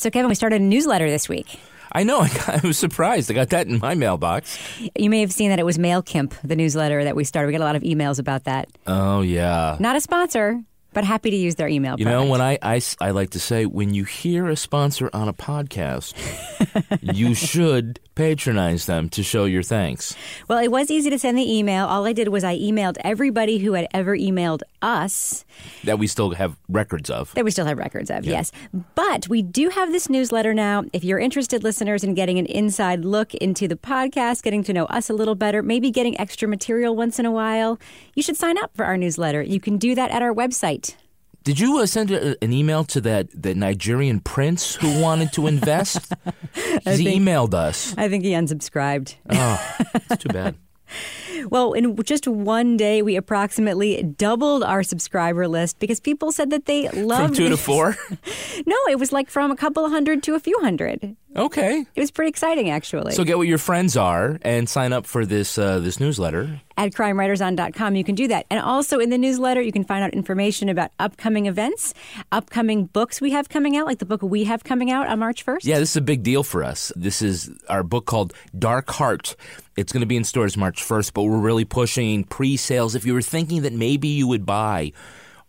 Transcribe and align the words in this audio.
So, 0.00 0.08
Kevin, 0.08 0.30
we 0.30 0.34
started 0.34 0.62
a 0.62 0.64
newsletter 0.64 1.10
this 1.10 1.28
week. 1.28 1.60
I 1.92 2.04
know. 2.04 2.20
I, 2.20 2.28
got, 2.28 2.64
I 2.64 2.66
was 2.66 2.78
surprised. 2.78 3.30
I 3.30 3.34
got 3.34 3.50
that 3.50 3.66
in 3.66 3.78
my 3.80 3.94
mailbox. 3.94 4.58
You 4.96 5.10
may 5.10 5.20
have 5.20 5.30
seen 5.30 5.50
that 5.50 5.58
it 5.58 5.66
was 5.66 5.76
MailChimp, 5.76 6.40
the 6.42 6.56
newsletter 6.56 7.04
that 7.04 7.14
we 7.14 7.24
started. 7.24 7.48
We 7.48 7.52
got 7.52 7.60
a 7.60 7.64
lot 7.64 7.76
of 7.76 7.82
emails 7.82 8.18
about 8.18 8.44
that. 8.44 8.70
Oh 8.86 9.20
yeah. 9.20 9.76
Not 9.78 9.96
a 9.96 10.00
sponsor, 10.00 10.62
but 10.92 11.04
happy 11.04 11.30
to 11.30 11.36
use 11.36 11.54
their 11.56 11.68
email. 11.68 11.96
You 11.98 12.04
know, 12.04 12.26
when 12.26 12.40
I, 12.40 12.58
I, 12.62 12.80
I 13.00 13.10
like 13.10 13.30
to 13.30 13.40
say, 13.40 13.66
when 13.66 13.94
you 13.94 14.04
hear 14.04 14.48
a 14.48 14.56
sponsor 14.56 15.10
on 15.12 15.28
a 15.28 15.32
podcast, 15.32 16.14
you 17.14 17.34
should 17.34 18.00
patronize 18.14 18.86
them 18.86 19.08
to 19.10 19.22
show 19.22 19.44
your 19.44 19.62
thanks. 19.62 20.14
Well, 20.48 20.58
it 20.58 20.70
was 20.70 20.90
easy 20.90 21.08
to 21.10 21.18
send 21.18 21.38
the 21.38 21.50
email. 21.58 21.86
All 21.86 22.04
I 22.06 22.12
did 22.12 22.28
was 22.28 22.44
I 22.44 22.56
emailed 22.58 22.96
everybody 23.02 23.58
who 23.58 23.72
had 23.72 23.86
ever 23.94 24.16
emailed 24.16 24.60
us 24.82 25.44
That 25.84 25.98
we 25.98 26.06
still 26.06 26.30
have 26.32 26.56
records 26.68 27.08
of. 27.10 27.32
that 27.34 27.44
we 27.44 27.50
still 27.50 27.66
have 27.66 27.78
records 27.78 28.10
of, 28.10 28.24
yes. 28.24 28.52
But 28.94 29.28
we 29.28 29.42
do 29.42 29.68
have 29.70 29.92
this 29.92 30.08
newsletter 30.10 30.52
now. 30.54 30.84
If 30.92 31.04
you're 31.04 31.18
interested, 31.18 31.62
listeners, 31.64 32.04
in 32.04 32.14
getting 32.14 32.38
an 32.38 32.46
inside 32.46 33.04
look 33.04 33.34
into 33.34 33.68
the 33.68 33.76
podcast, 33.76 34.42
getting 34.42 34.62
to 34.64 34.72
know 34.72 34.84
us 34.86 35.08
a 35.08 35.14
little 35.14 35.34
better, 35.34 35.62
maybe 35.62 35.90
getting 35.90 36.18
extra 36.20 36.46
material 36.48 36.94
once 36.96 37.18
in 37.18 37.26
a 37.26 37.30
while, 37.30 37.78
you 38.14 38.22
should 38.22 38.36
sign 38.36 38.58
up 38.58 38.70
for 38.74 38.84
our 38.84 38.96
newsletter. 38.96 39.42
You 39.42 39.60
can 39.60 39.78
do 39.78 39.94
that 39.94 40.10
at 40.10 40.20
our 40.22 40.34
website. 40.34 40.89
Did 41.42 41.58
you 41.58 41.78
uh, 41.78 41.86
send 41.86 42.10
a, 42.10 42.36
an 42.44 42.52
email 42.52 42.84
to 42.84 43.00
that, 43.00 43.28
that 43.42 43.56
Nigerian 43.56 44.20
prince 44.20 44.74
who 44.74 45.00
wanted 45.00 45.32
to 45.32 45.46
invest? 45.46 46.12
he 46.54 46.78
think- 46.80 47.22
emailed 47.22 47.54
us. 47.54 47.94
I 47.96 48.08
think 48.08 48.24
he 48.24 48.32
unsubscribed. 48.32 49.14
Oh, 49.30 49.76
it's 49.94 50.22
too 50.22 50.28
bad. 50.28 50.56
Well, 51.48 51.72
in 51.72 51.96
just 52.02 52.26
one 52.28 52.76
day, 52.76 53.02
we 53.02 53.16
approximately 53.16 54.02
doubled 54.02 54.62
our 54.62 54.82
subscriber 54.82 55.48
list 55.48 55.78
because 55.78 56.00
people 56.00 56.32
said 56.32 56.50
that 56.50 56.66
they 56.66 56.88
loved 56.90 57.26
From 57.26 57.34
two 57.34 57.48
to 57.48 57.56
four? 57.56 57.96
No, 58.66 58.76
it 58.90 58.98
was 58.98 59.10
like 59.10 59.30
from 59.30 59.50
a 59.50 59.56
couple 59.56 59.84
of 59.84 59.90
hundred 59.90 60.22
to 60.24 60.34
a 60.34 60.40
few 60.40 60.58
hundred. 60.60 61.16
Okay. 61.36 61.86
It 61.94 62.00
was 62.00 62.10
pretty 62.10 62.28
exciting, 62.28 62.70
actually. 62.70 63.12
So 63.12 63.24
get 63.24 63.38
what 63.38 63.46
your 63.46 63.58
friends 63.58 63.96
are 63.96 64.38
and 64.42 64.68
sign 64.68 64.92
up 64.92 65.06
for 65.06 65.24
this 65.24 65.58
uh, 65.58 65.78
this 65.78 66.00
newsletter. 66.00 66.60
At 66.76 66.92
crimewriterson.com, 66.92 67.94
you 67.94 68.04
can 68.04 68.14
do 68.14 68.28
that. 68.28 68.46
And 68.50 68.58
also 68.60 68.98
in 68.98 69.10
the 69.10 69.18
newsletter, 69.18 69.60
you 69.60 69.70
can 69.70 69.84
find 69.84 70.02
out 70.02 70.12
information 70.14 70.68
about 70.68 70.90
upcoming 70.98 71.46
events, 71.46 71.94
upcoming 72.32 72.86
books 72.86 73.20
we 73.20 73.30
have 73.30 73.48
coming 73.48 73.76
out, 73.76 73.86
like 73.86 73.98
the 73.98 74.06
book 74.06 74.22
we 74.22 74.44
have 74.44 74.64
coming 74.64 74.90
out 74.90 75.06
on 75.06 75.18
March 75.18 75.44
1st. 75.44 75.58
Yeah, 75.62 75.78
this 75.78 75.90
is 75.90 75.96
a 75.96 76.00
big 76.02 76.22
deal 76.22 76.42
for 76.42 76.64
us. 76.64 76.90
This 76.96 77.20
is 77.22 77.50
our 77.68 77.82
book 77.82 78.06
called 78.06 78.32
Dark 78.58 78.90
Heart. 78.90 79.36
It's 79.76 79.92
going 79.92 80.00
to 80.00 80.06
be 80.06 80.16
in 80.16 80.24
stores 80.24 80.56
March 80.56 80.82
1st, 80.82 81.12
but 81.12 81.22
we're 81.30 81.38
really 81.38 81.64
pushing 81.64 82.24
pre 82.24 82.56
sales. 82.56 82.94
If 82.94 83.06
you 83.06 83.14
were 83.14 83.22
thinking 83.22 83.62
that 83.62 83.72
maybe 83.72 84.08
you 84.08 84.26
would 84.26 84.44
buy, 84.44 84.92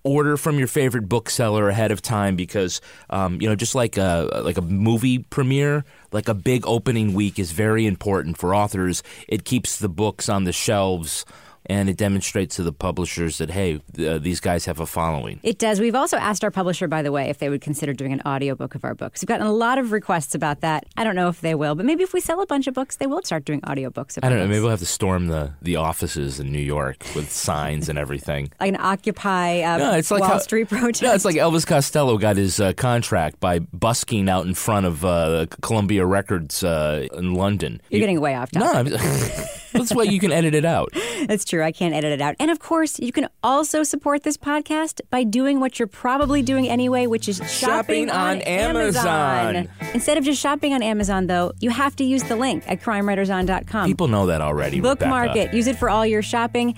order 0.04 0.38
from 0.38 0.58
your 0.58 0.68
favorite 0.68 1.08
bookseller 1.08 1.70
ahead 1.70 1.92
of 1.92 2.02
time 2.02 2.36
because, 2.36 2.82
um, 3.10 3.40
you 3.42 3.48
know, 3.48 3.56
just 3.56 3.76
like 3.76 3.98
a, 3.98 4.42
like 4.44 4.58
a 4.58 4.62
movie 4.62 5.20
premiere, 5.20 5.86
like 6.12 6.28
a 6.28 6.34
big 6.34 6.66
opening 6.66 7.14
week 7.14 7.38
is 7.38 7.52
very 7.52 7.86
important 7.86 8.38
for 8.38 8.56
authors. 8.56 9.04
It 9.28 9.44
keeps 9.44 9.78
the 9.78 9.90
books 9.90 10.30
on 10.30 10.44
the 10.46 10.54
shelves 10.54 11.26
and 11.68 11.90
it 11.90 11.98
demonstrates 11.98 12.56
to 12.58 12.64
the 12.64 12.74
publishers 12.74 13.38
that, 13.38 13.50
hey, 13.52 13.80
uh, 14.00 14.18
these 14.18 14.40
guys 14.40 14.66
have 14.66 14.80
a 14.80 14.86
following. 14.86 15.40
It 15.44 15.60
does. 15.60 15.80
We've 15.80 15.96
also 15.96 16.18
asked 16.18 16.44
our 16.44 16.52
publisher, 16.52 16.88
by 16.88 17.02
the 17.02 17.12
way, 17.12 17.30
if 17.30 17.38
they 17.40 17.50
would 17.50 17.62
consider 17.62 17.94
doing 17.94 18.14
an 18.14 18.22
audiobook 18.26 18.76
of 18.76 18.84
our 18.84 18.96
books. 18.96 19.22
We've 19.22 19.28
gotten 19.28 19.46
a 19.46 19.52
lot 19.54 19.78
of 19.78 19.92
requests 19.92 20.34
about 20.36 20.62
that. 20.62 20.86
I 20.98 21.04
don't 21.04 21.16
know 21.16 21.28
if 21.30 21.42
they 21.42 21.56
will, 21.56 21.76
but 21.76 21.86
maybe 21.86 22.04
if 22.04 22.14
we 22.14 22.20
sell 22.22 22.42
a 22.42 22.46
bunch 22.48 22.68
of 22.68 22.74
books, 22.74 22.96
they 22.98 23.08
will 23.08 23.22
start 23.24 23.46
doing 23.46 23.62
audiobooks 23.62 24.18
of 24.18 24.24
I 24.24 24.30
don't 24.30 24.38
know. 24.40 24.44
books. 24.46 24.50
Maybe 24.50 24.60
we'll 24.62 24.70
have 24.72 24.80
to 24.80 24.86
storm 24.86 25.28
the, 25.28 25.54
the 25.62 25.76
offices 25.78 26.40
in 26.40 26.52
New 26.52 26.60
York 26.60 27.04
with 27.16 27.32
signs 27.32 27.90
and 27.90 27.98
everything. 28.00 28.50
like 28.60 28.70
an 28.70 28.78
Occupy 28.80 29.62
um, 29.62 29.80
No, 29.80 29.92
it's 29.94 30.12
like 30.12 30.22
Wall 30.22 30.30
how- 30.32 30.38
Street 30.40 30.70
protest. 30.70 31.02
No, 31.04 31.14
it's 31.14 31.26
like 31.26 31.36
Elvis 31.36 31.66
Costello 31.66 32.18
got 32.18 32.38
his 32.38 32.60
uh, 32.60 32.74
contract 32.74 33.40
by 33.40 33.60
busking 33.60 34.30
out 34.30 34.46
in 34.46 34.54
front 34.54 34.86
of 34.86 35.04
uh, 35.06 35.46
Columbia 35.62 36.06
Records 36.06 36.64
uh, 36.64 37.08
in 37.14 37.34
London. 37.34 37.82
You're 37.90 37.98
You- 38.00 38.04
getting 38.04 38.22
way 38.22 38.36
off 38.36 38.50
no, 38.54 38.62
topic. 38.72 38.94
I'm- 39.00 39.46
that's 39.74 39.94
why 39.94 40.04
you 40.04 40.20
can 40.20 40.32
edit 40.32 40.54
it 40.54 40.66
out. 40.66 40.94
That's 41.28 41.46
true. 41.46 41.62
I 41.64 41.72
can't 41.72 41.94
edit 41.94 42.12
it 42.14 42.22
out. 42.22 42.36
And 42.40 42.50
of 42.50 42.60
course, 42.60 43.00
you 43.00 43.12
can 43.12 43.28
also 43.44 43.84
support 43.84 44.24
this 44.24 44.38
podcast 44.38 45.02
by 45.12 45.24
doing 45.24 45.60
what 45.60 45.78
you're 45.78 45.88
probably 45.88 46.42
doing 46.42 46.68
anyway, 46.68 47.06
which 47.06 47.30
is 47.30 47.38
shopping, 47.38 48.08
Shopping 48.08 48.10
on 48.10 48.42
Amazon. 48.42 49.70
Instead 49.94 50.18
of 50.18 50.24
just 50.24 50.42
shopping 50.42 50.74
on 50.74 50.82
Amazon, 50.82 51.28
though, 51.28 51.54
you 51.60 51.70
have 51.70 51.96
to 51.98 52.04
use 52.04 52.24
the 52.24 52.36
link 52.36 52.64
at 52.68 52.82
crimewriterson.com. 52.82 53.88
People 53.88 54.08
know 54.08 54.26
that 54.26 54.42
already. 54.42 54.82
Bookmark 54.82 55.30
Rebecca. 55.30 55.52
it. 55.52 55.56
Use 55.56 55.68
it 55.68 55.78
for 55.78 55.90
all 55.90 56.06
your 56.06 56.22
shopping. 56.24 56.76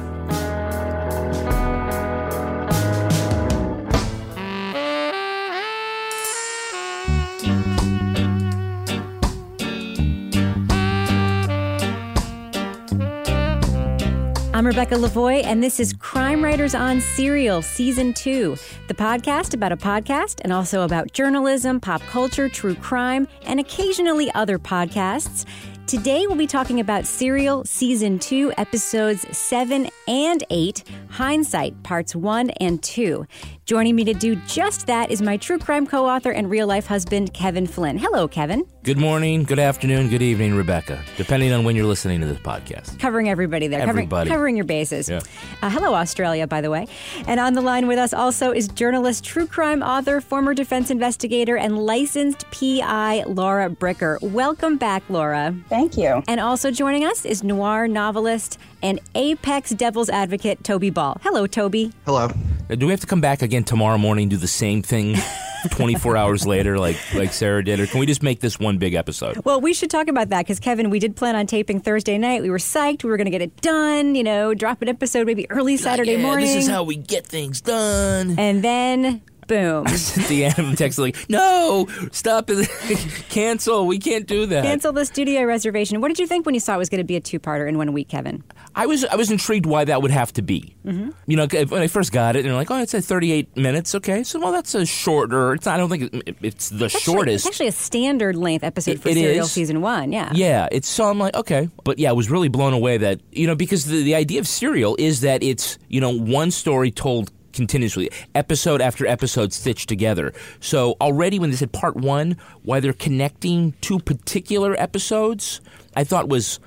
I'm 14.60 14.66
Rebecca 14.66 14.94
Lavoie, 14.94 15.42
and 15.42 15.62
this 15.62 15.80
is 15.80 15.94
Crime 15.94 16.44
Writers 16.44 16.74
on 16.74 17.00
Serial 17.00 17.62
Season 17.62 18.12
2, 18.12 18.58
the 18.88 18.94
podcast 18.94 19.54
about 19.54 19.72
a 19.72 19.76
podcast 19.78 20.42
and 20.42 20.52
also 20.52 20.82
about 20.82 21.14
journalism, 21.14 21.80
pop 21.80 22.02
culture, 22.02 22.46
true 22.46 22.74
crime, 22.74 23.26
and 23.46 23.58
occasionally 23.58 24.30
other 24.34 24.58
podcasts. 24.58 25.46
Today, 25.86 26.26
we'll 26.26 26.36
be 26.36 26.46
talking 26.46 26.78
about 26.78 27.06
Serial 27.06 27.64
Season 27.64 28.18
2, 28.18 28.52
Episodes 28.58 29.26
7 29.34 29.88
and 30.06 30.44
8, 30.50 30.84
Hindsight, 31.08 31.82
Parts 31.82 32.14
1 32.14 32.50
and 32.50 32.82
2. 32.82 33.26
Joining 33.70 33.94
me 33.94 34.02
to 34.06 34.14
do 34.14 34.34
just 34.48 34.88
that 34.88 35.12
is 35.12 35.22
my 35.22 35.36
true 35.36 35.56
crime 35.56 35.86
co 35.86 36.04
author 36.04 36.32
and 36.32 36.50
real 36.50 36.66
life 36.66 36.88
husband, 36.88 37.32
Kevin 37.32 37.68
Flynn. 37.68 37.98
Hello, 37.98 38.26
Kevin. 38.26 38.66
Good 38.82 38.98
morning, 38.98 39.44
good 39.44 39.60
afternoon, 39.60 40.08
good 40.08 40.22
evening, 40.22 40.56
Rebecca, 40.56 41.00
depending 41.16 41.52
on 41.52 41.62
when 41.62 41.76
you're 41.76 41.86
listening 41.86 42.18
to 42.18 42.26
this 42.26 42.38
podcast. 42.38 42.98
covering 42.98 43.28
everybody 43.28 43.68
there, 43.68 43.78
covering, 43.78 44.06
Everybody. 44.06 44.28
covering 44.28 44.56
your 44.56 44.64
bases. 44.64 45.08
Yeah. 45.08 45.20
Uh, 45.62 45.70
hello, 45.70 45.94
Australia, 45.94 46.48
by 46.48 46.60
the 46.60 46.68
way. 46.68 46.88
And 47.28 47.38
on 47.38 47.52
the 47.52 47.60
line 47.60 47.86
with 47.86 47.96
us 47.96 48.12
also 48.12 48.50
is 48.50 48.66
journalist, 48.66 49.22
true 49.22 49.46
crime 49.46 49.84
author, 49.84 50.20
former 50.20 50.52
defense 50.52 50.90
investigator, 50.90 51.56
and 51.56 51.78
licensed 51.78 52.50
PI 52.50 53.22
Laura 53.28 53.70
Bricker. 53.70 54.20
Welcome 54.20 54.78
back, 54.78 55.04
Laura. 55.08 55.54
Thank 55.68 55.96
you. 55.96 56.24
And 56.26 56.40
also 56.40 56.72
joining 56.72 57.04
us 57.04 57.24
is 57.24 57.44
noir 57.44 57.86
novelist 57.86 58.58
and 58.82 58.98
apex 59.14 59.70
devil's 59.70 60.10
advocate 60.10 60.64
Toby 60.64 60.90
Ball. 60.90 61.18
Hello, 61.22 61.46
Toby. 61.46 61.92
Hello. 62.04 62.32
Do 62.76 62.86
we 62.86 62.92
have 62.92 63.00
to 63.00 63.06
come 63.06 63.20
back 63.20 63.42
again 63.42 63.64
tomorrow 63.64 63.98
morning 63.98 64.24
and 64.24 64.30
do 64.30 64.36
the 64.36 64.46
same 64.46 64.82
thing 64.82 65.16
24 65.70 66.16
hours 66.16 66.46
later, 66.46 66.78
like 66.78 66.96
like 67.14 67.32
Sarah 67.32 67.64
did, 67.64 67.80
or 67.80 67.86
can 67.86 68.00
we 68.00 68.06
just 68.06 68.22
make 68.22 68.40
this 68.40 68.58
one 68.58 68.78
big 68.78 68.94
episode? 68.94 69.44
Well, 69.44 69.60
we 69.60 69.74
should 69.74 69.90
talk 69.90 70.08
about 70.08 70.28
that 70.30 70.42
because 70.42 70.60
Kevin, 70.60 70.88
we 70.88 70.98
did 70.98 71.16
plan 71.16 71.34
on 71.36 71.46
taping 71.46 71.80
Thursday 71.80 72.16
night. 72.16 72.42
We 72.42 72.50
were 72.50 72.58
psyched. 72.58 73.02
We 73.04 73.10
were 73.10 73.16
going 73.16 73.26
to 73.26 73.30
get 73.30 73.42
it 73.42 73.60
done. 73.60 74.14
You 74.14 74.22
know, 74.24 74.54
drop 74.54 74.82
an 74.82 74.88
episode 74.88 75.26
maybe 75.26 75.50
early 75.50 75.76
Saturday 75.76 76.12
yeah, 76.12 76.22
morning. 76.22 76.46
This 76.46 76.64
is 76.64 76.68
how 76.68 76.84
we 76.84 76.96
get 76.96 77.26
things 77.26 77.60
done. 77.60 78.38
and 78.38 78.62
then 78.62 79.22
boom. 79.50 79.84
the 80.28 80.44
end 80.56 80.78
text 80.78 80.98
like, 80.98 81.16
no, 81.28 81.86
stop 82.12 82.48
it, 82.48 82.68
cancel. 83.28 83.86
We 83.86 83.98
can't 83.98 84.26
do 84.26 84.46
that. 84.46 84.64
Cancel 84.64 84.92
the 84.92 85.04
studio 85.04 85.44
reservation. 85.44 86.00
What 86.00 86.08
did 86.08 86.18
you 86.18 86.26
think 86.26 86.46
when 86.46 86.54
you 86.54 86.60
saw 86.60 86.74
it 86.76 86.78
was 86.78 86.88
going 86.88 87.00
to 87.00 87.04
be 87.04 87.16
a 87.16 87.20
two-parter 87.20 87.68
in 87.68 87.76
one 87.76 87.92
week, 87.92 88.08
Kevin? 88.08 88.44
I 88.74 88.86
was 88.86 89.04
I 89.04 89.16
was 89.16 89.30
intrigued 89.30 89.66
why 89.66 89.84
that 89.84 90.00
would 90.02 90.12
have 90.12 90.32
to 90.34 90.42
be. 90.42 90.76
Mm-hmm. 90.86 91.10
You 91.26 91.36
know, 91.36 91.46
when 91.46 91.82
I 91.82 91.88
first 91.88 92.12
got 92.12 92.36
it, 92.36 92.40
and 92.40 92.48
they're 92.48 92.54
like, 92.54 92.70
oh, 92.70 92.80
it's 92.80 92.94
at 92.94 93.04
38 93.04 93.56
minutes. 93.56 93.94
Okay, 93.96 94.22
so 94.22 94.38
well, 94.38 94.52
that's 94.52 94.74
a 94.74 94.86
shorter. 94.86 95.54
It's 95.54 95.66
not, 95.66 95.74
I 95.74 95.78
don't 95.78 95.88
think 95.90 96.14
it, 96.26 96.36
it's 96.42 96.68
the 96.68 96.84
It's 96.86 96.94
actually- 96.94 97.12
shortest. 97.14 97.46
It's 97.46 97.54
actually 97.56 97.68
a 97.68 97.72
standard 97.72 98.36
length 98.36 98.62
episode 98.64 98.92
It- 98.92 99.00
for 99.00 99.08
it 99.08 99.14
Serial 99.14 99.44
is. 99.46 99.52
season 99.52 99.80
one. 99.80 100.12
Yeah. 100.12 100.30
Yeah, 100.32 100.68
it's 100.70 100.88
so 100.88 101.04
I'm 101.04 101.18
like, 101.18 101.34
okay. 101.36 101.68
But 101.84 101.98
yeah, 101.98 102.10
I 102.10 102.12
was 102.12 102.30
really 102.30 102.48
blown 102.48 102.72
away 102.72 102.96
that, 102.98 103.20
you 103.32 103.46
know, 103.46 103.56
because 103.56 103.84
the, 103.86 104.02
the 104.02 104.14
idea 104.14 104.38
of 104.40 104.46
serial 104.46 104.96
is 104.98 105.22
that 105.22 105.42
it's, 105.42 105.76
you 105.88 106.00
know, 106.00 106.16
one 106.16 106.50
story 106.52 106.90
told 106.90 107.30
continuously, 107.52 108.10
episode 108.34 108.80
after 108.80 109.06
episode 109.06 109.52
stitched 109.52 109.88
together. 109.88 110.32
So 110.60 110.96
already 111.00 111.38
when 111.38 111.50
they 111.50 111.56
said 111.56 111.72
part 111.72 111.96
one, 111.96 112.36
why 112.62 112.80
they're 112.80 112.92
connecting 112.92 113.72
two 113.80 113.98
particular 113.98 114.74
episodes, 114.80 115.60
I 115.94 116.04
thought 116.04 116.28
was 116.28 116.60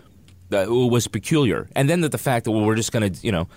uh, 0.52 0.66
was 0.70 1.08
peculiar. 1.08 1.68
And 1.76 1.90
then 1.90 2.02
that 2.02 2.12
the 2.12 2.18
fact 2.18 2.46
that 2.46 2.52
well, 2.52 2.66
we're 2.66 2.76
just 2.76 2.92
going 2.92 3.12
to, 3.12 3.26
you 3.26 3.32
know, 3.32 3.48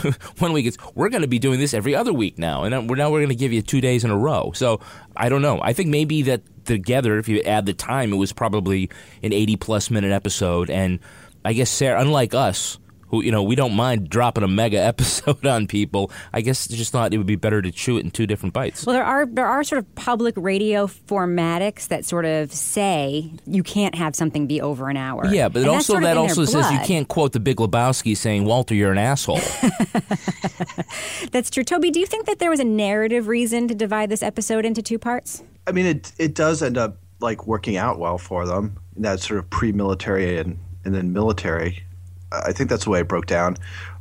one 0.38 0.52
week 0.52 0.66
it's 0.66 0.78
we're 0.94 1.08
going 1.08 1.22
to 1.22 1.28
be 1.28 1.38
doing 1.38 1.58
this 1.58 1.74
every 1.74 1.94
other 1.94 2.12
week 2.12 2.38
now, 2.38 2.64
and 2.64 2.88
we're 2.88 2.96
now 2.96 3.10
we're 3.10 3.20
going 3.20 3.28
to 3.28 3.34
give 3.34 3.52
you 3.52 3.62
two 3.62 3.80
days 3.80 4.04
in 4.04 4.10
a 4.10 4.16
row. 4.16 4.52
So 4.54 4.80
I 5.16 5.28
don't 5.28 5.42
know. 5.42 5.60
I 5.62 5.72
think 5.72 5.90
maybe 5.90 6.22
that 6.22 6.42
together, 6.64 7.18
if 7.18 7.28
you 7.28 7.40
add 7.42 7.66
the 7.66 7.74
time, 7.74 8.12
it 8.12 8.16
was 8.16 8.32
probably 8.32 8.90
an 9.22 9.32
eighty 9.32 9.56
plus 9.56 9.90
minute 9.90 10.12
episode. 10.12 10.70
And 10.70 10.98
I 11.44 11.52
guess 11.52 11.70
Sarah, 11.70 12.00
unlike 12.00 12.34
us, 12.34 12.78
who 13.12 13.22
you 13.22 13.30
know 13.30 13.44
we 13.44 13.54
don't 13.54 13.74
mind 13.74 14.08
dropping 14.10 14.42
a 14.42 14.48
mega 14.48 14.78
episode 14.92 15.46
on 15.46 15.68
people, 15.68 16.10
I 16.32 16.40
guess 16.40 16.66
just 16.66 16.90
thought 16.90 17.14
it 17.14 17.18
would 17.18 17.26
be 17.26 17.36
better 17.36 17.62
to 17.62 17.70
chew 17.70 17.98
it 17.98 18.04
in 18.04 18.10
two 18.10 18.26
different 18.26 18.52
bites. 18.52 18.84
Well, 18.84 18.94
there 18.94 19.04
are 19.04 19.26
there 19.26 19.46
are 19.46 19.62
sort 19.62 19.78
of 19.78 19.94
public 19.94 20.34
radio 20.36 20.88
formatics 20.88 21.86
that 21.88 22.04
sort 22.04 22.24
of 22.24 22.52
say 22.52 23.30
you 23.46 23.62
can't 23.62 23.94
have 23.94 24.16
something 24.16 24.48
be 24.48 24.60
over 24.60 24.88
an 24.88 24.96
hour. 24.96 25.26
yeah, 25.26 25.48
but 25.48 25.60
And 25.60 25.70
also 25.70 25.92
sort 25.92 26.02
of 26.02 26.08
that 26.08 26.16
also 26.16 26.44
says 26.44 26.68
you 26.72 26.80
can't 26.80 27.06
quote 27.06 27.32
the 27.32 27.40
Big 27.40 27.58
Lebowski 27.58 28.16
saying 28.16 28.46
Walter, 28.46 28.74
you're 28.74 28.90
an 28.90 28.98
asshole. 28.98 29.36
That's 31.30 31.50
true. 31.50 31.64
Toby, 31.64 31.90
do 31.90 32.00
you 32.00 32.06
think 32.06 32.26
that 32.26 32.38
there 32.38 32.50
was 32.50 32.60
a 32.60 32.64
narrative 32.64 33.28
reason 33.28 33.68
to 33.68 33.74
divide 33.74 34.08
this 34.10 34.22
episode 34.22 34.64
into 34.64 34.82
two 34.82 34.98
parts? 34.98 35.42
I 35.66 35.72
mean, 35.72 35.86
it 35.86 36.12
it 36.18 36.34
does 36.34 36.62
end 36.62 36.78
up 36.78 36.96
like 37.20 37.46
working 37.46 37.76
out 37.76 37.98
well 37.98 38.18
for 38.18 38.46
them. 38.46 38.78
That 38.96 39.20
sort 39.20 39.38
of 39.38 39.48
pre-military 39.50 40.38
and 40.38 40.58
and 40.84 40.94
then 40.94 41.12
military. 41.12 41.84
I 42.32 42.52
think 42.52 42.70
that's 42.70 42.84
the 42.84 42.90
way 42.90 43.00
it 43.00 43.08
broke 43.08 43.26
down. 43.26 43.56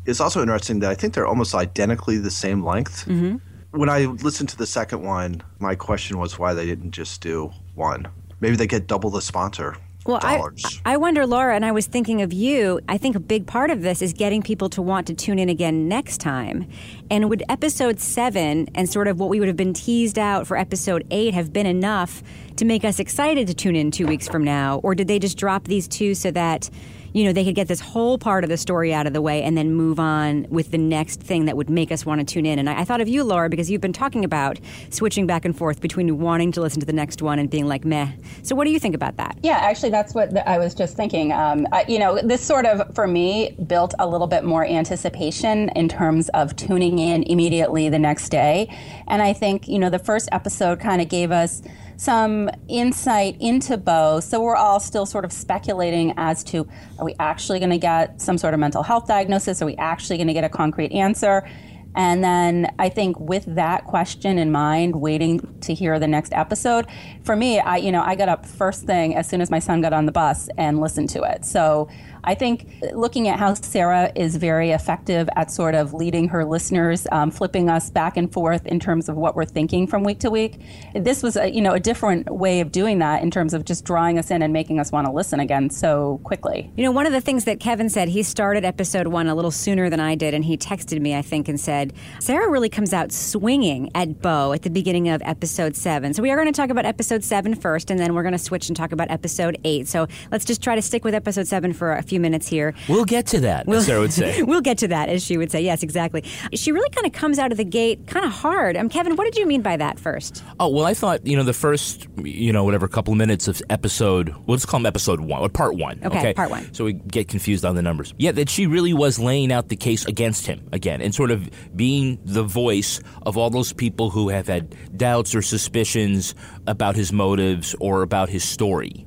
It's 0.06 0.20
also 0.20 0.42
interesting 0.42 0.80
that 0.80 0.90
I 0.90 0.96
think 0.96 1.14
they're 1.14 1.28
almost 1.28 1.54
identically 1.54 2.18
the 2.18 2.32
same 2.32 2.64
length. 2.64 3.06
Mm-hmm. 3.06 3.38
When 3.78 3.90
I 3.90 4.06
listened 4.06 4.50
to 4.50 4.58
the 4.58 4.66
second 4.66 5.04
one, 5.04 5.42
my 5.60 5.76
question 5.76 6.18
was 6.18 6.38
why 6.40 6.54
they 6.54 6.66
didn't 6.66 6.92
just 6.92 7.22
do 7.22 7.52
one. 7.76 8.08
Maybe 8.40 8.56
they 8.56 8.68
get 8.68 8.88
double 8.88 9.10
the 9.10 9.22
sponsor 9.22 9.78
Well, 10.06 10.20
I. 10.24 10.42
I 10.84 10.98
wonder, 10.98 11.28
Laura, 11.28 11.56
and 11.56 11.64
I 11.64 11.72
was 11.72 11.86
thinking 11.86 12.24
of 12.24 12.34
you. 12.34 12.80
I 12.90 12.98
think 12.98 13.16
a 13.16 13.20
big 13.20 13.46
part 13.46 13.70
of 13.70 13.84
this 13.84 14.02
is 14.02 14.14
getting 14.14 14.42
people 14.42 14.68
to 14.70 14.82
want 14.82 15.06
to 15.08 15.14
tune 15.14 15.38
in 15.38 15.48
again 15.48 15.88
next 15.88 16.18
time. 16.18 16.68
And 17.12 17.30
would 17.30 17.44
episode 17.50 18.00
seven 18.00 18.68
and 18.74 18.90
sort 18.90 19.08
of 19.08 19.20
what 19.20 19.30
we 19.30 19.40
would 19.40 19.48
have 19.48 19.58
been 19.58 19.74
teased 19.74 20.18
out 20.18 20.48
for 20.48 20.58
episode 20.58 21.06
eight 21.12 21.34
have 21.36 21.54
been 21.54 21.68
enough 21.68 22.24
to 22.56 22.66
make 22.66 22.84
us 22.84 23.00
excited 23.00 23.46
to 23.48 23.54
tune 23.54 23.76
in 23.76 23.92
two 23.92 24.08
weeks 24.08 24.28
from 24.28 24.44
now? 24.44 24.80
Or 24.80 24.96
did 24.96 25.08
they 25.08 25.20
just 25.20 25.38
drop 25.38 25.66
these 25.66 25.88
two 25.88 26.16
so 26.16 26.32
that, 26.32 26.70
you 27.14 27.24
know, 27.24 27.34
they 27.34 27.44
could 27.44 27.56
get 27.56 27.68
this 27.68 27.80
whole 27.80 28.18
part 28.18 28.44
of 28.44 28.50
the 28.50 28.58
story 28.58 28.94
out 28.94 29.08
of 29.08 29.14
the 29.14 29.22
way 29.22 29.44
and 29.44 29.58
then 29.58 29.74
move 29.74 30.00
on 30.00 30.46
with 30.50 30.72
the 30.72 30.78
next 30.78 31.22
thing 31.22 31.46
that 31.46 31.58
would 31.58 31.70
make 31.70 31.92
us 31.92 32.06
want 32.06 32.20
to 32.20 32.34
tune 32.34 32.46
in? 32.46 32.60
And 32.60 32.70
I, 32.70 32.82
I 32.82 32.84
thought 32.86 33.02
of 33.02 33.08
you, 33.08 33.24
Laura, 33.24 33.50
because 33.50 33.70
you've 33.70 33.82
been 33.82 33.94
talking 33.94 34.24
about 34.24 34.60
switching 34.90 35.28
back 35.28 35.46
and 35.46 35.58
forth 35.58 35.82
between 35.82 36.20
wanting 36.20 36.52
to 36.54 36.62
listen 36.62 36.80
to 36.80 36.86
the 36.86 36.94
next 36.94 37.22
one 37.22 37.40
and 37.40 37.50
being 37.50 37.68
like, 37.68 37.86
meh. 37.86 38.12
So 38.44 38.56
what 38.56 38.66
do 38.66 38.72
you 38.72 38.80
think 38.80 38.96
about 38.96 39.18
that? 39.18 39.38
Yeah, 39.44 39.58
actually, 39.58 39.90
that's 39.90 40.14
what 40.14 40.36
I 40.48 40.58
was 40.58 40.74
just 40.74 40.96
thinking. 40.96 41.32
Um, 41.32 41.68
I, 41.72 41.86
you 41.88 42.00
know, 42.00 42.20
this 42.22 42.42
sort 42.42 42.66
of, 42.66 42.94
for 42.96 43.08
me, 43.08 43.56
built 43.68 43.94
a 44.00 44.08
little 44.08 44.28
bit 44.28 44.44
more 44.44 44.66
anticipation 44.66 45.70
in 45.70 45.90
terms 45.90 46.30
of 46.30 46.56
tuning 46.56 47.00
in 47.00 47.24
immediately 47.24 47.90
the 47.90 48.00
next 48.00 48.30
day. 48.30 48.74
And 49.08 49.22
I 49.22 49.34
think, 49.34 49.68
you 49.68 49.80
know, 49.80 49.90
the 49.90 50.00
first 50.00 50.30
episode 50.32 50.80
kind 50.80 51.02
of 51.02 51.10
gave 51.10 51.32
us 51.32 51.62
some 51.98 52.50
insight 52.68 53.38
into 53.40 53.78
Bo. 53.78 54.20
So 54.20 54.42
we're 54.42 54.56
all 54.56 54.80
still 54.80 55.06
sort 55.06 55.26
of 55.26 55.32
speculating 55.32 56.14
as 56.18 56.44
to 56.46 56.68
are 56.98 57.06
we 57.06 57.16
actually 57.20 57.60
going 57.60 57.72
to 57.72 57.78
get 57.78 58.22
some 58.22 58.38
sort 58.38 58.54
of 58.54 58.60
mental 58.60 58.84
health 58.84 59.08
diagnosis? 59.08 59.62
Are 59.62 59.66
we 59.66 59.76
actually 59.76 60.18
going 60.18 60.28
to 60.28 60.34
get 60.34 60.44
a 60.44 60.50
concrete 60.50 60.92
answer? 60.92 61.48
And 61.96 62.24
then 62.24 62.74
I 62.80 62.90
think 62.90 63.20
with 63.20 63.44
that 63.56 63.86
question 63.86 64.38
in 64.38 64.52
mind, 64.52 64.96
waiting 64.96 65.40
to 65.62 65.74
hear 65.74 66.00
the 66.00 66.08
next 66.08 66.32
episode, 66.34 66.88
for 67.24 67.36
me, 67.36 67.60
I 67.60 67.78
you 67.78 67.92
know 67.92 68.02
I 68.02 68.16
got 68.16 68.30
up 68.30 68.46
first 68.46 68.84
thing 68.84 69.16
as 69.16 69.28
soon 69.28 69.42
as 69.42 69.52
my 69.52 69.60
son 69.60 69.82
got 69.82 69.94
on 69.94 70.06
the 70.06 70.12
bus 70.12 70.50
and 70.58 70.80
listened 70.80 71.10
to 71.10 71.24
it. 71.24 71.46
So 71.46 71.90
I 72.24 72.36
think 72.36 72.68
looking 72.94 73.28
at 73.28 73.40
how 73.40 73.54
Sarah 73.54 74.12
is 74.16 74.36
very 74.36 74.72
effective 74.72 75.30
at 75.36 75.52
sort 75.52 75.76
of 75.76 75.94
leading 75.94 76.28
her 76.30 76.46
listeners, 76.46 77.08
um, 77.12 77.32
flipping 77.32 77.70
us 77.70 77.90
back 77.90 78.18
and 78.18 78.32
forth 78.32 78.66
in 78.66 78.80
terms 78.80 79.10
of 79.10 79.16
what 79.16 79.36
we're 79.36 79.46
thinking 79.46 79.88
from 79.88 80.04
week 80.04 80.20
to 80.20 80.30
week. 80.30 80.60
This 80.96 81.24
was 81.24 81.36
a 81.36 81.50
you 81.50 81.62
know 81.62 81.74
a 81.74 81.80
different 81.80 82.30
way 82.30 82.60
of 82.60 82.72
doing 82.72 83.00
that 83.00 83.22
in 83.22 83.32
terms 83.32 83.54
of 83.54 83.66
just 83.66 83.86
drawing 83.86 84.18
us 84.18 84.32
in 84.32 84.42
and 84.42 84.54
making 84.54 84.80
us 84.80 84.92
want 84.92 85.08
to 85.08 85.14
listen 85.14 85.40
again 85.40 85.70
so 85.70 86.20
quickly. 86.24 86.72
You 86.76 86.84
know, 86.84 86.92
one 86.92 87.06
of 87.06 87.12
the 87.12 87.22
things 87.22 87.46
that 87.46 87.60
Kevin 87.60 87.90
said, 87.90 88.10
he 88.10 88.24
started 88.24 88.66
episode 88.66 89.08
one 89.08 89.28
a 89.28 89.36
little 89.36 89.52
sooner 89.52 89.90
than 89.90 90.00
I 90.00 90.16
did, 90.16 90.34
and 90.34 90.46
he 90.46 90.58
texted 90.58 91.00
me, 91.02 91.16
I 91.16 91.22
think, 91.22 91.48
and 91.48 91.60
said, 91.60 91.94
Sarah 92.20 92.50
really 92.50 92.70
comes 92.70 92.94
out 92.94 93.12
swinging 93.12 93.90
at 93.96 94.22
Bo 94.22 94.54
at 94.54 94.62
the 94.64 94.70
beginning 94.70 95.10
of 95.10 95.22
episode 95.24 95.76
seven. 95.76 96.14
So 96.14 96.22
we 96.22 96.32
are 96.32 96.36
going 96.36 96.52
to 96.52 96.56
talk 96.56 96.70
about 96.70 96.86
episode 96.86 97.24
seven 97.24 97.56
first, 97.56 97.90
and 97.90 98.00
then 98.00 98.14
we're 98.14 98.24
going 98.24 98.34
to 98.34 98.40
switch 98.40 98.68
and 98.70 98.76
talk 98.76 98.92
about 98.92 99.10
episode 99.12 99.58
eight. 99.64 99.88
So 99.88 100.08
let's 100.32 100.46
just 100.46 100.62
try 100.62 100.76
to 100.76 100.82
stick 100.82 101.04
with 101.04 101.14
episode 101.14 101.48
seven 101.48 101.74
for 101.74 101.94
a 101.94 102.02
few 102.02 102.11
minutes 102.20 102.48
here. 102.48 102.74
we'll 102.88 103.06
get 103.06 103.28
to 103.28 103.40
that, 103.42 103.68
as 103.68 103.86
Sarah 103.86 104.02
would 104.02 104.14
say. 104.14 104.42
we'll 104.44 104.62
get 104.62 104.78
to 104.80 104.88
that, 104.90 105.10
as 105.10 105.24
she 105.24 105.38
would 105.38 105.52
say. 105.52 105.62
Yes, 105.62 105.84
exactly. 105.84 106.24
She 106.54 106.72
really 106.72 106.90
kind 106.90 107.08
of 107.08 107.14
comes 107.14 107.40
out 107.40 107.52
of 107.52 107.58
the 107.58 107.66
gate 107.66 108.08
kind 108.08 108.26
of 108.26 108.32
hard. 108.32 108.78
Um, 108.78 108.90
Kevin, 108.90 109.16
what 109.16 109.26
did 109.26 109.38
you 109.38 109.46
mean 109.46 109.62
by 109.62 109.78
that 109.78 110.00
first? 110.00 110.44
Oh 110.60 110.70
well, 110.70 110.86
I 110.86 110.94
thought 110.94 111.26
you 111.26 111.36
know 111.38 111.44
the 111.44 111.54
first 111.54 112.08
you 112.24 112.52
know 112.54 112.64
whatever 112.64 112.88
couple 112.88 113.14
of 113.14 113.18
minutes 113.18 113.48
of 113.48 113.62
episode. 113.70 114.30
Well, 114.30 114.44
let's 114.48 114.66
call 114.66 114.80
them 114.80 114.86
episode 114.86 115.22
one 115.22 115.42
or 115.42 115.50
part 115.50 115.76
one. 115.76 116.00
Okay, 116.04 116.34
part 116.34 116.50
one. 116.50 116.74
So 116.74 116.86
we 116.86 116.94
get 116.94 117.28
confused 117.28 117.66
on 117.66 117.76
the 117.76 117.82
numbers. 117.82 118.14
Yeah, 118.18 118.32
that 118.34 118.50
she 118.50 118.68
really 118.68 118.94
was 118.94 119.20
laying 119.20 119.52
out 119.52 119.70
the 119.70 119.76
case 119.76 120.06
against 120.06 120.46
him 120.46 120.68
again, 120.72 121.02
and 121.02 121.14
sort 121.14 121.32
of 121.32 121.50
being 121.76 122.20
the 122.26 122.44
voice 122.44 123.00
of 123.24 123.38
all 123.38 123.50
those 123.50 123.74
people 123.74 124.10
who 124.10 124.30
have 124.30 124.48
had 124.48 124.76
doubts 124.98 125.34
or 125.36 125.42
suspicions 125.42 126.36
about 126.68 126.96
his 126.96 127.12
motives 127.12 127.76
or 127.80 128.02
about 128.02 128.30
his 128.30 128.44
story. 128.44 129.06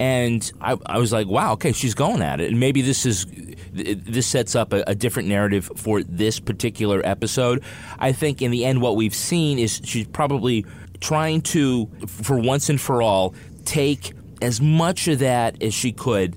And 0.00 0.50
I, 0.60 0.76
I 0.86 0.98
was 0.98 1.12
like, 1.12 1.28
wow, 1.28 1.52
okay, 1.52 1.72
she's 1.72 1.94
going 1.94 2.22
at 2.22 2.40
it, 2.40 2.50
and 2.50 2.58
maybe 2.58 2.82
this 2.82 3.06
is 3.06 3.26
this 3.72 4.26
sets 4.26 4.54
up 4.54 4.72
a, 4.72 4.82
a 4.86 4.94
different 4.94 5.28
narrative 5.28 5.70
for 5.76 6.02
this 6.02 6.40
particular 6.40 7.00
episode. 7.04 7.62
I 7.98 8.12
think 8.12 8.42
in 8.42 8.50
the 8.50 8.64
end, 8.64 8.82
what 8.82 8.96
we've 8.96 9.14
seen 9.14 9.58
is 9.58 9.80
she's 9.84 10.06
probably 10.08 10.66
trying 11.00 11.40
to, 11.42 11.86
for 12.06 12.38
once 12.38 12.68
and 12.68 12.80
for 12.80 13.00
all, 13.00 13.34
take 13.64 14.12
as 14.42 14.60
much 14.60 15.08
of 15.08 15.20
that 15.20 15.62
as 15.62 15.72
she 15.72 15.92
could, 15.92 16.36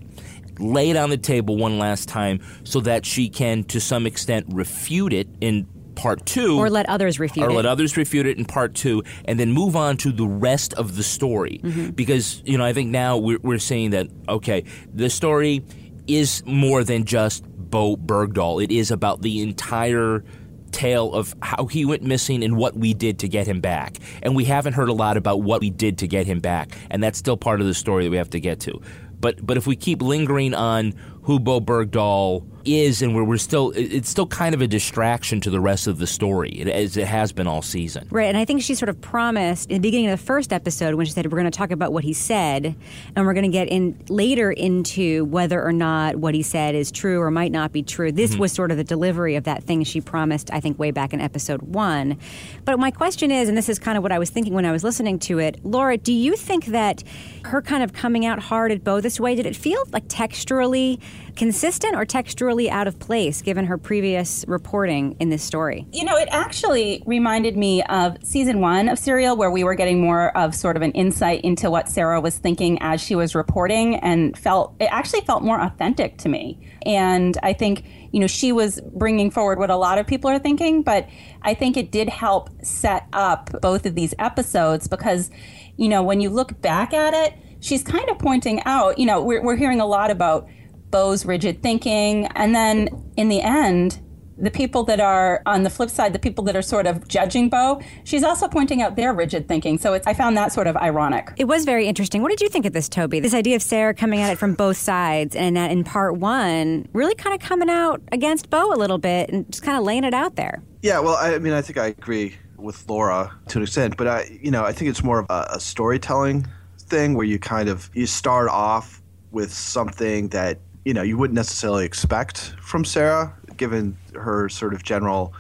lay 0.60 0.92
it 0.92 0.96
on 0.96 1.10
the 1.10 1.18
table 1.18 1.58
one 1.58 1.80
last 1.80 2.08
time, 2.08 2.40
so 2.64 2.80
that 2.82 3.06
she 3.06 3.30
can, 3.30 3.64
to 3.66 3.82
some 3.82 4.06
extent, 4.06 4.46
refute 4.50 5.12
it 5.12 5.28
in 5.42 5.68
part 5.96 6.25
two, 6.25 6.58
Or 6.58 6.70
let 6.70 6.88
others 6.90 7.20
refute 7.20 7.46
or 7.46 7.50
it. 7.50 7.54
let 7.54 7.66
others 7.66 7.98
refute 7.98 8.25
it 8.25 8.38
in 8.38 8.46
part 8.46 8.74
two, 8.75 9.04
and 9.25 9.40
then 9.40 9.52
move 9.52 9.75
on 9.75 9.98
to 9.98 10.12
the 10.12 10.28
rest 10.28 10.74
of 10.74 10.96
the 10.96 11.04
story. 11.04 11.60
Mm-hmm. 11.64 11.90
Because 11.92 12.42
you 12.46 12.58
know, 12.58 12.66
I 12.66 12.74
think 12.74 12.90
now 12.92 13.18
we're, 13.18 13.40
we're 13.42 13.60
saying 13.60 13.92
that 13.92 14.08
okay, 14.30 14.64
the 14.94 15.10
story 15.10 15.64
is 16.08 16.44
more 16.46 16.84
than 16.84 17.06
just 17.06 17.44
Bo 17.48 17.96
Bergdahl. 17.98 18.64
It 18.64 18.72
is 18.72 18.92
about 18.92 19.22
the 19.22 19.42
entire 19.42 20.24
tale 20.72 21.14
of 21.14 21.34
how 21.42 21.68
he 21.68 21.86
went 21.86 22.04
missing 22.04 22.44
and 22.44 22.58
what 22.58 22.75
we 22.75 22.94
did 22.94 23.20
to 23.20 23.30
get 23.30 23.48
him 23.48 23.62
back. 23.62 23.98
And 24.22 24.36
we 24.36 24.44
haven't 24.44 24.74
heard 24.74 24.90
a 24.90 24.94
lot 24.94 25.16
about 25.16 25.42
what 25.42 25.62
we 25.62 25.70
did 25.70 26.00
to 26.00 26.08
get 26.08 26.25
him 26.28 26.40
back, 26.42 26.78
and 26.92 27.02
that's 27.02 27.18
still 27.18 27.38
part 27.38 27.62
of 27.62 27.68
the 27.68 27.74
story 27.74 28.04
that 28.04 28.10
we 28.10 28.18
have 28.18 28.30
to 28.32 28.40
get 28.40 28.60
to. 28.62 28.82
But 29.20 29.46
but 29.46 29.58
if 29.58 29.66
we 29.66 29.75
keep 29.75 30.02
lingering 30.02 30.54
on 30.54 30.94
who 31.24 31.40
Bo 31.40 31.62
Bergdahl 31.62 32.46
is, 32.66 33.02
and 33.02 33.16
where 33.16 33.24
we're 33.24 33.38
still, 33.38 33.72
it's 33.76 34.10
still 34.10 34.28
kind 34.28 34.56
of 34.56 34.62
a 34.62 34.68
distraction 34.68 35.42
to 35.42 35.50
the 35.50 35.60
rest 35.60 35.88
of 35.88 35.98
the 35.98 36.08
story, 36.08 36.62
as 36.72 36.98
it 36.98 37.08
has 37.08 37.32
been 37.32 37.48
all 37.48 37.62
season. 37.62 38.08
Right, 38.12 38.26
and 38.26 38.38
I 38.38 38.46
think 38.46 38.62
she 38.62 38.76
sort 38.76 38.90
of 38.90 39.00
promised 39.02 39.70
in 39.70 39.76
the 39.76 39.88
beginning 39.88 40.10
of 40.10 40.20
the 40.20 40.26
first 40.26 40.52
episode 40.52 40.96
when 40.96 41.06
she 41.06 41.12
said 41.12 41.26
we're 41.26 41.38
going 41.40 41.52
to 41.52 41.58
talk 41.58 41.72
about 41.72 41.94
what 41.94 42.04
he 42.04 42.14
said, 42.14 42.76
and 43.16 43.26
we're 43.26 43.34
going 43.34 43.46
to 43.46 43.52
get 43.52 43.68
in 43.68 43.98
later 44.10 44.52
into 44.52 45.26
whether 45.26 45.64
or 45.64 45.72
not 45.72 46.16
what 46.16 46.34
he 46.34 46.42
said 46.42 46.76
is 46.76 46.92
true 46.92 47.20
or 47.22 47.32
might 47.32 47.52
not 47.52 47.72
be 47.72 47.84
true. 47.84 48.12
This 48.12 48.32
mm-hmm. 48.32 48.42
was 48.42 48.52
sort 48.52 48.72
of 48.72 48.78
the 48.78 48.84
delivery 48.84 49.36
of 49.36 49.44
that 49.46 49.64
thing 49.64 49.84
she 49.84 50.02
promised, 50.02 50.52
I 50.52 50.60
think, 50.60 50.80
way 50.80 50.92
back 50.92 51.14
in 51.14 51.22
episode 51.22 51.62
one. 51.62 52.18
But 52.64 52.80
my 52.80 52.92
question 52.92 53.32
is, 53.32 53.50
and 53.50 53.58
this 53.58 53.70
is 53.70 53.80
kind 53.80 53.98
of 53.98 54.04
what 54.04 54.12
I 54.12 54.20
was 54.20 54.30
thinking 54.30 54.54
when 54.54 54.66
I 54.66 54.72
was 54.72 54.84
listening 54.84 55.20
to 55.20 55.40
it, 55.40 55.64
Laura, 55.64 55.98
do 55.98 56.14
you 56.14 56.36
think 56.36 56.66
that 56.68 57.04
her 57.46 57.62
kind 57.62 57.84
of 57.84 57.94
coming 57.94 58.26
out 58.26 58.40
hard 58.40 58.72
at 58.72 58.84
Bo 58.84 59.02
this 59.02 59.20
way, 59.20 59.36
did 59.36 59.46
it 59.46 59.56
feel 59.56 59.84
like 59.92 60.08
texturally 60.08 61.00
consistent 61.36 61.96
or 61.96 62.06
texturally 62.06 62.70
out 62.70 62.88
of 62.88 63.00
place 63.00 63.42
given 63.42 63.65
her 63.65 63.77
previous 63.77 64.46
reporting 64.48 65.15
in 65.20 65.30
this 65.30 65.44
story? 65.44 65.86
You 65.92 66.04
know, 66.04 66.15
it 66.18 66.27
actually 66.32 67.04
reminded 67.06 67.58
me 67.58 67.84
of 67.84 68.18
season 68.24 68.62
one 68.62 68.89
of 68.89 68.98
Serial, 68.98 69.36
where 69.36 69.51
we 69.51 69.63
were 69.63 69.75
getting 69.75 70.01
more 70.01 70.36
of 70.38 70.56
sort 70.56 70.75
of 70.75 70.82
an 70.82 70.92
insight 70.92 71.42
into 71.42 71.70
what 71.70 71.89
Sarah 71.89 72.22
was 72.22 72.38
thinking 72.38 72.77
as 72.82 73.01
she 73.01 73.15
was 73.15 73.36
reporting 73.36 73.98
and 73.98 74.38
felt 74.38 74.75
it 74.80 74.89
actually 74.92 75.22
felt 75.22 75.44
more 75.44 75.60
authentic 75.60 76.18
to 76.20 76.30
me. 76.30 76.60
And 76.86 77.38
I 77.44 77.54
think, 77.54 77.86
you 78.12 78.20
know, 78.20 78.27
she 78.27 78.51
was 78.51 78.80
bringing 78.94 79.32
forward 79.32 79.60
what 79.60 79.70
a 79.70 79.75
lot 79.75 79.98
of 79.98 80.08
people 80.08 80.30
are 80.30 80.39
thinking, 80.39 80.84
but 80.84 81.08
I 81.42 81.54
think 81.54 81.77
it 81.77 81.92
did 81.92 82.10
help 82.10 82.50
set 82.63 83.08
up 83.13 83.50
both 83.62 83.86
of 83.86 83.96
these 83.96 84.13
episodes 84.20 84.88
because, 84.88 85.32
you 85.77 85.89
know, 85.89 86.04
when 86.04 86.22
you 86.22 86.30
look 86.30 86.62
back 86.62 86.94
at 86.94 87.13
it, 87.13 87.34
she's 87.60 87.84
kind 87.84 88.08
of 88.10 88.20
pointing 88.20 88.62
out, 88.65 89.00
you 89.00 89.06
know, 89.06 89.22
we're, 89.22 89.42
we're 89.42 89.56
hearing 89.56 89.82
a 89.82 89.86
lot 89.86 90.12
about 90.12 90.48
Bo's 90.92 91.25
rigid 91.25 91.62
thinking. 91.62 92.27
And 92.36 92.56
then 92.56 92.89
in 93.18 93.30
the 93.30 93.42
end, 93.42 94.00
the 94.38 94.51
people 94.51 94.84
that 94.84 95.00
are 95.00 95.42
on 95.46 95.63
the 95.63 95.70
flip 95.70 95.89
side, 95.89 96.13
the 96.13 96.20
people 96.20 96.44
that 96.44 96.56
are 96.56 96.62
sort 96.62 96.88
of 96.88 97.08
judging 97.08 97.50
Bo, 97.50 97.82
she's 98.04 98.24
also 98.24 98.48
pointing 98.48 98.82
out 98.82 98.96
their 98.96 99.13
rigid 99.13 99.48
thinking. 99.48 99.77
So 99.77 100.00
I 100.06 100.13
found 100.13 100.36
that 100.38 100.51
sort 100.51 100.68
of 100.68 100.75
ironic. 100.77 101.32
It 101.38 101.46
was 101.46 101.65
very 101.65 101.88
interesting. 101.88 102.22
What 102.22 102.30
did 102.30 102.42
you 102.42 102.50
think 102.50 102.65
of 102.65 102.74
this, 102.74 102.89
Toby? 102.89 103.20
This 103.20 103.34
idea 103.34 103.56
of 103.56 103.62
Sarah 103.62 103.94
coming 103.94 104.22
at 104.22 104.32
it 104.32 104.38
from 104.38 104.54
both 104.54 104.77
sides, 104.77 105.36
and 105.36 105.56
that 105.56 105.72
in 105.72 105.84
part 105.84 106.18
one, 106.18 106.88
really 106.94 107.15
kind 107.15 107.34
of 107.34 107.48
coming 107.48 107.70
out 107.70 108.01
against 108.12 108.50
Bo 108.50 108.74
a 108.74 108.75
little 108.75 108.98
bit 108.98 109.30
and 109.30 109.50
just 109.50 109.63
kind 109.63 109.77
of 109.77 109.84
laying 109.84 110.04
it 110.04 110.13
out 110.13 110.36
there. 110.36 110.62
Yeah, 110.82 111.00
well, 111.00 111.15
I 111.15 111.38
mean, 111.39 111.54
I 111.54 111.62
think 111.62 111.77
I 111.77 111.88
agree 111.88 112.36
with 112.58 112.88
Laura 112.89 113.32
to 113.50 113.60
an 113.60 113.63
extent, 113.63 113.98
but 113.98 114.08
I, 114.08 114.39
you 114.42 114.51
know, 114.51 114.63
I 114.63 114.72
think 114.72 114.89
it's 114.89 115.04
more 115.04 115.20
of 115.20 115.25
a, 115.30 115.48
a 115.51 115.60
storytelling 115.60 116.48
thing 116.80 117.15
where 117.15 117.25
you 117.25 117.39
kind 117.39 117.70
of 117.70 117.89
you 117.94 118.06
start 118.06 118.50
off 118.50 119.01
with 119.32 119.51
something 119.51 120.30
that 120.30 120.60
you 120.86 120.94
know 120.94 121.01
you 121.01 121.18
wouldn't 121.18 121.36
necessarily 121.36 121.86
expect 121.86 122.54
from 122.62 122.86
Sarah, 122.86 123.36
given 123.58 123.98
her 124.13 124.48
sort 124.48 124.74
of 124.74 124.84
general 124.84 125.34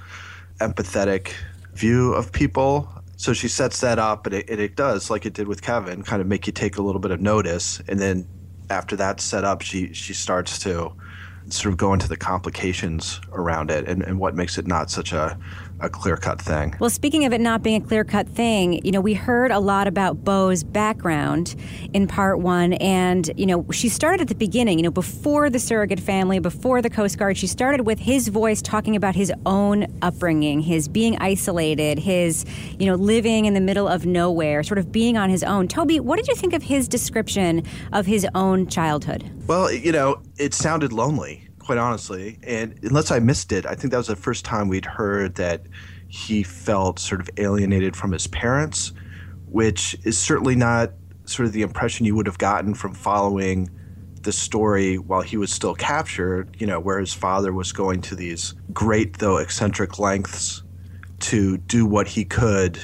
empathetic 0.59 1.33
view 1.73 2.13
of 2.13 2.31
people. 2.31 2.89
So 3.17 3.31
she 3.31 3.47
sets 3.47 3.79
that 3.79 3.97
up, 3.97 4.25
and 4.25 4.35
it, 4.35 4.49
and 4.49 4.59
it 4.59 4.75
does, 4.75 5.09
like 5.09 5.25
it 5.25 5.33
did 5.33 5.47
with 5.47 5.61
Kevin, 5.61 6.03
kind 6.03 6.21
of 6.21 6.27
make 6.27 6.47
you 6.47 6.53
take 6.53 6.77
a 6.77 6.81
little 6.81 6.99
bit 6.99 7.11
of 7.11 7.21
notice, 7.21 7.79
and 7.87 7.99
then 7.99 8.27
after 8.69 8.95
that's 8.95 9.23
set 9.23 9.45
up, 9.45 9.61
she 9.61 9.93
she 9.93 10.13
starts 10.13 10.59
to 10.59 10.91
sort 11.49 11.71
of 11.71 11.77
go 11.77 11.93
into 11.93 12.09
the 12.09 12.17
complications 12.17 13.21
around 13.31 13.69
it 13.69 13.87
and, 13.87 14.01
and 14.01 14.19
what 14.19 14.35
makes 14.35 14.57
it 14.57 14.65
not 14.65 14.89
such 14.89 15.13
a 15.13 15.37
a 15.79 15.89
clear 15.89 16.17
cut 16.17 16.41
thing. 16.41 16.75
Well, 16.79 16.89
speaking 16.89 17.25
of 17.25 17.33
it 17.33 17.41
not 17.41 17.61
being 17.61 17.81
a 17.81 17.85
clear 17.85 18.03
cut 18.03 18.27
thing, 18.27 18.83
you 18.85 18.91
know, 18.91 19.01
we 19.01 19.13
heard 19.13 19.51
a 19.51 19.59
lot 19.59 19.87
about 19.87 20.23
Bo's 20.23 20.63
background 20.63 21.55
in 21.93 22.07
part 22.07 22.39
one. 22.39 22.73
And, 22.73 23.29
you 23.35 23.45
know, 23.45 23.65
she 23.71 23.89
started 23.89 24.21
at 24.21 24.27
the 24.29 24.35
beginning, 24.35 24.79
you 24.79 24.83
know, 24.83 24.91
before 24.91 25.49
the 25.49 25.59
surrogate 25.59 25.99
family, 25.99 26.39
before 26.39 26.81
the 26.81 26.89
Coast 26.89 27.17
Guard. 27.17 27.37
She 27.37 27.47
started 27.47 27.85
with 27.85 27.99
his 27.99 28.29
voice 28.29 28.61
talking 28.61 28.95
about 28.95 29.15
his 29.15 29.31
own 29.45 29.85
upbringing, 30.01 30.61
his 30.61 30.87
being 30.87 31.17
isolated, 31.17 31.99
his, 31.99 32.45
you 32.79 32.85
know, 32.85 32.95
living 32.95 33.45
in 33.45 33.53
the 33.53 33.61
middle 33.61 33.87
of 33.87 34.05
nowhere, 34.05 34.63
sort 34.63 34.77
of 34.77 34.91
being 34.91 35.17
on 35.17 35.29
his 35.29 35.43
own. 35.43 35.67
Toby, 35.67 35.99
what 35.99 36.17
did 36.17 36.27
you 36.27 36.35
think 36.35 36.53
of 36.53 36.63
his 36.63 36.87
description 36.87 37.63
of 37.91 38.05
his 38.05 38.25
own 38.33 38.67
childhood? 38.67 39.29
Well, 39.47 39.71
you 39.71 39.91
know, 39.91 40.21
it 40.37 40.53
sounded 40.53 40.93
lonely 40.93 41.44
quite 41.65 41.77
honestly. 41.77 42.39
And 42.43 42.79
unless 42.83 43.11
I 43.11 43.19
missed 43.19 43.51
it, 43.51 43.65
I 43.65 43.75
think 43.75 43.91
that 43.91 43.97
was 43.97 44.07
the 44.07 44.15
first 44.15 44.45
time 44.45 44.67
we'd 44.67 44.85
heard 44.85 45.35
that 45.35 45.65
he 46.07 46.43
felt 46.43 46.99
sort 46.99 47.19
of 47.21 47.29
alienated 47.37 47.95
from 47.95 48.11
his 48.11 48.27
parents, 48.27 48.93
which 49.47 49.97
is 50.03 50.17
certainly 50.17 50.55
not 50.55 50.91
sort 51.25 51.47
of 51.47 51.53
the 51.53 51.63
impression 51.63 52.05
you 52.05 52.15
would 52.15 52.27
have 52.27 52.37
gotten 52.37 52.75
from 52.75 52.93
following 52.93 53.69
the 54.21 54.31
story 54.31 54.97
while 54.97 55.21
he 55.21 55.37
was 55.37 55.51
still 55.51 55.75
captured, 55.75 56.55
you 56.59 56.67
know, 56.67 56.79
where 56.79 56.99
his 56.99 57.13
father 57.13 57.51
was 57.51 57.71
going 57.71 58.01
to 58.01 58.15
these 58.15 58.53
great, 58.71 59.17
though 59.17 59.37
eccentric 59.37 59.97
lengths 59.97 60.63
to 61.19 61.57
do 61.57 61.85
what 61.85 62.07
he 62.07 62.25
could 62.25 62.79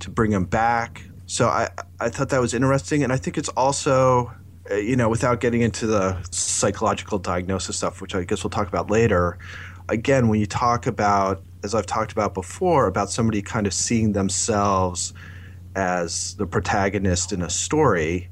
to 0.00 0.10
bring 0.10 0.32
him 0.32 0.44
back. 0.44 1.02
So 1.26 1.48
I, 1.48 1.68
I 2.00 2.08
thought 2.08 2.28
that 2.30 2.40
was 2.40 2.54
interesting. 2.54 3.02
And 3.02 3.12
I 3.12 3.16
think 3.16 3.38
it's 3.38 3.50
also 3.50 4.32
you 4.76 4.96
know, 4.96 5.08
without 5.08 5.40
getting 5.40 5.62
into 5.62 5.86
the 5.86 6.16
psychological 6.30 7.18
diagnosis 7.18 7.76
stuff, 7.76 8.00
which 8.00 8.14
I 8.14 8.24
guess 8.24 8.44
we'll 8.44 8.50
talk 8.50 8.68
about 8.68 8.90
later, 8.90 9.38
again, 9.88 10.28
when 10.28 10.40
you 10.40 10.46
talk 10.46 10.86
about, 10.86 11.42
as 11.62 11.74
I've 11.74 11.86
talked 11.86 12.12
about 12.12 12.34
before, 12.34 12.86
about 12.86 13.10
somebody 13.10 13.42
kind 13.42 13.66
of 13.66 13.74
seeing 13.74 14.12
themselves 14.12 15.12
as 15.74 16.34
the 16.36 16.46
protagonist 16.46 17.32
in 17.32 17.42
a 17.42 17.50
story, 17.50 18.28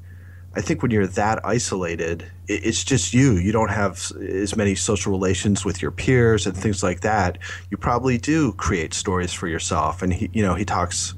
I 0.55 0.61
think 0.61 0.81
when 0.81 0.91
you're 0.91 1.07
that 1.07 1.45
isolated, 1.45 2.25
it's 2.47 2.83
just 2.83 3.13
you. 3.13 3.33
You 3.33 3.51
don't 3.51 3.69
have 3.69 4.11
as 4.19 4.55
many 4.55 4.73
social 4.73 5.11
relations 5.11 5.63
with 5.63 5.81
your 5.81 5.91
peers 5.91 6.47
and 6.47 6.57
things 6.57 6.81
like 6.81 7.01
that. 7.01 7.37
You 7.69 7.77
probably 7.77 8.17
do 8.17 8.53
create 8.53 8.93
stories 8.93 9.33
for 9.33 9.47
yourself. 9.47 10.01
And 10.01 10.13
he, 10.13 10.29
you 10.33 10.41
know, 10.41 10.55
he 10.55 10.65
talks. 10.65 11.13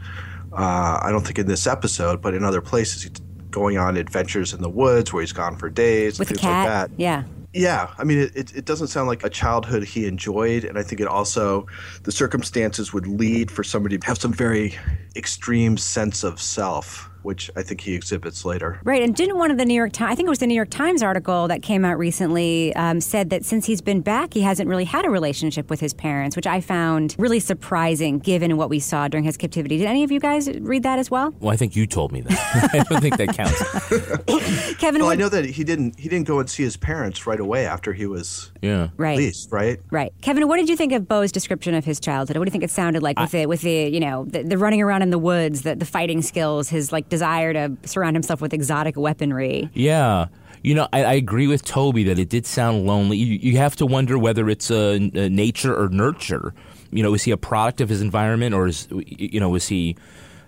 Uh, 0.51 0.99
I 1.01 1.09
don't 1.11 1.25
think 1.25 1.39
in 1.39 1.47
this 1.47 1.67
episode, 1.67 2.21
but 2.21 2.33
in 2.33 2.43
other 2.43 2.59
places, 2.59 3.03
he 3.03 3.11
going 3.51 3.77
on 3.77 3.97
adventures 3.97 4.53
in 4.53 4.61
the 4.61 4.69
woods 4.69 5.11
where 5.11 5.21
he's 5.21 5.33
gone 5.33 5.55
for 5.55 5.69
days, 5.69 6.19
with 6.19 6.29
things 6.29 6.43
like 6.43 6.67
that. 6.67 6.91
Yeah. 6.97 7.23
Yeah, 7.51 7.91
I 7.97 8.03
mean, 8.03 8.19
it, 8.35 8.55
it, 8.55 8.65
doesn't 8.65 8.89
sound 8.89 9.07
like 9.07 9.23
a 9.23 9.29
childhood 9.29 9.83
he 9.83 10.05
enjoyed, 10.05 10.63
and 10.63 10.77
I 10.77 10.83
think 10.83 11.01
it 11.01 11.07
also 11.07 11.65
the 12.03 12.11
circumstances 12.11 12.93
would 12.93 13.07
lead 13.07 13.49
for 13.49 13.63
somebody 13.63 13.97
to 13.97 14.05
have 14.05 14.19
some 14.19 14.31
very 14.31 14.77
extreme 15.15 15.75
sense 15.75 16.23
of 16.23 16.39
self 16.39 17.09
which 17.23 17.49
I 17.55 17.63
think 17.63 17.81
he 17.81 17.93
exhibits 17.93 18.45
later. 18.45 18.79
Right, 18.83 19.01
and 19.01 19.15
didn't 19.15 19.37
one 19.37 19.51
of 19.51 19.57
the 19.57 19.65
New 19.65 19.73
York 19.73 19.91
Times, 19.91 20.11
I 20.11 20.15
think 20.15 20.27
it 20.27 20.29
was 20.29 20.39
the 20.39 20.47
New 20.47 20.55
York 20.55 20.69
Times 20.69 21.03
article 21.03 21.47
that 21.47 21.61
came 21.61 21.85
out 21.85 21.97
recently, 21.97 22.75
um, 22.75 23.01
said 23.01 23.29
that 23.29 23.45
since 23.45 23.65
he's 23.65 23.81
been 23.81 24.01
back, 24.01 24.33
he 24.33 24.41
hasn't 24.41 24.69
really 24.69 24.85
had 24.85 25.05
a 25.05 25.09
relationship 25.09 25.69
with 25.69 25.79
his 25.79 25.93
parents, 25.93 26.35
which 26.35 26.47
I 26.47 26.61
found 26.61 27.15
really 27.17 27.39
surprising 27.39 28.19
given 28.19 28.57
what 28.57 28.69
we 28.69 28.79
saw 28.79 29.07
during 29.07 29.23
his 29.23 29.37
captivity. 29.37 29.77
Did 29.77 29.87
any 29.87 30.03
of 30.03 30.11
you 30.11 30.19
guys 30.19 30.49
read 30.59 30.83
that 30.83 30.99
as 30.99 31.11
well? 31.11 31.33
Well, 31.39 31.51
I 31.51 31.57
think 31.57 31.75
you 31.75 31.85
told 31.85 32.11
me 32.11 32.21
that. 32.21 32.69
I 32.73 32.83
don't 32.89 33.01
think 33.01 33.17
that 33.17 33.35
counts. 33.35 34.75
Kevin, 34.79 35.01
well, 35.01 35.11
I 35.11 35.15
know 35.15 35.29
that 35.29 35.45
he 35.45 35.63
didn't. 35.63 35.99
He 35.99 36.09
didn't 36.09 36.27
go 36.27 36.39
and 36.39 36.49
see 36.49 36.63
his 36.63 36.77
parents 36.77 37.27
right 37.27 37.39
away 37.39 37.65
after 37.65 37.93
he 37.93 38.05
was 38.05 38.51
yeah 38.61 38.89
right. 38.97 39.17
released, 39.17 39.51
right? 39.51 39.79
Right. 39.91 40.13
Kevin, 40.21 40.47
what 40.47 40.57
did 40.57 40.69
you 40.69 40.75
think 40.75 40.93
of 40.93 41.07
Bo's 41.07 41.31
description 41.31 41.73
of 41.73 41.85
his 41.85 41.99
childhood? 41.99 42.37
What 42.37 42.45
do 42.45 42.49
you 42.49 42.51
think 42.51 42.63
it 42.63 42.71
sounded 42.71 43.03
like 43.03 43.19
with 43.19 43.33
I, 43.35 43.39
the 43.39 43.45
with 43.47 43.61
the 43.61 43.89
you 43.89 43.99
know 43.99 44.25
the, 44.25 44.43
the 44.43 44.57
running 44.57 44.81
around 44.81 45.01
in 45.01 45.09
the 45.09 45.19
woods, 45.19 45.63
the, 45.63 45.75
the 45.75 45.85
fighting 45.85 46.21
skills, 46.21 46.69
his 46.69 46.91
like 46.91 47.09
desire 47.19 47.51
to 47.51 47.77
surround 47.85 48.15
himself 48.15 48.39
with 48.39 48.53
exotic 48.53 48.95
weaponry. 48.95 49.69
Yeah. 49.73 50.27
You 50.63 50.75
know, 50.75 50.87
I, 50.93 51.03
I, 51.03 51.13
agree 51.13 51.47
with 51.47 51.65
Toby 51.65 52.05
that 52.05 52.17
it 52.17 52.29
did 52.29 52.45
sound 52.45 52.85
lonely. 52.85 53.17
You, 53.17 53.51
you 53.51 53.57
have 53.57 53.75
to 53.77 53.85
wonder 53.85 54.17
whether 54.17 54.49
it's 54.49 54.71
a, 54.71 54.95
a, 54.95 55.29
nature 55.29 55.75
or 55.75 55.89
nurture. 55.89 56.53
You 56.91 57.03
know, 57.03 57.13
is 57.13 57.23
he 57.23 57.31
a 57.31 57.37
product 57.37 57.81
of 57.81 57.89
his 57.89 58.01
environment, 58.01 58.55
or 58.55 58.67
is 58.67 58.87
you 58.91 59.39
know, 59.39 59.55
is 59.55 59.67
he, 59.67 59.95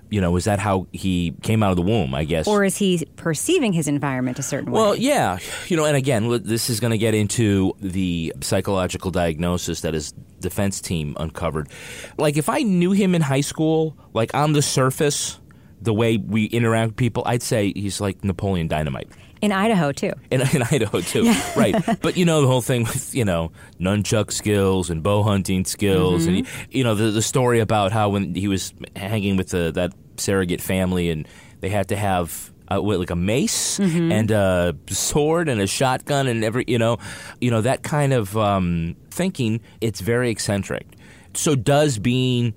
you 0.09 0.19
know, 0.19 0.35
is 0.35 0.45
that 0.45 0.59
how 0.59 0.87
he 0.91 1.33
came 1.43 1.63
out 1.63 1.69
of 1.69 1.77
the 1.77 1.81
womb? 1.83 2.13
I 2.15 2.25
guess, 2.25 2.47
or 2.47 2.65
is 2.65 2.77
he 2.77 3.05
perceiving 3.15 3.71
his 3.71 3.87
environment 3.87 4.39
a 4.39 4.43
certain 4.43 4.71
way? 4.71 4.81
Well, 4.81 4.95
yeah, 4.95 5.37
you 5.67 5.77
know, 5.77 5.85
and 5.85 5.95
again, 5.95 6.41
this 6.43 6.69
is 6.69 6.79
going 6.79 6.91
to 6.91 6.97
get 6.97 7.13
into 7.13 7.73
the 7.79 8.33
psychological 8.41 9.11
diagnosis 9.11 9.81
that 9.81 9.93
his 9.93 10.13
defense 10.41 10.81
team 10.81 11.15
uncovered. 11.19 11.69
Like, 12.17 12.35
if 12.37 12.49
I 12.49 12.63
knew 12.63 12.91
him 12.91 13.15
in 13.15 13.21
high 13.21 13.41
school, 13.41 13.95
like 14.13 14.33
on 14.33 14.53
the 14.53 14.61
surface 14.61 15.39
the 15.81 15.93
way 15.93 16.17
we 16.17 16.45
interact 16.45 16.89
with 16.89 16.95
people, 16.95 17.23
I'd 17.25 17.41
say 17.41 17.73
he's 17.75 17.99
like 17.99 18.23
Napoleon 18.23 18.67
Dynamite. 18.67 19.09
In 19.41 19.51
Idaho 19.51 19.91
too. 19.91 20.13
In, 20.29 20.41
in 20.53 20.61
Idaho 20.61 21.01
too, 21.01 21.23
yeah. 21.23 21.59
right? 21.59 21.75
But 22.01 22.15
you 22.15 22.25
know 22.25 22.41
the 22.41 22.47
whole 22.47 22.61
thing 22.61 22.83
with 22.83 23.13
you 23.13 23.25
know 23.25 23.51
nunchuck 23.79 24.31
skills 24.31 24.89
and 24.89 25.01
bow 25.01 25.23
hunting 25.23 25.65
skills, 25.65 26.27
mm-hmm. 26.27 26.45
and 26.45 26.47
you 26.69 26.83
know 26.83 26.95
the 26.95 27.11
the 27.11 27.21
story 27.21 27.59
about 27.59 27.91
how 27.91 28.09
when 28.09 28.35
he 28.35 28.47
was 28.47 28.73
hanging 28.95 29.37
with 29.37 29.49
the, 29.49 29.71
that 29.71 29.93
surrogate 30.17 30.61
family 30.61 31.09
and 31.09 31.27
they 31.61 31.69
had 31.69 31.89
to 31.89 31.95
have 31.95 32.51
uh, 32.67 32.79
what, 32.79 32.99
like 32.99 33.09
a 33.09 33.15
mace 33.15 33.79
mm-hmm. 33.79 34.11
and 34.11 34.31
a 34.31 34.75
sword 34.87 35.49
and 35.49 35.59
a 35.59 35.67
shotgun 35.67 36.27
and 36.27 36.43
every 36.43 36.63
you 36.67 36.77
know 36.77 36.97
you 37.39 37.49
know 37.49 37.61
that 37.61 37.81
kind 37.83 38.13
of 38.13 38.37
um, 38.37 38.95
thinking. 39.09 39.61
It's 39.81 40.01
very 40.01 40.29
eccentric. 40.29 40.85
So 41.33 41.55
does 41.55 41.97
being 41.97 42.53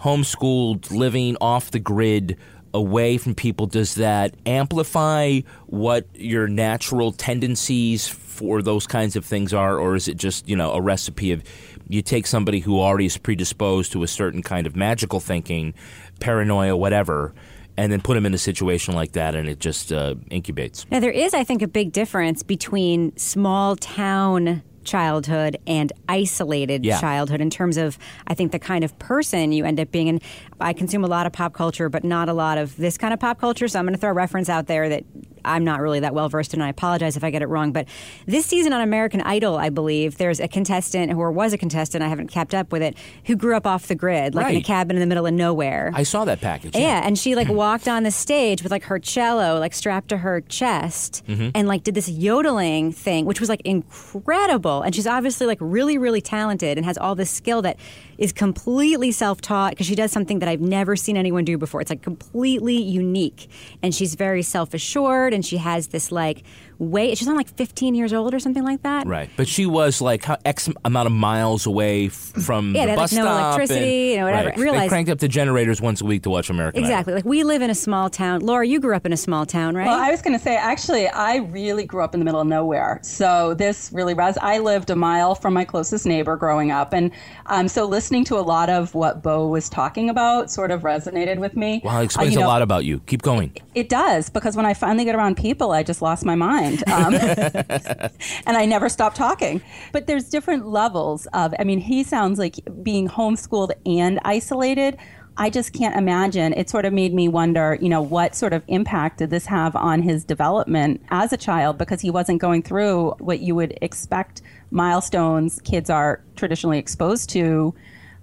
homeschooled, 0.00 0.90
living 0.90 1.36
off 1.40 1.70
the 1.70 1.78
grid, 1.78 2.38
away 2.72 3.18
from 3.18 3.34
people, 3.34 3.66
does 3.66 3.94
that 3.96 4.34
amplify 4.46 5.40
what 5.66 6.06
your 6.14 6.48
natural 6.48 7.12
tendencies 7.12 8.08
for 8.08 8.62
those 8.62 8.86
kinds 8.86 9.16
of 9.16 9.24
things 9.24 9.52
are, 9.52 9.78
or 9.78 9.96
is 9.96 10.08
it 10.08 10.16
just 10.16 10.48
you 10.48 10.56
know 10.56 10.72
a 10.72 10.80
recipe 10.80 11.32
of 11.32 11.42
you 11.88 12.02
take 12.02 12.26
somebody 12.26 12.60
who 12.60 12.80
already 12.80 13.06
is 13.06 13.16
predisposed 13.16 13.92
to 13.92 14.02
a 14.02 14.08
certain 14.08 14.42
kind 14.42 14.66
of 14.66 14.76
magical 14.76 15.18
thinking, 15.18 15.74
paranoia, 16.20 16.76
whatever, 16.76 17.34
and 17.76 17.90
then 17.90 18.00
put 18.00 18.14
them 18.14 18.26
in 18.26 18.34
a 18.34 18.38
situation 18.38 18.94
like 18.94 19.12
that, 19.12 19.34
and 19.34 19.48
it 19.48 19.58
just 19.58 19.92
uh, 19.92 20.14
incubates. 20.30 20.86
Now, 20.90 21.00
there 21.00 21.10
is, 21.10 21.34
I 21.34 21.44
think, 21.44 21.62
a 21.62 21.68
big 21.68 21.92
difference 21.92 22.42
between 22.42 23.16
small 23.16 23.74
town 23.76 24.62
childhood 24.84 25.56
and 25.66 25.92
isolated 26.08 26.84
Yeah. 26.84 27.00
childhood 27.00 27.40
in 27.40 27.50
terms 27.50 27.76
of 27.76 27.98
I 28.26 28.34
think 28.34 28.52
the 28.52 28.58
kind 28.58 28.82
of 28.84 28.98
person 28.98 29.52
you 29.52 29.64
end 29.64 29.78
up 29.80 29.90
being 29.90 30.08
and 30.08 30.22
I 30.60 30.72
consume 30.72 31.04
a 31.04 31.08
lot 31.08 31.26
of 31.26 31.32
pop 31.32 31.52
culture 31.52 31.88
but 31.88 32.02
not 32.04 32.28
a 32.28 32.32
lot 32.32 32.58
of 32.58 32.76
this 32.76 32.96
kind 32.98 33.12
of 33.14 33.20
pop 33.20 33.38
culture 33.40 33.68
so 33.68 33.78
I'm 33.78 33.84
going 33.84 33.94
to 33.94 34.00
throw 34.00 34.10
a 34.10 34.14
reference 34.14 34.48
out 34.48 34.66
there 34.66 34.88
that 34.88 35.04
I'm 35.44 35.64
not 35.64 35.80
really 35.80 36.00
that 36.00 36.14
well 36.14 36.28
versed 36.28 36.54
in 36.54 36.60
and 36.60 36.66
I 36.66 36.70
apologize 36.70 37.16
if 37.16 37.24
I 37.24 37.30
get 37.30 37.42
it 37.42 37.46
wrong 37.48 37.72
but 37.72 37.86
this 38.26 38.46
season 38.46 38.72
on 38.72 38.80
American 38.80 39.20
Idol 39.22 39.56
I 39.56 39.70
believe 39.70 40.18
there's 40.18 40.40
a 40.40 40.48
contestant 40.48 41.12
or 41.12 41.30
was 41.32 41.52
a 41.52 41.58
contestant 41.58 42.02
I 42.04 42.08
haven't 42.08 42.28
kept 42.28 42.54
up 42.54 42.72
with 42.72 42.82
it 42.82 42.96
who 43.26 43.36
grew 43.36 43.56
up 43.56 43.66
off 43.66 43.88
the 43.88 43.94
grid 43.94 44.34
like 44.34 44.50
in 44.52 44.56
a 44.60 44.62
cabin 44.62 44.96
in 44.96 45.00
the 45.00 45.06
middle 45.06 45.26
of 45.26 45.32
nowhere 45.34 45.90
I 45.94 46.02
saw 46.02 46.24
that 46.24 46.40
package. 46.40 46.76
yeah, 46.76 47.02
and 47.04 47.18
she 47.18 47.34
like 47.34 47.48
walked 47.64 47.88
on 47.88 48.02
the 48.02 48.10
stage 48.10 48.62
with 48.62 48.72
like 48.72 48.84
her 48.84 48.98
cello 48.98 49.58
like 49.58 49.74
strapped 49.74 50.08
to 50.08 50.18
her 50.18 50.40
chest 50.42 51.22
Mm-hmm. 51.26 51.50
and 51.54 51.68
like 51.68 51.82
did 51.84 51.94
this 51.94 52.08
yodeling 52.08 52.92
thing, 52.92 53.24
which 53.24 53.40
was 53.40 53.48
like 53.48 53.60
incredible. 53.64 54.82
And 54.82 54.94
she's 54.94 55.06
obviously 55.06 55.46
like 55.46 55.58
really, 55.60 55.98
really 55.98 56.20
talented 56.20 56.76
and 56.76 56.84
has 56.84 56.98
all 56.98 57.14
this 57.14 57.30
skill 57.30 57.62
that 57.62 57.76
is 58.20 58.32
completely 58.32 59.10
self 59.10 59.40
taught 59.40 59.70
because 59.72 59.86
she 59.86 59.96
does 59.96 60.12
something 60.12 60.38
that 60.38 60.48
I've 60.48 60.60
never 60.60 60.94
seen 60.94 61.16
anyone 61.16 61.44
do 61.44 61.58
before. 61.58 61.80
It's 61.80 61.90
like 61.90 62.02
completely 62.02 62.76
unique. 62.76 63.50
And 63.82 63.92
she's 63.92 64.14
very 64.14 64.42
self 64.42 64.74
assured 64.74 65.32
and 65.32 65.44
she 65.44 65.56
has 65.56 65.88
this 65.88 66.12
like 66.12 66.44
way, 66.80 67.14
she's 67.14 67.28
on 67.28 67.36
like 67.36 67.48
15 67.56 67.94
years 67.94 68.12
old 68.12 68.34
or 68.34 68.38
something 68.40 68.64
like 68.64 68.82
that. 68.82 69.06
Right, 69.06 69.30
but 69.36 69.46
she 69.46 69.66
was 69.66 70.00
like 70.00 70.24
how 70.24 70.36
X 70.44 70.68
amount 70.84 71.06
of 71.06 71.12
miles 71.12 71.66
away 71.66 72.06
f- 72.06 72.12
from 72.12 72.74
Yeah, 72.74 72.86
the 72.86 72.96
bus 72.96 73.12
like, 73.12 73.18
no 73.18 73.24
stop 73.26 73.54
electricity, 73.54 73.84
and, 73.84 74.10
you 74.10 74.16
know, 74.16 74.24
whatever. 74.24 74.48
Right. 74.48 74.58
Realize- 74.58 74.80
they 74.82 74.88
cranked 74.88 75.10
up 75.10 75.18
the 75.18 75.28
generators 75.28 75.80
once 75.80 76.00
a 76.00 76.04
week 76.06 76.22
to 76.24 76.30
watch 76.30 76.50
American 76.50 76.82
Idol. 76.82 76.90
Exactly. 76.90 77.14
Like 77.14 77.24
we 77.24 77.44
live 77.44 77.62
in 77.62 77.70
a 77.70 77.74
small 77.74 78.10
town. 78.10 78.40
Laura, 78.40 78.66
you 78.66 78.80
grew 78.80 78.96
up 78.96 79.04
in 79.06 79.12
a 79.12 79.16
small 79.16 79.44
town, 79.46 79.76
right? 79.76 79.86
Well, 79.86 80.00
I 80.00 80.10
was 80.10 80.22
going 80.22 80.36
to 80.36 80.42
say, 80.42 80.56
actually, 80.56 81.06
I 81.08 81.36
really 81.36 81.84
grew 81.84 82.02
up 82.02 82.14
in 82.14 82.20
the 82.20 82.24
middle 82.24 82.40
of 82.40 82.46
nowhere. 82.46 82.98
So 83.02 83.54
this 83.54 83.90
really 83.92 84.14
res. 84.14 84.38
I 84.38 84.58
lived 84.58 84.90
a 84.90 84.96
mile 84.96 85.34
from 85.34 85.52
my 85.54 85.64
closest 85.64 86.06
neighbor 86.06 86.36
growing 86.36 86.70
up, 86.70 86.92
and 86.94 87.10
um, 87.46 87.68
so 87.68 87.84
listening 87.86 88.24
to 88.24 88.38
a 88.38 88.40
lot 88.40 88.70
of 88.70 88.94
what 88.94 89.22
Bo 89.22 89.46
was 89.48 89.68
talking 89.68 90.08
about 90.08 90.50
sort 90.50 90.70
of 90.70 90.80
resonated 90.82 91.38
with 91.38 91.56
me. 91.56 91.82
Wow, 91.84 91.96
it 91.98 92.00
Uh, 92.00 92.04
explains 92.04 92.32
you 92.32 92.38
a 92.38 92.42
know, 92.42 92.48
lot 92.48 92.62
about 92.62 92.84
you. 92.86 93.00
Keep 93.00 93.22
going. 93.22 93.52
It 93.74 93.88
does 93.88 94.30
because 94.30 94.56
when 94.56 94.66
I 94.66 94.74
finally 94.74 95.04
get 95.04 95.14
around 95.14 95.36
people, 95.36 95.70
I 95.70 95.84
just 95.84 96.02
lost 96.02 96.24
my 96.24 96.34
mind, 96.34 96.82
um, 96.88 97.14
and 98.46 98.56
I 98.56 98.66
never 98.66 98.88
stop 98.88 99.14
talking. 99.14 99.62
But 99.92 100.08
there's 100.08 100.28
different 100.28 100.66
levels 100.66 101.26
of. 101.34 101.54
I 101.58 101.64
mean, 101.64 101.78
he 101.78 102.02
sounds 102.02 102.38
like 102.38 102.56
being 102.82 103.08
homeschooled 103.08 103.70
and 103.86 104.18
isolated. 104.24 104.98
I 105.36 105.50
just 105.50 105.72
can't 105.72 105.96
imagine. 105.96 106.52
It 106.54 106.68
sort 106.68 106.84
of 106.84 106.92
made 106.92 107.14
me 107.14 107.28
wonder, 107.28 107.78
you 107.80 107.88
know, 107.88 108.02
what 108.02 108.34
sort 108.34 108.52
of 108.52 108.62
impact 108.66 109.18
did 109.18 109.30
this 109.30 109.46
have 109.46 109.76
on 109.76 110.02
his 110.02 110.24
development 110.24 111.00
as 111.10 111.32
a 111.32 111.36
child 111.36 111.78
because 111.78 112.00
he 112.00 112.10
wasn't 112.10 112.40
going 112.40 112.62
through 112.62 113.12
what 113.20 113.40
you 113.40 113.54
would 113.54 113.78
expect 113.80 114.42
milestones 114.70 115.60
kids 115.62 115.90
are 115.90 116.22
traditionally 116.36 116.78
exposed 116.78 117.28
to 117.30 117.74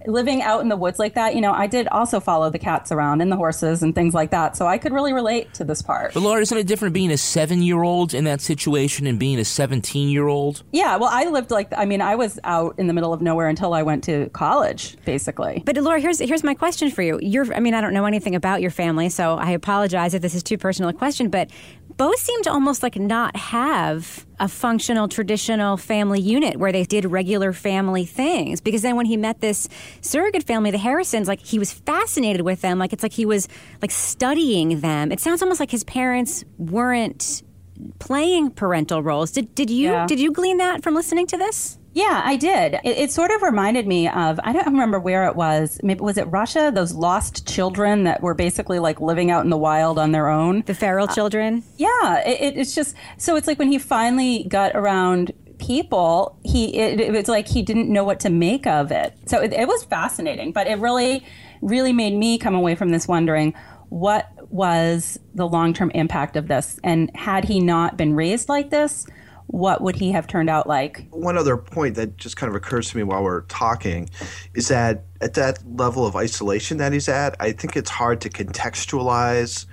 living 0.08 0.42
out 0.42 0.62
in 0.62 0.68
the 0.68 0.76
woods 0.76 0.98
like 0.98 1.14
that, 1.14 1.34
you 1.34 1.40
know, 1.40 1.52
I 1.52 1.66
did 1.66 1.86
also 1.88 2.18
follow 2.18 2.50
the 2.50 2.58
cats 2.58 2.90
around 2.90 3.20
and 3.20 3.30
the 3.30 3.36
horses 3.36 3.82
and 3.82 3.94
things 3.94 4.14
like 4.14 4.30
that. 4.30 4.56
So 4.56 4.66
I 4.66 4.78
could 4.78 4.92
really 4.92 5.12
relate 5.12 5.54
to 5.54 5.64
this 5.64 5.82
part. 5.82 6.14
But 6.14 6.22
Laura, 6.22 6.40
isn't 6.40 6.56
it 6.56 6.66
different 6.66 6.94
being 6.94 7.10
a 7.10 7.18
seven-year-old 7.18 8.14
in 8.14 8.24
that 8.24 8.40
situation 8.40 9.06
and 9.06 9.18
being 9.18 9.38
a 9.38 9.44
seventeen-year-old? 9.44 10.62
Yeah, 10.72 10.96
well, 10.96 11.10
I 11.12 11.26
lived 11.26 11.50
like, 11.50 11.68
I 11.76 11.84
mean, 11.84 12.00
I 12.00 12.14
was 12.14 12.40
out 12.42 12.74
in 12.78 12.86
the 12.86 12.92
middle 12.92 13.12
of 13.12 13.20
nowhere 13.20 13.48
until 13.48 13.74
I 13.74 13.82
went 13.82 14.04
to 14.04 14.28
college, 14.30 14.96
basically. 15.04 15.62
But 15.64 15.76
Laura, 15.76 16.00
here's 16.00 16.18
here's 16.18 16.42
my 16.42 16.54
question 16.54 16.90
for 16.90 17.02
you. 17.02 17.18
You're, 17.22 17.52
I 17.54 17.60
mean, 17.60 17.74
I 17.74 17.80
don't 17.80 17.92
know 17.92 18.06
anything 18.06 18.34
about 18.34 18.62
your 18.62 18.70
family, 18.70 19.10
so 19.10 19.34
I 19.34 19.50
apologize 19.50 20.14
if 20.14 20.22
this 20.22 20.34
is 20.34 20.42
too 20.42 20.58
personal 20.58 20.88
a 20.88 20.94
question. 20.94 21.28
But 21.28 21.50
both 21.98 22.18
seem 22.18 22.42
to 22.44 22.50
almost 22.50 22.82
like 22.82 22.96
not 22.96 23.36
have 23.36 24.24
a 24.40 24.48
functional 24.48 25.08
traditional 25.08 25.76
family 25.76 26.20
unit 26.20 26.56
where 26.56 26.72
they 26.72 26.84
did 26.84 27.04
regular 27.04 27.52
family 27.52 28.06
things. 28.06 28.60
Because 28.60 28.82
then 28.82 28.96
when 28.96 29.04
he 29.06 29.16
met 29.16 29.40
this 29.40 29.68
surrogate 30.00 30.44
family, 30.44 30.70
the 30.70 30.78
Harrisons, 30.78 31.28
like 31.28 31.40
he 31.40 31.58
was 31.58 31.72
fascinated 31.72 32.42
with 32.42 32.60
them. 32.62 32.78
Like 32.78 32.92
it's 32.92 33.02
like 33.02 33.12
he 33.12 33.26
was 33.26 33.48
like 33.82 33.90
studying 33.90 34.80
them. 34.80 35.12
It 35.12 35.20
sounds 35.20 35.42
almost 35.42 35.60
like 35.60 35.70
his 35.70 35.84
parents 35.84 36.44
weren't 36.56 37.42
playing 37.98 38.50
parental 38.52 39.02
roles. 39.02 39.30
Did 39.32 39.54
did 39.54 39.70
you 39.70 39.90
Yeah. 39.90 40.06
did 40.06 40.18
you 40.20 40.32
glean 40.32 40.56
that 40.58 40.82
from 40.82 40.94
listening 40.94 41.26
to 41.28 41.36
this? 41.36 41.77
Yeah, 41.94 42.22
I 42.24 42.36
did. 42.36 42.74
It, 42.84 42.98
it 42.98 43.10
sort 43.10 43.30
of 43.30 43.42
reminded 43.42 43.86
me 43.86 44.08
of, 44.08 44.38
I 44.42 44.52
don't 44.52 44.66
remember 44.66 45.00
where 45.00 45.26
it 45.26 45.36
was. 45.36 45.80
Maybe 45.82 46.00
was 46.00 46.18
it 46.18 46.24
Russia? 46.24 46.70
Those 46.74 46.92
lost 46.92 47.46
children 47.48 48.04
that 48.04 48.22
were 48.22 48.34
basically 48.34 48.78
like 48.78 49.00
living 49.00 49.30
out 49.30 49.44
in 49.44 49.50
the 49.50 49.56
wild 49.56 49.98
on 49.98 50.12
their 50.12 50.28
own. 50.28 50.62
The 50.66 50.74
feral 50.74 51.08
uh, 51.08 51.14
children. 51.14 51.64
Yeah, 51.76 52.20
it, 52.26 52.40
it, 52.40 52.58
it's 52.58 52.74
just 52.74 52.94
so 53.16 53.36
it's 53.36 53.46
like 53.46 53.58
when 53.58 53.72
he 53.72 53.78
finally 53.78 54.44
got 54.44 54.72
around 54.74 55.32
people, 55.58 56.38
he 56.44 56.76
it, 56.76 57.00
it 57.00 57.12
was 57.12 57.28
like 57.28 57.48
he 57.48 57.62
didn't 57.62 57.92
know 57.92 58.04
what 58.04 58.20
to 58.20 58.30
make 58.30 58.66
of 58.66 58.92
it. 58.92 59.16
So 59.26 59.40
it, 59.40 59.52
it 59.52 59.66
was 59.66 59.84
fascinating, 59.84 60.52
but 60.52 60.66
it 60.66 60.78
really, 60.78 61.24
really 61.62 61.92
made 61.92 62.14
me 62.14 62.38
come 62.38 62.54
away 62.54 62.74
from 62.74 62.90
this 62.90 63.08
wondering 63.08 63.54
what 63.88 64.30
was 64.50 65.18
the 65.34 65.48
long 65.48 65.72
term 65.72 65.90
impact 65.94 66.36
of 66.36 66.48
this, 66.48 66.78
and 66.84 67.10
had 67.14 67.44
he 67.44 67.60
not 67.60 67.96
been 67.96 68.14
raised 68.14 68.48
like 68.48 68.70
this, 68.70 69.06
what 69.48 69.80
would 69.80 69.96
he 69.96 70.12
have 70.12 70.26
turned 70.26 70.50
out 70.50 70.66
like? 70.66 71.06
One 71.10 71.36
other 71.36 71.56
point 71.56 71.96
that 71.96 72.16
just 72.16 72.36
kind 72.36 72.50
of 72.50 72.54
occurs 72.54 72.90
to 72.90 72.96
me 72.96 73.02
while 73.02 73.22
we're 73.22 73.42
talking 73.42 74.08
is 74.54 74.68
that 74.68 75.04
at 75.20 75.34
that 75.34 75.58
level 75.76 76.06
of 76.06 76.16
isolation 76.16 76.76
that 76.78 76.92
he's 76.92 77.08
at, 77.08 77.34
I 77.40 77.52
think 77.52 77.76
it's 77.76 77.90
hard 77.90 78.20
to 78.22 78.30
contextualize 78.30 79.66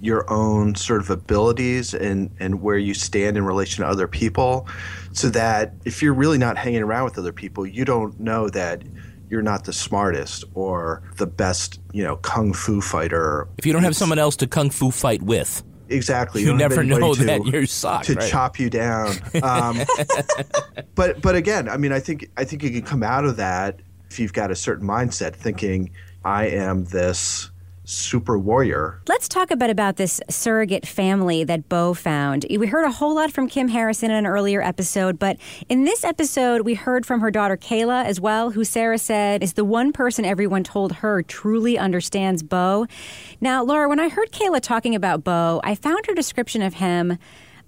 your 0.00 0.30
own 0.30 0.74
sort 0.74 1.00
of 1.00 1.10
abilities 1.10 1.94
and, 1.94 2.30
and 2.40 2.60
where 2.60 2.78
you 2.78 2.94
stand 2.94 3.36
in 3.36 3.44
relation 3.44 3.84
to 3.84 3.90
other 3.90 4.08
people 4.08 4.66
so 5.12 5.28
that 5.30 5.74
if 5.84 6.02
you're 6.02 6.14
really 6.14 6.38
not 6.38 6.56
hanging 6.56 6.82
around 6.82 7.04
with 7.04 7.18
other 7.18 7.32
people, 7.32 7.66
you 7.66 7.84
don't 7.84 8.18
know 8.18 8.48
that 8.48 8.82
you're 9.28 9.42
not 9.42 9.64
the 9.64 9.72
smartest 9.72 10.44
or 10.54 11.02
the 11.16 11.26
best, 11.26 11.80
you 11.92 12.02
know, 12.02 12.16
kung 12.16 12.52
fu 12.52 12.80
fighter. 12.80 13.46
If 13.58 13.66
you 13.66 13.72
don't 13.72 13.84
have 13.84 13.94
someone 13.94 14.18
else 14.18 14.36
to 14.36 14.46
kung 14.46 14.70
fu 14.70 14.90
fight 14.90 15.22
with, 15.22 15.62
Exactly. 15.90 16.42
You 16.42 16.48
don't 16.48 16.58
never 16.58 16.84
know 16.84 17.14
to- 17.14 17.24
that 17.24 17.44
you're 17.46 17.66
sucked, 17.66 18.06
to 18.06 18.14
right. 18.14 18.30
chop 18.30 18.58
you 18.58 18.70
down. 18.70 19.14
Um, 19.42 19.80
but 20.94 21.20
but 21.20 21.34
again, 21.34 21.68
I 21.68 21.76
mean, 21.76 21.92
I 21.92 22.00
think 22.00 22.30
I 22.36 22.44
think 22.44 22.62
you 22.62 22.70
can 22.70 22.82
come 22.82 23.02
out 23.02 23.24
of 23.24 23.36
that 23.36 23.80
if 24.10 24.18
you've 24.18 24.32
got 24.32 24.50
a 24.50 24.56
certain 24.56 24.86
mindset, 24.86 25.34
thinking 25.34 25.90
I 26.24 26.46
am 26.46 26.84
this 26.84 27.49
super 27.90 28.38
warrior. 28.38 29.00
Let's 29.08 29.28
talk 29.28 29.50
a 29.50 29.56
bit 29.56 29.68
about 29.68 29.96
this 29.96 30.20
surrogate 30.30 30.86
family 30.86 31.42
that 31.44 31.68
Bo 31.68 31.92
found. 31.92 32.46
We 32.48 32.68
heard 32.68 32.84
a 32.84 32.90
whole 32.90 33.14
lot 33.16 33.32
from 33.32 33.48
Kim 33.48 33.68
Harrison 33.68 34.10
in 34.10 34.16
an 34.16 34.26
earlier 34.26 34.62
episode, 34.62 35.18
but 35.18 35.36
in 35.68 35.84
this 35.84 36.04
episode, 36.04 36.62
we 36.62 36.74
heard 36.74 37.04
from 37.04 37.20
her 37.20 37.30
daughter 37.30 37.56
Kayla 37.56 38.04
as 38.04 38.20
well, 38.20 38.50
who 38.50 38.64
Sarah 38.64 38.98
said 38.98 39.42
is 39.42 39.54
the 39.54 39.64
one 39.64 39.92
person 39.92 40.24
everyone 40.24 40.62
told 40.62 40.92
her 40.96 41.22
truly 41.22 41.76
understands 41.76 42.42
Bo. 42.42 42.86
Now, 43.40 43.64
Laura, 43.64 43.88
when 43.88 44.00
I 44.00 44.08
heard 44.08 44.30
Kayla 44.30 44.60
talking 44.60 44.94
about 44.94 45.24
Bo, 45.24 45.60
I 45.64 45.74
found 45.74 46.06
her 46.06 46.14
description 46.14 46.62
of 46.62 46.74
him. 46.74 47.18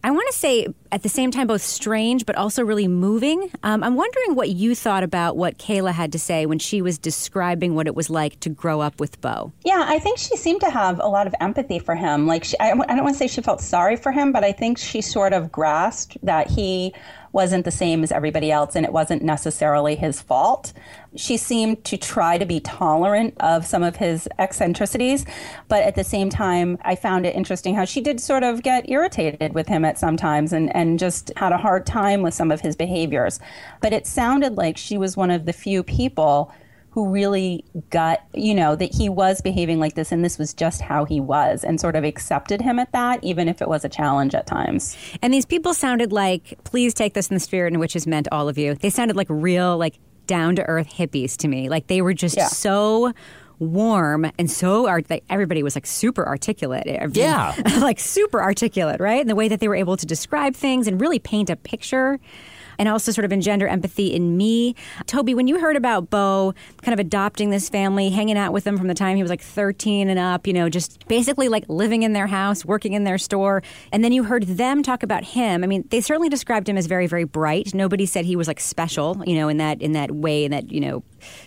I 0.05 0.11
want 0.11 0.27
to 0.33 0.37
say 0.37 0.67
at 0.91 1.03
the 1.03 1.09
same 1.09 1.31
time 1.31 1.47
both 1.47 1.63
strange 1.63 2.27
but 2.27 2.35
also 2.37 2.65
really 2.65 2.89
moving. 2.89 3.51
Um, 3.63 3.85
I'm 3.85 3.95
wondering 3.95 4.35
what 4.35 4.51
you 4.51 4.75
thought 4.75 5.03
about 5.05 5.37
what 5.37 5.59
Kayla 5.59 5.93
had 5.93 6.13
to 6.13 6.19
say 6.19 6.45
when 6.45 6.59
she 6.59 6.83
was 6.83 6.99
describing 6.99 7.75
what 7.75 7.87
it 7.87 7.95
was 7.95 8.11
like 8.11 8.41
to 8.41 8.49
grow 8.49 8.81
up 8.81 8.99
with 8.99 9.21
Bo. 9.21 9.53
Yeah, 9.65 9.85
I 9.87 9.99
think 10.01 10.19
she 10.19 10.37
seemed 10.37 10.61
to 10.63 10.71
have 10.71 10.99
a 10.99 11.07
lot 11.07 11.27
of 11.27 11.35
empathy 11.41 11.79
for 11.79 11.95
him. 11.95 12.27
Like, 12.27 12.45
she, 12.45 12.59
I, 12.59 12.71
I 12.71 12.75
don't 12.75 13.05
want 13.05 13.15
to 13.15 13.19
say 13.19 13.29
she 13.29 13.43
felt 13.43 13.61
sorry 13.61 13.97
for 13.97 14.11
him, 14.11 14.33
but 14.33 14.43
I 14.43 14.53
think 14.53 14.77
she 14.79 15.01
sort 15.01 15.33
of 15.33 15.53
grasped 15.53 16.17
that 16.25 16.51
he 16.51 16.93
wasn't 17.33 17.65
the 17.65 17.71
same 17.71 18.03
as 18.03 18.13
everybody 18.13 18.51
else 18.51 18.77
and 18.77 18.85
it 18.85 18.93
wasn't 18.93 19.23
necessarily 19.23 19.97
his 19.97 20.21
fault. 20.21 20.73
She 21.17 21.37
seemed 21.37 21.85
to 21.85 21.97
try 21.97 22.39
to 22.39 22.47
be 22.47 22.61
tolerant 22.61 23.35
of 23.41 23.67
some 23.67 23.83
of 23.83 23.97
his 23.97 24.29
eccentricities, 24.39 25.25
but 25.69 25.83
at 25.83 25.95
the 25.95 26.05
same 26.05 26.31
time, 26.31 26.79
I 26.83 26.95
found 26.95 27.27
it 27.27 27.35
interesting 27.35 27.75
how 27.75 27.85
she 27.85 28.01
did 28.01 28.21
sort 28.21 28.45
of 28.45 28.63
get 28.63 28.89
irritated 28.89 29.55
with 29.55 29.69
him 29.69 29.85
at 29.85 29.99
some 29.99 30.17
times 30.17 30.53
and, 30.53 30.75
and 30.75 30.99
just 30.99 31.33
had 31.37 31.53
a 31.53 31.59
hard 31.59 31.87
time 31.87 32.23
with 32.23 32.35
some 32.35 32.51
of 32.51 32.61
his 32.61 32.77
behaviors. 32.77 33.41
But 33.81 33.93
it 33.93 34.07
sounded 34.07 34.57
like 34.57 34.77
she 34.77 34.97
was 34.97 35.17
one 35.17 35.31
of 35.31 35.47
the 35.47 35.53
few 35.53 35.83
people 35.83 36.53
who 36.93 37.09
really 37.09 37.65
got, 37.91 38.23
you 38.35 38.55
know, 38.55 38.77
that 38.77 38.95
he 38.95 39.09
was 39.09 39.41
behaving 39.41 39.81
like 39.81 39.95
this 39.95 40.13
and 40.13 40.23
this 40.25 40.39
was 40.39 40.53
just 40.53 40.81
how 40.83 41.05
he 41.07 41.21
was 41.21 41.65
and 41.65 41.81
sort 41.81 41.97
of 41.97 42.05
accepted 42.05 42.61
him 42.61 42.79
at 42.79 42.93
that, 42.93 43.23
even 43.25 43.49
if 43.49 43.63
it 43.63 43.69
was 43.69 43.85
a 43.85 43.89
challenge 43.89 44.35
at 44.35 44.47
times. 44.47 44.95
And 45.23 45.33
these 45.33 45.47
people 45.47 45.73
sounded 45.73 46.13
like, 46.13 46.59
please 46.65 46.93
take 46.93 47.15
this 47.15 47.29
in 47.29 47.35
the 47.35 47.41
spirit 47.41 47.73
in 47.73 47.81
which 47.81 47.97
is 47.97 48.07
meant 48.07 48.29
all 48.31 48.49
of 48.49 48.59
you. 48.59 48.75
They 48.75 48.91
sounded 48.91 49.17
like 49.17 49.27
real, 49.31 49.79
like 49.79 49.95
down 50.27 50.55
to 50.57 50.63
earth 50.65 50.89
hippies 50.93 51.37
to 51.39 51.49
me. 51.49 51.69
Like 51.71 51.87
they 51.87 52.03
were 52.03 52.13
just 52.15 52.37
Yeah. 52.37 52.47
so 52.49 53.13
warm 53.59 54.31
and 54.39 54.51
so 54.51 54.87
art- 54.87 55.09
like, 55.09 55.25
everybody 55.31 55.63
was 55.63 55.75
like 55.77 55.87
super 55.87 56.27
articulate. 56.27 56.87
Every- 56.87 57.23
Yeah. 57.23 57.55
like 57.81 58.01
super 58.01 58.43
articulate, 58.43 59.01
right? 59.01 59.21
And 59.21 59.31
the 59.31 59.35
way 59.37 59.49
that 59.49 59.61
they 59.61 59.69
were 59.69 59.77
able 59.77 59.97
to 59.97 60.05
describe 60.05 60.55
things 60.55 60.87
and 60.87 61.01
really 61.01 61.19
paint 61.19 61.49
a 61.49 61.57
picture 61.57 62.19
and 62.79 62.89
also 62.89 63.13
sort 63.13 63.25
of 63.25 63.33
engender 63.33 63.67
empathy 63.67 64.13
in 64.13 64.37
me. 64.37 64.75
Toby, 65.07 65.35
when 65.35 65.47
you 65.47 65.61
heard 65.61 65.77
about 65.77 66.11
Bo 66.11 66.55
kind 66.83 66.93
of 66.93 66.99
adopting 66.99 67.51
this 67.51 67.69
family, 67.69 68.11
hanging 68.11 68.37
out 68.37 68.53
with 68.53 68.65
them 68.65 68.77
from 68.77 68.89
the 68.89 68.95
time 68.95 69.17
he 69.17 69.23
was 69.23 69.31
like 69.31 69.43
13 69.43 70.09
and 70.09 70.19
up, 70.19 70.47
you 70.47 70.53
know, 70.53 70.69
just 70.69 71.07
basically 71.09 71.49
like 71.49 71.65
living 71.69 72.03
in 72.03 72.13
their 72.13 72.27
house, 72.27 72.65
working 72.65 72.93
in 72.93 73.05
their 73.05 73.19
store, 73.19 73.63
and 73.93 74.03
then 74.03 74.13
you 74.13 74.25
heard 74.25 74.45
them 74.45 74.83
talk 74.83 75.03
about 75.03 75.25
him. 75.25 75.63
I 75.63 75.67
mean, 75.67 75.87
they 75.91 76.01
certainly 76.01 76.29
described 76.29 76.69
him 76.69 76.77
as 76.77 76.87
very, 76.87 77.07
very 77.07 77.25
bright. 77.25 77.75
Nobody 77.75 78.07
said 78.07 78.25
he 78.25 78.37
was 78.37 78.49
like 78.49 78.61
special, 78.61 79.23
you 79.27 79.37
know, 79.37 79.49
in 79.49 79.59
that 79.59 79.81
in 79.81 79.93
that 79.93 80.11
way, 80.11 80.45
in 80.45 80.51
that 80.51 80.71
you 80.73 80.81
know, 80.81 81.03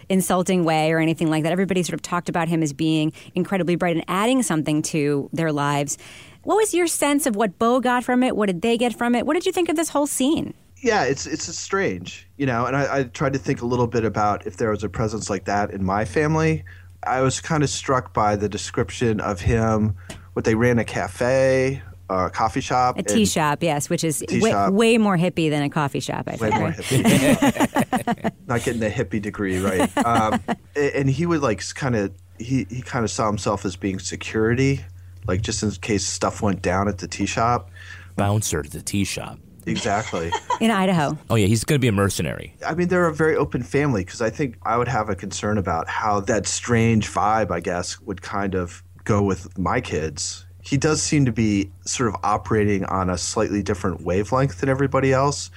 insulting 0.10 0.64
way 0.64 0.92
or 0.92 1.00
anything 1.00 1.30
like 1.30 1.44
that. 1.44 1.52
Everybody 1.52 1.84
sort 1.84 1.96
of 1.96 2.02
talked 2.02 2.30
about 2.30 2.48
him 2.48 2.62
as 2.64 2.74
being 2.74 3.12
incredibly 3.34 3.76
bright 3.76 3.96
and 3.96 4.06
adding 4.08 4.44
something 4.44 4.82
to 4.84 5.30
their 5.34 5.52
lives. 5.52 5.98
What 6.44 6.58
was 6.58 6.74
your 6.74 6.88
sense 6.88 7.26
of 7.26 7.36
what 7.36 7.58
Bo 7.58 7.80
got 7.80 8.04
from 8.04 8.22
it? 8.22 8.36
What 8.36 8.46
did 8.48 8.62
they 8.62 8.78
get 8.78 8.96
from 8.96 9.16
it? 9.16 9.26
What 9.26 9.34
did 9.34 9.46
you 9.46 9.52
think 9.52 9.68
of 9.70 9.76
this 9.76 9.90
whole 9.90 10.08
scene? 10.08 10.54
Yeah, 10.86 11.04
it's 11.04 11.26
it's 11.26 11.46
strange, 11.58 12.28
you 12.38 12.46
know. 12.46 12.68
And 12.68 12.76
I, 12.78 13.00
I 13.00 13.04
tried 13.06 13.34
to 13.34 13.40
think 13.40 13.62
a 13.64 13.66
little 13.66 13.88
bit 13.88 14.06
about 14.06 14.46
if 14.46 14.58
there 14.58 14.70
was 14.70 14.84
a 14.84 14.90
presence 14.90 15.30
like 15.32 15.46
that 15.46 15.72
in 15.72 15.84
my 15.84 16.06
family. 16.06 16.64
I 17.08 17.22
was 17.22 17.42
kind 17.42 17.64
of 17.64 17.70
struck 17.72 18.14
by 18.14 18.36
the 18.36 18.48
description 18.48 19.20
of 19.20 19.42
him. 19.42 19.96
What 20.34 20.46
they 20.46 20.54
ran 20.54 20.78
a 20.78 20.84
cafe, 20.84 21.82
a 22.10 22.30
coffee 22.30 22.62
shop, 22.62 23.00
A 23.00 23.04
tea 23.04 23.22
and- 23.22 23.28
shop, 23.30 23.64
yes, 23.64 23.90
which 23.90 24.04
is 24.04 24.24
way, 24.30 24.52
shop. 24.52 24.74
way 24.74 24.98
more 25.00 25.18
hippie 25.18 25.50
than 25.50 25.64
a 25.64 25.70
coffee 25.70 26.00
shop. 26.02 26.28
I 26.28 26.32
way 26.36 26.38
think. 26.38 26.56
more 26.56 26.70
right? 26.70 26.78
hippie. 26.78 28.32
Not 28.48 28.64
getting 28.64 28.80
the 28.82 28.90
hippie 28.92 29.22
degree, 29.22 29.58
right? 29.60 29.90
Um, 30.06 30.40
and 30.76 31.10
he 31.10 31.26
would 31.26 31.42
like 31.42 31.64
kind 31.74 31.96
of 31.96 32.14
he 32.38 32.68
he 32.70 32.82
kind 32.84 33.04
of 33.04 33.10
saw 33.10 33.26
himself 33.28 33.66
as 33.66 33.76
being 33.76 33.98
security, 33.98 34.86
like 35.26 35.42
just 35.42 35.64
in 35.64 35.72
case 35.72 36.06
stuff 36.06 36.44
went 36.44 36.62
down 36.62 36.88
at 36.88 37.00
the 37.00 37.08
tea 37.08 37.26
shop. 37.26 37.72
Bouncer 38.18 38.62
to 38.62 38.70
the 38.70 38.84
tea 38.84 39.04
shop. 39.04 39.40
Exactly. 39.66 40.32
In 40.62 40.72
Idaho. 40.72 41.18
Oh 41.30 41.36
yeah, 41.36 41.48
he's 41.48 41.64
going 41.64 41.80
to 41.80 41.82
be 41.82 41.88
a 41.88 41.92
mercenary. 41.92 42.56
I 42.66 42.76
mean, 42.76 42.88
they're 42.88 43.08
a 43.08 43.14
very 43.14 43.36
open 43.36 43.64
family 43.64 44.04
because 44.04 44.22
I 44.22 44.30
think 44.30 44.58
I 44.64 44.78
would 44.78 44.88
have 44.88 45.10
a 45.10 45.16
concern 45.16 45.58
about 45.58 45.88
how 45.88 46.20
that 46.22 46.48
strange 46.48 47.10
vibe, 47.10 47.52
I 47.52 47.60
guess, 47.60 48.00
would 48.02 48.22
kind 48.22 48.56
of 48.56 48.84
go 49.04 49.22
with 49.22 49.58
my 49.58 49.82
kids. 49.82 50.46
He 50.62 50.78
does 50.78 51.02
seem 51.02 51.26
to 51.26 51.32
be 51.32 51.70
sort 51.86 52.10
of 52.10 52.16
operating 52.24 52.86
on 52.86 53.10
a 53.10 53.18
slightly 53.18 53.62
different 53.62 54.02
wavelength 54.02 54.60
than 54.60 54.70
everybody 54.70 55.14
else. 55.14 55.52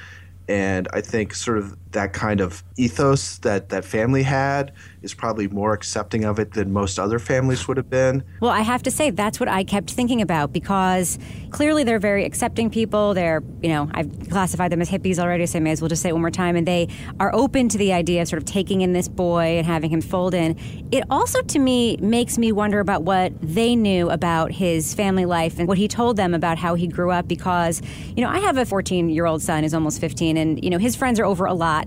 And 0.48 0.88
I 0.92 1.00
think 1.00 1.34
sort 1.34 1.58
of 1.58 1.87
that 1.92 2.12
kind 2.12 2.40
of 2.40 2.62
ethos 2.76 3.38
that 3.38 3.70
that 3.70 3.84
family 3.84 4.22
had 4.22 4.72
is 5.02 5.14
probably 5.14 5.48
more 5.48 5.72
accepting 5.72 6.24
of 6.24 6.38
it 6.38 6.52
than 6.52 6.72
most 6.72 6.98
other 6.98 7.18
families 7.18 7.68
would 7.68 7.76
have 7.76 7.88
been. 7.88 8.22
Well, 8.40 8.50
I 8.50 8.60
have 8.60 8.82
to 8.82 8.90
say 8.90 9.10
that's 9.10 9.38
what 9.38 9.48
I 9.48 9.64
kept 9.64 9.90
thinking 9.90 10.20
about 10.20 10.52
because 10.52 11.18
clearly 11.50 11.84
they're 11.84 11.98
very 11.98 12.24
accepting 12.24 12.68
people. 12.68 13.14
They're, 13.14 13.42
you 13.62 13.68
know, 13.68 13.88
I've 13.92 14.28
classified 14.28 14.72
them 14.72 14.80
as 14.80 14.90
hippies 14.90 15.18
already, 15.18 15.46
so 15.46 15.58
I 15.58 15.60
may 15.60 15.70
as 15.70 15.80
well 15.80 15.88
just 15.88 16.02
say 16.02 16.08
it 16.08 16.12
one 16.12 16.22
more 16.22 16.30
time. 16.30 16.56
And 16.56 16.66
they 16.66 16.88
are 17.20 17.32
open 17.34 17.68
to 17.68 17.78
the 17.78 17.92
idea 17.92 18.22
of 18.22 18.28
sort 18.28 18.42
of 18.42 18.46
taking 18.46 18.80
in 18.80 18.92
this 18.92 19.08
boy 19.08 19.58
and 19.58 19.66
having 19.66 19.90
him 19.90 20.00
fold 20.00 20.34
in. 20.34 20.56
It 20.90 21.04
also, 21.10 21.42
to 21.42 21.58
me, 21.58 21.96
makes 21.98 22.38
me 22.38 22.50
wonder 22.50 22.80
about 22.80 23.04
what 23.04 23.32
they 23.40 23.76
knew 23.76 24.10
about 24.10 24.50
his 24.50 24.94
family 24.94 25.26
life 25.26 25.58
and 25.58 25.68
what 25.68 25.78
he 25.78 25.86
told 25.86 26.16
them 26.16 26.34
about 26.34 26.58
how 26.58 26.74
he 26.74 26.86
grew 26.86 27.10
up 27.10 27.28
because, 27.28 27.80
you 28.16 28.22
know, 28.22 28.30
I 28.30 28.38
have 28.40 28.58
a 28.58 28.66
14 28.66 29.08
year 29.10 29.26
old 29.26 29.42
son 29.42 29.62
who's 29.62 29.74
almost 29.74 30.00
15, 30.00 30.36
and, 30.36 30.62
you 30.62 30.70
know, 30.70 30.78
his 30.78 30.96
friends 30.96 31.20
are 31.20 31.24
over 31.24 31.46
a 31.46 31.54
lot. 31.54 31.77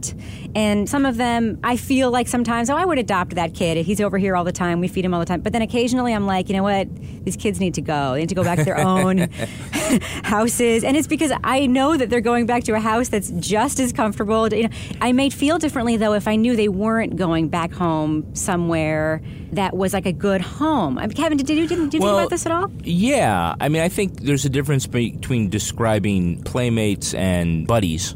And 0.55 0.89
some 0.89 1.05
of 1.05 1.17
them, 1.17 1.59
I 1.63 1.77
feel 1.77 2.11
like 2.11 2.27
sometimes, 2.27 2.69
oh, 2.69 2.75
I 2.75 2.85
would 2.85 2.97
adopt 2.97 3.35
that 3.35 3.53
kid. 3.53 3.85
He's 3.85 4.01
over 4.01 4.17
here 4.17 4.35
all 4.35 4.43
the 4.43 4.51
time. 4.51 4.79
We 4.79 4.87
feed 4.87 5.05
him 5.05 5.13
all 5.13 5.19
the 5.19 5.25
time. 5.25 5.41
But 5.41 5.53
then 5.53 5.61
occasionally 5.61 6.13
I'm 6.13 6.25
like, 6.25 6.49
you 6.49 6.55
know 6.55 6.63
what? 6.63 6.87
These 7.23 7.37
kids 7.37 7.59
need 7.59 7.75
to 7.75 7.81
go. 7.81 8.13
They 8.13 8.21
need 8.21 8.29
to 8.29 8.35
go 8.35 8.43
back 8.43 8.59
to 8.59 8.65
their 8.65 8.79
own 8.85 9.17
houses. 10.23 10.83
And 10.83 10.97
it's 10.97 11.07
because 11.07 11.31
I 11.43 11.67
know 11.67 11.95
that 11.95 12.09
they're 12.09 12.21
going 12.21 12.45
back 12.45 12.63
to 12.65 12.73
a 12.73 12.79
house 12.79 13.09
that's 13.09 13.29
just 13.31 13.79
as 13.79 13.93
comfortable. 13.93 14.53
You 14.53 14.63
know, 14.63 14.75
I 14.99 15.11
might 15.13 15.33
feel 15.33 15.57
differently, 15.57 15.97
though, 15.97 16.13
if 16.13 16.27
I 16.27 16.35
knew 16.35 16.55
they 16.55 16.69
weren't 16.69 17.15
going 17.15 17.47
back 17.47 17.71
home 17.71 18.35
somewhere 18.35 19.21
that 19.53 19.75
was 19.75 19.93
like 19.93 20.05
a 20.05 20.13
good 20.13 20.41
home. 20.41 20.97
I 20.97 21.07
mean, 21.07 21.11
Kevin, 21.15 21.37
did 21.37 21.49
you, 21.49 21.67
did 21.67 21.77
you 21.77 21.89
think 21.89 22.03
about 22.03 22.29
this 22.29 22.45
at 22.45 22.51
all? 22.51 22.71
Yeah, 22.83 23.55
I 23.59 23.69
mean, 23.69 23.81
I 23.81 23.89
think 23.89 24.21
there's 24.21 24.45
a 24.45 24.49
difference 24.49 24.87
between 24.87 25.49
describing 25.49 26.41
playmates 26.43 27.13
and 27.13 27.67
buddies 27.67 28.15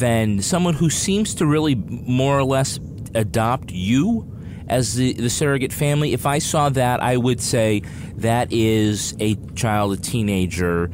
than 0.00 0.42
someone 0.42 0.74
who 0.74 0.90
seems 0.90 1.34
to 1.36 1.46
really 1.46 1.76
more 1.76 2.36
or 2.36 2.44
less 2.44 2.80
adopt 3.14 3.70
you 3.70 4.26
as 4.68 4.94
the, 4.94 5.12
the 5.12 5.30
surrogate 5.30 5.72
family. 5.72 6.12
If 6.12 6.26
I 6.26 6.38
saw 6.38 6.68
that, 6.70 7.02
I 7.02 7.16
would 7.16 7.40
say 7.40 7.82
that 8.16 8.52
is 8.52 9.14
a 9.20 9.36
child, 9.54 9.92
a 9.92 9.96
teenager 9.96 10.86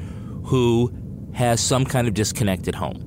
who 0.44 0.92
has 1.34 1.60
some 1.60 1.84
kind 1.84 2.08
of 2.08 2.14
disconnected 2.14 2.74
home. 2.74 3.02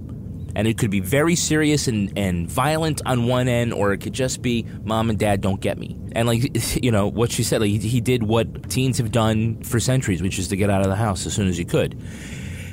And 0.55 0.67
it 0.67 0.77
could 0.77 0.91
be 0.91 0.99
very 0.99 1.35
serious 1.35 1.87
and, 1.87 2.11
and 2.17 2.49
violent 2.49 3.01
on 3.05 3.27
one 3.27 3.47
end, 3.47 3.73
or 3.73 3.93
it 3.93 3.99
could 3.99 4.13
just 4.13 4.41
be 4.41 4.65
mom 4.83 5.09
and 5.09 5.17
dad 5.17 5.41
don't 5.41 5.61
get 5.61 5.77
me. 5.77 5.97
And 6.13 6.27
like 6.27 6.51
you 6.83 6.91
know 6.91 7.07
what 7.07 7.31
she 7.31 7.43
said, 7.43 7.61
like 7.61 7.69
he, 7.69 7.77
he 7.77 8.01
did 8.01 8.23
what 8.23 8.69
teens 8.69 8.97
have 8.97 9.11
done 9.11 9.61
for 9.63 9.79
centuries, 9.79 10.21
which 10.21 10.39
is 10.39 10.47
to 10.49 10.55
get 10.55 10.69
out 10.69 10.81
of 10.81 10.87
the 10.87 10.95
house 10.95 11.25
as 11.25 11.33
soon 11.33 11.47
as 11.47 11.57
he 11.57 11.65
could. 11.65 12.01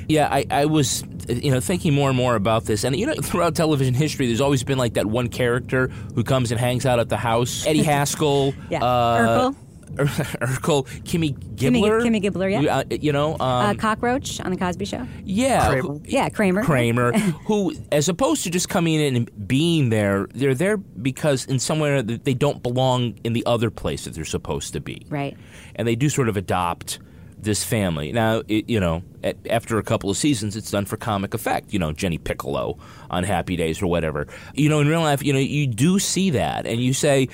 Yeah, 0.09 0.27
I, 0.31 0.45
I 0.49 0.65
was, 0.65 1.03
you 1.27 1.51
know, 1.51 1.59
thinking 1.59 1.93
more 1.93 2.09
and 2.09 2.15
more 2.17 2.35
about 2.35 2.65
this, 2.65 2.83
and 2.83 2.95
you 2.95 3.05
know, 3.05 3.13
throughout 3.15 3.55
television 3.55 3.93
history, 3.93 4.27
there's 4.27 4.41
always 4.41 4.63
been 4.63 4.77
like 4.77 4.93
that 4.93 5.05
one 5.05 5.27
character 5.27 5.87
who 6.15 6.23
comes 6.23 6.51
and 6.51 6.59
hangs 6.59 6.85
out 6.85 6.99
at 6.99 7.09
the 7.09 7.17
house. 7.17 7.65
Eddie 7.67 7.83
Haskell, 7.83 8.53
Yeah. 8.69 8.83
uh, 8.83 9.51
Urkel. 9.51 9.55
Urkel, 9.97 10.85
Kimmy 11.03 11.33
Kimmy- 11.55 11.81
Gibbler, 11.81 12.01
Kimmy 12.01 12.21
Gibbler, 12.21 12.51
yeah. 12.51 12.59
You, 12.61 12.69
uh, 12.69 12.83
you 12.89 13.11
know, 13.11 13.33
um, 13.33 13.39
Uh, 13.41 13.73
Cockroach 13.73 14.39
on 14.41 14.51
The 14.51 14.57
Cosby 14.57 14.85
Show? 14.85 15.07
yeah, 15.23 15.67
Kramer. 15.69 15.81
who- 15.87 16.01
Yeah, 16.05 16.29
Kramer. 16.29 16.63
Kramer, 16.63 17.11
who, 17.45 17.73
as 17.91 18.07
opposed 18.07 18.43
to 18.43 18.49
just 18.51 18.69
coming 18.69 18.95
in 19.01 19.15
and 19.15 19.47
being 19.47 19.89
there, 19.89 20.27
they're 20.35 20.53
there 20.55 20.77
because 20.77 21.45
in 21.45 21.57
somewhere 21.59 22.01
that 22.03 22.25
they 22.25 22.33
don't 22.33 22.61
belong 22.61 23.15
in 23.23 23.33
the 23.33 23.45
other 23.45 23.69
place 23.71 24.03
that 24.05 24.13
they're 24.13 24.25
supposed 24.25 24.73
to 24.73 24.79
be. 24.81 25.05
Right. 25.09 25.35
And 25.75 25.87
they 25.87 25.95
do 25.95 26.09
sort 26.09 26.29
of 26.29 26.37
adopt 26.37 26.99
this 27.37 27.63
family. 27.63 28.11
Now, 28.11 28.41
it, 28.47 28.69
you 28.69 28.79
know, 28.79 29.03
at, 29.23 29.37
after 29.49 29.77
a 29.77 29.83
couple 29.83 30.09
of 30.09 30.17
seasons, 30.17 30.55
it's 30.55 30.71
done 30.71 30.85
for 30.85 30.97
comic 30.97 31.33
effect. 31.33 31.73
You 31.73 31.79
know, 31.79 31.91
Jenny 31.91 32.17
Piccolo 32.17 32.77
on 33.09 33.23
Happy 33.23 33.55
Days 33.55 33.81
or 33.81 33.87
whatever. 33.87 34.27
You 34.53 34.69
know, 34.69 34.79
in 34.79 34.87
real 34.87 35.01
life, 35.01 35.23
you 35.23 35.33
know, 35.33 35.39
you 35.39 35.67
do 35.67 35.99
see 35.99 36.31
that, 36.31 36.65
and 36.65 36.81
you 36.81 36.93
say, 36.93 37.29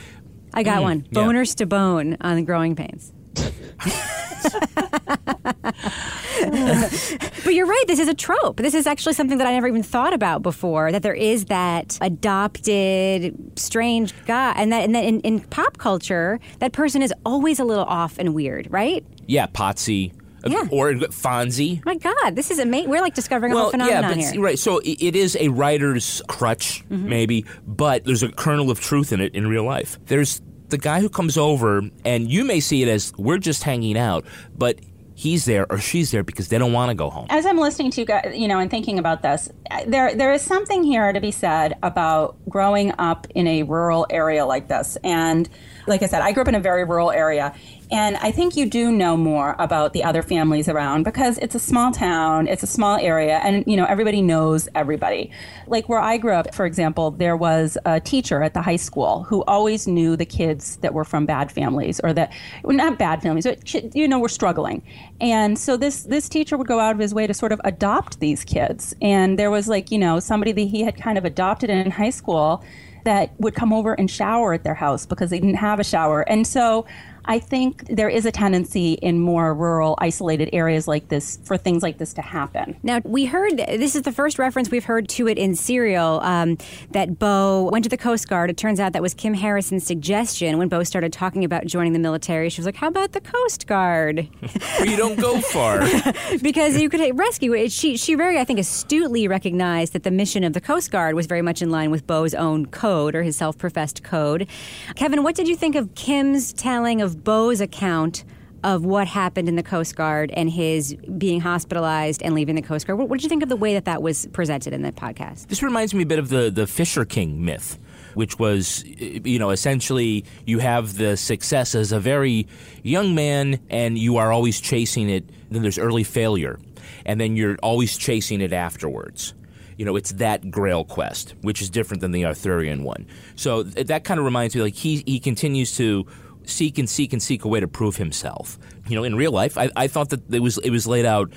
I 0.53 0.63
got 0.63 0.77
hmm, 0.77 0.83
one. 0.83 1.07
yeah. 1.09 1.21
Boners 1.21 1.55
to 1.55 1.65
bone 1.65 2.17
on 2.21 2.35
the 2.35 2.43
growing 2.43 2.75
pains. 2.75 3.11
but 6.43 7.53
you're 7.53 7.65
right. 7.65 7.83
This 7.87 7.99
is 7.99 8.07
a 8.07 8.13
trope. 8.13 8.57
This 8.57 8.73
is 8.73 8.85
actually 8.85 9.13
something 9.13 9.37
that 9.37 9.47
I 9.47 9.51
never 9.51 9.67
even 9.67 9.83
thought 9.83 10.13
about 10.13 10.41
before. 10.41 10.91
That 10.91 11.03
there 11.03 11.13
is 11.13 11.45
that 11.45 11.97
adopted 12.01 13.35
strange 13.57 14.13
guy, 14.25 14.53
and 14.55 14.71
that, 14.71 14.83
and 14.83 14.95
that 14.95 15.05
in, 15.05 15.21
in 15.21 15.39
pop 15.39 15.77
culture, 15.77 16.39
that 16.59 16.73
person 16.73 17.01
is 17.01 17.13
always 17.25 17.59
a 17.59 17.63
little 17.63 17.85
off 17.85 18.17
and 18.19 18.33
weird, 18.33 18.67
right? 18.69 19.05
Yeah, 19.27 19.47
Potsy. 19.47 20.13
uh, 20.45 20.49
Yeah. 20.49 20.67
Or 20.71 20.91
Fonzie. 20.93 21.83
My 21.85 21.95
God, 21.95 22.35
this 22.35 22.51
is 22.51 22.59
amazing. 22.59 22.89
We're 22.89 23.01
like 23.01 23.15
discovering 23.15 23.51
a 23.51 23.55
whole 23.55 23.63
Well, 23.65 23.71
phenomenon 23.71 24.01
yeah, 24.03 24.15
but 24.27 24.33
here. 24.33 24.41
right. 24.41 24.59
So 24.59 24.79
it 24.83 25.15
is 25.15 25.37
a 25.39 25.47
writer's 25.49 26.21
crutch, 26.27 26.83
Mm-hmm. 26.89 27.09
maybe, 27.09 27.45
but 27.65 28.03
there's 28.05 28.23
a 28.23 28.29
kernel 28.31 28.69
of 28.71 28.79
truth 28.79 29.13
in 29.13 29.21
it 29.21 29.33
in 29.35 29.47
real 29.47 29.63
life. 29.63 29.97
There's 30.05 30.41
the 30.69 30.77
guy 30.77 30.99
who 31.01 31.09
comes 31.09 31.37
over, 31.37 31.83
and 32.03 32.29
you 32.31 32.43
may 32.43 32.59
see 32.59 32.81
it 32.81 32.87
as 32.89 33.13
we're 33.17 33.37
just 33.37 33.63
hanging 33.63 33.97
out, 33.97 34.25
but 34.57 34.79
he's 35.15 35.45
there 35.45 35.71
or 35.71 35.77
she's 35.77 36.09
there 36.09 36.23
because 36.23 36.47
they 36.47 36.57
don't 36.57 36.73
want 36.73 36.89
to 36.89 36.95
go 36.95 37.07
home. 37.11 37.27
as 37.29 37.45
I'm 37.45 37.59
listening 37.59 37.91
to 37.91 38.01
you 38.01 38.07
guys, 38.07 38.33
you 38.35 38.47
know, 38.47 38.57
and 38.57 38.71
thinking 38.71 38.97
about 38.97 39.21
this, 39.21 39.47
there 39.85 40.15
there 40.15 40.33
is 40.33 40.41
something 40.41 40.83
here 40.83 41.13
to 41.13 41.21
be 41.21 41.29
said 41.31 41.77
about 41.83 42.35
growing 42.49 42.91
up 42.97 43.27
in 43.35 43.45
a 43.45 43.61
rural 43.63 44.07
area 44.09 44.43
like 44.47 44.67
this. 44.69 44.97
And 45.03 45.47
like 45.85 46.01
I 46.01 46.07
said, 46.07 46.23
I 46.23 46.31
grew 46.31 46.41
up 46.41 46.47
in 46.47 46.55
a 46.55 46.59
very 46.59 46.83
rural 46.83 47.11
area, 47.11 47.53
and 47.93 48.17
I 48.17 48.31
think 48.31 48.57
you 48.57 48.65
do 48.65 48.91
know 48.91 49.15
more 49.15 49.55
about 49.59 49.93
the 49.93 50.03
other 50.03 50.23
families 50.23 50.67
around 50.67 51.03
because 51.03 51.37
it's 51.37 51.53
a 51.53 51.59
small 51.59 51.91
town, 51.91 52.47
it's 52.47 52.63
a 52.63 52.67
small 52.67 52.97
area, 52.97 53.39
and 53.43 53.63
you 53.67 53.77
know 53.77 53.85
everybody 53.85 54.19
knows 54.19 54.67
everybody. 54.73 55.29
Like 55.67 55.87
where 55.87 55.99
I 55.99 56.17
grew 56.17 56.33
up, 56.33 56.55
for 56.55 56.65
example, 56.65 57.11
there 57.11 57.37
was 57.37 57.77
a 57.85 57.99
teacher 57.99 58.41
at 58.41 58.55
the 58.55 58.63
high 58.63 58.77
school 58.77 59.21
who 59.25 59.43
always 59.43 59.85
knew 59.87 60.17
the 60.17 60.25
kids 60.25 60.77
that 60.77 60.95
were 60.95 61.03
from 61.03 61.27
bad 61.27 61.51
families 61.51 62.01
or 62.03 62.13
that 62.13 62.33
well, 62.63 62.75
not 62.75 62.97
bad 62.97 63.21
families, 63.21 63.45
but 63.45 63.95
you 63.95 64.07
know 64.07 64.17
were 64.17 64.27
struggling. 64.27 64.81
And 65.21 65.59
so 65.59 65.77
this 65.77 66.01
this 66.01 66.27
teacher 66.27 66.57
would 66.57 66.67
go 66.67 66.79
out 66.79 66.95
of 66.95 66.99
his 66.99 67.13
way 67.13 67.27
to 67.27 67.33
sort 67.35 67.51
of 67.51 67.61
adopt 67.63 68.19
these 68.19 68.43
kids. 68.43 68.95
And 69.03 69.37
there 69.37 69.51
was 69.51 69.67
like 69.67 69.91
you 69.91 69.99
know 69.99 70.19
somebody 70.19 70.51
that 70.51 70.61
he 70.61 70.81
had 70.81 70.97
kind 70.97 71.19
of 71.19 71.25
adopted 71.25 71.69
in 71.69 71.91
high 71.91 72.09
school 72.09 72.63
that 73.03 73.33
would 73.39 73.53
come 73.53 73.73
over 73.73 73.93
and 73.93 74.09
shower 74.09 74.53
at 74.53 74.63
their 74.63 74.73
house 74.73 75.05
because 75.05 75.29
they 75.29 75.39
didn't 75.39 75.55
have 75.55 75.79
a 75.79 75.83
shower. 75.83 76.21
And 76.21 76.47
so 76.47 76.85
I 77.25 77.39
think 77.39 77.87
there 77.87 78.09
is 78.09 78.25
a 78.25 78.31
tendency 78.31 78.93
in 78.93 79.19
more 79.19 79.53
rural, 79.53 79.95
isolated 79.99 80.49
areas 80.51 80.87
like 80.87 81.07
this 81.07 81.39
for 81.43 81.57
things 81.57 81.81
like 81.81 81.97
this 81.97 82.13
to 82.15 82.21
happen. 82.21 82.75
Now, 82.83 83.01
we 83.03 83.25
heard 83.25 83.57
this 83.57 83.95
is 83.95 84.01
the 84.01 84.11
first 84.11 84.37
reference 84.37 84.69
we've 84.69 84.83
heard 84.83 85.07
to 85.09 85.27
it 85.27 85.37
in 85.37 85.55
Serial 85.55 86.19
um, 86.21 86.57
that 86.91 87.19
Bo 87.19 87.69
went 87.71 87.83
to 87.83 87.89
the 87.89 87.97
Coast 87.97 88.27
Guard. 88.27 88.49
It 88.49 88.57
turns 88.57 88.79
out 88.79 88.93
that 88.93 89.01
was 89.01 89.13
Kim 89.13 89.33
Harrison's 89.33 89.85
suggestion 89.85 90.57
when 90.57 90.67
Bo 90.67 90.83
started 90.83 91.13
talking 91.13 91.43
about 91.45 91.65
joining 91.65 91.93
the 91.93 91.99
military. 91.99 92.49
She 92.49 92.59
was 92.59 92.65
like, 92.65 92.75
How 92.75 92.87
about 92.87 93.13
the 93.13 93.21
Coast 93.21 93.67
Guard? 93.67 94.27
you 94.83 94.97
don't 94.97 95.19
go 95.19 95.39
far. 95.39 95.81
because 96.41 96.77
you 96.77 96.89
could 96.89 97.17
rescue 97.17 97.53
it. 97.53 97.71
She, 97.71 97.95
she 97.97 98.15
very, 98.15 98.37
I 98.37 98.43
think, 98.43 98.59
astutely 98.59 99.27
recognized 99.27 99.93
that 99.93 100.03
the 100.03 100.11
mission 100.11 100.43
of 100.43 100.53
the 100.53 100.61
Coast 100.61 100.91
Guard 100.91 101.15
was 101.15 101.27
very 101.27 101.41
much 101.41 101.61
in 101.61 101.69
line 101.69 101.91
with 101.91 102.05
Bo's 102.05 102.33
own 102.33 102.65
code 102.65 103.15
or 103.15 103.23
his 103.23 103.37
self 103.37 103.57
professed 103.57 104.03
code. 104.03 104.47
Kevin, 104.95 105.23
what 105.23 105.35
did 105.35 105.47
you 105.47 105.55
think 105.55 105.75
of 105.75 105.95
Kim's 105.95 106.51
telling 106.53 107.01
of 107.01 107.12
Bo's 107.15 107.61
account 107.61 108.23
of 108.63 108.85
what 108.85 109.07
happened 109.07 109.49
in 109.49 109.55
the 109.55 109.63
Coast 109.63 109.95
Guard 109.95 110.31
and 110.31 110.49
his 110.49 110.95
being 111.17 111.41
hospitalized 111.41 112.23
and 112.23 112.33
leaving 112.33 112.55
the 112.55 112.61
Coast 112.61 112.87
Guard. 112.87 112.97
What, 112.97 113.09
what 113.09 113.17
did 113.17 113.23
you 113.23 113.29
think 113.29 113.43
of 113.43 113.49
the 113.49 113.55
way 113.55 113.73
that 113.73 113.85
that 113.85 114.01
was 114.01 114.27
presented 114.27 114.73
in 114.73 114.81
the 114.81 114.91
podcast? 114.91 115.47
This 115.47 115.61
reminds 115.61 115.93
me 115.93 116.03
a 116.03 116.05
bit 116.05 116.19
of 116.19 116.29
the, 116.29 116.49
the 116.49 116.65
Fisher 116.65 117.03
King 117.03 117.43
myth, 117.43 117.77
which 118.13 118.39
was, 118.39 118.83
you 118.85 119.37
know, 119.37 119.49
essentially 119.49 120.23
you 120.45 120.59
have 120.59 120.97
the 120.97 121.17
success 121.17 121.75
as 121.75 121.91
a 121.91 121.99
very 121.99 122.47
young 122.83 123.13
man 123.13 123.59
and 123.69 123.97
you 123.97 124.17
are 124.17 124.31
always 124.31 124.61
chasing 124.61 125.09
it. 125.09 125.29
Then 125.51 125.61
there's 125.61 125.77
early 125.77 126.03
failure, 126.03 126.59
and 127.05 127.19
then 127.19 127.35
you're 127.35 127.57
always 127.61 127.97
chasing 127.97 128.41
it 128.41 128.53
afterwards 128.53 129.33
you 129.75 129.85
know, 129.85 129.95
it's 129.95 130.11
that 130.13 130.51
Grail 130.51 130.83
quest, 130.83 131.33
which 131.41 131.59
is 131.59 131.69
different 131.69 132.01
than 132.01 132.11
the 132.11 132.25
Arthurian 132.25 132.83
one. 132.83 133.07
So 133.35 133.63
that 133.63 134.03
kind 134.03 134.19
of 134.19 134.25
reminds 134.25 134.55
me, 134.55 134.61
like 134.61 134.75
he 134.75 135.03
he 135.05 135.19
continues 135.19 135.75
to 135.77 136.05
seek 136.45 136.77
and 136.77 136.89
seek 136.89 137.13
and 137.13 137.21
seek 137.21 137.45
a 137.45 137.47
way 137.47 137.59
to 137.59 137.67
prove 137.67 137.97
himself. 137.97 138.57
You 138.87 138.95
know, 138.95 139.03
in 139.03 139.15
real 139.15 139.31
life, 139.31 139.57
I, 139.57 139.69
I 139.75 139.87
thought 139.87 140.09
that 140.09 140.33
it 140.33 140.39
was 140.39 140.57
it 140.59 140.69
was 140.69 140.87
laid 140.87 141.05
out 141.05 141.31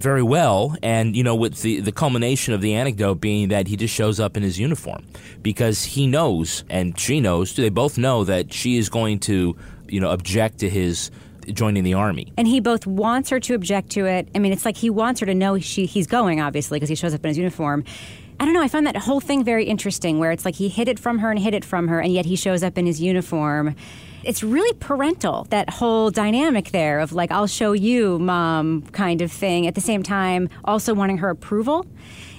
very 0.00 0.22
well, 0.22 0.76
and 0.82 1.16
you 1.16 1.22
know, 1.22 1.34
with 1.34 1.62
the 1.62 1.80
the 1.80 1.92
culmination 1.92 2.54
of 2.54 2.60
the 2.60 2.74
anecdote 2.74 3.16
being 3.16 3.48
that 3.48 3.68
he 3.68 3.76
just 3.76 3.94
shows 3.94 4.20
up 4.20 4.36
in 4.36 4.42
his 4.42 4.58
uniform 4.58 5.04
because 5.42 5.84
he 5.84 6.06
knows 6.06 6.64
and 6.68 6.98
she 6.98 7.20
knows, 7.20 7.54
they 7.54 7.68
both 7.68 7.98
know 7.98 8.24
that 8.24 8.52
she 8.52 8.76
is 8.76 8.88
going 8.88 9.18
to, 9.20 9.56
you 9.88 10.00
know, 10.00 10.10
object 10.10 10.58
to 10.58 10.70
his 10.70 11.10
joining 11.52 11.84
the 11.84 11.94
army. 11.94 12.32
And 12.36 12.48
he 12.48 12.60
both 12.60 12.86
wants 12.86 13.30
her 13.30 13.40
to 13.40 13.54
object 13.54 13.90
to 13.90 14.06
it. 14.06 14.28
I 14.34 14.38
mean, 14.38 14.52
it's 14.52 14.64
like 14.64 14.76
he 14.76 14.90
wants 14.90 15.20
her 15.20 15.26
to 15.26 15.34
know 15.34 15.58
she, 15.58 15.86
he's 15.86 16.06
going, 16.06 16.40
obviously, 16.40 16.76
because 16.76 16.88
he 16.88 16.94
shows 16.94 17.14
up 17.14 17.24
in 17.24 17.28
his 17.28 17.38
uniform. 17.38 17.84
I 18.40 18.44
don't 18.44 18.54
know. 18.54 18.62
I 18.62 18.68
found 18.68 18.86
that 18.86 18.96
whole 18.96 19.20
thing 19.20 19.44
very 19.44 19.64
interesting, 19.64 20.18
where 20.18 20.32
it's 20.32 20.44
like 20.44 20.56
he 20.56 20.68
hid 20.68 20.88
it 20.88 20.98
from 20.98 21.18
her 21.18 21.30
and 21.30 21.38
hid 21.38 21.54
it 21.54 21.64
from 21.64 21.88
her, 21.88 22.00
and 22.00 22.12
yet 22.12 22.26
he 22.26 22.36
shows 22.36 22.62
up 22.62 22.78
in 22.78 22.86
his 22.86 23.00
uniform 23.00 23.76
it's 24.26 24.42
really 24.42 24.72
parental, 24.78 25.46
that 25.50 25.70
whole 25.70 26.10
dynamic 26.10 26.70
there 26.70 27.00
of 27.00 27.12
like, 27.12 27.30
I'll 27.30 27.46
show 27.46 27.72
you, 27.72 28.18
mom, 28.18 28.82
kind 28.92 29.22
of 29.22 29.30
thing. 29.30 29.66
At 29.66 29.74
the 29.74 29.80
same 29.80 30.02
time, 30.02 30.48
also 30.64 30.94
wanting 30.94 31.18
her 31.18 31.30
approval 31.30 31.86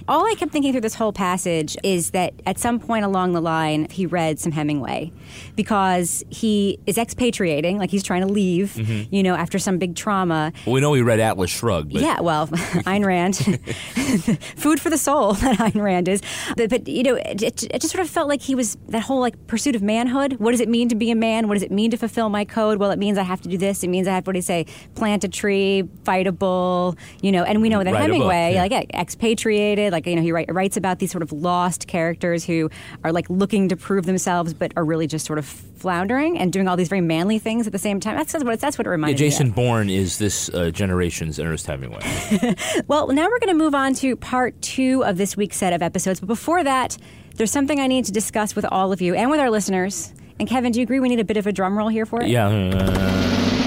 all 0.08 0.26
I 0.26 0.36
kept 0.36 0.52
thinking 0.52 0.72
through 0.72 0.82
this 0.82 0.96
whole 0.96 1.14
passage 1.14 1.76
is 1.84 2.12
that 2.12 2.34
at 2.46 2.60
some 2.60 2.80
point 2.80 3.06
along 3.06 3.34
the 3.34 3.42
line, 3.42 3.88
he 3.90 4.06
read 4.06 4.40
some 4.40 4.52
Hemingway 4.52 5.12
because 5.56 6.24
he 6.30 6.80
is 6.86 6.98
expatriating, 6.98 7.78
like 7.80 7.90
he's 7.90 8.04
trying 8.04 8.22
to 8.22 8.28
leave, 8.28 8.74
mm-hmm. 8.74 9.14
you 9.14 9.24
know, 9.24 9.36
after 9.36 9.58
some 9.58 9.78
big 9.78 9.96
trauma. 9.96 10.54
Well, 10.66 10.74
we 10.74 10.82
know 10.82 10.94
he 10.94 11.02
read 11.02 11.20
Atlas 11.20 11.50
Shrugged. 11.50 11.94
But... 11.94 12.02
Yeah, 12.02 12.22
well, 12.22 12.48
Ayn 12.86 13.06
Rand, 13.06 13.38
food 14.58 14.80
for 14.80 14.90
the 14.90 14.98
soul, 14.98 15.34
that 15.34 15.58
Ayn 15.58 15.82
Rand 15.82 16.08
is. 16.08 16.22
But, 16.56 16.70
but 16.70 16.88
you 16.88 17.04
know, 17.04 17.16
it, 17.16 17.42
it, 17.42 17.82
just 17.82 17.92
sort 17.92 18.04
of 18.04 18.10
felt 18.10 18.28
like 18.28 18.42
he 18.42 18.54
was 18.54 18.78
that 18.90 19.02
whole 19.02 19.20
like 19.20 19.48
pursuit 19.48 19.76
of 19.76 19.82
manhood. 19.82 20.34
What 20.34 20.52
does 20.52 20.62
it 20.62 20.70
mean 20.70 20.90
to 20.90 20.96
be 20.96 21.10
a 21.10 21.16
man? 21.16 21.48
What 21.48 21.56
does 21.56 21.64
it 21.64 21.72
mean 21.72 21.90
to 21.92 21.98
fulfill 21.98 22.30
my 22.30 22.46
code? 22.46 22.78
Well, 22.78 22.92
it 22.92 23.00
means 23.00 23.18
I 23.18 23.24
have 23.24 23.42
to 23.42 23.50
do 23.50 23.58
this. 23.58 23.84
It 23.84 23.88
means 23.88 24.08
I 24.08 24.14
have, 24.14 24.28
what 24.28 24.34
do 24.34 24.38
you 24.38 24.44
say, 24.44 24.66
plant 24.94 25.24
a 25.24 25.28
tree, 25.28 25.84
fight 26.04 26.28
a 26.28 26.32
bull, 26.32 26.96
you 27.22 27.32
know, 27.32 27.44
and 27.44 27.62
we 27.62 27.70
know 27.70 27.84
that 27.84 27.94
Write 27.94 28.02
Hemingway, 28.02 28.54
book, 28.54 28.72
yeah. 28.72 28.78
like 28.78 28.94
expatriated, 28.94 29.95
like 29.96 30.06
you 30.06 30.16
know 30.16 30.22
he 30.22 30.32
write, 30.32 30.54
writes 30.54 30.78
about 30.78 31.00
these 31.00 31.12
sort 31.12 31.24
of 31.24 31.32
lost 31.32 31.88
characters 31.88 32.44
who 32.44 32.70
are 33.04 33.12
like 33.12 33.30
looking 33.30 33.70
to 33.70 33.76
prove 33.76 34.06
themselves 34.06 34.54
but 34.54 34.74
are 34.76 34.84
really 34.84 35.08
just 35.08 35.26
sort 35.26 35.40
of 35.40 35.46
floundering 35.46 36.38
and 36.38 36.52
doing 36.52 36.68
all 36.68 36.76
these 36.76 36.90
very 36.90 37.02
manly 37.02 37.40
things 37.40 37.66
at 37.66 37.74
the 37.74 37.80
same 37.80 38.00
time. 38.00 38.16
That's, 38.16 38.34
that's 38.34 38.44
what 38.44 38.60
that's 38.60 38.78
what 38.78 38.86
it 38.86 38.90
reminds 38.90 39.20
yeah, 39.20 39.28
Jason 39.28 39.48
me 39.48 39.52
of. 39.52 39.56
Jason 39.56 39.66
Bourne 39.66 39.90
is 39.90 40.18
this 40.18 40.50
uh, 40.50 40.70
generation's 40.72 41.40
Ernest 41.40 41.66
Hemingway. 41.66 42.02
Well 42.88 43.08
now 43.08 43.28
we're 43.28 43.40
going 43.40 43.58
to 43.58 43.64
move 43.64 43.74
on 43.74 43.94
to 43.96 44.16
part 44.16 44.60
two 44.62 45.04
of 45.06 45.18
this 45.18 45.38
week's 45.38 45.58
set 45.58 45.74
of 45.74 45.82
episodes. 45.82 46.20
But 46.20 46.28
before 46.28 46.64
that 46.64 46.98
there's 47.36 47.52
something 47.52 47.80
I 47.80 47.88
need 47.88 48.06
to 48.06 48.12
discuss 48.12 48.56
with 48.56 48.66
all 48.66 48.92
of 48.92 49.02
you 49.02 49.16
and 49.16 49.32
with 49.32 49.40
our 49.40 49.50
listeners. 49.50 50.14
And 50.40 50.48
Kevin 50.48 50.72
do 50.72 50.80
you 50.80 50.84
agree 50.84 51.00
we 51.00 51.10
need 51.10 51.20
a 51.20 51.26
bit 51.26 51.38
of 51.38 51.48
a 51.48 51.54
drum 51.54 51.78
roll 51.78 51.88
here 51.88 52.06
for 52.06 52.22
it? 52.22 52.28
Yeah 52.28 53.65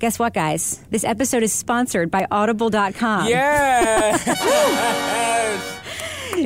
Guess 0.00 0.18
what, 0.18 0.32
guys? 0.32 0.80
This 0.88 1.04
episode 1.04 1.42
is 1.42 1.52
sponsored 1.52 2.10
by 2.10 2.26
Audible.com. 2.30 3.28
Yes! 3.28 4.24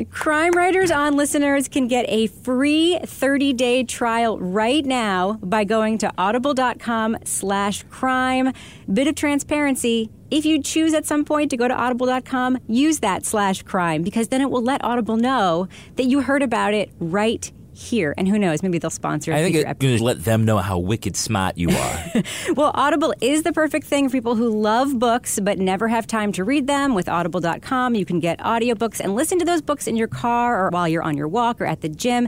Crime 0.11 0.51
Writers 0.51 0.91
On 0.91 1.15
listeners 1.15 1.69
can 1.69 1.87
get 1.87 2.05
a 2.09 2.27
free 2.27 2.99
30-day 3.01 3.85
trial 3.85 4.37
right 4.39 4.83
now 4.83 5.39
by 5.41 5.63
going 5.63 5.97
to 5.99 6.11
audible.com 6.17 7.17
slash 7.23 7.83
crime. 7.83 8.51
Bit 8.91 9.07
of 9.07 9.15
transparency. 9.15 10.09
If 10.29 10.45
you 10.45 10.61
choose 10.61 10.93
at 10.93 11.05
some 11.05 11.23
point 11.23 11.49
to 11.51 11.57
go 11.57 11.69
to 11.69 11.73
audible.com, 11.73 12.57
use 12.67 12.99
that 12.99 13.25
slash 13.25 13.63
crime 13.63 14.03
because 14.03 14.27
then 14.27 14.41
it 14.41 14.49
will 14.49 14.63
let 14.63 14.83
Audible 14.83 15.15
know 15.15 15.69
that 15.95 16.07
you 16.07 16.19
heard 16.19 16.43
about 16.43 16.73
it 16.73 16.91
right 16.99 17.49
here. 17.75 18.13
And 18.17 18.27
who 18.27 18.39
knows, 18.39 18.63
maybe 18.63 18.79
they'll 18.79 18.89
sponsor 18.89 19.33
I 19.33 19.41
think 19.41 19.55
it's 19.55 19.65
going 19.65 19.97
to 19.97 20.03
let 20.03 20.23
them 20.23 20.45
know 20.45 20.57
how 20.57 20.77
wicked 20.77 21.15
smart 21.15 21.57
you 21.57 21.69
are. 21.69 22.03
well, 22.55 22.71
Audible 22.73 23.13
is 23.21 23.43
the 23.43 23.51
perfect 23.51 23.85
thing 23.85 24.09
for 24.09 24.13
people 24.13 24.35
who 24.35 24.49
love 24.49 24.97
books 24.97 25.39
but 25.39 25.59
never 25.59 25.87
have 25.87 26.07
time 26.07 26.31
to 26.33 26.43
read 26.43 26.67
them. 26.67 26.95
With 26.95 27.09
audible.com, 27.09 27.95
you 27.95 28.05
can 28.05 28.19
get 28.19 28.39
audiobooks 28.39 28.99
and 28.99 29.15
listen 29.15 29.39
to 29.39 29.45
those 29.45 29.61
books 29.61 29.87
in 29.87 29.95
your 29.95 30.07
car 30.07 30.65
or 30.65 30.69
while 30.69 30.87
you're 30.87 31.03
on 31.03 31.17
your 31.17 31.27
walk 31.27 31.59
or 31.59 31.65
at 31.65 31.81
the 31.81 31.89
gym. 31.89 32.27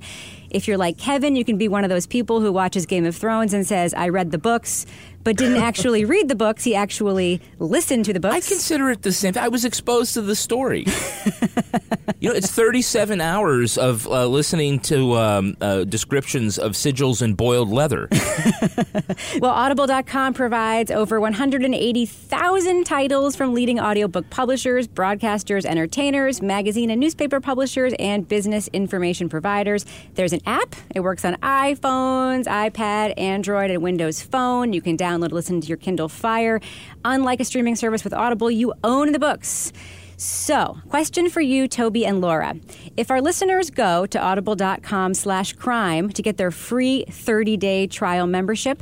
If 0.50 0.68
you're 0.68 0.78
like 0.78 0.98
Kevin, 0.98 1.36
you 1.36 1.44
can 1.44 1.58
be 1.58 1.68
one 1.68 1.84
of 1.84 1.90
those 1.90 2.08
people 2.08 2.40
who 2.42 2.52
watches 2.52 2.86
Game 2.86 3.06
of 3.06 3.16
Thrones 3.16 3.54
and 3.54 3.66
says, 3.66 3.94
I 3.94 4.10
read 4.10 4.32
the 4.32 4.38
books, 4.38 4.86
but 5.28 5.36
didn't 5.36 5.58
actually 5.58 6.06
read 6.14 6.30
the 6.30 6.36
books. 6.36 6.64
He 6.64 6.74
actually 6.74 7.42
listened 7.60 8.06
to 8.06 8.14
the 8.14 8.20
books. 8.22 8.34
I 8.34 8.40
consider 8.40 8.90
it 8.92 9.02
the 9.02 9.12
same. 9.12 9.34
I 9.38 9.50
was 9.50 9.66
exposed 9.66 10.14
to 10.14 10.22
the 10.22 10.38
story. 10.38 10.86
you 12.22 12.30
know, 12.30 12.36
it's 12.36 12.50
37 12.50 13.20
hours 13.20 13.78
of 13.78 14.08
uh, 14.08 14.26
listening 14.26 14.80
to 14.80 15.18
um, 15.18 15.58
uh, 15.60 15.84
descriptions 15.84 16.58
of 16.58 16.72
sigils 16.72 17.22
and 17.22 17.36
boiled 17.36 17.70
leather. 17.70 18.08
well, 19.42 19.52
Audible.com 19.52 20.34
provides 20.34 20.92
over 20.92 21.20
180,000 21.20 22.86
titles 22.86 23.36
from 23.36 23.54
leading 23.54 23.82
audiobook 23.82 24.30
publishers, 24.30 24.88
broadcasters, 24.88 25.66
entertainers, 25.66 26.42
magazine 26.42 26.90
and 26.90 27.02
newspaper 27.02 27.42
publishers, 27.42 27.94
and 28.00 28.26
business 28.30 28.70
information 28.70 29.28
providers. 29.28 29.86
There's 30.16 30.32
an 30.32 30.42
app. 30.46 30.74
It 30.96 31.02
works 31.02 31.26
on 31.26 31.36
iPhones, 31.36 32.46
iPad, 32.46 33.14
Android, 33.20 33.72
and 33.72 33.84
Windows 33.84 34.22
Phone. 34.22 34.72
You 34.72 34.80
can 34.82 34.96
download, 34.96 35.17
listen 35.22 35.62
to 35.62 35.68
your 35.68 35.78
Kindle 35.78 36.10
Fire. 36.10 36.60
Unlike 37.04 37.42
a 37.42 37.46
streaming 37.46 37.76
service 37.76 38.04
with 38.04 38.14
Audible, 38.14 38.52
you 38.52 38.74
own 38.84 39.12
the 39.12 39.20
books. 39.20 39.74
So, 40.18 40.78
question 40.90 41.30
for 41.30 41.42
you, 41.42 41.68
Toby 41.68 42.06
and 42.06 42.22
Laura. 42.22 42.56
If 42.96 43.12
our 43.12 43.22
listeners 43.22 43.70
go 43.70 44.06
to 44.08 44.20
audible.com 44.20 45.14
slash 45.14 45.54
crime 45.54 46.10
to 46.12 46.22
get 46.22 46.38
their 46.38 46.52
free 46.52 47.06
30-day 47.10 47.88
trial 47.88 48.28
membership, 48.28 48.82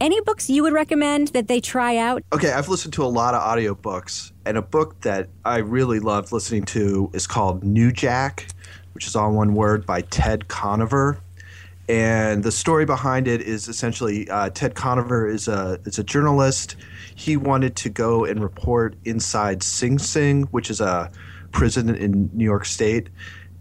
any 0.00 0.20
books 0.20 0.50
you 0.50 0.62
would 0.62 0.72
recommend 0.72 1.28
that 1.28 1.48
they 1.48 1.60
try 1.60 1.96
out? 1.96 2.22
Okay, 2.32 2.52
I've 2.52 2.68
listened 2.68 2.94
to 2.94 3.04
a 3.04 3.06
lot 3.06 3.34
of 3.34 3.42
audiobooks, 3.42 4.32
and 4.44 4.56
a 4.56 4.62
book 4.62 5.00
that 5.00 5.28
I 5.44 5.58
really 5.58 6.00
loved 6.00 6.32
listening 6.32 6.64
to 6.66 7.10
is 7.12 7.26
called 7.26 7.64
New 7.64 7.90
Jack 7.90 8.46
which 8.94 9.06
is 9.06 9.16
all 9.16 9.32
one 9.32 9.54
word, 9.54 9.84
by 9.84 10.00
Ted 10.02 10.48
Conover. 10.48 11.18
And 11.88 12.42
the 12.42 12.52
story 12.52 12.86
behind 12.86 13.28
it 13.28 13.42
is 13.42 13.68
essentially 13.68 14.28
uh, 14.30 14.50
Ted 14.50 14.74
Conover 14.74 15.28
is 15.28 15.48
a 15.48 15.78
is 15.84 15.98
a 15.98 16.04
journalist. 16.04 16.76
He 17.14 17.36
wanted 17.36 17.76
to 17.76 17.90
go 17.90 18.24
and 18.24 18.42
report 18.42 18.96
inside 19.04 19.62
Sing 19.62 19.98
Sing, 19.98 20.44
which 20.44 20.70
is 20.70 20.80
a 20.80 21.10
prison 21.52 21.94
in 21.94 22.30
New 22.32 22.44
York 22.44 22.64
State, 22.64 23.10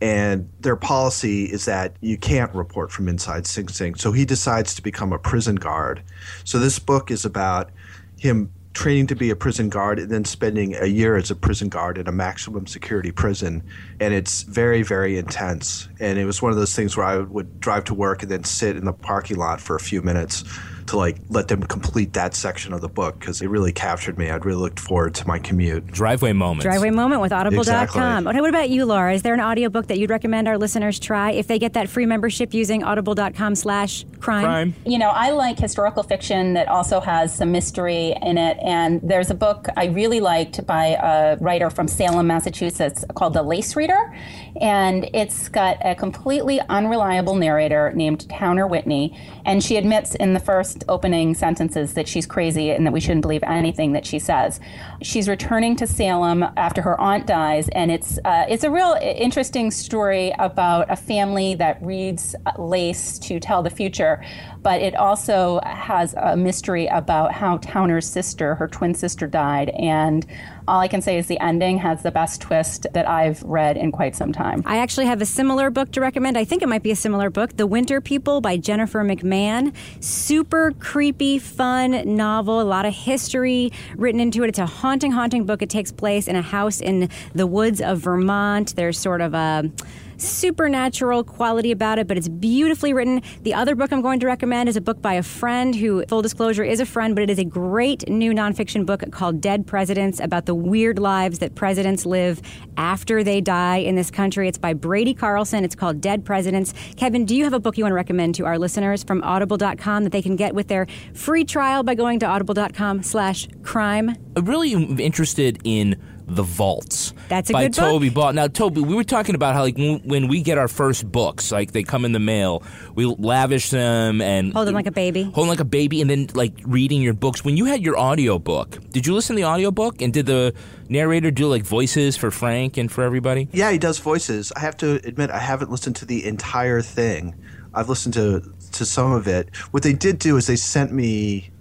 and 0.02 0.50
their 0.62 0.76
policy 0.76 1.46
is 1.46 1.66
that 1.66 1.96
you 2.02 2.18
can't 2.18 2.54
report 2.56 2.92
from 2.92 3.08
inside 3.08 3.46
Sing 3.46 3.68
Sing. 3.68 3.96
So 3.96 4.12
he 4.12 4.26
decides 4.26 4.74
to 4.76 4.82
become 4.82 5.12
a 5.12 5.20
prison 5.20 5.56
guard. 5.56 6.02
So 6.46 6.60
this 6.60 6.80
book 6.80 7.12
is 7.12 7.26
about 7.26 7.72
him 8.18 8.52
training 8.74 9.08
to 9.08 9.16
be 9.16 9.30
a 9.30 9.36
prison 9.36 9.70
guard 9.70 10.00
and 10.00 10.10
then 10.10 10.26
spending 10.26 10.76
a 10.76 10.88
year 10.88 11.16
as 11.16 11.30
a 11.30 11.36
prison 11.36 11.70
guard 11.70 11.98
in 11.98 12.08
a 12.08 12.12
maximum 12.12 12.66
security 12.66 13.12
prison. 13.12 13.64
And 14.00 14.14
it's 14.14 14.44
very, 14.44 14.82
very 14.82 15.18
intense. 15.18 15.88
And 16.00 16.18
it 16.18 16.26
was 16.26 16.42
one 16.42 16.52
of 16.52 16.58
those 16.58 16.76
things 16.76 16.98
where 16.98 17.06
I 17.06 17.18
would 17.18 17.60
drive 17.60 17.84
to 17.86 17.94
work 17.94 18.24
and 18.24 18.32
then 18.32 18.44
sit 18.44 18.76
in 18.76 18.86
the 18.86 18.94
parking 18.94 19.38
lot 19.38 19.62
for 19.62 19.76
a 19.76 19.80
few 19.80 20.02
minutes 20.02 20.44
to 20.88 20.98
like 20.98 21.18
let 21.30 21.48
them 21.48 21.64
complete 21.64 22.14
that 22.14 22.36
section 22.36 22.74
of 22.74 22.82
the 22.82 22.90
book 22.90 23.20
because 23.20 23.42
it 23.42 23.48
really 23.48 23.72
captured 23.72 24.18
me. 24.18 24.30
I'd 24.30 24.46
really 24.46 24.62
looked 24.62 24.80
forward 24.80 25.16
to 25.16 25.28
my 25.28 25.40
commute. 25.40 25.88
Driveway 25.88 26.34
moment. 26.34 26.62
Driveway 26.62 26.92
moment 26.92 27.22
with 27.22 27.32
audible.com. 27.32 27.60
Exactly. 27.60 28.30
Okay, 28.30 28.42
what 28.42 28.50
about 28.50 28.70
you, 28.70 28.86
Laura? 28.86 29.14
Is 29.14 29.22
there 29.22 29.34
an 29.34 29.42
audiobook 29.42 29.88
that 29.88 29.98
you'd 29.98 30.10
recommend 30.10 30.48
our 30.48 30.58
listeners 30.58 31.00
try 31.00 31.32
if 31.32 31.48
they 31.48 31.60
get 31.60 31.74
that 31.74 31.90
free 31.90 32.06
membership 32.06 32.54
using 32.54 32.84
audible.com 32.84 33.56
slash 33.56 34.06
crime? 34.20 34.44
Crime. 34.44 34.76
You 34.86 34.98
know, 34.98 35.10
I 35.10 35.32
like 35.32 35.60
historical 35.60 36.04
fiction 36.04 36.54
that 36.54 36.68
also 36.68 37.00
has 37.00 37.36
some 37.36 37.52
mystery 37.52 38.16
in 38.22 38.38
it. 38.38 38.58
And 38.62 39.02
there's 39.02 39.30
a 39.30 39.36
book 39.36 39.68
I 39.76 39.86
really 39.86 40.20
liked 40.20 40.66
by 40.66 40.98
a 41.02 41.38
writer 41.38 41.70
from 41.70 41.88
Salem, 41.88 42.28
Massachusetts 42.28 43.04
called 43.16 43.34
The 43.34 43.44
Lace 43.44 43.76
Reader. 43.76 44.16
And 44.62 45.10
it's 45.14 45.50
got 45.50 45.78
a 45.84 45.96
completely 45.96 46.60
unreliable 46.70 47.36
narrator 47.36 47.92
named 47.94 48.30
Towner 48.30 48.68
Whitney. 48.68 49.18
And 49.46 49.64
she 49.64 49.78
admits 49.78 50.16
in 50.16 50.34
the 50.34 50.40
first 50.40 50.73
opening 50.88 51.36
sentences 51.36 51.94
that 51.94 52.08
she's 52.08 52.26
crazy 52.26 52.72
and 52.72 52.86
that 52.86 52.94
we 52.94 53.00
shouldn't 53.00 53.22
believe 53.22 53.44
anything 53.44 53.94
that 53.94 54.06
she 54.06 54.20
says. 54.20 54.60
She's 55.02 55.28
returning 55.28 55.76
to 55.78 55.88
Salem 55.88 56.44
after 56.58 56.82
her 56.82 57.00
aunt 57.00 57.28
dies. 57.28 57.70
And 57.70 57.92
it's, 57.92 58.20
uh, 58.26 58.46
it's 58.50 58.64
a 58.64 58.72
real 58.72 58.98
interesting 59.02 59.72
story 59.72 60.34
about 60.40 60.90
a 60.90 60.96
family 60.96 61.56
that 61.56 61.82
reads 61.82 62.36
lace 62.58 63.20
to 63.20 63.40
tell 63.40 63.64
the 63.64 63.70
future 63.70 64.24
but 64.64 64.82
it 64.82 64.96
also 64.96 65.60
has 65.66 66.14
a 66.16 66.36
mystery 66.36 66.88
about 66.88 67.34
how 67.34 67.58
Towner's 67.58 68.08
sister, 68.08 68.56
her 68.56 68.68
twin 68.68 68.94
sister, 68.96 69.28
died. 69.28 69.70
And 69.72 70.26
all 70.68 70.80
I 70.80 70.88
can 70.88 71.02
say 71.02 71.18
is 71.18 71.28
the 71.28 71.40
ending 71.40 71.78
has 71.80 72.04
the 72.04 72.12
best 72.12 72.42
twist 72.42 72.88
that 72.94 73.08
I've 73.08 73.42
read 73.44 73.78
in 73.78 73.92
quite 73.92 74.16
some 74.16 74.32
time. 74.32 74.64
I 74.66 74.78
actually 74.78 75.06
have 75.08 75.22
a 75.22 75.26
similar 75.26 75.70
book 75.70 75.92
to 75.92 76.02
recommend. 76.02 76.38
I 76.38 76.46
think 76.46 76.62
it 76.62 76.70
might 76.70 76.84
be 76.84 76.92
a 76.92 76.96
similar 76.96 77.30
book, 77.30 77.58
The 77.58 77.68
Winter 77.68 78.02
People 78.02 78.42
by 78.42 78.58
Jennifer 78.58 79.04
McMahon. 79.04 79.74
Super 80.00 80.72
creepy, 80.80 81.40
fun 81.40 82.16
novel, 82.16 82.62
a 82.62 82.64
lot 82.64 82.86
of 82.86 82.94
history 82.94 83.72
written 83.96 84.20
into 84.20 84.44
it. 84.44 84.50
It's 84.50 84.60
a 84.60 84.66
haunting, 84.66 85.12
haunting 85.12 85.46
book. 85.46 85.62
It 85.62 85.70
takes 85.70 85.92
place 85.92 86.28
in 86.28 86.36
a 86.36 86.42
house 86.42 86.82
in 86.82 87.10
the 87.34 87.48
woods 87.48 87.82
of 87.82 88.00
Vermont. 88.00 88.76
There's 88.76 88.98
sort 88.98 89.22
of 89.22 89.34
a 89.34 89.70
supernatural 90.18 91.24
quality 91.24 91.72
about 91.72 92.00
it, 92.00 92.08
but 92.08 92.18
it's 92.18 92.28
beautifully 92.28 92.94
written. 92.94 93.22
The 93.42 93.54
other 93.54 93.76
book 93.76 93.92
I'm 93.92 94.02
going 94.02 94.20
to 94.22 94.28
recommend 94.28 94.70
is 94.70 94.76
a 94.76 94.82
book 94.82 95.02
by 95.02 95.14
a 95.14 95.24
friend 95.24 95.76
who, 95.76 96.06
full 96.08 96.22
disclosure, 96.22 96.64
is 96.64 96.80
a 96.80 96.86
friend, 96.86 97.16
but 97.16 97.24
it 97.24 97.30
is 97.30 97.40
a 97.40 97.44
great 97.44 98.08
new 98.10 98.32
nonfiction 98.34 98.86
book 98.86 99.04
called 99.12 99.42
Dead 99.42 99.68
Presidents 99.68 100.20
about 100.20 100.46
the 100.46 100.56
weird 100.56 101.00
lives 101.00 101.40
that 101.40 101.56
presidents 101.56 102.06
live 102.06 102.42
after 102.78 103.24
they 103.24 103.42
die 103.42 103.78
in 103.78 103.96
this 103.96 104.12
country. 104.12 104.48
It's 104.48 104.58
by 104.58 104.74
Brady 104.74 105.14
Carlson. 105.14 105.64
It's 105.64 105.76
called 105.76 106.02
Dead 106.02 106.26
Presidents. 106.26 106.74
Kevin, 106.98 107.26
do 107.26 107.36
you 107.36 107.44
have 107.44 107.54
a 107.54 107.60
book 107.60 107.78
you 107.78 107.84
want 107.84 107.92
to 107.92 107.96
recommend 107.96 108.36
to 108.36 108.46
our 108.46 108.58
listeners 108.58 109.04
from 109.04 109.24
audible.com 109.24 110.04
that 110.04 110.12
they 110.12 110.22
can 110.22 110.36
get 110.36 110.56
with 110.56 110.68
their 110.68 110.88
free 111.14 111.44
trial 111.44 111.84
by 111.84 111.96
going 111.96 112.20
to 112.20 112.26
audible.com 112.26 113.04
slash 113.04 113.48
crime? 113.64 114.16
I'm 114.36 114.46
really 114.46 114.74
interested 114.74 115.60
in 115.64 116.02
the 116.36 116.44
Vaults. 116.44 117.14
That's 117.30 117.50
a 117.50 117.54
by 117.54 117.64
good 117.64 117.76
book. 117.76 117.86
Toby 117.86 118.10
Ball. 118.10 118.34
Now, 118.34 118.48
Toby, 118.48 118.82
we 118.82 118.96
were 118.96 119.04
talking 119.04 119.36
about 119.36 119.54
how 119.56 119.62
like 119.62 119.78
when, 119.78 120.00
when 120.00 120.28
we 120.28 120.42
get 120.42 120.58
our 120.58 120.68
first 120.68 121.12
books, 121.12 121.52
like 121.52 121.72
they 121.72 121.84
come 121.84 122.06
in 122.06 122.12
the 122.12 122.20
mail, 122.20 122.64
we 122.96 123.06
lavish 123.06 123.70
them 123.70 124.22
and 124.22 124.54
Hold 124.54 124.68
them 124.68 124.76
like 124.76 124.88
a 124.88 124.92
baby. 124.92 125.24
hold 125.24 125.46
'em 125.46 125.50
like 125.50 125.60
a 125.60 125.66
baby, 125.66 126.02
and 126.02 126.10
then 126.10 126.28
like 126.34 126.54
reading 126.66 127.02
your 127.02 127.14
books. 127.14 127.44
When 127.46 127.58
you 127.58 127.66
had 127.66 127.82
your 127.82 127.98
audio 127.98 128.40
book, 128.40 128.78
did 128.92 129.06
you 129.08 129.14
listen 129.14 129.36
to 129.36 129.42
the 129.42 129.48
audio 129.48 129.72
book? 129.72 130.02
And 130.02 130.14
did 130.14 130.26
the 130.26 130.54
narrator 130.90 131.32
do 131.32 131.48
like 131.48 131.64
voices 131.64 132.18
for 132.18 132.30
Frank 132.32 132.78
and 132.78 132.92
for 132.92 133.04
everybody? 133.04 133.48
Yeah, 133.52 133.72
he 133.72 133.78
does 133.78 134.00
voices. 134.00 134.52
I 134.56 134.60
have 134.60 134.78
to 134.78 134.96
admit, 135.06 135.30
I 135.32 135.40
haven't 135.40 135.72
listened 135.72 135.96
to 135.98 136.06
the 136.06 136.26
entire 136.26 136.82
thing. 136.82 137.36
I've 137.74 137.90
listened 137.90 138.14
to 138.16 138.44
to 138.74 138.86
some 138.86 139.12
of 139.12 139.28
it. 139.28 139.56
What 139.72 139.84
they 139.84 139.94
did 139.94 140.18
do 140.20 140.36
is 140.38 140.48
they 140.48 140.56
sent 140.56 140.92
me 140.92 141.52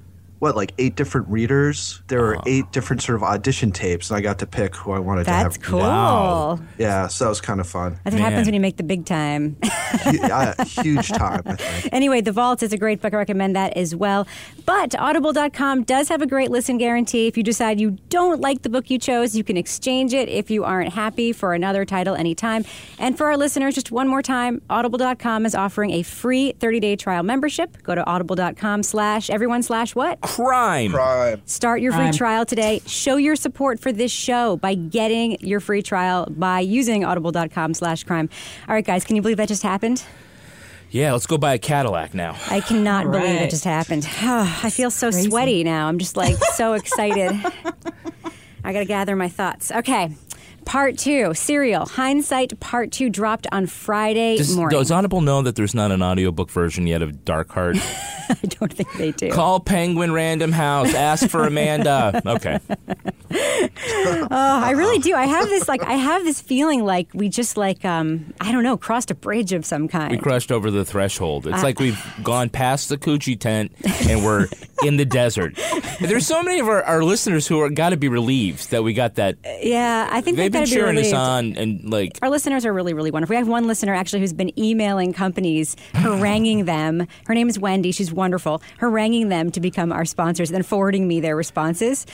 what 0.43 0.57
like 0.57 0.75
eight 0.79 0.97
different 0.97 1.29
readers. 1.29 2.03
There 2.09 2.21
were 2.21 2.37
eight 2.47 2.65
different 2.73 3.01
sort 3.01 3.15
of 3.15 3.23
audition 3.23 3.71
tapes, 3.71 4.11
and 4.11 4.19
I 4.19 4.21
got 4.21 4.41
to 4.41 4.47
pick 4.47 4.75
who 4.75 4.91
I 4.91 4.99
wanted 4.99 5.27
That's 5.27 5.27
to 5.27 5.33
have. 5.33 5.53
That's 5.53 5.65
cool. 5.71 5.79
Wow. 5.79 6.59
Yeah, 6.79 7.07
so 7.07 7.27
that 7.27 7.29
was 7.29 7.41
kind 7.41 7.61
of 7.61 7.69
fun. 7.69 8.01
That's 8.03 8.15
what 8.15 8.23
happens 8.23 8.49
when 8.49 8.55
you 8.55 8.59
make 8.59 8.77
the 8.77 8.83
big 8.83 9.07
time. 9.07 9.57
Hu- 9.63 10.21
uh, 10.21 10.65
huge 10.65 11.09
time. 11.09 11.43
Anyway, 11.93 12.21
The 12.23 12.33
Vault 12.33 12.63
is 12.63 12.73
a 12.73 12.79
great 12.79 13.01
book. 13.01 13.13
I 13.13 13.19
recommend 13.19 13.55
that 13.55 13.77
as 13.77 13.95
well. 13.95 14.27
But 14.65 14.99
audible.com 14.99 15.83
does 15.85 16.09
have 16.09 16.23
a 16.23 16.27
great 16.27 16.51
listen 16.51 16.79
guarantee. 16.79 17.27
If 17.27 17.37
you 17.37 17.43
decide 17.43 17.81
you 17.81 17.99
don't 18.09 18.41
like 18.41 18.63
the 18.63 18.69
book 18.69 18.91
you 18.91 18.99
chose, 18.99 19.37
you 19.37 19.45
can 19.45 19.57
exchange 19.57 20.13
it 20.15 20.29
if 20.29 20.51
you 20.51 20.65
aren't 20.65 20.93
happy 20.93 21.33
for 21.33 21.55
another 21.55 21.85
title 21.85 22.15
anytime. 22.15 22.65
And 22.99 23.17
for 23.17 23.27
our 23.27 23.37
listeners, 23.37 23.75
just 23.75 23.93
one 23.93 24.09
more 24.09 24.23
time, 24.23 24.63
audible.com 24.71 25.45
is 25.47 25.55
offering 25.55 25.91
a 25.93 26.03
free 26.03 26.55
30-day 26.59 26.97
trial 26.97 27.23
membership. 27.23 27.83
Go 27.83 27.95
to 27.95 28.05
audible.com 28.05 28.83
slash 28.83 29.31
everyone 29.31 29.63
slash 29.63 29.95
what? 29.95 30.19
Crime. 30.37 31.43
Start 31.45 31.83
your 31.83 31.93
free 31.93 32.05
Crime. 32.05 32.13
trial 32.15 32.47
today. 32.47 32.81
Show 32.87 33.17
your 33.17 33.37
support 33.37 33.79
for 33.81 33.93
this 33.93 34.11
show 34.11 34.57
by 34.57 34.73
getting 34.75 35.37
your 35.41 35.61
free 35.61 35.83
trial 35.83 36.27
by 36.31 36.61
using 36.61 37.05
audible.com 37.05 37.75
slash 37.75 38.05
crime. 38.05 38.31
All 38.67 38.75
right, 38.75 38.85
guys, 38.85 39.05
can 39.05 39.15
you 39.17 39.21
believe 39.21 39.37
that 39.37 39.49
just 39.49 39.63
happened? 39.63 40.03
Yeah, 40.91 41.13
let's 41.13 41.27
go 41.27 41.37
buy 41.37 41.53
a 41.55 41.59
Cadillac 41.59 42.15
now. 42.15 42.37
I 42.49 42.61
cannot 42.61 43.07
All 43.07 43.13
believe 43.13 43.43
it 43.43 43.51
just 43.51 43.65
happened. 43.65 44.09
I 44.23 44.71
feel 44.71 44.91
so 44.91 45.11
Crazy. 45.11 45.29
sweaty 45.29 45.65
now. 45.65 45.87
I'm 45.87 45.99
just 45.99 46.17
like 46.17 46.37
so 46.55 46.73
excited. 46.81 47.33
I 48.65 48.73
got 48.73 48.79
to 48.81 48.85
gather 48.87 49.15
my 49.17 49.29
thoughts. 49.29 49.71
Okay. 49.71 50.13
Part 50.65 50.99
two, 50.99 51.35
Serial. 51.35 51.87
Hindsight 51.87 52.59
Part 52.61 52.93
two 52.93 53.11
dropped 53.11 53.47
on 53.53 53.67
Friday 53.67 54.37
Does, 54.37 54.57
morning. 54.57 54.79
does 54.79 54.91
Audible 54.91 55.21
know 55.21 55.43
that 55.43 55.57
there's 55.57 55.75
not 55.75 55.91
an 55.91 56.03
audiobook 56.03 56.51
version 56.51 56.87
yet 56.87 57.03
of 57.03 57.25
Dark 57.25 57.51
Heart? 57.51 57.77
I 58.29 58.35
don't 58.47 58.73
think 58.73 58.91
they 58.95 59.13
do. 59.13 59.31
Call 59.31 59.61
Penguin 59.61 60.13
Random 60.13 60.53
House. 60.53 60.95
Ask 60.95 61.29
for 61.29 61.45
Amanda. 61.47 62.23
Okay. 62.25 62.59
Oh, 63.35 64.27
I 64.31 64.73
really 64.73 64.99
do. 64.99 65.15
I 65.15 65.25
have 65.25 65.49
this 65.49 65.67
like 65.67 65.83
I 65.83 65.95
have 65.95 66.23
this 66.25 66.41
feeling 66.41 66.85
like 66.85 67.09
we 67.15 67.31
just 67.31 67.57
like 67.57 67.83
um 67.83 68.35
I 68.43 68.53
don't 68.53 68.63
know 68.63 68.77
crossed 68.77 69.11
a 69.11 69.15
bridge 69.15 69.53
of 69.55 69.65
some 69.65 69.89
kind. 69.89 70.11
We 70.11 70.19
crushed 70.19 70.53
over 70.53 70.71
the 70.71 70.85
threshold. 70.85 71.47
It's 71.47 71.63
like 71.63 71.81
we've 71.81 71.99
gone 72.23 72.51
past 72.51 72.91
the 72.91 72.99
coochie 72.99 73.41
tent 73.41 73.73
and 74.07 74.23
we're 74.23 74.49
in 74.85 74.99
the 74.99 75.07
desert. 75.07 75.59
There's 76.01 76.27
so 76.27 76.43
many 76.43 76.61
of 76.61 76.69
our, 76.69 76.83
our 76.83 77.03
listeners 77.03 77.47
who 77.47 77.61
are 77.61 77.71
got 77.71 77.91
to 77.91 77.97
be 77.97 78.09
relieved 78.09 78.71
that 78.71 78.83
we 78.83 78.93
got 78.93 79.15
that. 79.15 79.37
yeah, 79.63 80.09
I 80.11 80.21
think 80.21 80.37
They've 80.37 80.52
they've 80.53 80.71
been 80.71 80.95
to 80.97 81.01
be 81.03 81.09
us 81.09 81.13
on 81.13 81.57
and 81.57 81.91
like 81.91 82.19
Our 82.23 82.31
listeners 82.31 82.65
are 82.65 82.73
really, 82.73 82.95
really 82.95 83.11
wonderful. 83.11 83.33
We 83.35 83.39
have 83.39 83.49
one 83.49 83.67
listener 83.67 83.95
actually 83.95 84.21
who's 84.21 84.33
been 84.33 84.57
emailing 84.59 85.13
companies, 85.13 85.77
haranguing 85.95 86.65
them. 86.67 87.07
Her 87.27 87.35
name 87.35 87.49
is 87.49 87.59
Wendy. 87.59 87.93
She's 87.93 88.13
wonderful. 88.13 88.63
Haranguing 88.81 89.29
them 89.29 89.51
to 89.53 89.61
become 89.61 89.93
our 89.93 90.05
sponsors, 90.05 90.51
and 90.51 90.57
then 90.57 90.63
forwarding 90.63 91.07
me 91.09 91.21
their 91.21 91.37
responses. 91.37 92.07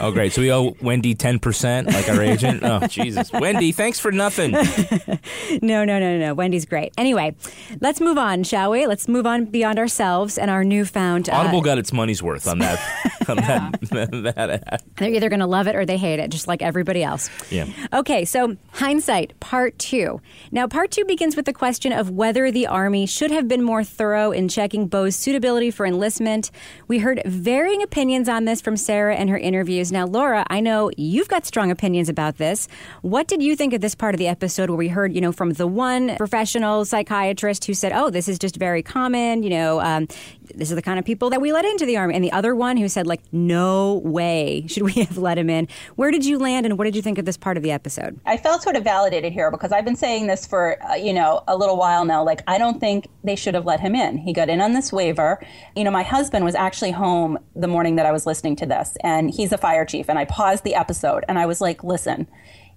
oh 0.00 0.10
great, 0.12 0.32
so 0.32 0.40
we 0.42 0.52
owe 0.52 0.76
Wendy 0.82 1.14
ten 1.14 1.38
percent 1.38 1.88
like 1.88 2.08
our 2.08 2.22
agent. 2.22 2.62
Oh 2.72 2.86
Jesus, 2.86 3.30
Wendy, 3.32 3.72
thanks 3.72 3.98
for 3.98 4.10
nothing. 4.12 4.54
No, 5.60 5.84
no, 5.84 5.98
no, 5.98 6.18
no. 6.18 6.34
Wendy's 6.34 6.64
great. 6.64 6.92
Anyway, 6.96 7.34
let's 7.80 8.00
move 8.00 8.16
on, 8.18 8.42
shall 8.42 8.70
we? 8.70 8.86
Let's 8.86 9.06
move 9.08 9.26
on 9.26 9.44
beyond 9.44 9.78
ourselves 9.78 10.38
and 10.38 10.50
our 10.50 10.64
newfound. 10.64 11.28
uh, 11.28 11.34
Audible 11.34 11.60
got 11.60 11.78
its 11.78 11.92
money's 11.92 12.22
worth 12.22 12.48
on 12.48 12.58
that. 12.60 12.78
On 13.28 13.36
that, 13.36 13.78
that 14.36 14.62
ad. 14.66 14.82
They're 14.96 15.10
either 15.10 15.28
going 15.28 15.40
to 15.40 15.46
love 15.46 15.66
it 15.66 15.76
or 15.76 15.84
they 15.84 15.96
hate 15.96 16.18
it, 16.18 16.30
just 16.30 16.48
like 16.48 16.62
everybody 16.62 17.02
else. 17.02 17.30
Yeah. 17.50 17.66
Okay, 17.92 18.24
so 18.24 18.56
hindsight, 18.72 19.38
part 19.40 19.78
two. 19.78 20.20
Now, 20.50 20.66
part 20.66 20.90
two 20.90 21.04
begins 21.04 21.36
with 21.36 21.44
the 21.44 21.52
question 21.52 21.92
of 21.92 22.10
whether 22.10 22.50
the 22.50 22.66
Army 22.66 23.06
should 23.06 23.30
have 23.30 23.48
been 23.48 23.62
more 23.62 23.84
thorough 23.84 24.32
in 24.32 24.48
checking 24.48 24.88
Bowe's 24.88 25.16
suitability 25.16 25.70
for 25.70 25.86
enlistment. 25.86 26.50
We 26.88 26.98
heard 26.98 27.22
varying 27.24 27.82
opinions 27.82 28.28
on 28.28 28.44
this 28.44 28.60
from 28.60 28.76
Sarah 28.76 29.14
and 29.14 29.30
her 29.30 29.38
interviews. 29.38 29.92
Now, 29.92 30.06
Laura, 30.06 30.44
I 30.48 30.60
know 30.60 30.90
you've 30.96 31.28
got 31.28 31.46
strong 31.46 31.70
opinions 31.70 32.08
about 32.08 32.38
this. 32.38 32.68
What 33.02 33.28
did 33.28 33.42
you 33.42 33.56
think 33.56 33.72
of 33.72 33.80
this 33.80 33.94
part 33.94 34.14
of 34.14 34.18
the 34.18 34.28
episode 34.28 34.70
where 34.70 34.76
we 34.76 34.88
heard, 34.88 35.14
you 35.14 35.20
know, 35.20 35.32
from 35.32 35.52
the 35.52 35.66
one 35.66 36.16
professional 36.16 36.84
psychiatrist 36.84 37.64
who 37.64 37.74
said, 37.74 37.92
oh, 37.92 38.10
this 38.10 38.28
is 38.28 38.38
just 38.38 38.56
very 38.56 38.82
common, 38.82 39.42
you 39.42 39.50
know, 39.50 39.80
um, 39.80 40.06
this 40.54 40.70
is 40.70 40.76
the 40.76 40.82
kind 40.82 40.98
of 40.98 41.04
people 41.04 41.30
that 41.30 41.40
we 41.40 41.52
let 41.52 41.64
into 41.64 41.86
the 41.86 41.96
Army, 41.96 42.14
and 42.14 42.24
the 42.24 42.32
other 42.32 42.54
one 42.54 42.76
who 42.76 42.88
said, 42.88 43.06
like, 43.12 43.32
no 43.32 44.00
way 44.04 44.64
should 44.68 44.84
we 44.84 44.92
have 45.04 45.18
let 45.18 45.36
him 45.36 45.50
in. 45.50 45.68
Where 45.96 46.10
did 46.10 46.24
you 46.24 46.38
land, 46.38 46.64
and 46.64 46.78
what 46.78 46.84
did 46.84 46.96
you 46.96 47.02
think 47.02 47.18
of 47.18 47.26
this 47.26 47.36
part 47.36 47.56
of 47.56 47.62
the 47.62 47.70
episode? 47.70 48.18
I 48.24 48.38
felt 48.38 48.62
sort 48.62 48.76
of 48.76 48.84
validated 48.84 49.32
here 49.32 49.50
because 49.50 49.70
I've 49.70 49.84
been 49.84 49.96
saying 49.96 50.26
this 50.26 50.46
for 50.46 50.82
uh, 50.90 50.94
you 50.94 51.12
know 51.12 51.44
a 51.46 51.56
little 51.56 51.76
while 51.76 52.04
now. 52.04 52.24
Like 52.24 52.42
I 52.46 52.56
don't 52.56 52.80
think 52.80 53.08
they 53.22 53.36
should 53.36 53.54
have 53.54 53.66
let 53.66 53.80
him 53.80 53.94
in. 53.94 54.18
He 54.18 54.32
got 54.32 54.48
in 54.48 54.60
on 54.60 54.72
this 54.72 54.92
waiver. 54.92 55.44
You 55.76 55.84
know, 55.84 55.90
my 55.90 56.02
husband 56.02 56.44
was 56.44 56.54
actually 56.54 56.92
home 56.92 57.38
the 57.54 57.68
morning 57.68 57.96
that 57.96 58.06
I 58.06 58.12
was 58.12 58.26
listening 58.26 58.56
to 58.56 58.66
this, 58.66 58.96
and 59.02 59.30
he's 59.30 59.52
a 59.52 59.58
fire 59.58 59.84
chief. 59.84 60.08
And 60.08 60.18
I 60.18 60.24
paused 60.24 60.64
the 60.64 60.74
episode 60.74 61.24
and 61.28 61.38
I 61.38 61.46
was 61.46 61.60
like, 61.60 61.84
listen, 61.84 62.26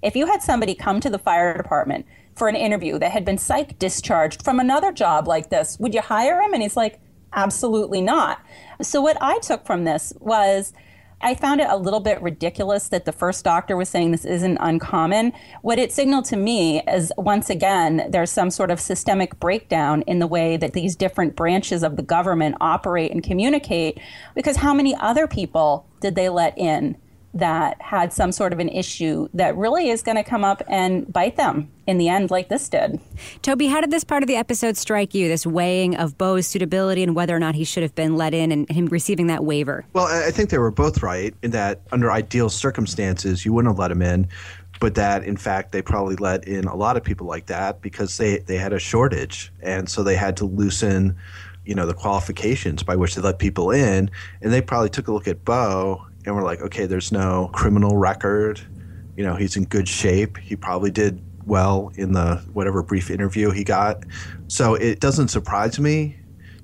if 0.01 0.15
you 0.15 0.27
had 0.27 0.41
somebody 0.41 0.75
come 0.75 0.99
to 0.99 1.09
the 1.09 1.17
fire 1.17 1.55
department 1.55 2.05
for 2.35 2.47
an 2.47 2.55
interview 2.55 2.99
that 2.99 3.11
had 3.11 3.25
been 3.25 3.37
psych 3.37 3.79
discharged 3.79 4.43
from 4.43 4.59
another 4.59 4.91
job 4.91 5.27
like 5.27 5.49
this, 5.49 5.79
would 5.79 5.93
you 5.93 6.01
hire 6.01 6.41
him? 6.41 6.53
And 6.53 6.61
he's 6.61 6.75
like, 6.75 6.99
absolutely 7.35 8.01
not. 8.01 8.43
So 8.81 9.01
what 9.01 9.17
I 9.21 9.39
took 9.39 9.65
from 9.65 9.83
this 9.83 10.13
was 10.19 10.73
I 11.21 11.33
found 11.33 11.61
it 11.61 11.67
a 11.69 11.77
little 11.77 12.01
bit 12.01 12.21
ridiculous 12.21 12.89
that 12.89 13.05
the 13.05 13.11
first 13.11 13.43
doctor 13.43 13.75
was 13.77 13.89
saying 13.89 14.11
this 14.11 14.25
isn't 14.25 14.57
uncommon. 14.59 15.33
What 15.61 15.79
it 15.79 15.91
signaled 15.91 16.25
to 16.25 16.37
me 16.37 16.81
is 16.87 17.11
once 17.17 17.49
again, 17.49 18.07
there's 18.09 18.31
some 18.31 18.51
sort 18.51 18.69
of 18.69 18.79
systemic 18.79 19.39
breakdown 19.39 20.03
in 20.03 20.19
the 20.19 20.27
way 20.27 20.57
that 20.57 20.73
these 20.73 20.95
different 20.95 21.35
branches 21.35 21.83
of 21.83 21.95
the 21.95 22.03
government 22.03 22.57
operate 22.61 23.11
and 23.11 23.23
communicate. 23.23 23.99
Because 24.35 24.57
how 24.57 24.73
many 24.73 24.95
other 24.95 25.25
people 25.25 25.87
did 26.01 26.15
they 26.15 26.29
let 26.29 26.57
in 26.57 26.97
that 27.35 27.81
had 27.81 28.13
some 28.13 28.31
sort 28.31 28.53
of 28.53 28.59
an 28.59 28.69
issue 28.69 29.27
that 29.33 29.55
really 29.57 29.89
is 29.89 30.01
going 30.01 30.15
to 30.15 30.23
come 30.23 30.45
up 30.45 30.63
and 30.69 31.11
bite 31.11 31.35
them 31.35 31.69
in 31.85 31.97
the 31.97 32.07
end, 32.07 32.31
like 32.31 32.47
this 32.47 32.67
did. 32.69 32.99
Toby, 33.41 33.67
how 33.67 33.81
did 33.81 33.91
this 33.91 34.05
part 34.05 34.23
of 34.23 34.27
the 34.27 34.37
episode 34.37 34.77
strike 34.77 35.13
you? 35.13 35.27
This 35.27 35.45
weighing 35.45 35.97
of 35.97 36.17
Bowe's 36.17 36.47
suitability 36.47 37.03
and 37.03 37.13
whether 37.13 37.35
or 37.35 37.39
not 37.39 37.53
he 37.53 37.65
should 37.65 37.83
have 37.83 37.93
been 37.93 38.15
let 38.15 38.33
in 38.33 38.53
and 38.53 38.69
him 38.69 38.87
receiving 38.87 39.27
that 39.27 39.43
waiver? 39.43 39.85
Well, 39.91 40.05
I 40.05 40.31
think 40.31 40.49
they 40.49 40.57
were 40.57 40.71
both 40.71 41.03
right 41.03 41.35
in 41.43 41.51
that 41.51 41.81
under 41.91 42.09
ideal 42.09 42.49
circumstances, 42.49 43.45
you 43.45 43.51
wouldn't 43.51 43.73
have 43.73 43.79
let 43.79 43.91
him 43.91 44.01
in. 44.01 44.29
But 44.79 44.95
that, 44.95 45.23
in 45.23 45.37
fact, 45.37 45.71
they 45.71 45.81
probably 45.81 46.15
let 46.15 46.47
in 46.47 46.65
a 46.65 46.75
lot 46.75 46.97
of 46.97 47.03
people 47.03 47.27
like 47.27 47.45
that 47.47 47.81
because 47.81 48.17
they, 48.17 48.39
they 48.39 48.57
had 48.57 48.73
a 48.73 48.79
shortage. 48.79 49.51
And 49.61 49.89
so 49.89 50.03
they 50.03 50.15
had 50.15 50.37
to 50.37 50.45
loosen 50.45 51.17
you 51.65 51.73
know 51.73 51.87
the 51.87 51.95
qualifications 51.95 52.83
by 52.83 52.95
which 52.95 53.15
they 53.15 53.23
let 53.23 53.39
people 53.39 53.71
in 53.71 54.11
and 54.43 54.53
they 54.53 54.61
probably 54.61 54.87
took 54.87 55.07
a 55.07 55.11
look 55.11 55.27
at 55.27 55.43
Bowe 55.43 56.05
and 56.25 56.35
we're 56.35 56.43
like, 56.43 56.61
okay, 56.61 56.85
there's 56.85 57.11
no 57.11 57.49
criminal 57.53 57.97
record. 57.97 58.61
You 59.15 59.23
know, 59.23 59.35
he's 59.35 59.55
in 59.55 59.65
good 59.65 59.87
shape. 59.87 60.37
He 60.37 60.55
probably 60.55 60.91
did 60.91 61.21
well 61.45 61.91
in 61.95 62.13
the 62.13 62.37
whatever 62.53 62.81
brief 62.81 63.09
interview 63.09 63.51
he 63.51 63.63
got. 63.63 64.03
So 64.47 64.75
it 64.75 64.99
doesn't 64.99 65.29
surprise 65.29 65.79
me 65.79 66.17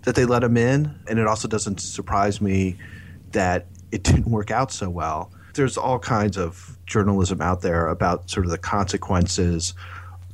that 0.03 0.15
they 0.15 0.25
let 0.25 0.43
him 0.43 0.57
in, 0.57 0.95
and 1.07 1.19
it 1.19 1.27
also 1.27 1.47
doesn't 1.47 1.79
surprise 1.79 2.41
me 2.41 2.75
that 3.31 3.67
it 3.91 4.03
didn't 4.03 4.29
work 4.29 4.51
out 4.51 4.71
so 4.71 4.89
well. 4.89 5.31
There's 5.53 5.77
all 5.77 5.99
kinds 5.99 6.37
of 6.37 6.77
journalism 6.85 7.41
out 7.41 7.61
there 7.61 7.87
about 7.87 8.29
sort 8.29 8.45
of 8.45 8.51
the 8.51 8.57
consequences 8.57 9.73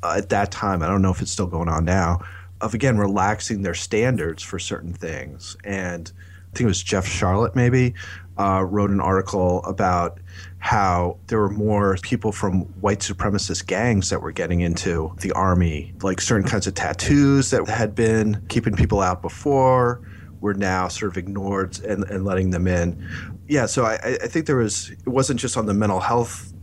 uh, 0.03 0.15
at 0.17 0.29
that 0.29 0.51
time. 0.51 0.81
I 0.81 0.87
don't 0.87 1.01
know 1.01 1.11
if 1.11 1.21
it's 1.21 1.31
still 1.31 1.47
going 1.47 1.69
on 1.69 1.85
now 1.85 2.21
of 2.61 2.73
again 2.73 2.97
relaxing 2.97 3.61
their 3.61 3.73
standards 3.73 4.41
for 4.41 4.59
certain 4.59 4.93
things 4.93 5.55
and 5.63 6.11
I 6.17 6.57
think 6.57 6.65
it 6.65 6.67
was 6.67 6.81
Jeff 6.81 7.05
Charlotte 7.05 7.55
maybe 7.55 7.93
uh, 8.37 8.63
wrote 8.63 8.91
an 8.91 8.99
article 8.99 9.63
about 9.63 10.19
how 10.59 11.17
there 11.27 11.39
were 11.39 11.49
more 11.49 11.97
people 12.01 12.31
from 12.31 12.61
white 12.81 12.99
supremacist 12.99 13.67
gangs 13.67 14.09
that 14.09 14.21
were 14.21 14.31
getting 14.31 14.61
into 14.61 15.13
the 15.21 15.31
army, 15.31 15.93
like 16.01 16.21
certain 16.21 16.47
kinds 16.47 16.67
of 16.67 16.73
tattoos 16.73 17.49
that 17.51 17.67
had 17.67 17.95
been 17.95 18.43
keeping 18.49 18.75
people 18.75 19.01
out 19.01 19.21
before 19.21 20.01
were 20.41 20.53
now 20.53 20.87
sort 20.87 21.11
of 21.11 21.17
ignored 21.17 21.79
and, 21.79 22.03
and 22.05 22.25
letting 22.25 22.51
them 22.51 22.67
in. 22.67 23.07
Yeah, 23.47 23.65
so 23.65 23.85
I, 23.85 23.95
I 23.95 24.27
think 24.27 24.45
there 24.45 24.57
was, 24.57 24.91
it 24.91 25.07
wasn't 25.07 25.39
just 25.39 25.57
on 25.57 25.65
the 25.65 25.73
mental 25.73 25.99
health 25.99 26.53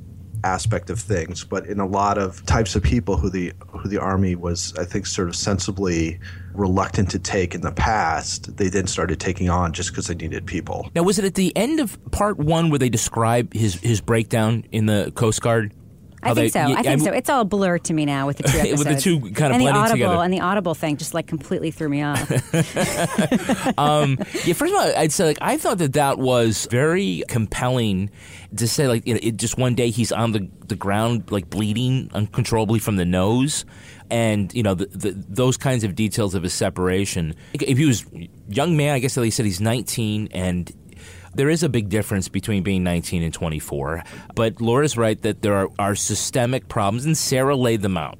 aspect 0.44 0.90
of 0.90 1.00
things, 1.00 1.42
but 1.42 1.66
in 1.66 1.80
a 1.80 1.86
lot 1.86 2.18
of 2.18 2.44
types 2.46 2.76
of 2.76 2.82
people 2.82 3.16
who 3.16 3.30
the 3.30 3.52
who 3.68 3.88
the 3.88 3.98
army 3.98 4.36
was, 4.36 4.74
I 4.76 4.84
think, 4.84 5.06
sort 5.06 5.28
of 5.28 5.34
sensibly 5.34 6.20
reluctant 6.54 7.10
to 7.10 7.18
take 7.18 7.54
in 7.54 7.60
the 7.60 7.72
past, 7.72 8.56
they 8.56 8.68
then 8.68 8.86
started 8.86 9.20
taking 9.20 9.50
on 9.50 9.72
just 9.72 9.90
because 9.90 10.06
they 10.06 10.14
needed 10.14 10.46
people. 10.46 10.90
Now, 10.94 11.02
was 11.02 11.18
it 11.18 11.24
at 11.24 11.34
the 11.34 11.56
end 11.56 11.80
of 11.80 11.98
part 12.10 12.38
one 12.38 12.70
where 12.70 12.78
they 12.78 12.88
describe 12.88 13.52
his 13.52 13.74
his 13.76 14.00
breakdown 14.00 14.64
in 14.72 14.86
the 14.86 15.12
Coast 15.14 15.40
Guard? 15.42 15.72
I 16.24 16.34
think 16.34 16.52
they, 16.52 16.60
so. 16.60 16.74
I 16.74 16.82
think 16.82 17.00
so. 17.02 17.12
It's 17.12 17.28
all 17.28 17.44
blurred 17.44 17.84
to 17.84 17.92
me 17.92 18.06
now 18.06 18.26
with 18.26 18.38
the 18.38 18.44
two 18.44 18.58
episodes. 18.58 18.78
with 18.84 18.88
the 18.88 19.00
two 19.00 19.20
kind 19.20 19.28
of 19.28 19.36
and 19.36 19.60
the 19.60 19.64
blending 19.64 19.76
audible 19.76 19.96
together. 19.96 20.24
and 20.24 20.32
the 20.32 20.40
audible 20.40 20.74
thing 20.74 20.96
just 20.96 21.14
like 21.14 21.26
completely 21.26 21.70
threw 21.70 21.88
me 21.88 22.02
off. 22.02 22.30
um, 23.78 24.18
yeah, 24.44 24.54
first 24.54 24.72
of 24.72 24.80
all, 24.80 24.92
I'd 24.96 25.12
say 25.12 25.26
like 25.26 25.38
I 25.40 25.58
thought 25.58 25.78
that 25.78 25.92
that 25.94 26.18
was 26.18 26.66
very 26.70 27.24
compelling 27.28 28.10
to 28.56 28.66
say 28.66 28.88
like 28.88 29.06
you 29.06 29.14
know, 29.14 29.20
it, 29.22 29.36
just 29.36 29.58
one 29.58 29.74
day 29.74 29.90
he's 29.90 30.12
on 30.12 30.32
the 30.32 30.48
the 30.66 30.76
ground 30.76 31.30
like 31.30 31.50
bleeding 31.50 32.10
uncontrollably 32.14 32.78
from 32.78 32.96
the 32.96 33.04
nose, 33.04 33.64
and 34.10 34.52
you 34.54 34.62
know 34.62 34.74
the, 34.74 34.86
the, 34.86 35.10
those 35.28 35.56
kinds 35.56 35.84
of 35.84 35.94
details 35.94 36.34
of 36.34 36.42
his 36.42 36.52
separation. 36.52 37.34
If 37.54 37.78
he 37.78 37.86
was 37.86 38.04
young 38.48 38.76
man, 38.76 38.94
I 38.94 38.98
guess 38.98 39.14
they 39.14 39.30
said 39.30 39.46
he's 39.46 39.60
19 39.60 40.28
and 40.32 40.72
there 41.34 41.50
is 41.50 41.62
a 41.62 41.68
big 41.68 41.88
difference 41.88 42.28
between 42.28 42.62
being 42.62 42.84
19 42.84 43.22
and 43.22 43.34
24. 43.34 44.04
But 44.34 44.60
Laura's 44.60 44.96
right 44.96 45.20
that 45.22 45.42
there 45.42 45.54
are, 45.54 45.68
are 45.78 45.94
systemic 45.94 46.68
problems, 46.68 47.04
and 47.04 47.16
Sarah 47.16 47.56
laid 47.56 47.82
them 47.82 47.96
out. 47.96 48.18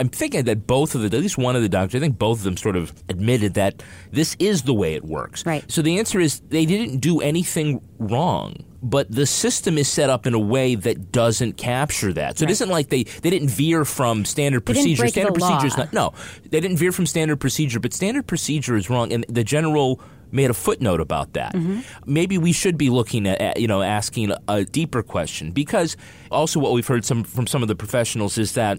I'm 0.00 0.08
thinking 0.08 0.44
that 0.44 0.66
both 0.66 0.94
of 0.94 1.02
the, 1.02 1.16
at 1.16 1.22
least 1.22 1.38
one 1.38 1.56
of 1.56 1.62
the 1.62 1.68
doctors, 1.68 1.98
I 1.98 2.00
think 2.00 2.18
both 2.18 2.38
of 2.38 2.44
them 2.44 2.56
sort 2.56 2.76
of 2.76 2.92
admitted 3.08 3.54
that 3.54 3.82
this 4.10 4.36
is 4.38 4.62
the 4.62 4.74
way 4.74 4.94
it 4.94 5.04
works. 5.04 5.44
Right. 5.46 5.70
So 5.70 5.82
the 5.82 5.98
answer 5.98 6.20
is 6.20 6.40
they 6.40 6.66
didn't 6.66 6.98
do 6.98 7.20
anything 7.20 7.80
wrong 7.98 8.56
but 8.90 9.10
the 9.10 9.26
system 9.26 9.78
is 9.78 9.88
set 9.88 10.10
up 10.10 10.26
in 10.26 10.34
a 10.34 10.38
way 10.38 10.76
that 10.76 11.10
doesn't 11.10 11.56
capture 11.56 12.12
that. 12.12 12.38
So 12.38 12.44
right. 12.44 12.50
it 12.50 12.52
isn't 12.52 12.68
like 12.68 12.88
they, 12.88 13.02
they 13.02 13.30
didn't 13.30 13.50
veer 13.50 13.84
from 13.84 14.24
standard 14.24 14.64
they 14.64 14.74
procedure. 14.74 15.08
standard 15.08 15.34
procedure 15.34 15.66
is 15.66 15.76
not 15.76 15.92
no. 15.92 16.12
They 16.48 16.60
didn't 16.60 16.76
veer 16.76 16.92
from 16.92 17.06
standard 17.06 17.40
procedure, 17.40 17.80
but 17.80 17.92
standard 17.92 18.26
procedure 18.26 18.76
is 18.76 18.88
wrong 18.88 19.12
and 19.12 19.24
the 19.28 19.42
general 19.42 20.00
made 20.30 20.50
a 20.50 20.54
footnote 20.54 21.00
about 21.00 21.32
that. 21.32 21.54
Mm-hmm. 21.54 21.80
Maybe 22.12 22.38
we 22.38 22.52
should 22.52 22.78
be 22.78 22.90
looking 22.90 23.26
at, 23.26 23.58
you 23.60 23.66
know, 23.66 23.82
asking 23.82 24.32
a 24.48 24.64
deeper 24.64 25.02
question 25.02 25.50
because 25.50 25.96
also 26.30 26.60
what 26.60 26.72
we've 26.72 26.86
heard 26.86 27.04
some 27.04 27.24
from 27.24 27.46
some 27.46 27.62
of 27.62 27.68
the 27.68 27.76
professionals 27.76 28.38
is 28.38 28.52
that 28.52 28.78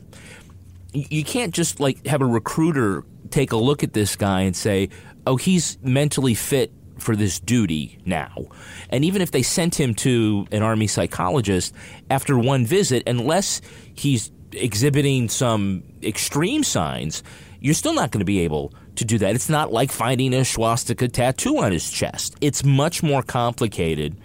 you 0.94 1.24
can't 1.24 1.54
just 1.54 1.80
like 1.80 2.06
have 2.06 2.22
a 2.22 2.26
recruiter 2.26 3.04
take 3.30 3.52
a 3.52 3.58
look 3.58 3.84
at 3.84 3.94
this 3.94 4.16
guy 4.16 4.42
and 4.42 4.56
say, 4.56 4.90
"Oh, 5.26 5.36
he's 5.36 5.78
mentally 5.82 6.34
fit 6.34 6.72
for 7.00 7.16
this 7.16 7.40
duty 7.40 8.00
now." 8.06 8.46
And 8.90 9.06
even 9.06 9.22
if 9.22 9.32
they 9.32 9.44
sent 9.44 9.80
him 9.80 9.94
to 9.96 10.48
an 10.52 10.62
army 10.64 10.88
psychologist 10.88 11.74
after 12.10 12.38
one 12.38 12.66
visit, 12.66 13.04
unless 13.08 13.62
he's 13.94 14.32
exhibiting 14.54 15.30
some 15.30 15.84
extreme 16.04 16.64
signs, 16.64 17.24
you're 17.60 17.74
still 17.74 17.94
not 17.94 18.12
going 18.12 18.20
to 18.20 18.26
be 18.26 18.40
able 18.40 18.74
to 18.96 19.06
do 19.06 19.18
that. 19.20 19.36
It's 19.36 19.50
not 19.50 19.72
like 19.72 19.92
finding 19.92 20.34
a 20.34 20.46
swastika 20.46 21.08
tattoo 21.08 21.58
on 21.58 21.72
his 21.72 21.90
chest. 21.90 22.36
It's 22.42 22.64
much 22.64 23.04
more 23.04 23.22
complicated. 23.22 24.16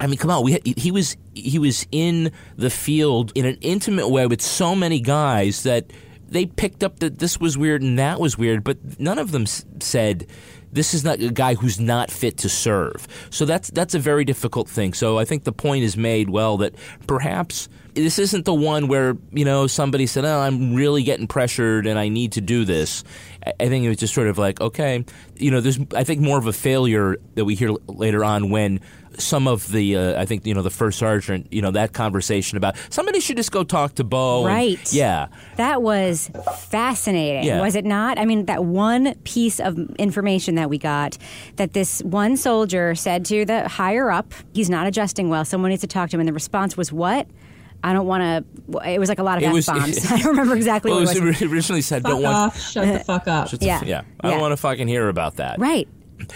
I 0.00 0.06
mean, 0.06 0.16
come 0.16 0.30
on, 0.30 0.44
we, 0.44 0.58
he 0.76 0.92
was 0.92 1.16
he 1.34 1.58
was 1.58 1.86
in 1.90 2.32
the 2.56 2.70
field 2.70 3.32
in 3.34 3.44
an 3.44 3.58
intimate 3.60 4.08
way 4.08 4.26
with 4.26 4.40
so 4.40 4.74
many 4.74 5.00
guys 5.00 5.64
that 5.64 5.92
they 6.28 6.46
picked 6.46 6.84
up 6.84 7.00
that 7.00 7.18
this 7.18 7.40
was 7.40 7.56
weird 7.58 7.82
and 7.82 7.98
that 7.98 8.20
was 8.20 8.38
weird, 8.38 8.62
but 8.62 9.00
none 9.00 9.18
of 9.18 9.32
them 9.32 9.46
said 9.46 10.26
this 10.78 10.94
is 10.94 11.02
not 11.02 11.18
a 11.20 11.30
guy 11.30 11.54
who's 11.54 11.80
not 11.80 12.08
fit 12.08 12.36
to 12.38 12.48
serve. 12.48 13.08
So 13.30 13.44
that's 13.44 13.68
that's 13.70 13.94
a 13.94 13.98
very 13.98 14.24
difficult 14.24 14.68
thing. 14.68 14.94
So 14.94 15.18
I 15.18 15.24
think 15.24 15.42
the 15.42 15.52
point 15.52 15.82
is 15.82 15.96
made 15.96 16.30
well 16.30 16.56
that 16.58 16.74
perhaps 17.08 17.68
this 18.02 18.18
isn't 18.18 18.44
the 18.44 18.54
one 18.54 18.88
where 18.88 19.16
you 19.32 19.44
know 19.44 19.66
somebody 19.66 20.06
said, 20.06 20.24
"Oh, 20.24 20.40
I'm 20.40 20.74
really 20.74 21.02
getting 21.02 21.26
pressured 21.26 21.86
and 21.86 21.98
I 21.98 22.08
need 22.08 22.32
to 22.32 22.40
do 22.40 22.64
this." 22.64 23.04
I 23.60 23.68
think 23.68 23.84
it 23.84 23.88
was 23.88 23.98
just 23.98 24.14
sort 24.14 24.28
of 24.28 24.36
like, 24.36 24.60
okay, 24.60 25.04
you 25.36 25.50
know, 25.50 25.60
there's 25.60 25.78
I 25.94 26.04
think 26.04 26.20
more 26.20 26.38
of 26.38 26.46
a 26.46 26.52
failure 26.52 27.16
that 27.34 27.44
we 27.44 27.54
hear 27.54 27.70
later 27.86 28.24
on 28.24 28.50
when 28.50 28.80
some 29.18 29.48
of 29.48 29.70
the 29.72 29.96
uh, 29.96 30.20
I 30.20 30.26
think 30.26 30.46
you 30.46 30.54
know 30.54 30.62
the 30.62 30.70
first 30.70 30.98
sergeant 30.98 31.52
you 31.52 31.60
know 31.60 31.70
that 31.72 31.92
conversation 31.92 32.56
about 32.56 32.76
somebody 32.90 33.20
should 33.20 33.36
just 33.36 33.50
go 33.50 33.64
talk 33.64 33.94
to 33.96 34.04
Bowe 34.04 34.46
right. 34.46 34.78
and, 34.78 34.92
yeah. 34.92 35.28
That 35.56 35.82
was 35.82 36.30
fascinating 36.56 37.44
yeah. 37.44 37.60
was 37.60 37.74
it 37.74 37.84
not? 37.84 38.18
I 38.18 38.24
mean 38.24 38.46
that 38.46 38.64
one 38.64 39.14
piece 39.24 39.60
of 39.60 39.78
information 39.96 40.54
that 40.54 40.70
we 40.70 40.78
got 40.78 41.18
that 41.56 41.72
this 41.72 42.00
one 42.02 42.36
soldier 42.36 42.94
said 42.94 43.24
to 43.26 43.44
the 43.44 43.68
higher 43.68 44.10
up 44.10 44.32
he's 44.52 44.70
not 44.70 44.86
adjusting 44.86 45.28
well. 45.28 45.44
Someone 45.44 45.70
needs 45.70 45.82
to 45.82 45.88
talk 45.88 46.10
to 46.10 46.16
him. 46.16 46.20
And 46.20 46.28
the 46.28 46.32
response 46.32 46.76
was 46.76 46.92
what 46.92 47.26
I 47.82 47.92
don't 47.92 48.06
want 48.06 48.22
to. 48.22 48.90
It 48.90 48.98
was 48.98 49.08
like 49.08 49.18
a 49.18 49.22
lot 49.22 49.42
of 49.42 49.44
f 49.44 49.66
bombs. 49.66 50.10
I 50.12 50.18
don't 50.18 50.30
remember 50.30 50.56
exactly 50.56 50.90
well, 50.90 51.04
what 51.04 51.16
it 51.16 51.22
was. 51.22 51.40
was 51.40 51.50
originally 51.50 51.82
said, 51.82 52.02
fuck 52.02 52.12
"Don't 52.12 52.24
off, 52.24 52.54
want." 52.54 52.62
Shut 52.62 52.92
the 52.92 52.98
fuck 53.04 53.28
up. 53.28 53.48
Yeah. 53.60 53.82
yeah. 53.84 54.02
I 54.20 54.30
don't 54.30 54.40
want 54.40 54.52
to 54.52 54.56
fucking 54.56 54.88
hear 54.88 55.08
about 55.08 55.36
that. 55.36 55.58
Right. 55.58 55.88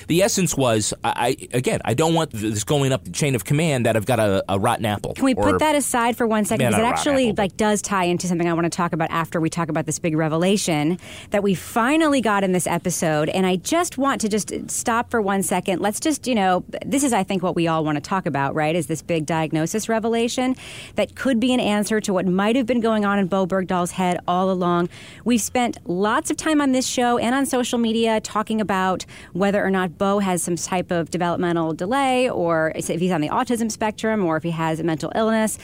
The 0.08 0.22
essence 0.22 0.56
was, 0.56 0.94
I, 1.04 1.12
I 1.16 1.48
again, 1.52 1.80
I 1.84 1.94
don't 1.94 2.14
want 2.14 2.30
this 2.30 2.64
going 2.64 2.92
up 2.92 3.04
the 3.04 3.10
chain 3.10 3.34
of 3.34 3.44
command 3.44 3.86
that 3.86 3.96
I've 3.96 4.06
got 4.06 4.18
a, 4.18 4.44
a 4.48 4.58
rotten 4.58 4.86
apple. 4.86 5.14
Can 5.14 5.24
we 5.24 5.34
put 5.34 5.58
that 5.58 5.74
aside 5.74 6.16
for 6.16 6.26
one 6.26 6.44
second? 6.44 6.66
Because 6.66 6.78
it 6.78 6.82
not 6.82 6.88
a 6.88 6.90
rotten 6.90 6.98
actually 6.98 7.28
apple, 7.30 7.42
like 7.42 7.56
does 7.56 7.82
tie 7.82 8.04
into 8.04 8.26
something 8.26 8.48
I 8.48 8.52
want 8.52 8.64
to 8.64 8.70
talk 8.70 8.92
about 8.92 9.10
after 9.10 9.40
we 9.40 9.50
talk 9.50 9.68
about 9.68 9.86
this 9.86 9.98
big 9.98 10.16
revelation 10.16 10.98
that 11.30 11.42
we 11.42 11.54
finally 11.54 12.20
got 12.20 12.44
in 12.44 12.52
this 12.52 12.66
episode. 12.66 13.28
And 13.28 13.46
I 13.46 13.56
just 13.56 13.98
want 13.98 14.20
to 14.22 14.28
just 14.28 14.52
uh, 14.52 14.66
stop 14.68 15.10
for 15.10 15.20
one 15.20 15.42
second. 15.42 15.80
Let's 15.80 16.00
just, 16.00 16.26
you 16.26 16.34
know, 16.34 16.64
this 16.84 17.02
is 17.02 17.12
I 17.12 17.22
think 17.22 17.42
what 17.42 17.54
we 17.54 17.66
all 17.68 17.84
want 17.84 17.96
to 17.96 18.02
talk 18.02 18.26
about, 18.26 18.54
right? 18.54 18.74
Is 18.74 18.86
this 18.86 19.02
big 19.02 19.26
diagnosis 19.26 19.88
revelation 19.88 20.56
that 20.94 21.14
could 21.14 21.40
be 21.40 21.52
an 21.52 21.60
answer 21.60 22.00
to 22.00 22.12
what 22.12 22.26
might 22.26 22.56
have 22.56 22.66
been 22.66 22.80
going 22.80 23.04
on 23.04 23.18
in 23.18 23.26
Bowe 23.26 23.46
Bergdahl's 23.46 23.92
head 23.92 24.20
all 24.26 24.50
along. 24.50 24.88
We've 25.24 25.40
spent 25.40 25.78
lots 25.84 26.30
of 26.30 26.36
time 26.36 26.60
on 26.60 26.72
this 26.72 26.86
show 26.86 27.18
and 27.18 27.34
on 27.34 27.46
social 27.46 27.78
media 27.78 28.20
talking 28.20 28.60
about 28.60 29.04
whether 29.32 29.64
or 29.64 29.70
not 29.72 29.98
Bowe 29.98 30.20
has 30.20 30.42
some 30.42 30.56
type 30.56 30.90
of 30.90 31.10
developmental 31.10 31.72
delay 31.72 32.28
or 32.30 32.72
if 32.76 32.88
he's 32.88 33.12
on 33.12 33.20
the 33.20 33.28
autism 33.28 33.70
spectrum 33.70 34.24
or 34.24 34.36
if 34.36 34.42
he 34.42 34.50
has 34.50 34.78
a 34.78 34.84
mental 34.84 35.10
illness. 35.14 35.58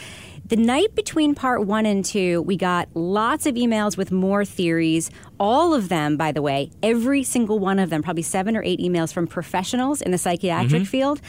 The 0.49 0.57
night 0.57 0.95
between 0.95 1.35
part 1.35 1.67
one 1.67 1.85
and 1.85 2.03
two, 2.03 2.41
we 2.41 2.57
got 2.57 2.89
lots 2.95 3.45
of 3.45 3.55
emails 3.55 3.99
with 3.99 4.11
more 4.11 4.47
theories. 4.47 5.11
All 5.39 5.75
of 5.75 5.91
them, 5.91 6.17
by 6.17 6.33
the 6.33 6.41
way, 6.41 6.71
every 6.83 7.23
single 7.23 7.59
one 7.59 7.79
of 7.79 7.91
them, 7.91 8.03
probably 8.03 8.23
seven 8.23 8.57
or 8.57 8.63
eight 8.63 8.81
emails 8.81 9.13
from 9.13 9.27
professionals 9.27 10.01
in 10.01 10.11
the 10.11 10.17
psychiatric 10.17 10.83
mm-hmm. 10.83 10.91
field. 10.91 11.21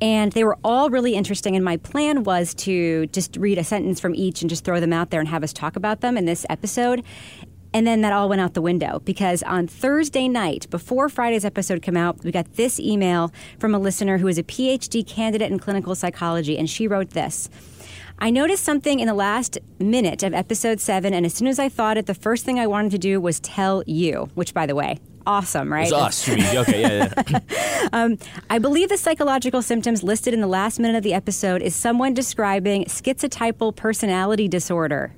And 0.00 0.30
they 0.30 0.44
were 0.44 0.56
all 0.62 0.90
really 0.90 1.16
interesting. 1.16 1.56
And 1.56 1.64
my 1.64 1.76
plan 1.76 2.22
was 2.22 2.54
to 2.54 3.08
just 3.08 3.36
read 3.36 3.58
a 3.58 3.64
sentence 3.64 3.98
from 3.98 4.14
each 4.14 4.42
and 4.42 4.48
just 4.48 4.64
throw 4.64 4.78
them 4.78 4.92
out 4.92 5.10
there 5.10 5.18
and 5.18 5.28
have 5.28 5.42
us 5.42 5.52
talk 5.52 5.74
about 5.74 6.00
them 6.00 6.16
in 6.16 6.24
this 6.24 6.46
episode. 6.48 7.02
And 7.74 7.86
then 7.86 8.00
that 8.00 8.12
all 8.12 8.28
went 8.28 8.40
out 8.40 8.54
the 8.54 8.62
window 8.62 9.00
because 9.04 9.42
on 9.42 9.66
Thursday 9.66 10.28
night, 10.28 10.68
before 10.70 11.08
Friday's 11.08 11.44
episode 11.44 11.82
came 11.82 11.96
out, 11.96 12.24
we 12.24 12.32
got 12.32 12.54
this 12.54 12.80
email 12.80 13.32
from 13.58 13.74
a 13.74 13.78
listener 13.78 14.18
who 14.18 14.26
is 14.26 14.38
a 14.38 14.42
PhD 14.42 15.06
candidate 15.06 15.50
in 15.50 15.58
clinical 15.58 15.94
psychology. 15.94 16.56
And 16.56 16.68
she 16.68 16.88
wrote 16.88 17.10
this. 17.10 17.50
I 18.20 18.30
noticed 18.30 18.64
something 18.64 18.98
in 18.98 19.06
the 19.06 19.14
last 19.14 19.58
minute 19.78 20.24
of 20.24 20.34
episode 20.34 20.80
seven, 20.80 21.14
and 21.14 21.24
as 21.24 21.34
soon 21.34 21.46
as 21.46 21.60
I 21.60 21.68
thought 21.68 21.96
it, 21.96 22.06
the 22.06 22.14
first 22.14 22.44
thing 22.44 22.58
I 22.58 22.66
wanted 22.66 22.90
to 22.92 22.98
do 22.98 23.20
was 23.20 23.38
tell 23.38 23.84
you, 23.86 24.28
which, 24.34 24.52
by 24.52 24.66
the 24.66 24.74
way, 24.74 24.98
awesome, 25.24 25.72
right? 25.72 25.84
It's 25.84 25.92
us. 25.92 26.28
okay, 26.28 26.80
yeah, 26.80 27.12
yeah. 27.28 27.40
um, 27.92 28.18
I 28.50 28.58
believe 28.58 28.88
the 28.88 28.96
psychological 28.96 29.62
symptoms 29.62 30.02
listed 30.02 30.34
in 30.34 30.40
the 30.40 30.48
last 30.48 30.80
minute 30.80 30.96
of 30.96 31.04
the 31.04 31.14
episode 31.14 31.62
is 31.62 31.76
someone 31.76 32.12
describing 32.12 32.86
schizotypal 32.86 33.76
personality 33.76 34.48
disorder. 34.48 35.14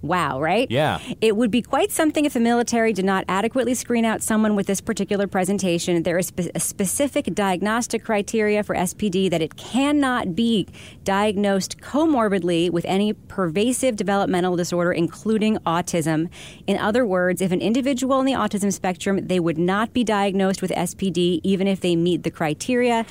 Wow, 0.00 0.40
right? 0.40 0.70
Yeah. 0.70 1.00
It 1.20 1.36
would 1.36 1.50
be 1.50 1.60
quite 1.60 1.90
something 1.90 2.24
if 2.24 2.32
the 2.32 2.40
military 2.40 2.92
did 2.92 3.04
not 3.04 3.24
adequately 3.28 3.74
screen 3.74 4.04
out 4.04 4.22
someone 4.22 4.54
with 4.54 4.68
this 4.68 4.80
particular 4.80 5.26
presentation. 5.26 6.04
There 6.04 6.18
is 6.18 6.32
a 6.54 6.60
specific 6.60 7.34
diagnostic 7.34 8.04
criteria 8.04 8.62
for 8.62 8.76
SPD 8.76 9.28
that 9.30 9.42
it 9.42 9.56
cannot 9.56 10.36
be 10.36 10.68
diagnosed 11.02 11.80
comorbidly 11.80 12.70
with 12.70 12.84
any 12.84 13.12
pervasive 13.12 13.96
developmental 13.96 14.54
disorder, 14.54 14.92
including 14.92 15.56
autism. 15.58 16.28
In 16.68 16.78
other 16.78 17.04
words, 17.04 17.42
if 17.42 17.50
an 17.50 17.60
individual 17.60 18.20
in 18.20 18.26
the 18.26 18.32
autism 18.32 18.72
spectrum, 18.72 19.26
they 19.26 19.40
would 19.40 19.58
not 19.58 19.92
be 19.92 20.04
diagnosed 20.04 20.62
with 20.62 20.70
SPD 20.70 21.40
even 21.42 21.66
if 21.66 21.80
they 21.80 21.96
meet 21.96 22.22
the 22.22 22.30
criteria. 22.30 23.04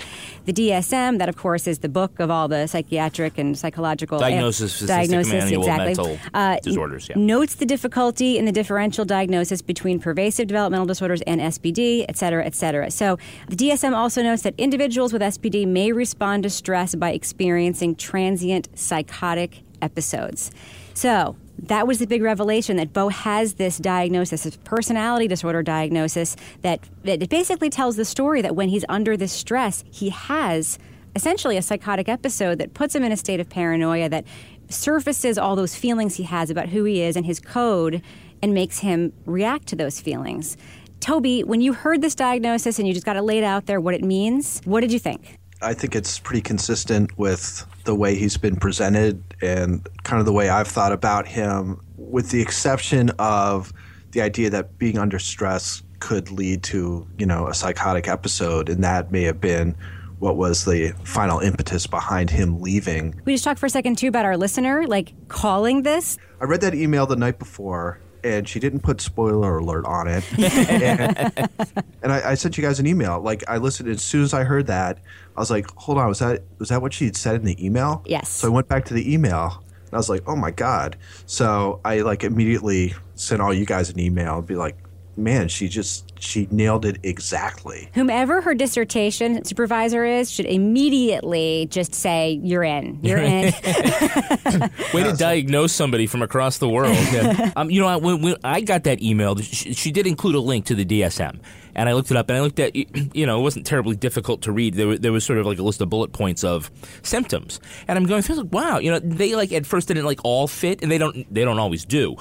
The 0.46 0.54
DSM, 0.54 1.20
that 1.20 1.28
of 1.28 1.36
course 1.36 1.68
is 1.68 1.80
the 1.80 1.90
book 1.90 2.20
of 2.20 2.32
all 2.32 2.48
the 2.48 2.66
psychiatric 2.68 3.38
and 3.38 3.58
psychological 3.58 4.20
diagnosis, 4.20 4.80
diagnosis 4.80 5.52
exactly. 5.52 6.20
Uh, 6.34 6.58
disorders. 6.78 7.10
Yeah. 7.10 7.16
Notes 7.18 7.56
the 7.56 7.66
difficulty 7.66 8.38
in 8.38 8.46
the 8.46 8.52
differential 8.52 9.06
diagnosis 9.06 9.62
between 9.62 10.00
pervasive 10.00 10.48
developmental 10.48 10.86
disorders 10.86 11.22
and 11.24 11.42
SPD, 11.42 12.06
et 12.08 12.18
cetera, 12.18 12.46
et 12.46 12.56
cetera. 12.56 12.92
So 12.92 13.18
the 13.50 13.56
DSM 13.56 13.94
also 13.94 14.22
notes 14.22 14.44
that 14.44 14.54
individuals 14.58 15.12
with 15.12 15.22
SPD 15.22 15.68
may 15.68 15.92
respond 15.92 16.44
to 16.44 16.50
stress 16.50 16.96
by 16.96 17.12
experiencing 17.12 17.96
transient 17.96 18.70
psychotic 18.78 19.64
episodes. 19.82 20.52
So 20.94 21.36
that 21.60 21.88
was 21.88 21.98
the 21.98 22.06
big 22.06 22.22
revelation 22.22 22.78
that 22.78 22.94
Bowe 22.94 23.10
has 23.10 23.56
this 23.56 23.78
diagnosis, 23.78 24.44
this 24.44 24.58
personality 24.64 25.28
disorder 25.28 25.64
diagnosis, 25.64 26.36
that, 26.62 26.82
that 27.04 27.28
basically 27.30 27.70
tells 27.70 27.96
the 27.96 28.06
story 28.06 28.42
that 28.44 28.56
when 28.56 28.70
he's 28.70 28.86
under 28.88 29.18
this 29.18 29.32
stress, 29.32 29.84
he 29.92 30.10
has 30.10 30.78
essentially 31.16 31.58
a 31.58 31.62
psychotic 31.64 32.08
episode 32.08 32.60
that 32.60 32.76
puts 32.76 32.94
him 32.94 33.04
in 33.04 33.12
a 33.12 33.18
state 33.18 33.40
of 33.40 33.50
paranoia 33.50 34.08
that 34.08 34.24
surfaces 34.70 35.38
all 35.38 35.56
those 35.56 35.76
feelings 35.76 36.16
he 36.16 36.24
has 36.24 36.50
about 36.50 36.70
who 36.70 36.84
he 36.84 37.02
is 37.02 37.16
and 37.16 37.26
his 37.26 37.40
code 37.40 38.02
and 38.42 38.54
makes 38.54 38.80
him 38.80 39.14
react 39.26 39.68
to 39.68 39.76
those 39.76 40.00
feelings. 40.00 40.58
Toby, 41.00 41.44
when 41.44 41.62
you 41.62 41.74
heard 41.74 42.02
this 42.02 42.16
diagnosis 42.16 42.80
and 42.80 42.88
you 42.88 42.94
just 42.94 43.06
got 43.06 43.16
it 43.16 43.22
laid 43.22 43.44
out 43.44 43.66
there 43.66 43.80
what 43.80 43.94
it 43.94 44.04
means, 44.04 44.62
what 44.66 44.82
did 44.82 44.92
you 44.92 45.00
think? 45.00 45.38
I 45.62 45.74
think 45.74 45.96
it's 45.96 46.20
pretty 46.20 46.42
consistent 46.42 47.18
with 47.18 47.66
the 47.86 47.96
way 47.96 48.16
he's 48.16 48.38
been 48.38 48.56
presented 48.56 49.24
and 49.42 49.88
kind 50.04 50.20
of 50.20 50.26
the 50.26 50.34
way 50.34 50.50
I've 50.50 50.68
thought 50.68 50.92
about 50.92 51.28
him, 51.28 51.82
with 51.98 52.30
the 52.30 52.42
exception 52.42 53.10
of 53.18 53.74
the 54.12 54.22
idea 54.22 54.50
that 54.52 54.78
being 54.78 54.98
under 54.98 55.18
stress 55.18 55.82
could 56.00 56.30
lead 56.30 56.62
to, 56.64 57.08
you 57.18 57.26
know, 57.26 57.48
a 57.48 57.56
psychotic 57.56 58.08
episode, 58.08 58.70
and 58.70 58.84
that 58.84 59.12
may 59.12 59.24
have 59.24 59.42
been 59.42 59.76
what 60.20 60.38
was 60.38 60.66
the 60.66 60.94
final 61.04 61.40
impetus 61.40 61.88
behind 61.88 62.30
him 62.30 62.60
leaving. 62.60 63.20
We 63.26 63.34
just 63.34 63.44
talked 63.44 63.60
for 63.60 63.68
a 63.68 63.70
second 63.70 63.98
too 63.98 64.08
about 64.08 64.26
our 64.26 64.38
listener, 64.38 64.88
like 64.88 65.14
calling 65.28 65.84
this. 65.84 66.18
I 66.42 66.46
read 66.46 66.62
that 66.62 66.74
email 66.74 67.06
the 67.06 67.16
night 67.16 67.40
before, 67.40 68.00
and 68.24 68.48
she 68.48 68.60
didn't 68.60 68.82
put 68.82 69.00
spoiler 69.02 69.60
alert 69.60 69.86
on 69.86 70.08
it. 70.08 70.24
and, 70.38 71.50
and 72.02 72.12
I, 72.12 72.32
I, 72.32 72.34
sent 72.36 72.58
you 72.58 72.64
guys 72.64 72.80
an 72.80 72.88
email. 72.88 73.20
Like 73.22 73.44
I 73.48 73.58
listened 73.58 73.90
as 73.90 74.02
soon 74.02 74.24
as 74.24 74.34
I 74.34 74.44
heard 74.44 74.68
that, 74.68 75.00
I 75.36 75.40
was 75.40 75.52
like, 75.52 75.70
"Hold 75.76 75.98
on, 75.98 76.08
was 76.08 76.20
that 76.20 76.44
was 76.58 76.70
that 76.70 76.82
what 76.82 76.94
she 76.94 77.06
had 77.06 77.16
said 77.16 77.36
in 77.36 77.44
the 77.44 77.64
email?" 77.64 78.04
Yes. 78.06 78.30
So 78.30 78.48
I 78.48 78.52
went 78.52 78.68
back 78.68 78.86
to 78.86 78.94
the 78.94 79.14
email. 79.14 79.64
And 79.86 79.94
I 79.94 79.98
was 79.98 80.10
like, 80.10 80.24
"Oh 80.28 80.36
my 80.36 80.52
god!" 80.52 80.98
So 81.28 81.80
I 81.86 82.02
like 82.02 82.24
immediately 82.24 82.94
sent 83.16 83.42
all 83.42 83.54
you 83.54 83.66
guys 83.66 83.90
an 83.90 84.00
email 84.00 84.40
and 84.40 84.46
be 84.46 84.56
like, 84.56 84.78
man, 85.18 85.48
she 85.48 85.68
just 85.68 86.17
she 86.20 86.48
nailed 86.52 86.86
it 86.86 86.98
exactly. 87.04 87.90
Whomever 87.94 88.42
her 88.42 88.54
dissertation 88.54 89.44
supervisor 89.46 90.06
is 90.06 90.32
should 90.32 90.46
immediately 90.46 91.68
just 91.70 91.94
say, 91.94 92.40
"You're 92.44 92.64
in. 92.64 93.00
You're 93.02 93.20
in." 93.20 93.54
Way 94.94 95.04
to 95.04 95.16
diagnose 95.18 95.74
somebody 95.74 96.08
from 96.08 96.22
across 96.22 96.58
the 96.58 96.70
world. 96.70 96.96
Yeah. 97.08 97.52
Um, 97.56 97.72
you 97.72 97.82
know, 97.82 97.98
when, 97.98 98.22
when, 98.22 98.36
I 98.44 98.62
got 98.62 98.84
that 98.84 99.02
email, 99.02 99.36
she, 99.38 99.74
she 99.74 99.92
did 99.92 100.06
include 100.06 100.36
a 100.36 100.40
link 100.40 100.66
to 100.66 100.76
the 100.76 100.86
DSM 100.86 101.40
and 101.78 101.88
I 101.88 101.94
looked 101.94 102.10
it 102.10 102.18
up, 102.18 102.28
and 102.30 102.38
I 102.38 102.42
looked 102.42 102.60
at, 102.60 102.76
you 103.16 103.26
know, 103.26 103.40
it 103.40 103.44
wasn't 103.44 103.66
terribly 103.66 103.96
difficult 103.96 104.42
to 104.42 104.52
read. 104.52 104.74
There, 104.74 104.98
there 104.98 105.12
was 105.12 105.24
sort 105.24 105.40
of 105.40 105.46
like 105.46 105.60
a 105.60 105.64
list 105.64 105.80
of 105.80 105.90
bullet 105.90 106.12
points 106.12 106.44
of 106.44 106.72
symptoms, 107.04 107.62
and 107.88 107.98
I'm 107.98 108.06
going 108.06 108.24
through 108.24 108.38
like, 108.38 108.52
wow, 108.52 108.80
you 108.80 108.92
know, 108.92 109.00
they 109.00 109.36
like 109.36 109.54
at 109.54 109.66
first 109.66 109.88
didn't 109.88 110.06
like 110.06 110.20
all 110.24 110.48
fit, 110.48 110.82
and 110.82 110.92
they 110.92 110.98
don't, 110.98 111.32
they 111.34 111.46
don't 111.46 111.60
always 111.60 111.86
do. 111.86 112.18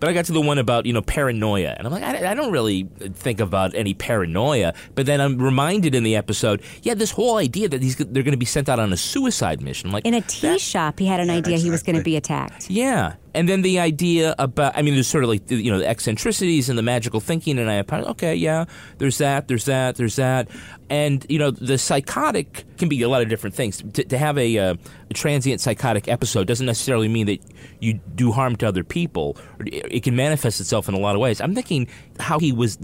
But 0.00 0.10
I 0.10 0.12
got 0.12 0.26
to 0.26 0.32
the 0.32 0.40
one 0.40 0.58
about 0.58 0.84
you 0.86 0.92
know 0.92 1.02
paranoia, 1.02 1.76
and 1.78 1.86
I'm 1.86 1.92
like, 1.92 2.02
I, 2.02 2.32
I 2.32 2.34
don't 2.34 2.50
really 2.50 2.88
think 3.14 3.35
about 3.40 3.74
any 3.74 3.94
paranoia. 3.94 4.74
But 4.94 5.06
then 5.06 5.20
I'm 5.20 5.38
reminded 5.38 5.94
in 5.94 6.02
the 6.02 6.16
episode, 6.16 6.62
yeah, 6.82 6.94
this 6.94 7.10
whole 7.10 7.36
idea 7.36 7.68
that 7.68 7.80
these 7.80 7.96
they're 7.96 8.22
going 8.22 8.32
to 8.32 8.36
be 8.36 8.46
sent 8.46 8.68
out 8.68 8.78
on 8.78 8.92
a 8.92 8.96
suicide 8.96 9.62
mission, 9.62 9.90
like 9.90 10.06
in 10.06 10.14
a 10.14 10.20
tea 10.20 10.48
that, 10.48 10.60
shop, 10.60 10.98
he 10.98 11.06
had 11.06 11.20
an 11.20 11.28
yeah, 11.28 11.34
idea 11.34 11.54
exactly. 11.54 11.62
he 11.64 11.70
was 11.70 11.82
going 11.82 11.96
to 11.96 12.02
be 12.02 12.16
attacked. 12.16 12.70
Yeah, 12.70 13.14
and 13.36 13.46
then 13.46 13.60
the 13.60 13.78
idea 13.78 14.34
about, 14.38 14.76
I 14.76 14.80
mean, 14.80 14.94
there's 14.94 15.06
sort 15.06 15.22
of 15.22 15.28
like, 15.28 15.50
you 15.50 15.70
know, 15.70 15.78
the 15.78 15.86
eccentricities 15.86 16.70
and 16.70 16.78
the 16.78 16.82
magical 16.82 17.20
thinking, 17.20 17.58
and 17.58 17.70
I, 17.70 17.84
okay, 18.10 18.34
yeah, 18.34 18.64
there's 18.96 19.18
that, 19.18 19.46
there's 19.46 19.66
that, 19.66 19.96
there's 19.96 20.16
that. 20.16 20.48
And, 20.88 21.26
you 21.28 21.38
know, 21.38 21.50
the 21.50 21.76
psychotic 21.76 22.64
can 22.78 22.88
be 22.88 23.02
a 23.02 23.08
lot 23.10 23.20
of 23.20 23.28
different 23.28 23.54
things. 23.54 23.82
To, 23.92 24.04
to 24.04 24.16
have 24.16 24.38
a, 24.38 24.58
uh, 24.58 24.74
a, 25.10 25.14
transient 25.14 25.60
psychotic 25.60 26.08
episode 26.08 26.46
doesn't 26.46 26.64
necessarily 26.64 27.08
mean 27.08 27.26
that 27.26 27.40
you 27.80 27.94
do 28.14 28.32
harm 28.32 28.56
to 28.56 28.68
other 28.68 28.84
people. 28.84 29.36
It 29.60 30.02
can 30.02 30.16
manifest 30.16 30.60
itself 30.60 30.88
in 30.88 30.94
a 30.94 30.98
lot 30.98 31.14
of 31.14 31.20
ways. 31.20 31.40
I'm 31.40 31.54
thinking 31.54 31.88
how 32.18 32.38
he 32.38 32.52
was 32.52 32.78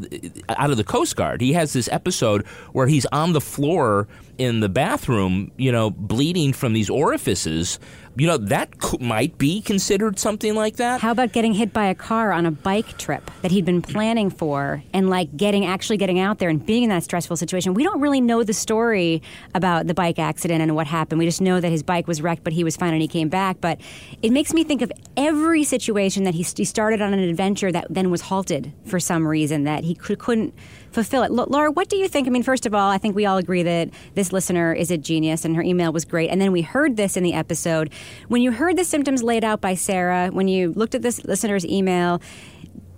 out 0.50 0.70
of 0.70 0.76
the 0.76 0.84
Coast 0.84 1.16
Guard. 1.16 1.40
He 1.40 1.54
has 1.54 1.72
this 1.72 1.88
episode 1.90 2.46
where 2.72 2.86
he's 2.86 3.06
on 3.06 3.32
the 3.32 3.40
floor 3.40 4.06
in 4.36 4.60
the 4.60 4.68
bathroom, 4.68 5.52
you 5.56 5.70
know, 5.70 5.90
bleeding 5.90 6.52
from 6.52 6.72
these 6.72 6.90
orifices 6.90 7.78
you 8.16 8.26
know, 8.26 8.36
that 8.36 8.78
could, 8.78 9.00
might 9.00 9.38
be 9.38 9.60
considered 9.62 10.18
something 10.18 10.54
like 10.54 10.76
that. 10.76 11.00
How 11.00 11.12
about 11.12 11.32
getting 11.32 11.54
hit 11.54 11.72
by 11.72 11.86
a 11.86 11.94
car 11.94 12.32
on 12.32 12.44
a 12.44 12.50
bike 12.50 12.98
trip 12.98 13.30
that 13.40 13.50
he'd 13.50 13.64
been 13.64 13.80
planning 13.80 14.28
for 14.28 14.82
and 14.92 15.08
like 15.08 15.34
getting 15.36 15.64
actually 15.64 15.96
getting 15.96 16.18
out 16.18 16.38
there 16.38 16.50
and 16.50 16.64
being 16.64 16.82
in 16.82 16.90
that 16.90 17.04
stressful 17.04 17.36
situation? 17.36 17.72
We 17.72 17.84
don't 17.84 18.00
really 18.00 18.20
know 18.20 18.42
the 18.42 18.52
story 18.52 19.22
about 19.54 19.86
the 19.86 19.94
bike 19.94 20.18
accident 20.18 20.60
and 20.60 20.74
what 20.74 20.86
happened. 20.86 21.18
We 21.18 21.24
just 21.24 21.40
know 21.40 21.60
that 21.60 21.70
his 21.70 21.82
bike 21.82 22.06
was 22.06 22.20
wrecked, 22.20 22.44
but 22.44 22.52
he 22.52 22.64
was 22.64 22.76
fine 22.76 22.92
and 22.92 23.00
he 23.00 23.08
came 23.08 23.28
back. 23.28 23.60
But 23.60 23.80
it 24.20 24.30
makes 24.30 24.52
me 24.52 24.62
think 24.62 24.82
of 24.82 24.92
every 25.16 25.64
situation 25.64 26.24
that 26.24 26.34
he, 26.34 26.42
he 26.42 26.64
started 26.64 27.00
on 27.00 27.14
an 27.14 27.20
adventure 27.20 27.72
that 27.72 27.86
then 27.88 28.10
was 28.10 28.22
halted 28.22 28.72
for 28.84 29.00
some 29.00 29.26
reason 29.26 29.64
that 29.64 29.84
he 29.84 29.94
could, 29.94 30.18
couldn't 30.18 30.54
fulfill 30.92 31.22
it. 31.22 31.30
Laura, 31.32 31.70
what 31.70 31.88
do 31.88 31.96
you 31.96 32.08
think? 32.08 32.26
I 32.26 32.30
mean, 32.30 32.42
first 32.42 32.66
of 32.66 32.74
all, 32.74 32.90
I 32.90 32.98
think 32.98 33.16
we 33.16 33.26
all 33.26 33.38
agree 33.38 33.62
that 33.62 33.90
this 34.14 34.32
listener 34.32 34.72
is 34.72 34.90
a 34.90 34.98
genius 34.98 35.44
and 35.44 35.56
her 35.56 35.62
email 35.62 35.92
was 35.92 36.04
great. 36.04 36.30
And 36.30 36.40
then 36.40 36.52
we 36.52 36.62
heard 36.62 36.96
this 36.96 37.16
in 37.16 37.22
the 37.22 37.32
episode. 37.34 37.92
When 38.28 38.42
you 38.42 38.52
heard 38.52 38.76
the 38.76 38.84
symptoms 38.84 39.22
laid 39.22 39.44
out 39.44 39.60
by 39.60 39.74
Sarah, 39.74 40.28
when 40.28 40.48
you 40.48 40.72
looked 40.72 40.94
at 40.94 41.02
this 41.02 41.24
listener's 41.24 41.64
email, 41.64 42.20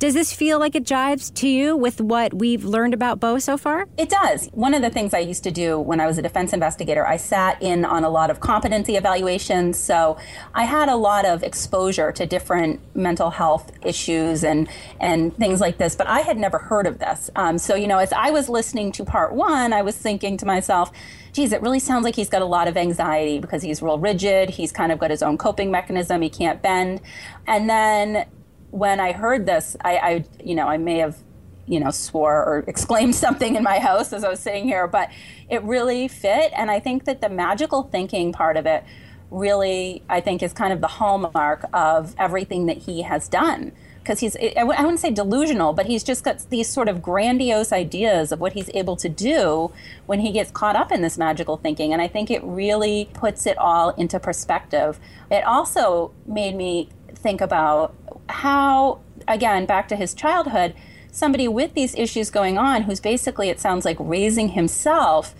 does 0.04 0.12
this 0.12 0.34
feel 0.34 0.58
like 0.58 0.74
it 0.74 0.84
jives 0.84 1.32
to 1.32 1.48
you 1.48 1.74
with 1.74 1.98
what 1.98 2.34
we've 2.34 2.62
learned 2.62 2.92
about 2.92 3.20
Bowe 3.20 3.38
so 3.38 3.56
far? 3.56 3.86
It 3.96 4.10
does. 4.10 4.48
One 4.52 4.74
of 4.74 4.82
the 4.82 4.90
things 4.90 5.14
I 5.14 5.20
used 5.20 5.44
to 5.44 5.50
do 5.50 5.78
when 5.78 5.98
I 5.98 6.06
was 6.06 6.18
a 6.18 6.22
defense 6.22 6.52
investigator, 6.52 7.06
I 7.06 7.16
sat 7.16 7.62
in 7.62 7.86
on 7.86 8.04
a 8.04 8.10
lot 8.10 8.28
of 8.28 8.40
competency 8.40 8.96
evaluations. 8.96 9.78
So 9.78 10.18
I 10.52 10.64
had 10.64 10.90
a 10.90 10.96
lot 10.96 11.24
of 11.24 11.42
exposure 11.42 12.12
to 12.12 12.26
different 12.26 12.80
mental 12.94 13.30
health 13.30 13.72
issues 13.82 14.44
and, 14.44 14.68
and 15.00 15.34
things 15.36 15.60
like 15.60 15.78
this, 15.78 15.96
but 15.96 16.06
I 16.06 16.20
had 16.20 16.36
never 16.36 16.58
heard 16.58 16.86
of 16.86 16.98
this. 16.98 17.30
Um, 17.34 17.56
so, 17.56 17.74
you 17.74 17.86
know, 17.86 17.98
as 17.98 18.12
I 18.12 18.30
was 18.30 18.50
listening 18.50 18.92
to 18.92 19.04
part 19.04 19.32
one, 19.32 19.72
I 19.72 19.80
was 19.80 19.96
thinking 19.96 20.36
to 20.36 20.44
myself, 20.44 20.92
geez, 21.32 21.50
it 21.50 21.62
really 21.62 21.80
sounds 21.80 22.04
like 22.04 22.14
he's 22.14 22.28
got 22.28 22.42
a 22.42 22.46
lot 22.46 22.68
of 22.68 22.76
anxiety 22.76 23.38
because 23.38 23.62
he's 23.62 23.80
real 23.80 23.98
rigid. 23.98 24.50
He's 24.50 24.70
kind 24.70 24.92
of 24.92 24.98
got 24.98 25.10
his 25.10 25.22
own 25.22 25.38
coping 25.38 25.70
mechanism. 25.70 26.20
He 26.20 26.28
can't 26.28 26.60
bend. 26.60 27.00
And 27.46 27.70
then 27.70 28.26
when 28.74 28.98
I 28.98 29.12
heard 29.12 29.46
this, 29.46 29.76
I, 29.84 29.96
I, 29.98 30.24
you 30.42 30.56
know, 30.56 30.66
I 30.66 30.78
may 30.78 30.98
have, 30.98 31.16
you 31.64 31.78
know, 31.78 31.92
swore 31.92 32.44
or 32.44 32.64
exclaimed 32.66 33.14
something 33.14 33.54
in 33.54 33.62
my 33.62 33.78
house 33.78 34.12
as 34.12 34.24
I 34.24 34.28
was 34.28 34.40
sitting 34.40 34.64
here, 34.64 34.88
but 34.88 35.10
it 35.48 35.62
really 35.62 36.08
fit. 36.08 36.52
And 36.56 36.72
I 36.72 36.80
think 36.80 37.04
that 37.04 37.20
the 37.20 37.28
magical 37.28 37.84
thinking 37.84 38.32
part 38.32 38.56
of 38.56 38.66
it 38.66 38.82
really, 39.30 40.02
I 40.08 40.20
think, 40.20 40.42
is 40.42 40.52
kind 40.52 40.72
of 40.72 40.80
the 40.80 40.88
hallmark 40.88 41.66
of 41.72 42.16
everything 42.18 42.66
that 42.66 42.78
he 42.78 43.02
has 43.02 43.28
done. 43.28 43.70
Because 44.00 44.18
he's, 44.18 44.36
I 44.56 44.64
wouldn't 44.64 44.98
say 44.98 45.12
delusional, 45.12 45.72
but 45.72 45.86
he's 45.86 46.02
just 46.02 46.24
got 46.24 46.44
these 46.50 46.68
sort 46.68 46.88
of 46.88 47.00
grandiose 47.00 47.72
ideas 47.72 48.32
of 48.32 48.40
what 48.40 48.54
he's 48.54 48.70
able 48.74 48.96
to 48.96 49.08
do 49.08 49.72
when 50.06 50.18
he 50.18 50.32
gets 50.32 50.50
caught 50.50 50.74
up 50.74 50.90
in 50.90 51.00
this 51.00 51.16
magical 51.16 51.56
thinking. 51.56 51.92
And 51.92 52.02
I 52.02 52.08
think 52.08 52.28
it 52.28 52.42
really 52.42 53.08
puts 53.14 53.46
it 53.46 53.56
all 53.56 53.90
into 53.90 54.18
perspective. 54.18 54.98
It 55.30 55.44
also 55.44 56.12
made 56.26 56.56
me 56.56 56.90
think 57.14 57.40
about 57.40 57.94
how, 58.28 59.00
again, 59.28 59.66
back 59.66 59.88
to 59.88 59.96
his 59.96 60.14
childhood, 60.14 60.74
somebody 61.10 61.46
with 61.48 61.74
these 61.74 61.94
issues 61.94 62.30
going 62.30 62.58
on 62.58 62.82
who's 62.82 63.00
basically, 63.00 63.48
it 63.48 63.60
sounds 63.60 63.84
like, 63.84 63.96
raising 64.00 64.50
himself 64.50 65.34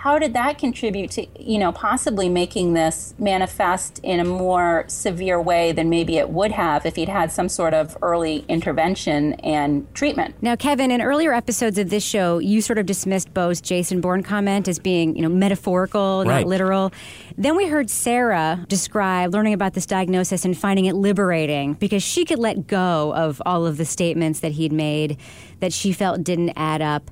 how 0.00 0.18
did 0.18 0.32
that 0.32 0.56
contribute 0.56 1.10
to 1.10 1.26
you 1.38 1.58
know 1.58 1.70
possibly 1.72 2.26
making 2.26 2.72
this 2.72 3.14
manifest 3.18 4.00
in 4.02 4.18
a 4.18 4.24
more 4.24 4.84
severe 4.88 5.38
way 5.38 5.72
than 5.72 5.90
maybe 5.90 6.16
it 6.16 6.30
would 6.30 6.50
have 6.50 6.86
if 6.86 6.96
he'd 6.96 7.08
had 7.08 7.30
some 7.30 7.50
sort 7.50 7.74
of 7.74 7.98
early 8.00 8.42
intervention 8.48 9.34
and 9.34 9.86
treatment? 9.94 10.34
Now 10.40 10.56
kevin 10.56 10.90
in 10.90 11.02
earlier 11.02 11.34
episodes 11.34 11.76
of 11.76 11.90
this 11.90 12.02
show 12.02 12.38
you 12.38 12.62
sort 12.62 12.78
of 12.78 12.86
dismissed 12.86 13.34
bowe's 13.34 13.60
jason 13.60 14.00
bourne 14.00 14.22
comment 14.22 14.68
as 14.68 14.78
being 14.78 15.14
you 15.16 15.22
know 15.22 15.28
metaphorical 15.28 16.24
right. 16.26 16.40
not 16.40 16.46
literal. 16.46 16.92
Then 17.36 17.54
we 17.54 17.66
heard 17.66 17.90
sarah 17.90 18.64
describe 18.68 19.34
learning 19.34 19.52
about 19.52 19.74
this 19.74 19.84
diagnosis 19.84 20.46
and 20.46 20.56
finding 20.56 20.86
it 20.86 20.94
liberating 20.94 21.74
because 21.74 22.02
she 22.02 22.24
could 22.24 22.38
let 22.38 22.66
go 22.66 23.14
of 23.14 23.42
all 23.44 23.66
of 23.66 23.76
the 23.76 23.84
statements 23.84 24.40
that 24.40 24.52
he'd 24.52 24.72
made 24.72 25.18
that 25.60 25.74
she 25.74 25.92
felt 25.92 26.24
didn't 26.24 26.54
add 26.56 26.80
up 26.80 27.10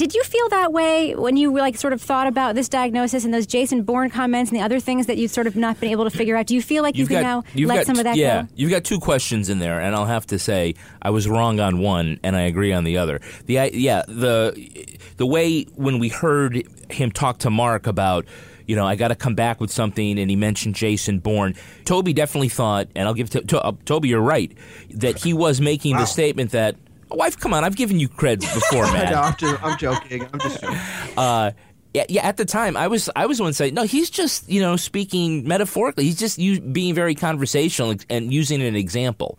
did 0.00 0.14
you 0.14 0.24
feel 0.24 0.48
that 0.48 0.72
way 0.72 1.14
when 1.14 1.36
you 1.36 1.52
like 1.52 1.76
sort 1.76 1.92
of 1.92 2.00
thought 2.00 2.26
about 2.26 2.54
this 2.54 2.70
diagnosis 2.70 3.26
and 3.26 3.34
those 3.34 3.46
Jason 3.46 3.82
Bourne 3.82 4.08
comments 4.08 4.50
and 4.50 4.58
the 4.58 4.64
other 4.64 4.80
things 4.80 5.06
that 5.08 5.18
you've 5.18 5.30
sort 5.30 5.46
of 5.46 5.56
not 5.56 5.78
been 5.78 5.90
able 5.90 6.04
to 6.04 6.10
figure 6.10 6.38
out? 6.38 6.46
Do 6.46 6.54
you 6.54 6.62
feel 6.62 6.82
like 6.82 6.96
you've 6.96 7.10
you 7.10 7.16
can 7.16 7.22
got, 7.22 7.44
now 7.54 7.66
let 7.66 7.76
got, 7.80 7.86
some 7.86 7.98
of 7.98 8.04
that 8.04 8.16
yeah, 8.16 8.44
go? 8.44 8.48
you've 8.54 8.70
got 8.70 8.82
two 8.82 8.98
questions 8.98 9.50
in 9.50 9.58
there, 9.58 9.78
and 9.78 9.94
I'll 9.94 10.06
have 10.06 10.24
to 10.28 10.38
say 10.38 10.74
I 11.02 11.10
was 11.10 11.28
wrong 11.28 11.60
on 11.60 11.80
one 11.80 12.18
and 12.22 12.34
I 12.34 12.42
agree 12.42 12.72
on 12.72 12.84
the 12.84 12.96
other. 12.96 13.20
The 13.44 13.70
yeah 13.74 14.04
the 14.08 14.98
the 15.18 15.26
way 15.26 15.64
when 15.74 15.98
we 15.98 16.08
heard 16.08 16.66
him 16.90 17.10
talk 17.12 17.40
to 17.40 17.50
Mark 17.50 17.86
about 17.86 18.24
you 18.66 18.76
know, 18.76 18.86
I 18.86 18.94
got 18.94 19.08
to 19.08 19.16
come 19.16 19.34
back 19.34 19.60
with 19.60 19.72
something. 19.72 20.16
And 20.16 20.30
he 20.30 20.36
mentioned 20.36 20.76
Jason 20.76 21.18
Bourne. 21.18 21.56
Toby 21.84 22.12
definitely 22.12 22.50
thought, 22.50 22.86
and 22.94 23.08
I'll 23.08 23.14
give 23.14 23.28
to, 23.30 23.40
to, 23.40 23.60
uh, 23.60 23.72
Toby, 23.84 24.10
you're 24.10 24.20
right, 24.20 24.56
that 24.90 25.18
he 25.18 25.34
was 25.34 25.60
making 25.60 25.94
wow. 25.94 26.02
the 26.02 26.06
statement 26.06 26.52
that 26.52 26.76
Wife, 27.10 27.38
come 27.38 27.52
on, 27.54 27.64
I've 27.64 27.76
given 27.76 27.98
you 27.98 28.08
credit 28.08 28.48
before, 28.54 28.84
man. 28.92 29.12
no, 29.12 29.20
I'm, 29.20 29.36
just, 29.36 29.62
I'm 29.62 29.78
joking. 29.78 30.28
I'm 30.32 30.40
just 30.40 30.60
joking. 30.60 30.78
Uh, 31.16 31.50
yeah, 31.92 32.04
yeah, 32.08 32.26
at 32.26 32.36
the 32.36 32.44
time, 32.44 32.76
I 32.76 32.86
was 32.86 33.10
I 33.16 33.26
was 33.26 33.38
the 33.38 33.44
one 33.44 33.52
saying, 33.52 33.74
no, 33.74 33.82
he's 33.82 34.10
just 34.10 34.48
you 34.48 34.60
know 34.60 34.76
speaking 34.76 35.46
metaphorically. 35.46 36.04
He's 36.04 36.18
just 36.18 36.38
being 36.72 36.94
very 36.94 37.14
conversational 37.16 37.96
and 38.08 38.32
using 38.32 38.62
an 38.62 38.76
example. 38.76 39.38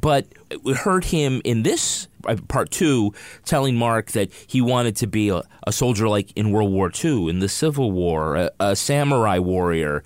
But 0.00 0.26
we 0.62 0.74
heard 0.74 1.04
him 1.04 1.42
in 1.44 1.64
this 1.64 2.06
uh, 2.24 2.36
part 2.46 2.70
two 2.70 3.14
telling 3.44 3.74
Mark 3.74 4.12
that 4.12 4.32
he 4.46 4.60
wanted 4.60 4.94
to 4.96 5.08
be 5.08 5.28
a, 5.30 5.42
a 5.66 5.72
soldier 5.72 6.08
like 6.08 6.30
in 6.36 6.52
World 6.52 6.72
War 6.72 6.92
II, 6.92 7.28
in 7.28 7.40
the 7.40 7.48
Civil 7.48 7.90
War, 7.90 8.36
a, 8.36 8.50
a 8.60 8.76
samurai 8.76 9.38
warrior. 9.38 10.04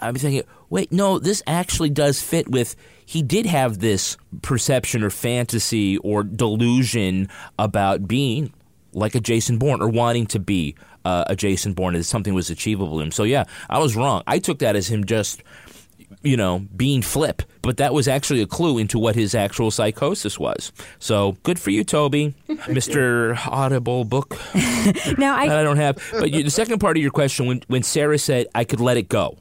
I'm 0.00 0.14
thinking, 0.16 0.42
wait, 0.68 0.92
no, 0.92 1.18
this 1.18 1.42
actually 1.46 1.90
does 1.90 2.20
fit 2.20 2.48
with 2.48 2.76
he 3.06 3.22
did 3.22 3.46
have 3.46 3.78
this 3.78 4.16
perception 4.42 5.02
or 5.02 5.10
fantasy 5.10 5.98
or 5.98 6.22
delusion 6.22 7.28
about 7.58 8.08
being 8.08 8.52
like 8.92 9.14
a 9.14 9.20
Jason 9.20 9.58
Bourne 9.58 9.82
or 9.82 9.88
wanting 9.88 10.26
to 10.26 10.38
be 10.38 10.74
uh, 11.04 11.24
a 11.26 11.36
Jason 11.36 11.74
Bourne 11.74 11.94
as 11.94 12.08
something 12.08 12.34
was 12.34 12.50
achievable 12.50 12.98
to 12.98 13.04
him. 13.04 13.10
So 13.10 13.24
yeah, 13.24 13.44
I 13.68 13.78
was 13.78 13.96
wrong. 13.96 14.22
I 14.26 14.38
took 14.38 14.60
that 14.60 14.76
as 14.76 14.88
him 14.88 15.04
just 15.04 15.42
you 16.22 16.36
know, 16.36 16.66
being 16.74 17.02
flip, 17.02 17.42
but 17.62 17.76
that 17.76 17.92
was 17.92 18.08
actually 18.08 18.40
a 18.40 18.46
clue 18.46 18.78
into 18.78 18.98
what 18.98 19.14
his 19.14 19.34
actual 19.34 19.70
psychosis 19.70 20.38
was. 20.38 20.72
So 20.98 21.36
good 21.42 21.58
for 21.58 21.70
you, 21.70 21.84
Toby, 21.84 22.34
Mister 22.68 23.36
Audible 23.46 24.04
book. 24.04 24.38
now 25.18 25.36
I, 25.36 25.60
I 25.60 25.62
don't 25.62 25.76
have. 25.76 26.02
But 26.12 26.30
you, 26.32 26.42
the 26.42 26.50
second 26.50 26.78
part 26.78 26.96
of 26.96 27.02
your 27.02 27.12
question, 27.12 27.46
when 27.46 27.62
when 27.68 27.82
Sarah 27.82 28.18
said 28.18 28.46
I 28.54 28.64
could 28.64 28.80
let 28.80 28.96
it 28.96 29.08
go, 29.08 29.36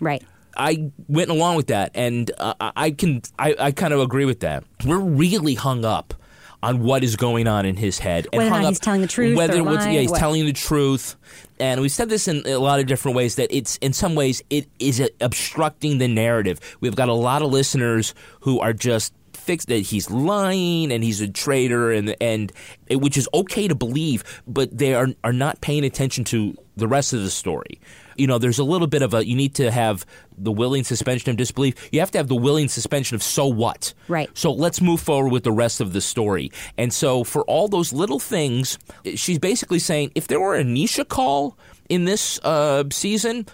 right? 0.00 0.22
I 0.56 0.90
went 1.08 1.30
along 1.30 1.56
with 1.56 1.68
that, 1.68 1.90
and 1.94 2.30
uh, 2.38 2.54
I 2.58 2.90
can 2.90 3.22
I, 3.38 3.54
I 3.58 3.72
kind 3.72 3.92
of 3.92 4.00
agree 4.00 4.24
with 4.24 4.40
that. 4.40 4.64
We're 4.84 4.98
really 4.98 5.54
hung 5.54 5.84
up 5.84 6.14
on 6.62 6.82
what 6.82 7.04
is 7.04 7.16
going 7.16 7.46
on 7.46 7.66
in 7.66 7.76
his 7.76 7.98
head, 7.98 8.26
and 8.32 8.50
whether 8.50 8.68
he's 8.68 8.80
telling 8.80 9.02
the 9.02 9.06
truth, 9.06 9.36
whether 9.36 9.62
lying, 9.62 9.94
yeah, 9.94 10.00
he's 10.00 10.10
what? 10.10 10.18
telling 10.18 10.46
the 10.46 10.52
truth. 10.52 11.16
And 11.60 11.80
we 11.80 11.88
said 11.88 12.08
this 12.08 12.26
in 12.26 12.46
a 12.46 12.56
lot 12.56 12.80
of 12.80 12.86
different 12.86 13.16
ways 13.16 13.36
that 13.36 13.54
it's 13.54 13.76
in 13.76 13.92
some 13.92 14.14
ways 14.14 14.42
it 14.50 14.68
is 14.78 15.02
obstructing 15.20 15.98
the 15.98 16.08
narrative. 16.08 16.58
We've 16.80 16.96
got 16.96 17.08
a 17.08 17.14
lot 17.14 17.42
of 17.42 17.50
listeners 17.50 18.14
who 18.40 18.60
are 18.60 18.72
just 18.72 19.12
fixed 19.34 19.68
that 19.68 19.78
he's 19.78 20.10
lying 20.10 20.90
and 20.90 21.04
he's 21.04 21.20
a 21.20 21.28
traitor 21.28 21.92
and 21.92 22.16
and 22.20 22.52
which 22.90 23.16
is 23.16 23.28
okay 23.34 23.68
to 23.68 23.74
believe, 23.74 24.42
but 24.46 24.76
they 24.76 24.94
are 24.94 25.08
are 25.22 25.32
not 25.32 25.60
paying 25.60 25.84
attention 25.84 26.24
to 26.24 26.56
the 26.76 26.88
rest 26.88 27.12
of 27.12 27.20
the 27.20 27.30
story 27.30 27.80
you 28.16 28.26
know, 28.26 28.38
there's 28.38 28.58
a 28.58 28.64
little 28.64 28.86
bit 28.86 29.02
of 29.02 29.14
a 29.14 29.26
you 29.26 29.36
need 29.36 29.54
to 29.56 29.70
have 29.70 30.06
the 30.36 30.52
willing 30.52 30.84
suspension 30.84 31.30
of 31.30 31.36
disbelief. 31.36 31.74
You 31.92 32.00
have 32.00 32.10
to 32.12 32.18
have 32.18 32.28
the 32.28 32.36
willing 32.36 32.68
suspension 32.68 33.14
of 33.14 33.22
so 33.22 33.46
what. 33.46 33.94
Right. 34.08 34.30
So 34.34 34.52
let's 34.52 34.80
move 34.80 35.00
forward 35.00 35.30
with 35.30 35.44
the 35.44 35.52
rest 35.52 35.80
of 35.80 35.92
the 35.92 36.00
story. 36.00 36.50
And 36.76 36.92
so 36.92 37.24
for 37.24 37.42
all 37.44 37.68
those 37.68 37.92
little 37.92 38.18
things, 38.18 38.78
she's 39.14 39.38
basically 39.38 39.78
saying 39.78 40.12
if 40.14 40.26
there 40.28 40.40
were 40.40 40.56
a 40.56 40.64
Nisha 40.64 41.06
call 41.06 41.58
in 41.88 42.04
this 42.04 42.40
uh, 42.42 42.84
season, 42.90 43.46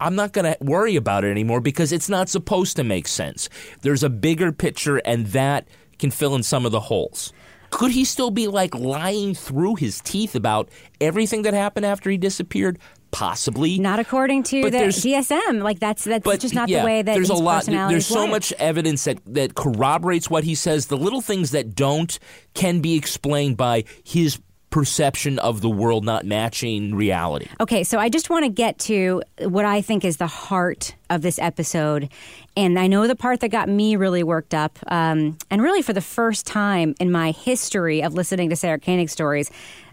I'm 0.00 0.14
not 0.14 0.32
going 0.32 0.44
to 0.44 0.56
worry 0.62 0.96
about 0.96 1.24
it 1.24 1.30
anymore 1.30 1.60
because 1.60 1.92
it's 1.92 2.08
not 2.08 2.28
supposed 2.28 2.76
to 2.76 2.84
make 2.84 3.08
sense. 3.08 3.48
There's 3.82 4.02
a 4.02 4.10
bigger 4.10 4.52
picture, 4.52 4.98
and 4.98 5.26
that 5.28 5.66
can 5.98 6.10
fill 6.10 6.34
in 6.34 6.42
some 6.42 6.66
of 6.66 6.72
the 6.72 6.80
holes. 6.80 7.32
Could 7.70 7.90
he 7.90 8.04
still 8.04 8.30
be 8.30 8.46
like 8.46 8.74
lying 8.74 9.34
through 9.34 9.76
his 9.76 10.00
teeth 10.00 10.34
about 10.34 10.68
everything 11.00 11.42
that 11.42 11.54
happened 11.54 11.86
after 11.86 12.10
he 12.10 12.16
disappeared? 12.16 12.78
Possibly 13.10 13.78
not 13.78 13.98
according 13.98 14.42
to 14.44 14.62
the 14.62 14.78
DSM. 14.78 15.62
Like 15.62 15.78
that's 15.78 16.04
that's 16.04 16.24
but, 16.24 16.40
just 16.40 16.54
not 16.54 16.68
yeah, 16.68 16.80
the 16.80 16.86
way 16.86 17.02
that 17.02 17.14
there's 17.14 17.30
a 17.30 17.34
lot. 17.34 17.64
There's 17.64 18.06
so 18.06 18.26
much 18.26 18.52
evidence 18.54 19.04
that 19.04 19.18
that 19.26 19.54
corroborates 19.54 20.28
what 20.28 20.44
he 20.44 20.54
says. 20.54 20.86
The 20.86 20.96
little 20.96 21.20
things 21.20 21.52
that 21.52 21.74
don't 21.74 22.18
can 22.54 22.80
be 22.80 22.96
explained 22.96 23.56
by 23.56 23.84
his 24.04 24.38
perception 24.70 25.38
of 25.38 25.60
the 25.60 25.70
world 25.70 26.04
not 26.04 26.26
matching 26.26 26.94
reality. 26.94 27.46
Okay, 27.60 27.84
so 27.84 27.98
I 27.98 28.08
just 28.08 28.28
want 28.28 28.44
to 28.44 28.50
get 28.50 28.78
to 28.80 29.22
what 29.40 29.64
I 29.64 29.80
think 29.80 30.04
is 30.04 30.18
the 30.18 30.26
heart 30.26 30.94
of 31.08 31.22
this 31.22 31.38
episode. 31.38 32.10
And 32.56 32.78
I 32.78 32.86
know 32.86 33.06
the 33.06 33.16
part 33.16 33.40
that 33.40 33.48
got 33.48 33.68
me 33.68 33.96
really 33.96 34.22
worked 34.22 34.54
up, 34.54 34.78
um, 34.88 35.38
and 35.50 35.62
really 35.62 35.82
for 35.82 35.92
the 35.92 36.00
first 36.00 36.46
time 36.46 36.94
in 37.00 37.10
my 37.10 37.30
history 37.30 38.02
of 38.02 38.14
listening 38.14 38.50
to 38.50 38.56
Sarah 38.56 38.78
Koenig 38.78 39.08
stories, 39.08 39.50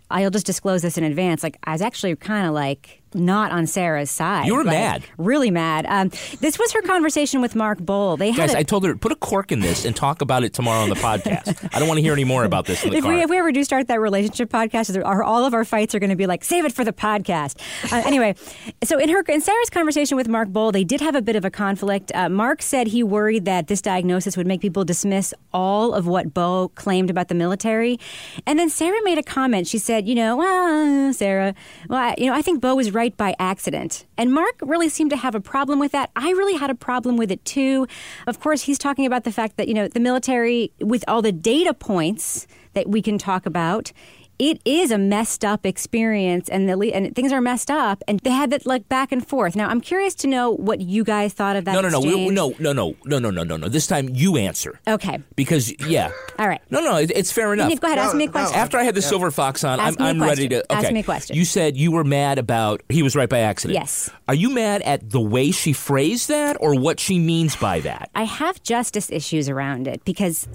I'll 0.10 0.32
just 0.32 0.46
disclose 0.46 0.82
this 0.82 0.98
in 0.98 1.04
advance. 1.04 1.44
Like, 1.44 1.58
I 1.64 1.72
was 1.72 1.82
actually 1.82 2.16
kind 2.16 2.46
of 2.46 2.54
like 2.54 3.03
not 3.16 3.52
on 3.52 3.68
Sarah's 3.68 4.12
side. 4.12 4.48
You 4.48 4.56
were 4.56 4.64
like, 4.64 4.74
mad. 4.74 5.04
Really 5.18 5.52
mad. 5.52 5.86
Um, 5.88 6.10
this 6.40 6.60
was 6.60 6.72
her 6.74 6.82
conversation 6.82 7.42
with 7.42 7.56
Mark 7.56 7.80
Boal. 7.80 8.18
They 8.18 8.32
Guys, 8.32 8.52
had 8.52 8.58
a, 8.58 8.60
I 8.60 8.64
told 8.64 8.86
her, 8.86 8.96
put 8.96 9.12
a 9.12 9.16
cork 9.16 9.52
in 9.52 9.60
this 9.60 9.86
and 9.86 9.96
talk 9.96 10.22
about 10.22 10.44
it 10.44 10.54
tomorrow 10.54 10.82
on 10.82 10.90
the 10.90 10.96
podcast. 10.96 11.70
I 11.74 11.80
don't 11.80 11.88
want 11.88 11.98
to 11.98 12.02
hear 12.02 12.14
any 12.14 12.24
more 12.24 12.44
about 12.44 12.66
this 12.66 12.84
if 12.86 13.04
car. 13.04 13.12
we, 13.12 13.22
if 13.22 13.30
we 13.30 13.38
ever 13.38 13.52
do 13.52 13.64
start 13.64 13.88
that 13.88 14.00
relationship 14.00 14.50
podcast, 14.50 15.04
our, 15.04 15.24
all 15.24 15.46
of 15.46 15.54
our 15.54 15.66
fights 15.66 15.96
are 15.96 16.00
going 16.00 16.10
to 16.10 16.16
be 16.16 16.28
like, 16.28 16.44
save 16.44 16.66
it 16.66 16.72
for 16.72 16.84
the 16.84 16.94
podcast. 16.94 17.60
Uh, 17.92 18.04
anyway, 18.06 18.36
so 18.84 19.00
in 19.00 19.10
her 19.10 19.24
in 19.28 19.42
Sarah's 19.42 19.70
conversation 19.70 20.16
with 20.16 20.28
Mark 20.28 20.50
Boal, 20.50 20.72
they 20.72 20.84
did 20.84 21.02
have 21.02 21.16
a 21.16 21.22
bit 21.22 21.36
of 21.36 21.44
a 21.44 21.50
conflict. 21.50 22.12
Uh, 22.14 22.30
Mark 22.30 22.62
said 22.62 22.88
he 22.88 23.04
worried 23.04 23.46
that 23.46 23.68
this 23.68 23.82
diagnosis 23.82 24.38
would 24.38 24.48
make 24.48 24.62
people 24.62 24.86
dismiss 24.86 25.34
all 25.52 25.94
of 25.94 26.08
what 26.08 26.34
Bowe 26.34 26.70
claimed 26.76 27.10
about 27.10 27.28
the 27.28 27.36
military. 27.36 28.00
And 28.46 28.60
then 28.60 28.70
Sarah 28.70 29.00
made 29.04 29.18
a 29.18 29.24
comment. 29.24 29.68
She 29.68 29.78
said, 29.78 30.08
you 30.08 30.16
know, 30.16 30.38
well, 30.38 31.14
Sarah, 31.14 31.56
well, 31.90 32.00
I, 32.00 32.16
you 32.18 32.28
know, 32.28 32.34
I 32.34 32.42
think 32.42 32.62
Bo 32.62 32.76
was 32.76 32.92
right 32.92 33.03
by 33.10 33.36
accident. 33.40 34.06
And 34.18 34.34
Mark 34.34 34.56
really 34.62 34.90
seemed 34.90 35.10
to 35.12 35.18
have 35.18 35.36
a 35.36 35.42
problem 35.42 35.80
with 35.80 35.92
that. 35.92 36.12
I 36.16 36.32
really 36.32 36.56
had 36.56 36.70
a 36.70 36.76
problem 36.76 37.18
with 37.18 37.32
it 37.32 37.44
too. 37.46 37.88
Of 38.28 38.40
course, 38.40 38.64
he's 38.64 38.78
talking 38.78 39.06
about 39.06 39.24
the 39.24 39.32
fact 39.32 39.58
that, 39.58 39.68
you 39.68 39.74
know, 39.74 39.88
the 39.88 40.00
military, 40.00 40.72
with 40.80 41.04
all 41.08 41.22
the 41.22 41.32
data 41.32 41.74
points 41.74 42.48
that 42.74 42.88
we 42.90 43.02
can 43.02 43.18
talk 43.18 43.46
about, 43.46 43.92
it 44.40 44.62
is 44.66 44.92
a 44.92 44.98
messed 44.98 45.46
up 45.46 45.66
experience 45.66 46.50
and 46.50 46.68
the 46.68 46.94
and 46.94 47.16
things 47.16 47.32
are 47.32 47.42
messed 47.42 47.70
up 47.70 48.04
and 48.08 48.20
they 48.22 48.32
had 48.32 48.50
that 48.52 48.66
like 48.66 48.90
back 48.90 49.12
and 49.12 49.26
forth. 49.26 49.56
Now 49.56 49.70
I'm 49.70 49.82
curious 49.82 50.16
to 50.16 50.28
know 50.28 50.52
what 50.52 50.82
you 50.82 51.04
guys 51.04 51.34
thought 51.34 51.56
of 51.56 51.66
that. 51.66 51.74
No, 51.74 51.82
no, 51.82 51.90
no, 51.90 52.00
we, 52.00 52.08
exchange. 52.08 52.34
no, 52.34 52.54
no, 52.60 52.74
no, 52.74 52.96
no, 53.06 53.20
no, 53.20 53.30
no, 53.30 53.44
no, 53.44 53.58
no. 53.58 53.68
This 53.70 53.88
time 53.88 54.10
you 54.10 54.38
answer. 54.38 54.80
Okay. 54.88 55.22
Because 55.36 55.74
yeah. 55.88 56.12
All 56.40 56.48
right. 56.48 56.62
No, 56.70 56.82
no, 56.82 56.98
it, 56.98 57.12
it's 57.16 57.32
fair 57.32 57.54
enough. 57.54 57.80
Go 57.80 57.88
ahead, 57.88 58.00
ask 58.00 58.16
me 58.16 58.26
a 58.26 58.28
no. 58.28 58.32
question. 58.32 58.58
After 58.58 58.78
I 58.78 58.84
had 58.84 58.96
the 58.96 59.02
silver 59.02 59.32
fox 59.32 59.64
on, 59.64 59.80
Ask 59.80 60.00
I'm, 60.00 60.18
me 60.18 60.22
a 60.22 60.24
I'm 60.24 60.30
ready 60.30 60.50
to. 60.50 60.58
Okay. 60.72 60.86
Ask 60.86 60.92
me 60.92 61.00
a 61.02 61.04
question. 61.04 61.36
You 61.36 61.46
said 61.46 61.78
you 61.78 61.92
were 61.92 62.04
mad 62.04 62.40
about 62.40 62.82
he 62.90 63.04
was 63.04 63.16
right 63.16 63.30
by 63.30 63.40
accident. 63.40 63.80
Yes. 63.80 64.10
Are 64.28 64.36
you 64.36 64.50
mad 64.50 64.82
at 64.82 65.10
the 65.10 65.22
way 65.22 65.52
she 65.52 65.74
phrased 65.74 66.30
that, 66.30 66.58
or 66.60 66.80
what 66.80 67.00
she 67.00 67.20
means 67.20 67.56
by 67.56 67.80
that? 67.82 68.10
I 68.16 68.24
have 68.24 68.62
justice 68.64 69.12
issues 69.12 69.50
around 69.50 69.88
it 69.88 70.04
because 70.06 70.48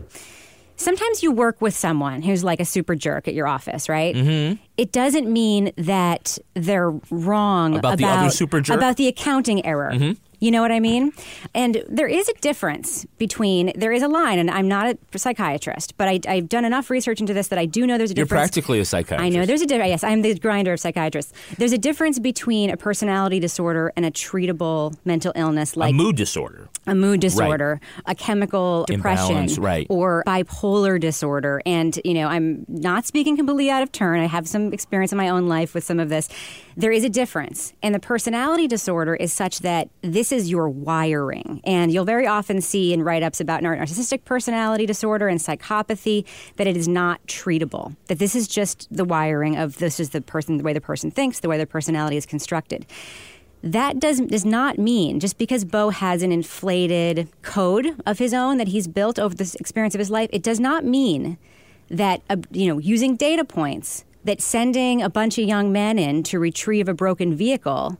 sometimes 0.78 1.22
you 1.22 1.30
work 1.30 1.60
with 1.60 1.76
someone 1.76 2.22
who's 2.22 2.42
like 2.42 2.60
a 2.60 2.64
super 2.64 2.94
jerk 2.94 3.28
at 3.28 3.34
your 3.34 3.46
office, 3.46 3.88
right? 3.88 4.14
Mm-hmm. 4.14 4.62
It 4.76 4.92
doesn't 4.92 5.30
mean 5.30 5.72
that 5.76 6.38
they're 6.54 6.90
wrong 7.10 7.76
About 7.76 7.98
the 7.98 8.06
other 8.06 8.30
super 8.30 8.60
jerk? 8.60 8.76
about 8.76 8.96
the 8.96 9.08
accounting 9.08 9.64
error. 9.66 9.92
You 10.40 10.50
know 10.50 10.62
what 10.62 10.70
I 10.70 10.80
mean? 10.80 11.12
And 11.54 11.82
there 11.88 12.06
is 12.06 12.28
a 12.28 12.34
difference 12.34 13.06
between, 13.18 13.72
there 13.74 13.92
is 13.92 14.02
a 14.02 14.08
line, 14.08 14.38
and 14.38 14.50
I'm 14.50 14.68
not 14.68 14.96
a 15.12 15.18
psychiatrist, 15.18 15.96
but 15.96 16.08
I, 16.08 16.34
have 16.34 16.48
done 16.48 16.64
enough 16.64 16.90
research 16.90 17.20
into 17.20 17.34
this 17.34 17.48
that 17.48 17.58
I 17.58 17.66
do 17.66 17.86
know 17.86 17.98
there's 17.98 18.10
a 18.10 18.14
difference. 18.14 18.30
You're 18.30 18.38
practically 18.38 18.80
a 18.80 18.84
psychiatrist. 18.84 19.24
I 19.24 19.28
know 19.28 19.46
there's 19.46 19.62
a 19.62 19.66
difference. 19.66 19.90
Yes, 19.90 20.04
I'm 20.04 20.22
the 20.22 20.38
grinder 20.38 20.72
of 20.72 20.80
psychiatrists. 20.80 21.32
There's 21.56 21.72
a 21.72 21.78
difference 21.78 22.18
between 22.18 22.70
a 22.70 22.76
personality 22.76 23.40
disorder 23.40 23.92
and 23.96 24.06
a 24.06 24.10
treatable 24.10 24.96
mental 25.04 25.32
illness 25.34 25.76
like 25.76 25.90
a 25.90 25.94
mood 25.94 26.16
disorder. 26.16 26.68
A 26.86 26.94
mood 26.94 27.20
disorder, 27.20 27.80
right. 27.82 28.02
a 28.06 28.14
chemical 28.14 28.84
depression, 28.86 29.30
Imbalance, 29.32 29.58
right. 29.58 29.86
or 29.90 30.22
bipolar 30.26 30.98
disorder. 30.98 31.60
And, 31.66 31.98
you 32.04 32.14
know, 32.14 32.28
I'm 32.28 32.64
not 32.68 33.04
speaking 33.04 33.36
completely 33.36 33.70
out 33.70 33.82
of 33.82 33.92
turn. 33.92 34.20
I 34.20 34.26
have 34.26 34.48
some 34.48 34.72
experience 34.72 35.12
in 35.12 35.18
my 35.18 35.28
own 35.28 35.48
life 35.48 35.74
with 35.74 35.84
some 35.84 36.00
of 36.00 36.08
this. 36.08 36.28
There 36.76 36.92
is 36.92 37.04
a 37.04 37.10
difference. 37.10 37.74
And 37.82 37.94
the 37.94 37.98
personality 37.98 38.66
disorder 38.66 39.14
is 39.14 39.32
such 39.32 39.58
that 39.58 39.90
this 40.00 40.27
is 40.32 40.50
your 40.50 40.68
wiring. 40.68 41.60
And 41.64 41.92
you'll 41.92 42.04
very 42.04 42.26
often 42.26 42.60
see 42.60 42.92
in 42.92 43.02
write 43.02 43.22
ups 43.22 43.40
about 43.40 43.62
narcissistic 43.62 44.24
personality 44.24 44.86
disorder 44.86 45.28
and 45.28 45.40
psychopathy 45.40 46.24
that 46.56 46.66
it 46.66 46.76
is 46.76 46.88
not 46.88 47.24
treatable, 47.26 47.96
that 48.06 48.18
this 48.18 48.34
is 48.34 48.48
just 48.48 48.88
the 48.90 49.04
wiring 49.04 49.56
of 49.56 49.78
this 49.78 50.00
is 50.00 50.10
the 50.10 50.20
person, 50.20 50.58
the 50.58 50.64
way 50.64 50.72
the 50.72 50.80
person 50.80 51.10
thinks, 51.10 51.40
the 51.40 51.48
way 51.48 51.56
their 51.56 51.66
personality 51.66 52.16
is 52.16 52.26
constructed 52.26 52.86
that 53.62 53.98
does 53.98 54.20
does 54.20 54.44
not 54.44 54.78
mean 54.78 55.18
just 55.18 55.38
because 55.38 55.64
Bowe 55.64 55.90
has 55.90 56.22
an 56.22 56.30
inflated 56.30 57.28
code 57.42 58.00
of 58.06 58.18
his 58.18 58.32
own 58.32 58.56
that 58.58 58.68
he's 58.68 58.86
built 58.86 59.18
over 59.18 59.34
the 59.34 59.56
experience 59.58 59.94
of 59.94 59.98
his 59.98 60.10
life, 60.10 60.30
it 60.32 60.42
does 60.42 60.60
not 60.60 60.84
mean 60.84 61.38
that 61.90 62.22
uh, 62.30 62.36
you 62.50 62.68
know 62.68 62.78
using 62.78 63.16
data 63.16 63.44
points 63.44 64.04
that 64.24 64.40
sending 64.40 65.02
a 65.02 65.08
bunch 65.08 65.38
of 65.38 65.48
young 65.48 65.72
men 65.72 65.98
in 65.98 66.22
to 66.22 66.38
retrieve 66.38 66.88
a 66.88 66.94
broken 66.94 67.34
vehicle 67.34 67.98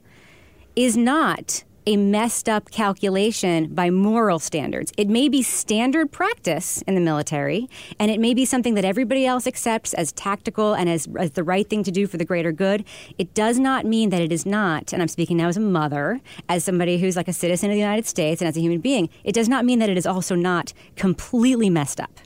is 0.76 0.96
not 0.96 1.64
a 1.88 1.96
messed 1.96 2.50
up 2.50 2.70
calculation 2.70 3.74
by 3.74 3.88
moral 3.88 4.38
standards. 4.38 4.92
It 4.98 5.08
may 5.08 5.26
be 5.30 5.40
standard 5.40 6.12
practice 6.12 6.82
in 6.82 6.94
the 6.94 7.00
military, 7.00 7.66
and 7.98 8.10
it 8.10 8.20
may 8.20 8.34
be 8.34 8.44
something 8.44 8.74
that 8.74 8.84
everybody 8.84 9.24
else 9.24 9.46
accepts 9.46 9.94
as 9.94 10.12
tactical 10.12 10.74
and 10.74 10.86
as, 10.90 11.08
as 11.18 11.30
the 11.30 11.42
right 11.42 11.66
thing 11.66 11.82
to 11.84 11.90
do 11.90 12.06
for 12.06 12.18
the 12.18 12.26
greater 12.26 12.52
good. 12.52 12.84
It 13.16 13.32
does 13.32 13.58
not 13.58 13.86
mean 13.86 14.10
that 14.10 14.20
it 14.20 14.32
is 14.32 14.44
not, 14.44 14.92
and 14.92 15.00
I'm 15.00 15.08
speaking 15.08 15.38
now 15.38 15.48
as 15.48 15.56
a 15.56 15.60
mother, 15.60 16.20
as 16.46 16.62
somebody 16.62 16.98
who's 16.98 17.16
like 17.16 17.26
a 17.26 17.32
citizen 17.32 17.70
of 17.70 17.74
the 17.74 17.80
United 17.80 18.04
States 18.04 18.42
and 18.42 18.48
as 18.50 18.58
a 18.58 18.60
human 18.60 18.80
being, 18.80 19.08
it 19.24 19.32
does 19.32 19.48
not 19.48 19.64
mean 19.64 19.78
that 19.78 19.88
it 19.88 19.96
is 19.96 20.04
also 20.04 20.34
not 20.34 20.74
completely 20.94 21.70
messed 21.70 22.00
up. 22.00 22.20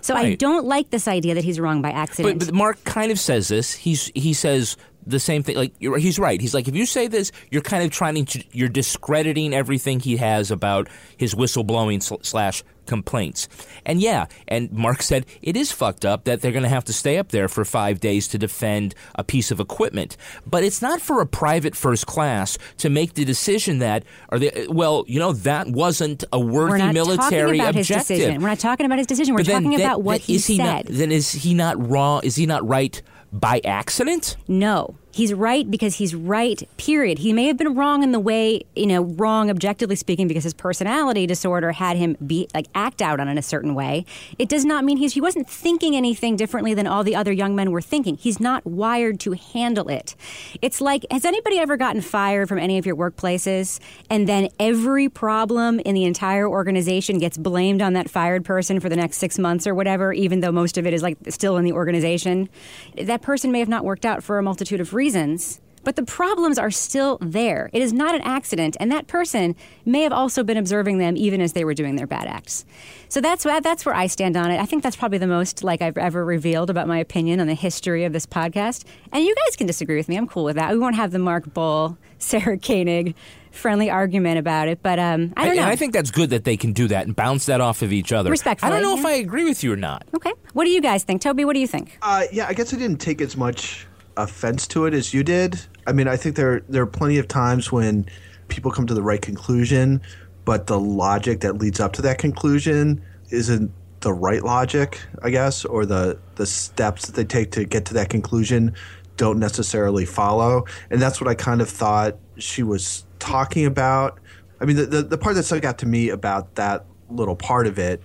So 0.00 0.14
right. 0.14 0.26
I 0.26 0.34
don't 0.36 0.64
like 0.64 0.90
this 0.90 1.08
idea 1.08 1.34
that 1.34 1.42
he's 1.42 1.58
wrong 1.58 1.82
by 1.82 1.90
accident. 1.90 2.38
But, 2.38 2.46
but 2.46 2.54
Mark 2.54 2.84
kind 2.84 3.10
of 3.10 3.18
says 3.18 3.48
this. 3.48 3.74
He's 3.74 4.10
he 4.14 4.32
says 4.32 4.76
the 5.08 5.20
same 5.20 5.42
thing. 5.42 5.56
Like 5.56 5.74
he's 5.78 6.18
right. 6.18 6.40
He's 6.40 6.54
like, 6.54 6.68
if 6.68 6.76
you 6.76 6.86
say 6.86 7.08
this, 7.08 7.32
you're 7.50 7.62
kind 7.62 7.82
of 7.82 7.90
trying 7.90 8.24
to 8.24 8.44
you're 8.52 8.68
discrediting 8.68 9.54
everything 9.54 10.00
he 10.00 10.16
has 10.16 10.50
about 10.50 10.88
his 11.16 11.34
whistleblowing 11.34 12.24
slash 12.24 12.62
complaints. 12.88 13.48
And 13.84 14.00
yeah, 14.00 14.26
and 14.48 14.72
Mark 14.72 15.02
said 15.02 15.26
it 15.42 15.56
is 15.56 15.70
fucked 15.70 16.04
up 16.04 16.24
that 16.24 16.40
they're 16.40 16.52
going 16.52 16.62
to 16.64 16.68
have 16.68 16.84
to 16.86 16.92
stay 16.92 17.18
up 17.18 17.28
there 17.28 17.46
for 17.46 17.64
five 17.64 18.00
days 18.00 18.26
to 18.28 18.38
defend 18.38 18.94
a 19.14 19.22
piece 19.22 19.50
of 19.50 19.60
equipment. 19.60 20.16
But 20.46 20.64
it's 20.64 20.82
not 20.82 21.00
for 21.00 21.20
a 21.20 21.26
private 21.26 21.76
first 21.76 22.06
class 22.06 22.58
to 22.78 22.88
make 22.88 23.14
the 23.14 23.24
decision 23.24 23.78
that, 23.78 24.04
are 24.30 24.38
they, 24.38 24.66
well, 24.70 25.04
you 25.06 25.18
know, 25.18 25.32
that 25.32 25.68
wasn't 25.68 26.24
a 26.32 26.40
worthy 26.40 26.92
military 26.92 27.60
objective. 27.60 28.40
We're 28.40 28.48
not 28.48 28.58
talking 28.58 28.86
about 28.86 28.98
his 28.98 29.06
decision. 29.06 29.34
We're 29.34 29.44
talking 29.44 29.70
then, 29.70 29.80
about 29.80 30.02
what 30.02 30.22
he, 30.22 30.34
he 30.34 30.38
said. 30.38 30.56
Not, 30.56 30.84
then 30.86 31.12
is 31.12 31.30
he 31.30 31.54
not 31.54 31.90
wrong? 31.90 32.22
Is 32.24 32.36
he 32.36 32.46
not 32.46 32.66
right 32.66 33.00
by 33.32 33.60
accident? 33.64 34.36
No. 34.46 34.96
He's 35.10 35.32
right 35.32 35.68
because 35.68 35.96
he's 35.96 36.14
right, 36.14 36.62
period. 36.76 37.18
He 37.18 37.32
may 37.32 37.46
have 37.46 37.56
been 37.56 37.74
wrong 37.74 38.02
in 38.02 38.12
the 38.12 38.20
way, 38.20 38.62
you 38.76 38.86
know, 38.86 39.02
wrong 39.02 39.50
objectively 39.50 39.96
speaking 39.96 40.28
because 40.28 40.44
his 40.44 40.54
personality 40.54 41.26
disorder 41.26 41.72
had 41.72 41.96
him 41.96 42.16
be 42.24 42.46
like 42.54 42.66
act 42.74 43.00
out 43.00 43.18
on 43.18 43.26
in 43.26 43.38
a 43.38 43.42
certain 43.42 43.74
way. 43.74 44.04
It 44.38 44.48
does 44.48 44.64
not 44.64 44.84
mean 44.84 44.98
he's 44.98 45.14
he 45.14 45.20
wasn't 45.20 45.48
thinking 45.48 45.96
anything 45.96 46.36
differently 46.36 46.74
than 46.74 46.86
all 46.86 47.02
the 47.02 47.16
other 47.16 47.32
young 47.32 47.56
men 47.56 47.70
were 47.70 47.80
thinking. 47.80 48.16
He's 48.16 48.38
not 48.38 48.64
wired 48.66 49.18
to 49.20 49.32
handle 49.32 49.88
it. 49.88 50.14
It's 50.60 50.80
like 50.80 51.06
has 51.10 51.24
anybody 51.24 51.58
ever 51.58 51.76
gotten 51.76 52.02
fired 52.02 52.48
from 52.48 52.58
any 52.58 52.76
of 52.78 52.84
your 52.84 52.94
workplaces 52.94 53.80
and 54.10 54.28
then 54.28 54.50
every 54.60 55.08
problem 55.08 55.80
in 55.80 55.94
the 55.94 56.04
entire 56.04 56.46
organization 56.46 57.18
gets 57.18 57.38
blamed 57.38 57.80
on 57.80 57.94
that 57.94 58.10
fired 58.10 58.44
person 58.44 58.78
for 58.78 58.88
the 58.88 58.96
next 58.96 59.16
6 59.18 59.38
months 59.38 59.66
or 59.66 59.74
whatever 59.74 60.12
even 60.12 60.40
though 60.40 60.52
most 60.52 60.76
of 60.76 60.86
it 60.86 60.92
is 60.92 61.02
like 61.02 61.16
still 61.30 61.56
in 61.56 61.64
the 61.64 61.72
organization? 61.72 62.48
That 62.96 63.22
person 63.22 63.50
may 63.50 63.58
have 63.58 63.68
not 63.68 63.84
worked 63.84 64.04
out 64.04 64.22
for 64.22 64.38
a 64.38 64.42
multitude 64.42 64.80
of 64.80 64.92
reasons 64.98 65.08
reasons, 65.18 65.60
but 65.84 65.96
the 65.96 66.02
problems 66.02 66.58
are 66.58 66.70
still 66.70 67.16
there. 67.22 67.70
It 67.72 67.80
is 67.80 67.94
not 67.94 68.14
an 68.14 68.20
accident, 68.22 68.76
and 68.78 68.92
that 68.92 69.06
person 69.06 69.56
may 69.86 70.02
have 70.02 70.12
also 70.12 70.44
been 70.44 70.58
observing 70.58 70.98
them 70.98 71.16
even 71.16 71.40
as 71.40 71.54
they 71.54 71.64
were 71.64 71.72
doing 71.72 71.96
their 71.96 72.06
bad 72.06 72.26
acts. 72.26 72.66
So 73.08 73.22
that's 73.22 73.44
that's 73.44 73.86
where 73.86 73.94
I 73.94 74.06
stand 74.06 74.36
on 74.36 74.50
it. 74.50 74.60
I 74.60 74.66
think 74.66 74.82
that's 74.82 74.96
probably 74.96 75.16
the 75.16 75.26
most 75.26 75.64
like 75.64 75.80
I've 75.80 75.96
ever 75.96 76.26
revealed 76.26 76.68
about 76.68 76.88
my 76.88 76.98
opinion 76.98 77.40
on 77.40 77.46
the 77.46 77.54
history 77.54 78.04
of 78.04 78.12
this 78.12 78.26
podcast. 78.26 78.84
And 79.12 79.24
you 79.24 79.34
guys 79.34 79.56
can 79.56 79.66
disagree 79.66 79.96
with 79.96 80.10
me. 80.10 80.16
I'm 80.18 80.26
cool 80.26 80.44
with 80.44 80.56
that. 80.56 80.72
We 80.72 80.78
won't 80.78 80.96
have 80.96 81.10
the 81.10 81.18
Mark 81.18 81.46
Boal, 81.46 81.96
Sarah 82.18 82.58
Koenig 82.58 83.14
friendly 83.50 83.90
argument 83.90 84.38
about 84.38 84.68
it, 84.68 84.82
but 84.82 84.98
um, 84.98 85.32
I 85.36 85.46
don't 85.46 85.56
know. 85.56 85.62
And 85.62 85.70
I 85.70 85.76
think 85.76 85.94
that's 85.94 86.10
good 86.10 86.30
that 86.30 86.44
they 86.44 86.56
can 86.56 86.74
do 86.74 86.86
that 86.88 87.06
and 87.06 87.16
bounce 87.16 87.46
that 87.46 87.60
off 87.62 87.80
of 87.80 87.92
each 87.92 88.12
other. 88.12 88.30
Respectfully. 88.30 88.70
I 88.70 88.74
don't 88.74 88.82
know 88.82 88.94
yeah. 88.94 89.00
if 89.00 89.06
I 89.06 89.12
agree 89.14 89.44
with 89.44 89.64
you 89.64 89.72
or 89.72 89.76
not. 89.76 90.06
Okay. 90.14 90.32
What 90.52 90.64
do 90.64 90.70
you 90.70 90.82
guys 90.82 91.02
think? 91.02 91.22
Toby, 91.22 91.44
what 91.44 91.54
do 91.54 91.60
you 91.60 91.66
think? 91.66 91.98
Uh, 92.02 92.24
yeah, 92.30 92.46
I 92.46 92.52
guess 92.52 92.74
I 92.74 92.76
didn't 92.76 92.98
take 92.98 93.20
as 93.22 93.36
much 93.36 93.86
offense 94.18 94.66
to 94.68 94.84
it 94.86 94.94
as 94.94 95.14
you 95.14 95.22
did. 95.22 95.60
I 95.86 95.92
mean, 95.92 96.08
I 96.08 96.16
think 96.16 96.36
there 96.36 96.60
there 96.68 96.82
are 96.82 96.86
plenty 96.86 97.18
of 97.18 97.28
times 97.28 97.72
when 97.72 98.06
people 98.48 98.70
come 98.70 98.86
to 98.86 98.94
the 98.94 99.02
right 99.02 99.22
conclusion, 99.22 100.02
but 100.44 100.66
the 100.66 100.78
logic 100.78 101.40
that 101.40 101.58
leads 101.58 101.80
up 101.80 101.92
to 101.94 102.02
that 102.02 102.18
conclusion 102.18 103.02
isn't 103.30 103.70
the 104.00 104.12
right 104.12 104.42
logic, 104.42 105.00
I 105.22 105.30
guess, 105.30 105.64
or 105.64 105.86
the 105.86 106.18
the 106.36 106.46
steps 106.46 107.06
that 107.06 107.14
they 107.14 107.24
take 107.24 107.52
to 107.52 107.64
get 107.64 107.84
to 107.86 107.94
that 107.94 108.10
conclusion 108.10 108.74
don't 109.16 109.38
necessarily 109.38 110.04
follow. 110.04 110.64
And 110.90 111.02
that's 111.02 111.20
what 111.20 111.28
I 111.28 111.34
kind 111.34 111.60
of 111.60 111.68
thought 111.68 112.16
she 112.38 112.62
was 112.62 113.04
talking 113.18 113.66
about. 113.66 114.18
I 114.60 114.64
mean, 114.64 114.76
the, 114.76 114.86
the, 114.86 115.02
the 115.02 115.18
part 115.18 115.34
that 115.34 115.42
stuck 115.42 115.64
out 115.64 115.78
to 115.78 115.86
me 115.86 116.08
about 116.08 116.54
that 116.54 116.84
little 117.10 117.36
part 117.36 117.66
of 117.66 117.78
it 117.78 118.02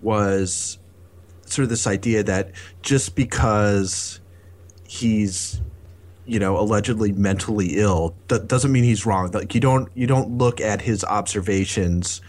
was 0.00 0.78
sort 1.46 1.64
of 1.64 1.68
this 1.68 1.86
idea 1.86 2.22
that 2.22 2.52
just 2.82 3.14
because 3.14 4.20
he's 4.92 5.60
you 6.26 6.38
know 6.38 6.58
allegedly 6.58 7.12
mentally 7.12 7.78
ill 7.78 8.14
that 8.28 8.46
doesn't 8.46 8.70
mean 8.72 8.84
he's 8.84 9.06
wrong. 9.06 9.30
Like 9.30 9.54
you 9.54 9.60
don't 9.60 9.88
you 9.94 10.06
don't 10.06 10.36
look 10.38 10.60
at 10.60 10.82
his 10.82 11.02
observations 11.04 12.20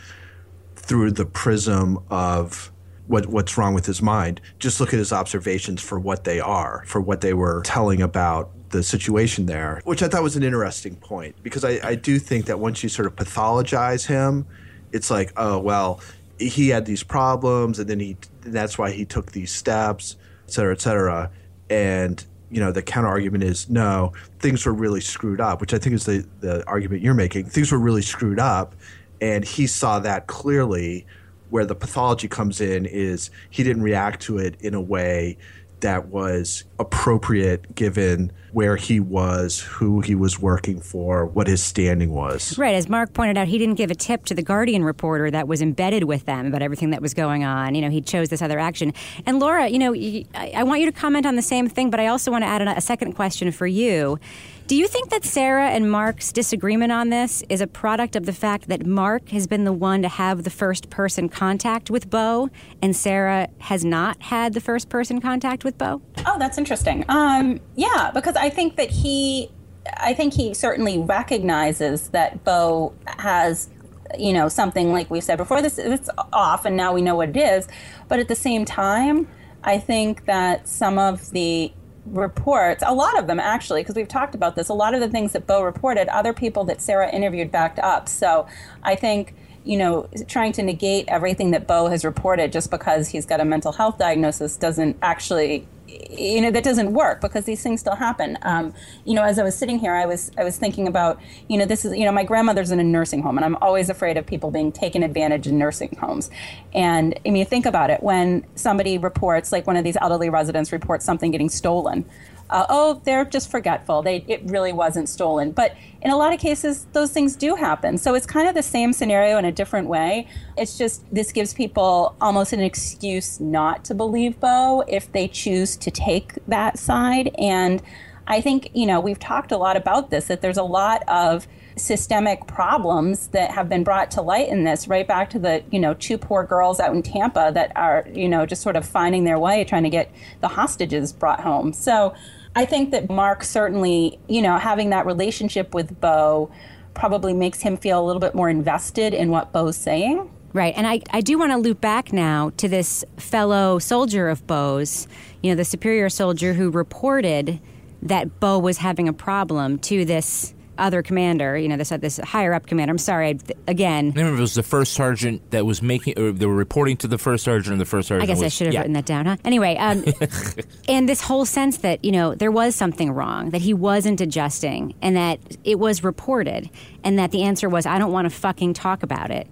through 0.76 1.12
the 1.12 1.26
prism 1.26 2.00
of 2.10 2.72
what 3.08 3.28
what's 3.28 3.58
wrong 3.58 3.74
with 3.74 3.86
his 3.86 4.02
mind. 4.02 4.40
Just 4.60 4.80
look 4.80 4.94
at 4.94 5.00
his 5.00 5.12
observations 5.12 5.82
for 5.82 6.00
what 6.00 6.24
they 6.24 6.40
are 6.40 6.84
for 6.88 7.02
what 7.02 7.22
they 7.22 7.34
were 7.34 7.62
telling 7.64 8.02
about 8.02 8.50
the 8.70 8.82
situation 8.82 9.46
there 9.46 9.80
which 9.84 10.02
i 10.02 10.08
thought 10.08 10.24
was 10.24 10.36
an 10.36 10.42
interesting 10.42 10.96
point 10.96 11.36
because 11.44 11.64
i, 11.64 11.80
I 11.84 11.94
do 11.94 12.18
think 12.18 12.46
that 12.48 12.58
once 12.58 12.82
you 12.82 12.90
sort 12.90 13.06
of 13.06 13.16
pathologize 13.16 14.08
him 14.08 14.48
it's 14.92 15.12
like 15.12 15.32
oh 15.38 15.60
well 15.60 16.02
he 16.40 16.70
had 16.70 16.88
these 16.88 17.04
problems 17.04 17.78
and 17.78 17.88
then 17.88 18.00
he 18.00 18.18
and 18.44 18.52
that's 18.52 18.76
why 18.76 18.90
he 18.90 19.06
took 19.06 19.32
these 19.32 19.54
steps 19.54 20.16
et 20.46 20.52
cetera 20.52 20.74
et 20.74 20.82
cetera. 20.82 21.32
And 21.70 22.24
you 22.54 22.60
know, 22.60 22.72
the 22.72 22.82
counter 22.82 23.08
argument 23.08 23.44
is 23.44 23.70
no, 23.70 24.14
things 24.40 24.66
were 24.66 24.74
really 24.74 25.02
screwed 25.02 25.42
up, 25.42 25.60
which 25.60 25.74
I 25.74 25.80
think 25.80 25.96
is 25.96 26.06
the, 26.06 26.26
the 26.40 26.66
argument 26.68 27.02
you're 27.02 27.14
making. 27.14 27.46
Things 27.46 27.72
were 27.72 27.80
really 27.80 28.02
screwed 28.02 28.40
up. 28.40 28.76
And 29.22 29.44
he 29.44 29.68
saw 29.68 30.00
that 30.00 30.28
clearly. 30.28 31.06
Where 31.50 31.66
the 31.66 31.76
pathology 31.76 32.28
comes 32.28 32.62
in 32.62 32.88
is 32.88 33.30
he 33.52 33.62
didn't 33.62 33.84
react 33.84 34.24
to 34.24 34.40
it 34.40 34.56
in 34.62 34.74
a 34.74 34.82
way 34.82 35.38
that 35.84 36.08
was 36.08 36.66
appropriate 36.80 37.76
given 37.76 38.32
where 38.52 38.76
he 38.76 39.00
was, 39.00 39.60
who 39.62 40.02
he 40.02 40.14
was 40.14 40.40
working 40.40 40.80
for, 40.80 41.26
what 41.26 41.48
his 41.48 41.64
standing 41.64 42.12
was. 42.12 42.58
Right. 42.58 42.76
As 42.76 42.90
Mark 42.90 43.14
pointed 43.14 43.38
out, 43.38 43.48
he 43.48 43.58
didn't 43.58 43.76
give 43.76 43.90
a 43.90 43.96
tip 43.96 44.26
to 44.26 44.36
the 44.36 44.44
Guardian 44.44 44.84
reporter 44.84 45.32
that 45.32 45.48
was 45.48 45.62
embedded 45.62 46.04
with 46.04 46.26
them 46.26 46.48
about 46.48 46.62
everything 46.62 46.90
that 46.92 47.02
was 47.02 47.14
going 47.14 47.44
on. 47.44 47.74
You 47.74 47.82
know, 47.82 47.90
he 47.90 48.02
chose 48.02 48.30
this 48.30 48.42
other 48.42 48.60
action. 48.60 48.94
And 49.26 49.40
Laura, 49.40 49.68
you 49.68 49.80
know, 49.80 49.94
I 50.36 50.64
want 50.64 50.82
you 50.82 50.86
to 50.86 50.92
comment 50.92 51.26
on 51.26 51.36
the 51.36 51.42
same 51.42 51.68
thing, 51.68 51.90
but 51.90 52.00
I 52.00 52.08
also 52.08 52.32
want 52.32 52.44
to 52.44 52.48
add 52.48 52.62
a 52.62 52.82
second 52.82 53.14
question 53.14 53.52
for 53.52 53.68
you. 53.68 54.20
Do 54.66 54.78
you 54.78 54.88
think 54.88 55.10
that 55.10 55.26
Sarah 55.26 55.68
and 55.68 55.92
Mark's 55.92 56.32
disagreement 56.32 56.94
on 56.94 57.10
this 57.10 57.44
is 57.50 57.60
a 57.60 57.68
product 57.68 58.16
of 58.16 58.26
the 58.26 58.32
fact 58.32 58.70
that 58.70 58.86
Mark 58.86 59.28
has 59.30 59.46
been 59.46 59.66
the 59.66 59.74
one 59.74 60.02
to 60.04 60.08
have 60.08 60.44
the 60.44 60.50
first 60.50 60.90
person 60.90 61.28
contact 61.28 61.92
with 61.92 62.10
Bowe 62.10 62.50
and 62.82 62.96
Sarah 62.96 63.50
has 63.60 63.84
not 63.84 64.22
had 64.22 64.54
the 64.54 64.62
first 64.62 64.88
person 64.88 65.20
contact 65.20 65.66
with 65.66 65.78
Bowe? 65.78 66.02
Oh, 66.26 66.40
that's 66.40 66.58
interesting. 66.58 67.04
Um, 67.10 67.60
yeah, 67.76 68.10
because 68.14 68.38
I 68.38 68.50
think 68.50 68.78
that 68.78 68.90
he, 68.90 69.52
I 69.98 70.14
think 70.14 70.34
he 70.34 70.54
certainly 70.54 70.98
recognizes 70.98 72.10
that 72.10 72.46
Bowe 72.46 72.94
has 73.18 73.70
you 74.18 74.32
know 74.32 74.48
something 74.48 74.92
like 74.92 75.10
we 75.10 75.20
said 75.20 75.38
before 75.38 75.60
this 75.60 75.80
it's 75.80 76.08
off 76.32 76.66
and 76.66 76.78
now 76.78 76.94
we 76.94 77.02
know 77.02 77.16
what 77.16 77.30
it 77.30 77.38
is 77.38 77.68
but 78.08 78.20
at 78.20 78.28
the 78.28 78.36
same 78.36 78.64
time 78.64 79.28
i 79.64 79.80
think 79.80 80.26
that 80.26 80.68
some 80.68 81.00
of 81.00 81.32
the 81.32 81.74
reports, 82.06 82.84
a 82.86 82.94
lot 82.94 83.18
of 83.18 83.28
them 83.28 83.40
actually, 83.40 83.82
because 83.82 83.96
we've 83.96 84.08
talked 84.08 84.36
about 84.36 84.56
this, 84.56 84.70
a 84.70 84.74
lot 84.74 84.94
of 84.94 85.00
the 85.00 85.10
things 85.10 85.34
that 85.34 85.48
Bowe 85.48 85.64
reported, 85.64 86.08
other 86.10 86.34
people 86.34 86.64
that 86.66 86.82
Sarah 86.82 87.10
interviewed 87.10 87.52
backed 87.52 87.80
up. 87.80 88.10
So 88.10 88.48
I 88.84 88.96
think 88.96 89.36
you 89.64 89.78
know, 89.78 90.10
trying 90.28 90.52
to 90.54 90.64
negate 90.64 91.06
everything 91.08 91.52
that 91.52 91.68
Bowe 91.68 91.88
has 91.88 92.04
reported 92.04 92.52
just 92.52 92.70
because 92.70 93.08
he's 93.08 93.26
got 93.26 93.40
a 93.40 93.46
mental 93.46 93.72
health 93.72 93.98
diagnosis 93.98 94.58
doesn't 94.58 94.98
actually 95.02 95.68
you 96.10 96.42
know 96.42 96.50
that 96.50 96.64
doesn't 96.64 96.94
work 96.94 97.22
because 97.22 97.46
these 97.46 97.62
things 97.62 97.82
still 97.82 97.96
happen. 97.96 98.38
Um, 98.42 98.74
you 99.06 99.14
know 99.14 99.24
as 99.24 99.38
i 99.38 99.44
was 99.44 99.56
sitting 99.56 99.80
here 99.80 99.94
i 99.94 100.06
was 100.06 100.32
i 100.38 100.44
was 100.44 100.58
thinking 100.58 100.88
about 100.88 101.20
you 101.50 101.58
know 101.58 101.66
this 101.66 101.86
is 101.86 101.96
you 101.96 102.06
know 102.06 102.12
my 102.12 102.24
grandmother's 102.24 102.72
in 102.72 102.80
a 102.80 102.84
nursing 102.84 103.22
home 103.22 103.38
and 103.38 103.46
i'm 103.46 103.56
always 103.58 103.90
afraid 103.90 104.18
of 104.18 104.26
people 104.26 104.50
being 104.50 104.72
taken 104.72 105.04
advantage 105.04 105.48
in 105.48 105.58
nursing 105.58 105.96
homes. 106.00 106.30
And 106.74 107.20
i 107.26 107.30
mean 107.30 107.46
think 107.46 107.66
about 107.66 107.90
it 107.90 108.02
when 108.02 108.46
somebody 108.56 108.98
reports 108.98 109.52
like 109.52 109.68
one 109.68 109.76
of 109.76 109.84
these 109.84 109.98
elderly 110.00 110.30
residents 110.30 110.72
reports 110.72 111.06
something 111.06 111.32
getting 111.32 111.50
stolen 111.50 112.06
uh, 112.54 112.68
oh, 112.70 113.02
they're 113.04 113.26
just 113.26 113.50
forgetful. 113.50 114.04
They, 114.04 114.24
it 114.28 114.44
really 114.46 114.72
wasn't 114.72 115.10
stolen. 115.10 115.52
But 115.52 115.76
in 116.04 116.12
a 116.12 116.16
lot 116.16 116.34
of 116.34 116.40
cases, 116.40 116.86
those 116.94 117.12
things 117.12 117.36
do 117.36 117.56
happen. 117.56 117.98
So 117.98 118.14
it's 118.14 118.28
kind 118.28 118.48
of 118.48 118.54
the 118.54 118.62
same 118.62 118.94
scenario 118.94 119.40
in 119.40 119.46
a 119.46 119.52
different 119.52 119.88
way. 119.88 120.28
It's 120.56 120.78
just 120.78 121.04
this 121.12 121.32
gives 121.32 121.56
people 121.56 122.16
almost 122.22 122.54
an 122.54 122.60
excuse 122.60 123.40
not 123.40 123.84
to 123.86 123.96
believe 123.96 124.40
Bowe 124.40 124.84
if 124.88 125.12
they 125.12 125.28
choose 125.28 125.76
to 125.78 125.90
take 125.90 126.34
that 126.48 126.78
side. 126.78 127.34
And 127.40 127.82
I 128.28 128.40
think, 128.40 128.70
you 128.76 128.86
know, 128.86 129.00
we've 129.00 129.20
talked 129.20 129.52
a 129.52 129.58
lot 129.58 129.76
about 129.76 130.12
this, 130.12 130.28
that 130.28 130.42
there's 130.42 130.58
a 130.58 130.64
lot 130.64 131.02
of 131.08 131.48
systemic 131.76 132.46
problems 132.46 133.30
that 133.30 133.50
have 133.50 133.68
been 133.68 133.84
brought 133.84 134.12
to 134.12 134.22
light 134.22 134.48
in 134.48 134.64
this 134.64 134.88
right 134.88 135.08
back 135.08 135.32
to 135.32 135.40
the 135.40 135.64
you 135.72 135.80
know 135.80 135.96
two 135.96 136.20
poor 136.20 136.44
girls 136.44 136.80
out 136.80 136.94
in 136.94 137.02
tampa 137.02 137.52
that 137.52 137.72
are 137.76 138.06
you 138.14 138.30
know 138.30 138.46
just 138.46 138.62
sort 138.62 138.76
of 138.76 138.86
finding 138.86 139.24
their 139.24 139.40
way 139.40 139.64
trying 139.64 139.82
to 139.82 139.90
get 139.90 140.12
the 140.42 140.48
hostages 140.48 141.12
brought 141.12 141.40
home 141.40 141.74
so 141.74 142.14
I 142.56 142.66
think 142.66 142.92
that 142.92 143.10
Mark 143.10 143.44
certainly, 143.44 144.20
you 144.28 144.42
know, 144.42 144.58
having 144.58 144.92
that 144.92 145.06
relationship 145.06 145.74
with 145.74 146.00
Bowe 146.00 146.52
probably 146.94 147.34
makes 147.34 147.62
him 147.62 147.78
feel 147.78 148.04
a 148.04 148.06
little 148.06 148.20
bit 148.20 148.36
more 148.36 148.50
invested 148.50 149.14
in 149.14 149.32
what 149.32 149.52
Bowe's 149.52 149.78
saying. 149.78 150.30
Right. 150.54 150.74
And 150.78 150.86
I, 150.86 151.02
I 151.10 151.22
do 151.22 151.40
want 151.40 151.52
to 151.52 151.58
loop 151.58 151.82
back 151.82 152.14
now 152.14 152.52
to 152.58 152.68
this 152.68 153.04
fellow 153.18 153.80
soldier 153.80 154.30
of 154.30 154.46
Bowe's, 154.46 155.08
you 155.42 155.52
know, 155.52 155.56
the 155.56 155.66
superior 155.66 156.10
soldier 156.10 156.54
who 156.54 156.70
reported 156.70 157.60
that 158.04 158.40
Bowe 158.40 158.60
was 158.60 158.78
having 158.78 159.08
a 159.08 159.14
problem 159.14 159.80
to 159.80 160.06
this 160.06 160.54
other 160.78 161.02
commander, 161.02 161.58
you 161.58 161.68
know, 161.68 161.78
this 161.78 161.90
this 161.90 162.18
higher 162.18 162.54
up 162.54 162.66
commander. 162.66 162.92
I'm 162.92 162.98
sorry, 162.98 163.40
again. 163.68 164.14
I 164.16 164.20
remember 164.20 164.38
it 164.38 164.42
was 164.42 164.56
the 164.56 164.64
first 164.64 164.94
sergeant 164.94 165.52
that 165.52 165.66
was 165.66 165.82
making, 165.82 166.18
or 166.20 166.32
they 166.32 166.46
were 166.46 166.56
reporting 166.56 166.98
to 166.98 167.08
the 167.08 167.18
first 167.18 167.44
sergeant, 167.44 167.74
and 167.74 167.82
the 167.82 167.86
first 167.86 168.08
sergeant. 168.08 168.24
I 168.24 168.28
guess 168.28 168.40
was, 168.40 168.46
I 168.46 168.50
should 168.50 168.68
have 168.68 168.74
yeah. 168.74 168.80
written 168.82 168.94
that 168.94 169.06
down, 169.06 169.26
huh? 169.26 169.38
Anyway, 169.46 169.76
um, 169.78 170.04
and 170.88 171.08
this 171.08 171.22
whole 171.22 171.46
sense 171.46 171.78
that 171.78 172.04
you 172.04 172.12
know 172.12 172.36
there 172.36 172.52
was 172.52 172.76
something 172.76 173.12
wrong, 173.12 173.52
that 173.52 173.62
he 173.62 173.74
wasn't 173.74 174.22
adjusting, 174.22 174.96
and 175.02 175.16
that 175.16 175.40
it 175.64 175.80
was 175.80 176.04
reported, 176.04 176.70
and 177.04 177.20
that 177.20 177.32
the 177.32 177.44
answer 177.44 177.70
was, 177.70 177.86
I 177.86 177.98
don't 177.98 178.12
want 178.12 178.26
to 178.26 178.36
fucking 178.36 178.74
talk 178.74 179.04
about 179.04 179.32
it. 179.32 179.48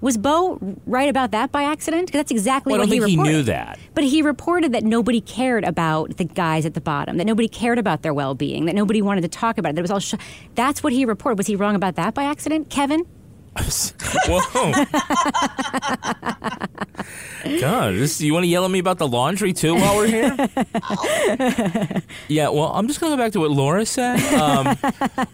Was 0.00 0.16
Bowe 0.16 0.58
right 0.86 1.08
about 1.08 1.30
that 1.32 1.52
by 1.52 1.64
accident? 1.64 2.06
Because 2.06 2.20
that's 2.20 2.30
exactly 2.30 2.72
well, 2.72 2.80
what 2.80 2.88
he 2.88 3.00
reported. 3.00 3.10
he 3.10 3.36
knew 3.36 3.42
that. 3.42 3.78
But 3.94 4.04
he 4.04 4.22
reported 4.22 4.72
that 4.72 4.82
nobody 4.82 5.20
cared 5.20 5.64
about 5.64 6.16
the 6.16 6.24
guys 6.24 6.64
at 6.64 6.74
the 6.74 6.80
bottom, 6.80 7.18
that 7.18 7.26
nobody 7.26 7.48
cared 7.48 7.78
about 7.78 8.02
their 8.02 8.14
well-being, 8.14 8.64
that 8.64 8.74
nobody 8.74 9.02
wanted 9.02 9.22
to 9.22 9.28
talk 9.28 9.58
about 9.58 9.70
it. 9.70 9.76
That 9.76 9.82
was 9.82 9.90
all. 9.90 10.00
Sh- 10.00 10.14
that's 10.54 10.82
what 10.82 10.92
he 10.92 11.04
reported. 11.04 11.38
Was 11.38 11.46
he 11.46 11.56
wrong 11.56 11.74
about 11.74 11.96
that 11.96 12.14
by 12.14 12.24
accident, 12.24 12.70
Kevin? 12.70 13.06
Whoa. 14.26 14.72
God, 17.60 17.94
this, 17.94 18.20
you 18.20 18.32
want 18.32 18.44
to 18.44 18.48
yell 18.48 18.64
at 18.64 18.70
me 18.70 18.78
about 18.78 18.98
the 18.98 19.08
laundry 19.08 19.52
too 19.52 19.74
while 19.74 19.96
we're 19.96 20.06
here? 20.06 20.36
yeah, 22.28 22.48
well, 22.48 22.70
I'm 22.74 22.86
just 22.86 23.00
going 23.00 23.10
to 23.12 23.16
go 23.16 23.22
back 23.22 23.32
to 23.32 23.40
what 23.40 23.50
Laura 23.50 23.86
said. 23.86 24.20
Um, 24.34 24.66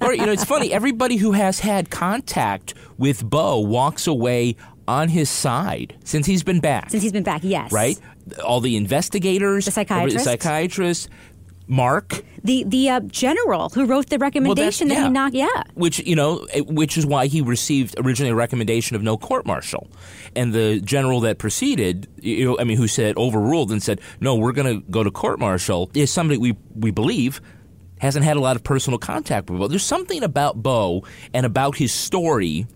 Laura, 0.01 0.17
you 0.17 0.27
know, 0.27 0.33
it's 0.33 0.45
funny. 0.45 0.73
Everybody 0.73 1.17
who 1.17 1.33
has 1.33 1.61
had 1.61 1.91
contact 1.91 2.75
with 2.99 3.29
Bowe 3.29 3.61
walks 3.61 4.07
away 4.07 4.57
on 4.89 5.09
his 5.09 5.29
side 5.29 5.97
since 6.05 6.27
he's 6.27 6.45
been 6.45 6.61
back. 6.61 6.91
Since 6.91 7.03
he's 7.03 7.13
been 7.13 7.25
back, 7.25 7.41
yes. 7.43 7.73
Right? 7.73 7.99
All 8.45 8.61
the 8.61 8.77
investigators, 8.77 9.65
The 9.65 9.73
psychiatrist. 9.73 10.17
the 10.17 10.23
psychiatrists, 10.23 11.09
Mark, 11.69 12.23
The 12.45 12.65
the 12.65 12.91
uh, 12.91 13.01
general 13.01 13.71
who 13.71 13.87
wrote 13.87 14.09
the 14.09 14.19
recommendation 14.19 14.89
that 14.89 14.95
yeah. 14.95 15.05
he 15.05 15.11
knocked. 15.11 15.35
Yeah. 15.35 15.63
which 15.75 15.99
you 16.01 16.15
know, 16.15 16.47
eh, 16.53 16.61
which 16.61 16.97
is 16.97 17.05
why 17.05 17.27
he 17.27 17.41
received 17.41 17.97
originally 17.99 18.31
a 18.31 18.35
recommendation 18.35 18.95
of 18.95 19.03
no 19.03 19.17
court 19.17 19.47
martial, 19.47 19.89
and 20.37 20.53
the 20.53 20.81
general 20.81 21.21
that 21.21 21.39
preceded, 21.39 22.09
you 22.21 22.45
know, 22.45 22.59
I 22.59 22.65
mean, 22.65 22.77
who 22.77 22.87
said 22.87 23.17
overruled 23.17 23.73
and 23.73 23.83
said 23.83 24.01
no, 24.21 24.37
we're 24.37 24.53
going 24.53 24.81
to 24.81 24.91
go 24.91 25.03
to 25.03 25.11
court 25.11 25.41
martial 25.41 25.91
is 25.95 26.11
somebody 26.11 26.39
we 26.39 26.57
we 26.75 26.91
believe 26.93 27.41
hasn't 27.99 28.25
had 28.25 28.37
a 28.37 28.41
lot 28.41 28.57
of 28.57 28.63
personal 28.63 28.99
contact 28.99 29.51
with 29.51 29.59
Bowe. 29.59 29.69
There's 29.69 29.83
something 29.83 30.23
about 30.23 30.63
Bowe 30.63 31.03
and 31.33 31.47
about 31.47 31.77
his 31.77 31.93
story 31.93 32.67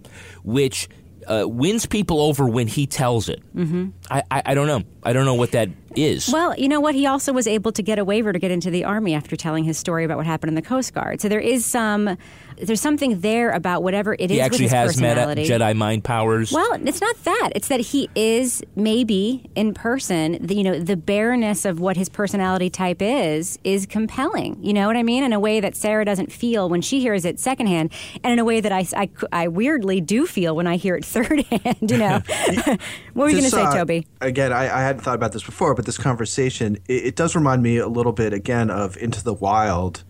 which 0.43 0.88
uh, 1.26 1.44
wins 1.46 1.86
people 1.86 2.20
over 2.20 2.46
when 2.46 2.66
he 2.66 2.86
tells 2.86 3.28
it. 3.28 3.40
Mm-hmm. 3.54 3.88
I, 4.10 4.22
I 4.30 4.42
I 4.46 4.54
don't 4.54 4.66
know. 4.66 4.82
I 5.02 5.12
don't 5.12 5.24
know 5.24 5.34
what 5.34 5.52
that 5.52 5.68
is. 5.96 6.30
Well, 6.32 6.56
you 6.56 6.68
know 6.68 6.80
what? 6.80 6.94
He 6.94 7.06
also 7.06 7.32
was 7.32 7.46
able 7.46 7.72
to 7.72 7.82
get 7.82 7.98
a 7.98 8.04
waiver 8.04 8.32
to 8.32 8.38
get 8.38 8.50
into 8.50 8.70
the 8.70 8.84
army 8.84 9.14
after 9.14 9.36
telling 9.36 9.64
his 9.64 9.78
story 9.78 10.04
about 10.04 10.16
what 10.16 10.26
happened 10.26 10.48
in 10.48 10.54
the 10.54 10.62
Coast 10.62 10.94
Guard. 10.94 11.20
So 11.20 11.28
there 11.28 11.40
is 11.40 11.64
some, 11.64 12.16
there's 12.62 12.80
something 12.80 13.20
there 13.20 13.50
about 13.50 13.82
whatever 13.82 14.14
it 14.14 14.22
is. 14.22 14.30
he 14.30 14.40
actually 14.40 14.64
with 14.64 14.72
his 14.72 14.98
has 14.98 15.00
meta. 15.00 15.20
Jedi 15.20 15.76
mind 15.76 16.04
powers. 16.04 16.52
Well, 16.52 16.74
it's 16.86 17.00
not 17.00 17.16
that. 17.24 17.50
It's 17.54 17.68
that 17.68 17.80
he 17.80 18.08
is 18.14 18.62
maybe 18.76 19.50
in 19.54 19.74
person. 19.74 20.38
The, 20.40 20.54
you 20.54 20.62
know, 20.62 20.78
the 20.78 20.96
bareness 20.96 21.64
of 21.64 21.80
what 21.80 21.96
his 21.96 22.08
personality 22.08 22.70
type 22.70 23.02
is 23.02 23.58
is 23.64 23.86
compelling. 23.86 24.62
You 24.62 24.72
know 24.72 24.86
what 24.86 24.96
I 24.96 25.02
mean? 25.02 25.24
In 25.24 25.32
a 25.32 25.40
way 25.40 25.61
that 25.61 25.76
Sarah 25.76 26.04
doesn't 26.04 26.32
feel 26.32 26.68
when 26.68 26.82
she 26.82 27.00
hears 27.00 27.24
it 27.24 27.40
secondhand, 27.40 27.92
and 28.22 28.32
in 28.32 28.38
a 28.38 28.44
way 28.44 28.61
that 28.61 28.72
I, 28.72 28.86
I, 28.96 29.08
I 29.32 29.48
weirdly 29.48 30.00
do 30.00 30.26
feel 30.26 30.54
when 30.54 30.66
I 30.66 30.76
hear 30.76 30.96
it 30.96 31.04
thirdhand. 31.04 31.90
You 31.90 31.98
know, 31.98 32.76
what 33.14 33.24
were 33.24 33.28
you 33.28 33.36
going 33.36 33.44
to 33.44 33.50
say, 33.50 33.62
uh, 33.62 33.74
Toby? 33.74 34.06
Again, 34.20 34.52
I, 34.52 34.64
I 34.64 34.82
hadn't 34.82 35.02
thought 35.02 35.14
about 35.14 35.32
this 35.32 35.42
before, 35.42 35.74
but 35.74 35.86
this 35.86 35.98
conversation 35.98 36.78
it, 36.88 37.06
it 37.06 37.16
does 37.16 37.34
remind 37.34 37.62
me 37.62 37.78
a 37.78 37.88
little 37.88 38.12
bit 38.12 38.32
again 38.32 38.70
of 38.70 38.96
Into 38.96 39.22
the 39.22 39.34
Wild, 39.34 40.04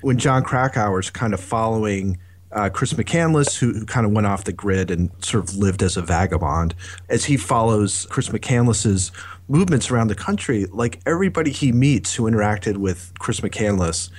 when 0.00 0.18
Jon 0.18 0.42
Krakauer's 0.42 1.10
kind 1.10 1.34
of 1.34 1.40
following 1.40 2.18
uh, 2.52 2.70
Chris 2.70 2.94
McCandless, 2.94 3.58
who, 3.58 3.72
who 3.72 3.84
kind 3.84 4.06
of 4.06 4.12
went 4.12 4.26
off 4.26 4.44
the 4.44 4.52
grid 4.52 4.90
and 4.90 5.10
sort 5.22 5.44
of 5.44 5.56
lived 5.56 5.82
as 5.82 5.96
a 5.96 6.02
vagabond, 6.02 6.74
as 7.08 7.24
he 7.26 7.36
follows 7.36 8.06
Chris 8.10 8.28
McCandless's 8.28 9.12
movements 9.48 9.90
around 9.90 10.08
the 10.08 10.14
country. 10.14 10.66
Like 10.66 11.00
everybody 11.06 11.50
he 11.50 11.72
meets 11.72 12.14
who 12.14 12.24
interacted 12.24 12.78
with 12.78 13.12
Chris 13.18 13.40
McCandless 13.40 14.10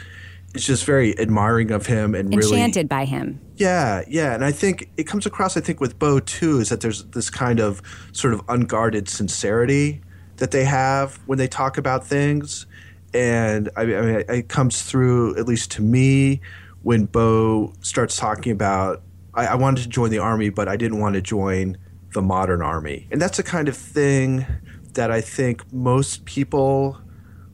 is 0.53 0.65
just 0.65 0.85
very 0.85 1.17
admiring 1.19 1.71
of 1.71 1.85
him 1.85 2.15
and 2.15 2.29
really 2.29 2.57
Enchanted 2.57 2.89
by 2.89 3.05
him. 3.05 3.39
yeah, 3.57 4.03
yeah, 4.07 4.33
and 4.33 4.43
I 4.43 4.51
think 4.51 4.89
it 4.97 5.03
comes 5.03 5.25
across. 5.25 5.55
I 5.57 5.61
think 5.61 5.79
with 5.79 5.99
Bowe 5.99 6.19
too 6.19 6.59
is 6.59 6.69
that 6.69 6.81
there's 6.81 7.03
this 7.05 7.29
kind 7.29 7.59
of 7.59 7.81
sort 8.11 8.33
of 8.33 8.41
unguarded 8.49 9.09
sincerity 9.09 10.01
that 10.37 10.51
they 10.51 10.65
have 10.65 11.17
when 11.27 11.37
they 11.37 11.47
talk 11.47 11.77
about 11.77 12.05
things, 12.05 12.65
and 13.13 13.69
I, 13.75 13.81
I 13.81 13.85
mean 13.85 14.23
it 14.27 14.49
comes 14.49 14.83
through 14.83 15.37
at 15.37 15.47
least 15.47 15.71
to 15.71 15.81
me 15.81 16.41
when 16.83 17.05
Bowe 17.05 17.73
starts 17.81 18.15
talking 18.17 18.51
about 18.51 19.01
I, 19.33 19.47
I 19.47 19.55
wanted 19.55 19.83
to 19.83 19.89
join 19.89 20.09
the 20.09 20.19
army, 20.19 20.49
but 20.49 20.67
I 20.67 20.75
didn't 20.75 20.99
want 20.99 21.15
to 21.15 21.21
join 21.21 21.77
the 22.13 22.21
modern 22.21 22.61
army, 22.61 23.07
and 23.11 23.21
that's 23.21 23.37
the 23.37 23.43
kind 23.43 23.67
of 23.67 23.77
thing 23.77 24.45
that 24.93 25.11
I 25.11 25.21
think 25.21 25.71
most 25.71 26.25
people 26.25 26.99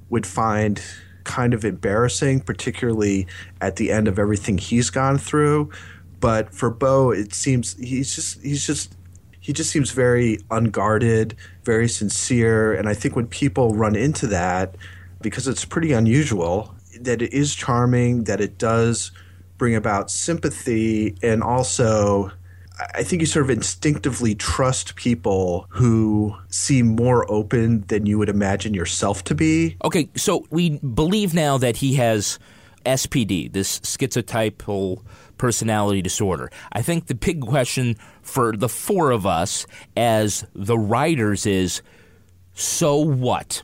would 0.09 0.25
find 0.25 0.81
kind 1.25 1.53
of 1.53 1.65
embarrassing, 1.65 2.39
particularly 2.39 3.27
at 3.59 3.75
the 3.75 3.91
end 3.91 4.07
of 4.07 4.17
everything 4.17 4.57
he's 4.57 4.89
gone 4.89 5.17
through. 5.17 5.69
But 6.21 6.53
for 6.53 6.69
Bowe, 6.69 7.11
it 7.11 7.33
seems 7.33 7.75
he's 7.77 8.15
just 8.15 8.41
he's 8.41 8.65
just 8.65 8.95
he 9.41 9.53
just 9.53 9.69
seems 9.69 9.91
very 9.91 10.39
unguarded, 10.49 11.35
very 11.65 11.89
sincere, 11.89 12.73
and 12.73 12.87
I 12.87 12.93
think 12.93 13.15
when 13.15 13.27
people 13.27 13.75
run 13.75 13.95
into 13.95 14.25
that, 14.27 14.75
because 15.25 15.47
it's 15.47 15.65
pretty 15.65 15.91
unusual, 15.91 16.75
that 17.01 17.19
it 17.19 17.33
is 17.33 17.55
charming, 17.55 18.25
that 18.25 18.39
it 18.39 18.59
does 18.59 19.11
bring 19.57 19.75
about 19.75 20.11
sympathy, 20.11 21.15
and 21.23 21.41
also 21.41 22.31
I 22.93 23.03
think 23.03 23.21
you 23.21 23.25
sort 23.25 23.45
of 23.45 23.49
instinctively 23.49 24.35
trust 24.35 24.95
people 24.95 25.65
who 25.69 26.35
seem 26.49 26.95
more 26.95 27.29
open 27.31 27.81
than 27.87 28.05
you 28.05 28.19
would 28.19 28.29
imagine 28.29 28.75
yourself 28.75 29.23
to 29.25 29.35
be. 29.35 29.77
Okay, 29.83 30.09
so 30.15 30.45
we 30.51 30.77
believe 30.79 31.33
now 31.33 31.57
that 31.57 31.77
he 31.77 31.95
has 31.95 32.37
SPD, 32.85 33.51
this 33.51 33.79
schizotypal 33.79 35.01
personality 35.37 36.03
disorder. 36.03 36.51
I 36.71 36.83
think 36.83 37.07
the 37.07 37.15
big 37.15 37.41
question 37.41 37.95
for 38.21 38.55
the 38.55 38.69
four 38.69 39.09
of 39.09 39.25
us 39.25 39.65
as 39.97 40.45
the 40.53 40.77
writers 40.77 41.47
is 41.47 41.81
so 42.53 42.97
what? 42.97 43.63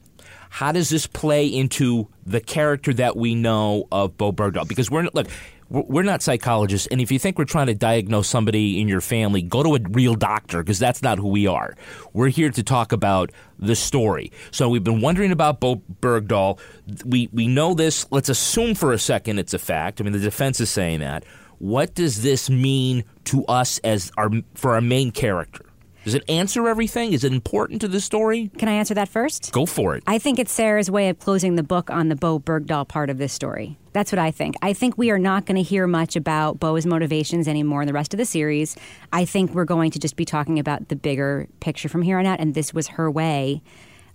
How 0.52 0.74
does 0.74 0.90
this 0.90 1.08
play 1.08 1.48
into 1.48 2.10
the 2.26 2.42
character 2.42 2.94
that 2.96 3.16
we 3.16 3.36
know 3.36 3.88
of 3.90 4.18
Bowe 4.18 4.34
Bergdahl? 4.34 4.68
Because 4.68 4.92
we're 4.92 5.08
look, 5.14 5.28
we're 5.70 6.04
not 6.04 6.22
psychologists, 6.22 6.88
and 6.88 7.00
if 7.00 7.10
you 7.10 7.18
think 7.18 7.40
we're 7.40 7.46
trying 7.46 7.68
to 7.68 7.74
diagnose 7.74 8.28
somebody 8.28 8.82
in 8.82 8.90
your 8.90 9.00
family, 9.00 9.42
go 9.42 9.64
to 9.64 9.76
a 9.76 9.80
real 9.92 10.14
doctor 10.14 10.62
because 10.62 10.78
that's 10.78 11.02
not 11.02 11.20
who 11.20 11.30
we 11.30 11.48
are. 11.48 11.74
We're 12.12 12.28
here 12.28 12.50
to 12.50 12.64
talk 12.64 12.92
about 12.92 13.32
the 13.60 13.78
story. 13.78 14.34
So 14.52 14.68
we've 14.68 14.84
been 14.84 15.00
wondering 15.00 15.32
about 15.32 15.62
Bowe 15.62 15.82
Bergdahl. 16.02 16.60
We 17.06 17.30
we 17.32 17.48
know 17.48 17.74
this. 17.74 18.06
Let's 18.12 18.28
assume 18.28 18.76
for 18.76 18.92
a 18.92 19.00
second 19.00 19.40
it's 19.40 19.54
a 19.54 19.60
fact. 19.60 20.02
I 20.02 20.04
mean, 20.04 20.12
the 20.12 20.20
defense 20.20 20.60
is 20.60 20.70
saying 20.70 21.00
that. 21.00 21.24
What 21.60 21.96
does 21.96 22.24
this 22.24 22.50
mean 22.50 23.06
to 23.26 23.46
us 23.46 23.80
as 23.86 24.12
our 24.18 24.30
for 24.56 24.72
our 24.72 24.82
main 24.82 25.12
character? 25.12 25.64
Does 26.04 26.16
it 26.16 26.24
answer 26.28 26.68
everything? 26.68 27.14
Is 27.14 27.24
it 27.24 27.32
important 27.32 27.82
to 27.82 27.88
the 27.88 28.02
story? 28.02 28.50
Can 28.58 28.68
I 28.68 28.74
answer 28.74 28.96
that 28.96 29.08
first? 29.08 29.52
Go 29.52 29.68
for 29.68 29.96
it. 29.96 30.04
I 30.08 30.18
think 30.18 30.40
it's 30.40 30.52
Sarah's 30.52 30.90
way 30.90 31.10
of 31.10 31.20
closing 31.20 31.56
the 31.56 31.64
book 31.64 31.92
on 31.92 32.10
the 32.10 32.16
Bowe 32.16 32.40
Bergdahl 32.40 32.88
part 32.88 33.12
of 33.12 33.20
this 33.20 33.32
story. 33.32 33.78
That's 33.94 34.12
what 34.12 34.18
I 34.18 34.32
think. 34.32 34.56
I 34.64 34.74
think 34.74 34.98
we 34.98 35.12
are 35.12 35.20
not 35.20 35.46
going 35.46 35.58
to 35.58 35.62
hear 35.62 35.86
much 35.86 36.16
about 36.16 36.60
Bowe's 36.60 36.88
motivations 36.88 37.48
anymore 37.48 37.82
in 37.82 37.88
the 37.88 37.94
rest 37.94 38.14
of 38.14 38.18
the 38.18 38.26
series. 38.26 38.76
I 39.14 39.26
think 39.26 39.54
we're 39.54 39.66
going 39.66 39.92
to 39.92 40.00
just 40.00 40.16
be 40.16 40.26
talking 40.26 40.58
about 40.58 40.90
the 40.90 40.96
bigger 40.96 41.48
picture 41.60 41.90
from 41.90 42.02
here 42.02 42.18
on 42.18 42.26
out, 42.26 42.40
and 42.40 42.56
this 42.56 42.74
was 42.74 42.88
her 42.88 43.12
way 43.12 43.62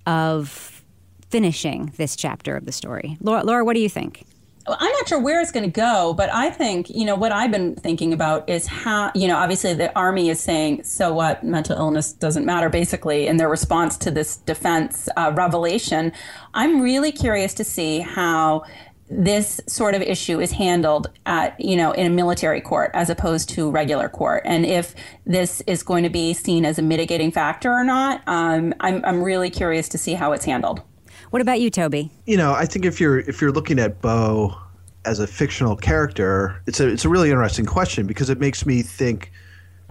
of 0.07 0.84
finishing 1.30 1.93
this 1.97 2.16
chapter 2.16 2.57
of 2.57 2.64
the 2.64 2.72
story. 2.72 3.16
Laura, 3.20 3.45
Laura 3.45 3.64
what 3.64 3.74
do 3.74 3.80
you 3.80 3.89
think? 3.89 4.24
I'm 4.68 4.92
not 4.92 5.08
sure 5.08 5.20
where 5.20 5.40
it's 5.40 5.52
going 5.52 5.70
to 5.70 5.70
go, 5.70 6.12
but 6.14 6.28
I 6.32 6.50
think, 6.50 6.90
you 6.90 7.04
know, 7.04 7.14
what 7.14 7.30
I've 7.30 7.52
been 7.52 7.76
thinking 7.76 8.12
about 8.12 8.48
is 8.48 8.66
how, 8.66 9.12
you 9.14 9.28
know, 9.28 9.36
obviously 9.36 9.74
the 9.74 9.96
army 9.96 10.28
is 10.28 10.40
saying, 10.40 10.82
so 10.82 11.12
what, 11.12 11.44
mental 11.44 11.76
illness 11.76 12.12
doesn't 12.12 12.44
matter, 12.44 12.68
basically, 12.68 13.28
in 13.28 13.36
their 13.36 13.48
response 13.48 13.96
to 13.98 14.10
this 14.10 14.38
defense 14.38 15.08
uh, 15.16 15.32
revelation. 15.36 16.12
I'm 16.54 16.80
really 16.80 17.12
curious 17.12 17.54
to 17.54 17.64
see 17.64 18.00
how 18.00 18.64
this 19.08 19.60
sort 19.68 19.94
of 19.94 20.02
issue 20.02 20.40
is 20.40 20.50
handled 20.50 21.08
at 21.26 21.54
you 21.60 21.76
know 21.76 21.92
in 21.92 22.06
a 22.06 22.10
military 22.10 22.60
court 22.60 22.90
as 22.92 23.08
opposed 23.08 23.48
to 23.48 23.70
regular 23.70 24.08
court 24.08 24.42
and 24.44 24.66
if 24.66 24.96
this 25.24 25.60
is 25.68 25.84
going 25.84 26.02
to 26.02 26.10
be 26.10 26.34
seen 26.34 26.64
as 26.64 26.76
a 26.76 26.82
mitigating 26.82 27.30
factor 27.30 27.70
or 27.72 27.84
not. 27.84 28.20
Um, 28.26 28.74
I'm, 28.80 29.04
I'm 29.04 29.22
really 29.22 29.48
curious 29.48 29.88
to 29.90 29.98
see 29.98 30.14
how 30.14 30.32
it's 30.32 30.44
handled 30.44 30.82
what 31.31 31.43
about 31.43 31.61
you, 31.61 31.70
Toby? 31.70 32.11
You 32.27 32.37
know, 32.37 32.53
I 32.53 32.66
think 32.66 32.85
if 32.85 33.01
you're 33.01 33.20
if 33.20 33.41
you're 33.41 33.53
looking 33.53 33.79
at 33.79 34.01
Bowe 34.01 34.57
as 35.05 35.20
a 35.20 35.27
fictional 35.27 35.77
character, 35.77 36.61
it's 36.66 36.81
a 36.81 36.89
it's 36.89 37.05
a 37.05 37.09
really 37.09 37.31
interesting 37.31 37.66
question 37.66 38.07
because 38.07 38.31
it 38.31 38.39
makes 38.39 38.66
me 38.66 38.83
think 38.83 39.33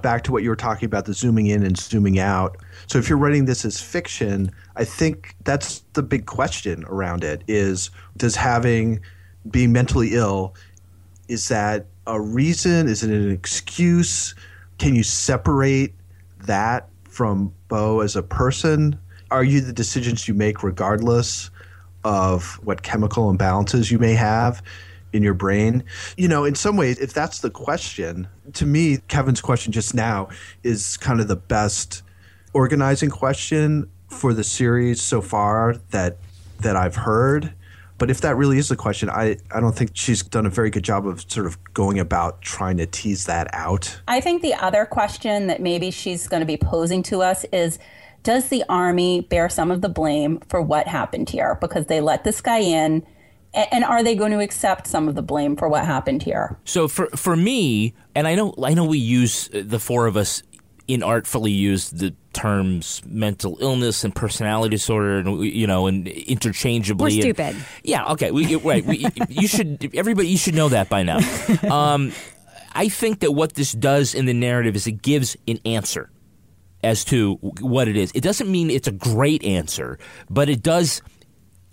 back 0.02 0.24
to 0.24 0.32
what 0.32 0.44
you 0.44 0.50
were 0.50 0.56
talking 0.56 0.86
about 0.86 1.06
the 1.06 1.14
zooming 1.14 1.48
in 1.48 1.64
and 1.64 1.78
zooming 1.78 2.20
out. 2.20 2.58
So 2.88 3.00
if 3.00 3.10
you're 3.10 3.18
writing 3.18 3.46
this 3.46 3.66
as 3.66 3.82
fiction, 3.82 4.52
I 4.76 4.86
think 4.86 5.36
that's 5.44 5.84
the 5.94 6.04
big 6.04 6.26
question 6.26 6.84
around 6.86 7.24
it 7.24 7.44
is 7.48 7.90
does 8.18 8.36
having 8.36 9.00
being 9.50 9.72
mentally 9.72 10.14
ill 10.14 10.56
is 11.28 11.48
that 11.48 11.88
a 12.08 12.22
reason? 12.22 12.88
Is 12.88 13.04
it 13.04 13.10
an 13.10 13.32
excuse? 13.32 14.36
Can 14.78 14.96
you 14.96 15.04
separate 15.04 15.96
that 16.46 16.90
from 17.04 17.52
Bowe 17.68 18.02
as 18.02 18.16
a 18.16 18.24
person? 18.24 19.00
Are 19.32 19.44
you 19.44 19.62
the 19.62 19.74
decisions 19.74 20.28
you 20.28 20.34
make 20.34 20.64
regardless 20.64 21.50
of 22.04 22.60
what 22.64 22.84
chemical 22.84 23.34
imbalances 23.34 23.92
you 23.92 24.00
may 24.00 24.14
have 24.14 24.62
in 25.14 25.24
your 25.24 25.34
brain? 25.34 25.84
You 26.18 26.28
know, 26.28 26.46
in 26.46 26.56
some 26.56 26.78
ways, 26.78 27.00
if 27.00 27.14
that's 27.14 27.40
the 27.40 27.50
question, 27.50 28.28
to 28.54 28.66
me, 28.66 28.98
Kevin's 29.08 29.42
question 29.42 29.72
just 29.72 29.94
now 29.94 30.30
is 30.64 30.98
kind 30.98 31.20
of 31.20 31.28
the 31.28 31.36
best 31.36 32.04
organizing 32.54 33.10
question 33.10 33.90
for 34.08 34.34
the 34.34 34.44
series 34.44 35.02
so 35.02 35.22
far 35.22 35.76
that 35.92 36.18
that 36.62 36.76
I've 36.76 36.96
heard. 36.96 37.54
But 37.98 38.10
if 38.10 38.22
that 38.22 38.36
really 38.36 38.58
is 38.58 38.68
the 38.68 38.76
question, 38.76 39.10
I, 39.10 39.38
I 39.52 39.62
don't 39.62 39.76
think 39.76 39.92
she's 39.94 40.22
done 40.22 40.46
a 40.46 40.50
very 40.50 40.70
good 40.70 40.84
job 40.84 41.08
of 41.08 41.30
sort 41.32 41.46
of 41.46 41.58
going 41.74 41.98
about 41.98 42.42
trying 42.42 42.78
to 42.78 42.86
tease 42.86 43.26
that 43.26 43.48
out. 43.54 44.00
I 44.08 44.20
think 44.20 44.42
the 44.42 44.54
other 44.54 44.86
question 44.86 45.48
that 45.48 45.62
maybe 45.62 45.92
she's 45.92 46.28
going 46.28 46.42
to 46.42 46.46
be 46.46 46.58
posing 46.58 47.04
to 47.04 47.22
us 47.22 47.46
is 47.54 47.80
does 48.26 48.50
the 48.50 48.66
army 48.68 49.22
bear 49.22 49.48
some 49.48 49.72
of 49.72 49.82
the 49.82 49.88
blame 49.88 50.42
for 50.50 50.62
what 50.62 50.88
happened 50.88 51.30
here 51.30 51.58
because 51.62 51.86
they 51.86 52.02
let 52.02 52.26
this 52.26 52.42
guy 52.42 52.60
in? 52.60 53.06
And 53.54 53.86
are 53.86 54.04
they 54.04 54.16
going 54.16 54.34
to 54.34 54.40
accept 54.40 54.86
some 54.86 55.08
of 55.08 55.16
the 55.16 55.22
blame 55.22 55.56
for 55.56 55.70
what 55.70 55.86
happened 55.86 56.24
here? 56.24 56.58
So 56.66 56.90
for 56.90 57.08
for 57.16 57.38
me, 57.38 57.94
and 58.14 58.28
I 58.28 58.36
know 58.36 58.54
I 58.62 58.74
know 58.74 58.84
we 58.84 58.98
use 58.98 59.50
uh, 59.54 59.62
the 59.66 59.80
four 59.80 60.08
of 60.08 60.18
us 60.18 60.44
inartfully 60.90 61.56
use 61.56 61.90
the 61.90 62.14
terms 62.34 63.02
mental 63.06 63.58
illness 63.62 64.04
and 64.04 64.14
personality 64.14 64.76
disorder 64.76 65.20
and 65.20 65.44
you 65.44 65.66
know 65.66 65.88
and 65.88 66.08
interchangeably 66.08 67.16
we're 67.16 67.22
stupid 67.22 67.56
and, 67.56 67.66
yeah 67.84 68.12
okay 68.12 68.30
we, 68.30 68.56
right 68.58 68.86
we, 68.86 69.08
you 69.30 69.48
should 69.48 69.90
everybody 69.96 70.28
you 70.28 70.38
should 70.38 70.54
know 70.54 70.70
that 70.70 70.88
by 70.88 71.02
now 71.02 71.18
um, 71.72 72.12
i 72.74 72.88
think 72.88 73.22
that 73.22 73.32
what 73.32 73.54
this 73.54 73.72
does 73.72 74.14
in 74.14 74.26
the 74.26 74.34
narrative 74.34 74.76
is 74.76 74.86
it 74.86 75.02
gives 75.02 75.36
an 75.48 75.58
answer 75.66 76.12
as 76.86 77.04
to 77.06 77.34
what 77.60 77.88
it 77.88 77.98
is. 77.98 78.12
It 78.16 78.22
doesn't 78.22 78.50
mean 78.50 78.70
it's 78.70 78.88
a 78.88 78.94
great 78.94 79.44
answer, 79.44 79.98
but 80.30 80.48
it 80.48 80.64
does 80.64 81.02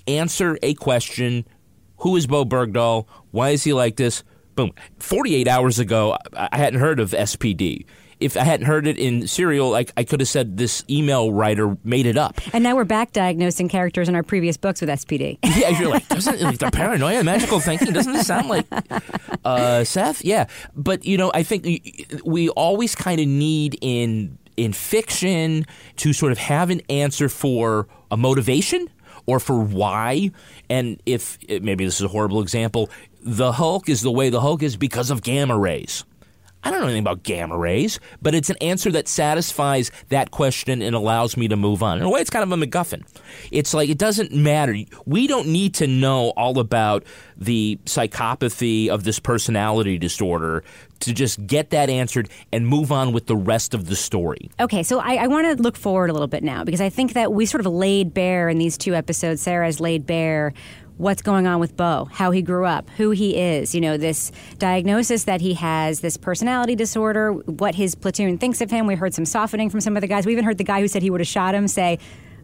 answer 0.09 0.59
a 0.63 0.75
question 0.75 1.47
who 1.99 2.17
is 2.17 2.27
Bowe 2.27 2.45
Bergdahl? 2.45 3.07
Why 3.31 3.51
is 3.51 3.63
he 3.63 3.73
like 3.73 3.97
this? 3.97 4.25
Boom. 4.57 4.73
48 4.99 5.47
hours 5.47 5.79
ago, 5.79 6.17
I 6.35 6.57
hadn't 6.57 6.81
heard 6.81 6.99
of 6.99 7.13
SPD 7.13 7.87
if 8.23 8.37
I 8.37 8.45
hadn't 8.45 8.67
heard 8.67 8.87
it 8.87 8.99
in 8.99 9.27
Serial, 9.27 9.75
I, 9.75 9.85
I 9.97 10.05
could 10.05 10.21
have 10.21 10.29
said 10.29 10.57
this 10.57 10.85
email 10.89 11.33
writer 11.33 11.77
made 11.85 12.07
it 12.07 12.17
up. 12.17 12.41
And 12.55 12.63
now 12.63 12.77
we're 12.77 12.85
back 12.85 13.13
diagnosing 13.13 13.69
characters 13.69 14.09
in 14.09 14.15
our 14.15 14.23
previous 14.23 14.57
books 14.57 14.81
with 14.81 14.91
SPD. 14.91 15.39
yeah, 15.43 15.71
you're 15.71 15.89
like, 15.89 16.09
doesn't 16.09 16.41
like 16.41 16.59
the 16.59 16.71
paranoia, 16.71 17.25
magical 17.25 17.61
thinking, 17.61 17.93
doesn't 17.93 18.15
it 18.15 18.25
sound 18.25 18.49
like 18.49 18.67
uh, 19.45 19.85
Seth? 19.85 20.25
Yeah, 20.25 20.47
but 20.75 21.05
you 21.05 21.17
know, 21.17 21.31
I 21.35 21.43
think 21.43 21.65
we, 21.65 22.07
we 22.25 22.49
always 22.51 22.95
kind 22.95 23.21
of 23.21 23.27
need 23.27 23.77
in 23.81 24.39
in 24.57 24.72
fiction 24.72 25.66
to 25.96 26.12
sort 26.12 26.32
of 26.32 26.38
have 26.38 26.70
an 26.70 26.80
answer 26.88 27.28
for 27.28 27.88
a 28.11 28.16
motivation 28.16 28.88
or 29.26 29.40
for 29.40 29.61
why. 29.61 30.30
And 30.68 31.00
if 31.07 31.38
maybe 31.48 31.84
this 31.84 31.96
is 31.96 32.03
a 32.03 32.09
horrible 32.09 32.42
example, 32.42 32.90
the 33.22 33.53
Hulk 33.53 33.88
is 33.88 34.03
the 34.03 34.12
way 34.12 34.30
the 34.30 34.40
Hulk 34.40 34.62
is 34.62 34.76
because 34.76 35.11
of 35.11 35.22
gamma 35.22 35.59
rays. 35.59 36.05
I 36.64 36.70
don't 36.70 36.78
know 36.78 36.86
anything 36.86 37.03
about 37.03 37.24
gamma 37.24 37.59
rays, 37.59 37.98
but 38.20 38.36
it's 38.36 38.48
an 38.48 38.57
answer 38.61 38.92
that 38.92 39.09
satisfies 39.09 39.90
that 40.11 40.30
question 40.30 40.80
and 40.80 40.94
allows 40.94 41.36
me 41.36 41.48
to 41.48 41.57
move 41.57 41.82
on. 41.82 41.98
In 41.98 42.05
a 42.05 42.11
way, 42.11 42.20
it's 42.20 42.30
kind 42.30 42.44
of 42.44 42.53
a 42.53 42.66
MacGuffin. 42.66 43.03
It's 43.50 43.74
like 43.74 43.88
it 43.88 43.98
doesn't 43.98 44.32
matter. 44.32 44.76
We 45.05 45.26
don't 45.26 45.48
need 45.48 45.74
to 45.74 45.88
know 45.88 46.30
all 46.36 46.61
about 46.61 47.05
the 47.36 47.80
psychopathy 47.86 48.88
of 48.88 49.03
this 49.03 49.18
personality 49.18 49.98
disorder 49.98 50.62
to 51.03 51.12
just 51.12 51.46
get 51.46 51.70
that 51.70 51.88
answered 51.88 52.28
and 52.53 52.66
move 52.66 52.90
on 52.90 53.12
with 53.12 53.26
the 53.26 53.36
rest 53.36 53.74
of 53.74 53.86
the 53.86 53.96
story. 53.96 54.50
Okay, 54.61 54.82
so 54.82 54.98
I, 54.98 55.14
I 55.14 55.26
want 55.26 55.57
to 55.57 55.62
look 55.62 55.76
forward 55.76 56.11
a 56.11 56.12
little 56.12 56.28
bit 56.28 56.42
now 56.42 56.64
because 56.64 56.80
I 56.80 56.88
think 56.88 57.12
that 57.12 57.32
we 57.32 57.46
sort 57.46 57.64
of 57.64 57.72
laid 57.72 58.14
bare 58.14 58.48
in 58.48 58.59
these 58.59 58.78
two 58.78 58.94
episodes, 58.94 59.42
Sarah 59.42 59.66
has 59.66 59.80
laid 59.80 60.07
bare 60.07 60.53
what's 60.98 61.22
going 61.22 61.46
on 61.46 61.59
with 61.59 61.76
Bowe, 61.76 62.05
how 62.12 62.30
he 62.30 62.42
grew 62.42 62.64
up, 62.64 62.88
who 62.90 63.11
he 63.11 63.36
is, 63.36 63.74
you 63.74 63.80
know, 63.80 63.96
this 63.96 64.30
diagnosis 64.59 65.24
that 65.24 65.40
he 65.40 65.55
has, 65.55 66.00
this 66.00 66.16
personality 66.16 66.76
disorder, 66.76 67.32
what 67.32 67.74
his 67.74 67.94
platoon 67.94 68.38
thinks 68.38 68.61
of 68.61 68.70
him. 68.70 68.86
We 68.86 68.94
heard 68.94 69.14
some 69.14 69.24
softening 69.24 69.70
from 69.70 69.80
some 69.80 69.96
of 69.96 70.00
the 70.00 70.07
guys. 70.07 70.26
We 70.26 70.32
even 70.32 70.44
heard 70.44 70.59
the 70.59 70.64
guy 70.64 70.80
who 70.80 70.88
said 70.88 71.03
he 71.03 71.11
would 71.11 71.20
have 71.20 71.28
shot 71.28 71.55
him 71.55 71.66
say, 71.66 71.98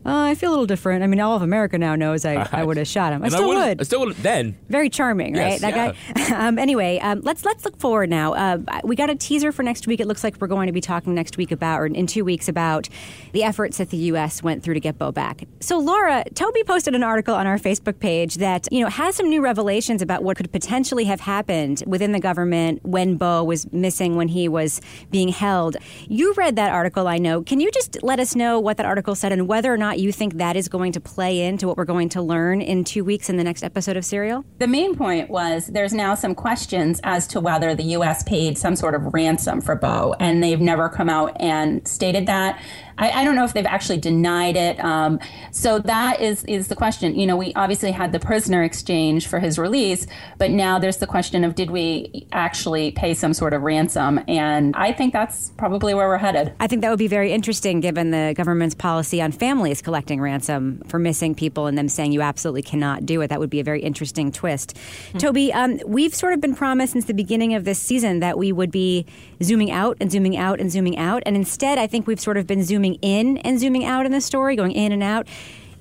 oh, 0.09 0.25
I 0.25 0.35
feel 0.35 0.51
a 0.51 0.53
little 0.53 0.67
different. 0.67 1.05
I 1.05 1.07
mean, 1.07 1.21
all 1.21 1.37
of 1.37 1.43
America 1.43 1.79
now 1.79 1.95
knows 1.95 2.25
I, 2.25 2.49
I 2.53 2.65
would 2.65 2.77
have 2.77 2.89
shot 2.89 3.13
him. 3.13 3.25
I 3.25 3.29
still 3.29 3.51
I 3.53 3.67
would. 3.69 3.81
I 3.81 3.85
still 3.85 4.01
would. 4.01 4.17
Then 4.17 4.57
very 4.69 4.89
charming, 4.89 5.35
yes, 5.35 5.63
right? 5.63 5.73
That 5.73 5.97
yeah. 6.17 6.29
guy. 6.29 6.47
um, 6.49 6.59
anyway, 6.59 6.99
um, 6.99 7.21
let's 7.23 7.45
let's 7.45 7.65
look 7.65 7.79
forward 7.79 8.11
now. 8.11 8.35
Uh, 8.35 8.59
we 8.85 8.97
got 8.97 9.11
a 9.11 9.15
teaser 9.15 9.53
for 9.53 9.63
next 9.63 9.87
week. 9.87 10.01
It 10.01 10.07
looks 10.07 10.25
like 10.25 10.41
we're 10.41 10.49
going 10.49 10.67
to 10.67 10.73
be 10.73 10.81
talking 10.81 11.15
next 11.15 11.37
week 11.37 11.53
about, 11.53 11.81
or 11.81 11.87
in 11.87 12.07
two 12.07 12.25
weeks, 12.25 12.49
about 12.49 12.89
the 13.33 13.45
efforts 13.45 13.79
that 13.79 13.91
the 13.91 13.97
U.S. 13.97 14.43
went 14.43 14.63
through 14.63 14.75
to 14.75 14.81
get 14.81 14.99
Bowe 14.99 15.13
back. 15.13 15.45
So, 15.61 15.79
Lara, 15.79 16.25
Toby 16.35 16.65
posted 16.65 16.95
an 16.95 17.03
article 17.03 17.35
on 17.35 17.47
our 17.47 17.59
Facebook 17.59 18.01
page 18.01 18.37
that 18.37 18.67
you 18.73 18.83
know 18.83 18.89
has 18.89 19.17
some 19.17 19.29
new 19.29 19.43
revelations 19.43 20.03
about 20.03 20.23
what 20.23 20.37
could 20.37 20.51
potentially 20.51 21.05
have 21.05 21.21
happened 21.21 21.83
within 21.87 22.13
the 22.13 22.21
government 22.21 22.85
when 22.85 23.17
Bowe 23.17 23.45
was 23.45 23.71
missing, 23.73 24.17
when 24.17 24.29
he 24.29 24.49
was 24.49 24.81
being 25.11 25.29
held. 25.29 25.77
You 26.09 26.35
read 26.35 26.57
that 26.57 26.73
article, 26.73 27.09
I 27.09 27.19
know. 27.19 27.43
Can 27.43 27.61
you 27.61 27.71
just 27.71 28.03
let 28.03 28.21
us 28.21 28.35
know 28.35 28.59
what 28.59 28.77
that 28.79 28.87
article 28.87 29.15
said 29.15 29.33
and 29.33 29.47
whether 29.49 29.73
or 29.73 29.77
not 29.77 29.98
you 29.99 30.13
think 30.13 30.35
that 30.35 30.57
is 30.57 30.69
going 30.69 30.93
to 30.93 31.01
play 31.01 31.43
into 31.43 31.67
what 31.67 31.77
we're 31.77 31.85
going 31.85 32.09
to 32.11 32.23
learn 32.23 32.61
in 32.61 32.85
two 32.85 33.05
weeks 33.05 33.29
in 33.29 33.37
the 33.37 33.45
next 33.45 33.63
episode 33.63 33.97
of 33.97 34.05
Serial? 34.05 34.45
The 34.59 34.67
main 34.67 34.95
point 34.95 35.31
was 35.31 35.67
there's 35.67 35.93
now 35.93 36.15
some 36.15 36.35
questions 36.35 37.01
as 37.05 37.27
to 37.29 37.41
whether 37.41 37.75
the 37.75 37.85
U.S. 37.85 38.23
paid 38.23 38.59
some 38.59 38.77
sort 38.77 38.95
of 38.95 39.13
ransom 39.13 39.61
for 39.61 39.75
Bowe, 39.75 40.15
and 40.21 40.43
they've 40.43 40.61
never 40.61 40.89
come 40.89 41.09
out 41.09 41.37
and 41.41 41.87
stated 41.87 42.27
that. 42.27 42.61
I, 42.99 43.11
I 43.11 43.25
don't 43.25 43.35
know 43.35 43.45
if 43.45 43.55
they've 43.55 43.67
actually 43.67 43.99
denied 43.99 44.57
it. 44.57 44.83
Um, 44.85 45.19
so 45.51 45.79
that 45.79 46.21
is 46.21 46.45
is 46.45 46.69
the 46.69 46.77
question. 46.77 47.19
You 47.19 47.27
know, 47.27 47.37
we 47.37 47.53
obviously 47.55 47.93
had 47.93 48.13
the 48.13 48.21
prisoner 48.21 48.63
exchange 48.63 49.27
for 49.27 49.39
his 49.39 49.59
release, 49.59 50.07
but 50.37 50.51
now 50.51 50.79
there's 50.79 50.99
the 50.99 51.07
question 51.07 51.45
of 51.45 51.55
did 51.55 51.71
we 51.71 52.27
actually 52.33 52.91
pay 52.91 53.15
some 53.15 53.33
sort 53.33 53.55
of 53.55 53.63
ransom? 53.63 54.21
And 54.29 54.75
I 54.77 54.93
think 54.93 55.13
that's 55.13 55.51
probably 55.57 55.95
where 55.95 56.09
we're 56.09 56.19
headed. 56.19 56.53
I 56.61 56.67
think 56.67 56.83
that 56.83 56.91
would 56.91 56.99
be 56.99 57.09
very 57.09 57.33
interesting 57.33 57.81
given 57.81 58.11
the 58.11 58.35
government's 58.37 58.75
policy 58.75 59.23
on 59.23 59.33
families 59.33 59.81
collecting 59.83 60.21
ransom 60.21 60.83
for 60.89 60.99
missing 60.99 61.35
people 61.35 61.67
and 61.67 61.79
them 61.79 61.89
saying 61.89 62.13
you 62.13 62.23
absolutely 62.23 62.63
cannot 62.63 63.07
do 63.07 63.21
it. 63.21 63.29
That 63.29 63.41
would 63.41 63.51
be 63.51 63.61
a 63.61 63.65
very 63.65 63.83
interesting 63.83 64.33
twist. 64.33 64.77
Mm-hmm. 64.77 65.19
Toby, 65.19 65.53
um, 65.53 65.81
we've 65.87 66.15
sort 66.15 66.33
of 66.33 66.41
been 66.41 66.55
promised 66.55 66.93
since 66.93 67.05
the 67.05 67.15
beginning 67.15 67.55
of 67.55 67.65
this 67.65 67.79
season 67.79 68.21
that 68.21 68.39
we 68.39 68.53
would 68.53 68.71
be 68.71 69.07
zooming 69.43 69.71
out 69.71 69.97
and 70.01 70.11
zooming 70.11 70.37
out 70.37 70.61
and 70.61 70.71
zooming 70.71 70.99
out. 70.99 71.23
And 71.27 71.37
instead, 71.37 71.79
I 71.79 71.87
think 71.87 72.07
we've 72.07 72.21
sort 72.21 72.37
of 72.37 72.47
been 72.47 72.63
zooming 72.63 72.88
in 72.97 73.39
and 73.39 73.59
zooming 73.59 73.85
out 73.85 74.07
in 74.07 74.13
the 74.13 74.21
story, 74.21 74.57
going 74.57 74.73
in 74.73 74.93
and 74.93 75.03
out. 75.03 75.27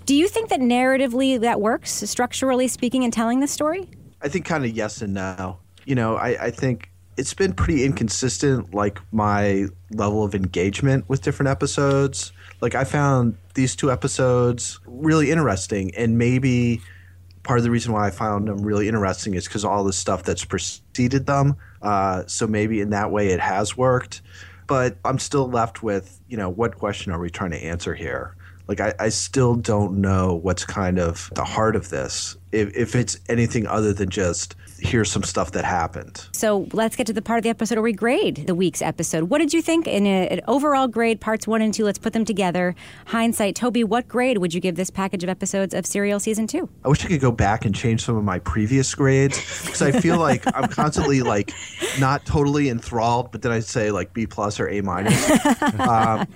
Do 0.05 0.15
you 0.15 0.27
think 0.27 0.49
that 0.49 0.59
narratively 0.59 1.39
that 1.41 1.59
works, 1.59 1.91
structurally 1.91 2.67
speaking, 2.67 3.03
in 3.03 3.11
telling 3.11 3.39
the 3.39 3.47
story? 3.47 3.89
I 4.21 4.29
think 4.29 4.45
kind 4.45 4.63
of 4.63 4.71
yes 4.71 5.01
and 5.01 5.13
no. 5.13 5.59
You 5.85 5.95
know, 5.95 6.15
I, 6.15 6.45
I 6.45 6.51
think 6.51 6.89
it's 7.17 7.33
been 7.33 7.53
pretty 7.53 7.83
inconsistent, 7.83 8.73
like 8.73 8.99
my 9.11 9.65
level 9.91 10.23
of 10.23 10.35
engagement 10.35 11.09
with 11.09 11.21
different 11.21 11.49
episodes. 11.49 12.31
Like 12.61 12.75
I 12.75 12.83
found 12.83 13.37
these 13.55 13.75
two 13.75 13.91
episodes 13.91 14.79
really 14.85 15.31
interesting, 15.31 15.93
and 15.95 16.17
maybe 16.17 16.81
part 17.43 17.59
of 17.59 17.63
the 17.63 17.71
reason 17.71 17.93
why 17.93 18.07
I 18.07 18.11
found 18.11 18.47
them 18.47 18.61
really 18.61 18.87
interesting 18.87 19.33
is 19.33 19.45
because 19.45 19.65
all 19.65 19.83
the 19.83 19.93
stuff 19.93 20.23
that's 20.23 20.45
preceded 20.45 21.25
them. 21.25 21.55
Uh, 21.81 22.23
so 22.27 22.45
maybe 22.45 22.81
in 22.81 22.91
that 22.91 23.11
way 23.11 23.29
it 23.29 23.39
has 23.39 23.75
worked, 23.75 24.21
but 24.67 24.97
I'm 25.03 25.19
still 25.19 25.49
left 25.49 25.81
with 25.81 26.19
you 26.27 26.37
know 26.37 26.49
what 26.49 26.77
question 26.77 27.11
are 27.11 27.19
we 27.19 27.29
trying 27.29 27.51
to 27.51 27.63
answer 27.63 27.95
here? 27.95 28.35
like 28.67 28.81
I, 28.81 28.93
I 28.99 29.09
still 29.09 29.55
don't 29.55 30.01
know 30.01 30.35
what's 30.35 30.65
kind 30.65 30.99
of 30.99 31.31
the 31.35 31.43
heart 31.43 31.75
of 31.75 31.89
this 31.89 32.37
if, 32.51 32.75
if 32.75 32.95
it's 32.95 33.17
anything 33.29 33.65
other 33.65 33.93
than 33.93 34.09
just 34.09 34.55
here's 34.79 35.11
some 35.11 35.23
stuff 35.23 35.51
that 35.51 35.65
happened. 35.65 36.27
So 36.31 36.67
let's 36.73 36.95
get 36.95 37.07
to 37.07 37.13
the 37.13 37.21
part 37.21 37.37
of 37.37 37.43
the 37.43 37.49
episode 37.49 37.75
where 37.75 37.83
we 37.83 37.93
grade 37.93 38.45
the 38.47 38.55
week's 38.55 38.81
episode. 38.81 39.25
What 39.25 39.39
did 39.39 39.53
you 39.53 39.61
think 39.61 39.87
in 39.87 40.05
a, 40.05 40.27
an 40.27 40.41
overall 40.47 40.87
grade 40.87 41.19
parts 41.19 41.47
one 41.47 41.61
and 41.61 41.73
two? 41.73 41.85
Let's 41.85 41.99
put 41.99 42.13
them 42.13 42.25
together. 42.25 42.75
Hindsight 43.07 43.55
toby 43.55 43.83
what 43.83 44.07
grade 44.07 44.37
would 44.37 44.53
you 44.53 44.61
give 44.61 44.75
this 44.75 44.89
package 44.89 45.23
of 45.23 45.29
episodes 45.29 45.73
of 45.73 45.85
serial 45.85 46.19
season 46.19 46.47
two? 46.47 46.69
I 46.83 46.89
wish 46.89 47.03
i 47.03 47.07
could 47.07 47.21
go 47.21 47.31
back 47.31 47.65
and 47.65 47.73
change 47.73 48.03
some 48.03 48.15
of 48.15 48.23
my 48.23 48.39
previous 48.39 48.93
grades 48.93 49.37
because 49.65 49.81
i 49.81 49.91
feel 49.91 50.19
like 50.19 50.43
i'm 50.55 50.69
constantly 50.69 51.21
like 51.21 51.51
not 51.99 52.25
totally 52.25 52.69
enthralled 52.69 53.31
but 53.31 53.41
then 53.41 53.51
i 53.51 53.59
say 53.59 53.91
like 53.91 54.13
b 54.13 54.25
plus 54.25 54.59
or 54.59 54.69
a 54.69 54.81
minus. 54.81 55.17
Um, 55.79 56.27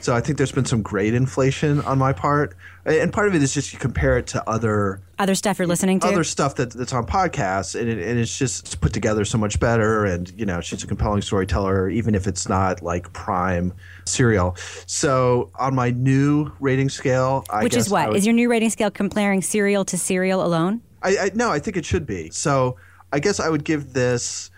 so 0.00 0.14
I 0.14 0.20
think 0.20 0.38
there's 0.38 0.52
been 0.52 0.64
some 0.64 0.82
great 0.82 1.14
inflation 1.14 1.80
on 1.82 1.98
my 1.98 2.12
part, 2.12 2.56
and 2.84 3.12
part 3.12 3.28
of 3.28 3.34
it 3.34 3.42
is 3.42 3.54
just 3.54 3.72
you 3.72 3.78
compare 3.78 4.18
it 4.18 4.26
to 4.28 4.48
other 4.48 5.00
other 5.18 5.34
stuff 5.34 5.58
you're 5.58 5.68
listening 5.68 6.00
to, 6.00 6.06
other 6.06 6.24
stuff 6.24 6.56
that, 6.56 6.72
that's 6.72 6.92
on 6.92 7.06
podcasts, 7.06 7.78
and, 7.78 7.88
it, 7.88 7.98
and 7.98 8.18
it's 8.18 8.36
just 8.36 8.80
put 8.80 8.92
together 8.92 9.24
so 9.24 9.38
much 9.38 9.60
better. 9.60 10.04
And 10.04 10.32
you 10.36 10.46
know, 10.46 10.60
she's 10.60 10.82
a 10.82 10.86
compelling 10.86 11.22
storyteller, 11.22 11.88
even 11.88 12.14
if 12.14 12.26
it's 12.26 12.48
not 12.48 12.82
like 12.82 13.12
prime 13.12 13.72
serial. 14.04 14.56
So 14.86 15.50
on 15.56 15.74
my 15.74 15.90
new 15.90 16.52
rating 16.60 16.88
scale, 16.88 17.44
I 17.50 17.62
which 17.62 17.76
is 17.76 17.88
what 17.88 18.08
would, 18.08 18.16
is 18.16 18.26
your 18.26 18.34
new 18.34 18.50
rating 18.50 18.70
scale 18.70 18.90
comparing 18.90 19.42
serial 19.42 19.84
to 19.86 19.98
serial 19.98 20.44
alone? 20.44 20.82
I, 21.02 21.18
I 21.18 21.30
no, 21.34 21.50
I 21.50 21.58
think 21.58 21.76
it 21.76 21.84
should 21.84 22.06
be. 22.06 22.30
So 22.30 22.76
I 23.12 23.20
guess 23.20 23.40
I 23.40 23.48
would 23.48 23.64
give 23.64 23.92
this 23.92 24.50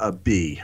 a 0.00 0.12
B. 0.12 0.60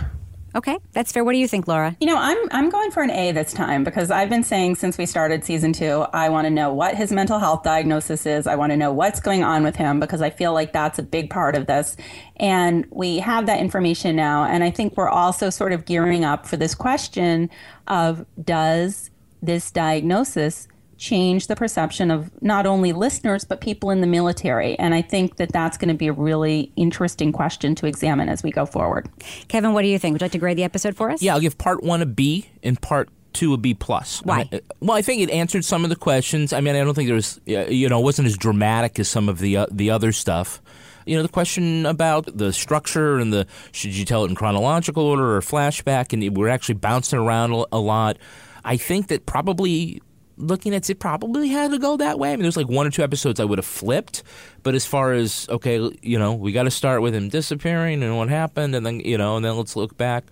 Okay, 0.54 0.78
that's 0.92 1.12
fair. 1.12 1.24
What 1.24 1.32
do 1.32 1.38
you 1.38 1.46
think, 1.46 1.68
Lara? 1.68 1.96
You 2.00 2.06
know, 2.06 2.16
I'm 2.16 2.38
I'm 2.50 2.70
going 2.70 2.90
for 2.90 3.02
an 3.02 3.10
A 3.10 3.32
this 3.32 3.52
time 3.52 3.84
because 3.84 4.10
I've 4.10 4.30
been 4.30 4.42
saying 4.42 4.76
since 4.76 4.96
we 4.96 5.04
started 5.04 5.44
season 5.44 5.72
2, 5.72 6.06
I 6.12 6.28
want 6.30 6.46
to 6.46 6.50
know 6.50 6.72
what 6.72 6.94
his 6.94 7.12
mental 7.12 7.38
health 7.38 7.62
diagnosis 7.62 8.24
is. 8.24 8.46
I 8.46 8.56
want 8.56 8.70
to 8.70 8.76
know 8.76 8.92
what's 8.92 9.20
going 9.20 9.44
on 9.44 9.62
with 9.62 9.76
him 9.76 10.00
because 10.00 10.22
I 10.22 10.30
feel 10.30 10.54
like 10.54 10.72
that's 10.72 10.98
a 10.98 11.02
big 11.02 11.28
part 11.28 11.54
of 11.54 11.66
this. 11.66 11.96
And 12.36 12.86
we 12.90 13.18
have 13.18 13.46
that 13.46 13.60
information 13.60 14.16
now 14.16 14.44
and 14.44 14.64
I 14.64 14.70
think 14.70 14.96
we're 14.96 15.08
also 15.08 15.50
sort 15.50 15.72
of 15.72 15.84
gearing 15.84 16.24
up 16.24 16.46
for 16.46 16.56
this 16.56 16.74
question 16.74 17.50
of 17.86 18.24
does 18.42 19.10
this 19.42 19.70
diagnosis 19.70 20.66
change 20.98 21.46
the 21.46 21.56
perception 21.56 22.10
of 22.10 22.30
not 22.42 22.66
only 22.66 22.92
listeners 22.92 23.44
but 23.44 23.60
people 23.60 23.90
in 23.90 24.00
the 24.00 24.06
military. 24.06 24.78
And 24.78 24.94
i 24.94 25.00
think 25.00 25.36
that 25.36 25.52
that's 25.52 25.78
going 25.78 25.88
to 25.88 25.94
be 25.94 26.08
a 26.08 26.12
really 26.12 26.72
interesting 26.76 27.32
question 27.32 27.74
to 27.76 27.86
examine 27.86 28.28
as 28.28 28.42
we 28.42 28.50
go 28.50 28.66
forward. 28.66 29.08
Kevin 29.46 29.72
what 29.72 29.82
do 29.82 29.88
you 29.88 29.98
think? 29.98 30.14
Would 30.14 30.20
you 30.20 30.24
like 30.26 30.32
to 30.32 30.38
grade 30.38 30.58
the 30.58 30.64
episode 30.64 30.96
for 30.96 31.10
us? 31.10 31.22
Yeah 31.22 31.34
i'll 31.34 31.40
give 31.40 31.56
part 31.56 31.82
one 31.82 32.02
a 32.02 32.06
b 32.06 32.50
and 32.62 32.80
part 32.80 33.08
two 33.32 33.54
a 33.54 33.56
b 33.56 33.74
plus. 33.74 34.20
Why? 34.24 34.40
I 34.40 34.48
mean, 34.50 34.60
well 34.80 34.96
i 34.96 35.02
think 35.02 35.22
it 35.22 35.30
answered 35.30 35.64
some 35.64 35.84
of 35.84 35.90
the 35.90 35.96
questions. 35.96 36.52
I 36.52 36.60
mean 36.60 36.74
i 36.74 36.80
don't 36.80 36.94
think 36.94 37.06
there 37.06 37.14
was 37.14 37.40
you 37.46 37.88
know 37.88 38.00
it 38.00 38.04
wasn't 38.04 38.26
as 38.26 38.36
dramatic 38.36 38.98
as 38.98 39.08
some 39.08 39.28
of 39.28 39.38
the 39.38 39.56
uh, 39.56 39.66
the 39.70 39.90
other 39.90 40.12
stuff. 40.12 40.60
You 41.06 41.16
know 41.16 41.22
the 41.22 41.28
question 41.28 41.86
about 41.86 42.36
the 42.36 42.52
structure 42.52 43.18
and 43.18 43.32
the 43.32 43.46
should 43.72 43.94
you 43.94 44.04
tell 44.04 44.24
it 44.24 44.30
in 44.30 44.34
chronological 44.34 45.04
order 45.04 45.36
or 45.36 45.40
flashback 45.40 46.12
and 46.12 46.36
we're 46.36 46.48
actually 46.48 46.74
bouncing 46.74 47.18
around 47.18 47.52
a 47.72 47.78
lot. 47.78 48.18
I 48.64 48.76
think 48.76 49.06
that 49.06 49.24
probably 49.24 50.02
looking 50.38 50.74
at 50.74 50.88
it 50.88 50.98
probably 50.98 51.48
had 51.48 51.70
to 51.72 51.78
go 51.78 51.96
that 51.96 52.18
way. 52.18 52.32
I 52.32 52.36
mean, 52.36 52.42
there's 52.42 52.56
like 52.56 52.68
one 52.68 52.86
or 52.86 52.90
two 52.90 53.02
episodes 53.02 53.40
I 53.40 53.44
would 53.44 53.58
have 53.58 53.66
flipped, 53.66 54.22
but 54.62 54.74
as 54.74 54.86
far 54.86 55.12
as 55.12 55.46
okay, 55.50 55.90
you 56.02 56.18
know, 56.18 56.34
we 56.34 56.52
got 56.52 56.64
to 56.64 56.70
start 56.70 57.02
with 57.02 57.14
him 57.14 57.28
disappearing 57.28 58.02
and 58.02 58.16
what 58.16 58.28
happened, 58.28 58.74
and 58.74 58.86
then 58.86 59.00
you 59.00 59.18
know, 59.18 59.36
and 59.36 59.44
then 59.44 59.56
let's 59.56 59.76
look 59.76 59.96
back. 59.96 60.24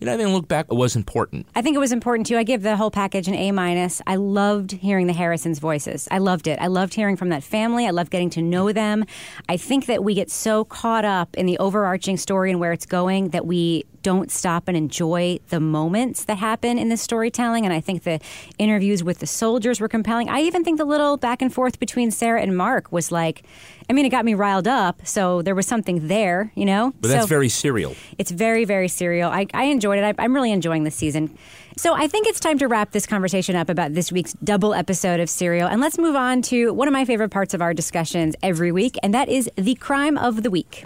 You 0.00 0.06
know, 0.06 0.14
I 0.14 0.16
think 0.16 0.30
look 0.30 0.48
back, 0.48 0.66
it 0.70 0.74
was 0.74 0.96
important. 0.96 1.46
I 1.54 1.62
think 1.62 1.76
it 1.76 1.78
was 1.78 1.92
important 1.92 2.26
too. 2.26 2.36
I 2.36 2.42
give 2.42 2.62
the 2.62 2.76
whole 2.76 2.90
package 2.90 3.28
an 3.28 3.34
A 3.34 3.52
minus. 3.52 4.02
I 4.06 4.16
loved 4.16 4.72
hearing 4.72 5.06
the 5.06 5.12
Harrisons' 5.12 5.60
voices. 5.60 6.08
I 6.10 6.18
loved 6.18 6.46
it. 6.46 6.58
I 6.60 6.66
loved 6.66 6.94
hearing 6.94 7.16
from 7.16 7.28
that 7.28 7.42
family. 7.42 7.86
I 7.86 7.90
loved 7.90 8.10
getting 8.10 8.30
to 8.30 8.42
know 8.42 8.72
them. 8.72 9.04
I 9.48 9.56
think 9.56 9.86
that 9.86 10.02
we 10.02 10.14
get 10.14 10.30
so 10.30 10.64
caught 10.64 11.04
up 11.04 11.36
in 11.36 11.46
the 11.46 11.56
overarching 11.58 12.16
story 12.16 12.50
and 12.50 12.58
where 12.58 12.72
it's 12.72 12.86
going 12.86 13.30
that 13.30 13.46
we 13.46 13.84
don't 14.04 14.30
stop 14.30 14.68
and 14.68 14.76
enjoy 14.76 15.40
the 15.48 15.58
moments 15.58 16.24
that 16.26 16.38
happen 16.38 16.78
in 16.78 16.90
the 16.90 16.96
storytelling. 16.96 17.64
And 17.64 17.72
I 17.72 17.80
think 17.80 18.04
the 18.04 18.20
interviews 18.58 19.02
with 19.02 19.18
the 19.18 19.26
soldiers 19.26 19.80
were 19.80 19.88
compelling. 19.88 20.28
I 20.28 20.42
even 20.42 20.62
think 20.62 20.78
the 20.78 20.84
little 20.84 21.16
back 21.16 21.42
and 21.42 21.52
forth 21.52 21.80
between 21.80 22.12
Sarah 22.12 22.40
and 22.40 22.56
Mark 22.56 22.92
was 22.92 23.10
like, 23.10 23.42
I 23.90 23.92
mean, 23.92 24.04
it 24.04 24.10
got 24.10 24.24
me 24.24 24.34
riled 24.34 24.68
up. 24.68 25.04
So 25.06 25.42
there 25.42 25.54
was 25.54 25.66
something 25.66 26.06
there, 26.06 26.52
you 26.54 26.66
know? 26.66 26.92
But 27.00 27.08
that's 27.08 27.26
very 27.26 27.48
serial. 27.48 27.96
It's 28.18 28.30
very, 28.30 28.64
very 28.64 28.88
serial. 28.88 29.30
I, 29.30 29.46
I 29.52 29.64
enjoyed 29.64 29.98
it. 29.98 30.04
I, 30.04 30.14
I'm 30.22 30.34
really 30.34 30.52
enjoying 30.52 30.84
this 30.84 30.94
season. 30.94 31.36
So 31.76 31.94
I 31.94 32.06
think 32.06 32.28
it's 32.28 32.38
time 32.38 32.58
to 32.58 32.68
wrap 32.68 32.92
this 32.92 33.06
conversation 33.06 33.56
up 33.56 33.68
about 33.68 33.94
this 33.94 34.12
week's 34.12 34.34
double 34.34 34.74
episode 34.74 35.18
of 35.18 35.28
Serial. 35.28 35.68
And 35.68 35.80
let's 35.80 35.98
move 35.98 36.14
on 36.14 36.40
to 36.42 36.72
one 36.72 36.86
of 36.86 36.92
my 36.92 37.04
favorite 37.04 37.30
parts 37.30 37.52
of 37.52 37.60
our 37.60 37.74
discussions 37.74 38.36
every 38.42 38.70
week, 38.70 38.96
and 39.02 39.12
that 39.12 39.28
is 39.28 39.50
the 39.56 39.74
crime 39.74 40.16
of 40.16 40.44
the 40.44 40.50
week. 40.50 40.84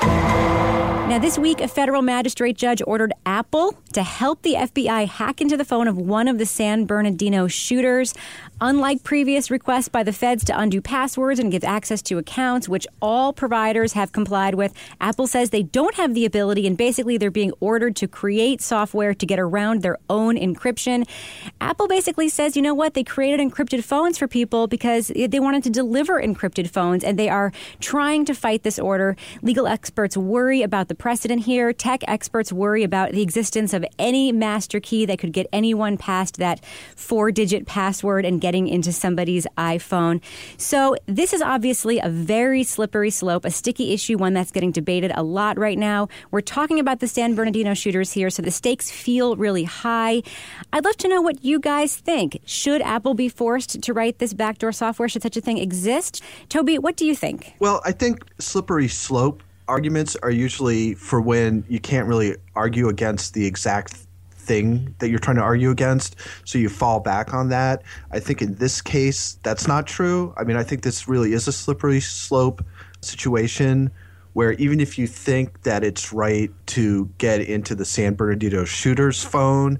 Now, 1.08 1.18
this 1.18 1.38
week, 1.38 1.62
a 1.62 1.68
federal 1.68 2.02
magistrate 2.02 2.58
judge 2.58 2.82
ordered 2.86 3.14
Apple 3.24 3.74
to 3.94 4.02
help 4.02 4.42
the 4.42 4.52
FBI 4.52 5.08
hack 5.08 5.40
into 5.40 5.56
the 5.56 5.64
phone 5.64 5.88
of 5.88 5.96
one 5.96 6.28
of 6.28 6.36
the 6.36 6.44
San 6.44 6.84
Bernardino 6.84 7.48
shooters. 7.48 8.12
Unlike 8.60 9.04
previous 9.04 9.50
requests 9.50 9.88
by 9.88 10.02
the 10.02 10.12
feds 10.12 10.44
to 10.44 10.60
undo 10.60 10.82
passwords 10.82 11.40
and 11.40 11.50
give 11.50 11.64
access 11.64 12.02
to 12.02 12.18
accounts, 12.18 12.68
which 12.68 12.86
all 13.00 13.32
providers 13.32 13.94
have 13.94 14.12
complied 14.12 14.54
with, 14.54 14.74
Apple 15.00 15.26
says 15.26 15.48
they 15.48 15.62
don't 15.62 15.94
have 15.94 16.12
the 16.12 16.26
ability, 16.26 16.66
and 16.66 16.76
basically 16.76 17.16
they're 17.16 17.30
being 17.30 17.52
ordered 17.58 17.96
to 17.96 18.06
create 18.06 18.60
software 18.60 19.14
to 19.14 19.24
get 19.24 19.40
around 19.40 19.80
their 19.80 19.96
own 20.10 20.36
encryption. 20.36 21.08
Apple 21.58 21.88
basically 21.88 22.28
says, 22.28 22.54
you 22.54 22.60
know 22.60 22.74
what, 22.74 22.92
they 22.92 23.02
created 23.02 23.40
encrypted 23.40 23.82
phones 23.82 24.18
for 24.18 24.28
people 24.28 24.66
because 24.66 25.08
they 25.08 25.40
wanted 25.40 25.62
to 25.62 25.70
deliver 25.70 26.20
encrypted 26.20 26.68
phones, 26.68 27.02
and 27.02 27.18
they 27.18 27.30
are 27.30 27.50
trying 27.80 28.26
to 28.26 28.34
fight 28.34 28.62
this 28.62 28.78
order. 28.78 29.16
Legal 29.40 29.66
experts 29.66 30.14
worry 30.14 30.60
about 30.60 30.88
the 30.88 30.97
precedent 30.98 31.44
here. 31.44 31.72
Tech 31.72 32.02
experts 32.06 32.52
worry 32.52 32.82
about 32.82 33.12
the 33.12 33.22
existence 33.22 33.72
of 33.72 33.84
any 33.98 34.32
master 34.32 34.80
key 34.80 35.06
that 35.06 35.18
could 35.18 35.32
get 35.32 35.46
anyone 35.52 35.96
past 35.96 36.36
that 36.38 36.64
four 36.96 37.30
digit 37.30 37.66
password 37.66 38.24
and 38.24 38.40
getting 38.40 38.68
into 38.68 38.92
somebody's 38.92 39.46
iPhone. 39.56 40.20
So, 40.56 40.96
this 41.06 41.32
is 41.32 41.40
obviously 41.40 41.98
a 41.98 42.08
very 42.08 42.62
slippery 42.64 43.10
slope, 43.10 43.44
a 43.44 43.50
sticky 43.50 43.92
issue, 43.92 44.18
one 44.18 44.34
that's 44.34 44.50
getting 44.50 44.72
debated 44.72 45.12
a 45.14 45.22
lot 45.22 45.58
right 45.58 45.78
now. 45.78 46.08
We're 46.30 46.40
talking 46.40 46.78
about 46.78 47.00
the 47.00 47.08
San 47.08 47.34
Bernardino 47.34 47.74
shooters 47.74 48.12
here, 48.12 48.30
so 48.30 48.42
the 48.42 48.50
stakes 48.50 48.90
feel 48.90 49.36
really 49.36 49.64
high. 49.64 50.22
I'd 50.72 50.84
love 50.84 50.96
to 50.98 51.08
know 51.08 51.22
what 51.22 51.44
you 51.44 51.58
guys 51.60 51.96
think. 51.96 52.40
Should 52.44 52.82
Apple 52.82 53.14
be 53.14 53.28
forced 53.28 53.80
to 53.80 53.92
write 53.92 54.18
this 54.18 54.34
backdoor 54.34 54.72
software? 54.72 55.08
Should 55.08 55.22
such 55.22 55.36
a 55.36 55.40
thing 55.40 55.58
exist? 55.58 56.22
Toby, 56.48 56.78
what 56.78 56.96
do 56.96 57.06
you 57.06 57.14
think? 57.14 57.54
Well, 57.58 57.80
I 57.84 57.92
think 57.92 58.24
slippery 58.38 58.88
slope 58.88 59.42
arguments 59.68 60.16
are 60.22 60.30
usually 60.30 60.94
for 60.94 61.20
when 61.20 61.64
you 61.68 61.78
can't 61.78 62.08
really 62.08 62.36
argue 62.56 62.88
against 62.88 63.34
the 63.34 63.46
exact 63.46 63.94
thing 64.30 64.94
that 64.98 65.10
you're 65.10 65.18
trying 65.18 65.36
to 65.36 65.42
argue 65.42 65.70
against. 65.70 66.16
So 66.44 66.58
you 66.58 66.68
fall 66.68 67.00
back 67.00 67.34
on 67.34 67.50
that. 67.50 67.82
I 68.10 68.18
think 68.18 68.42
in 68.42 68.54
this 68.54 68.80
case, 68.80 69.38
that's 69.42 69.68
not 69.68 69.86
true. 69.86 70.34
I 70.36 70.44
mean, 70.44 70.56
I 70.56 70.64
think 70.64 70.82
this 70.82 71.06
really 71.06 71.34
is 71.34 71.46
a 71.46 71.52
slippery 71.52 72.00
slope 72.00 72.64
situation 73.02 73.90
where 74.32 74.52
even 74.52 74.80
if 74.80 74.98
you 74.98 75.06
think 75.06 75.62
that 75.62 75.84
it's 75.84 76.12
right 76.12 76.50
to 76.66 77.10
get 77.18 77.40
into 77.40 77.74
the 77.74 77.84
San 77.84 78.14
Bernardino 78.14 78.64
shooter's 78.64 79.22
phone, 79.22 79.78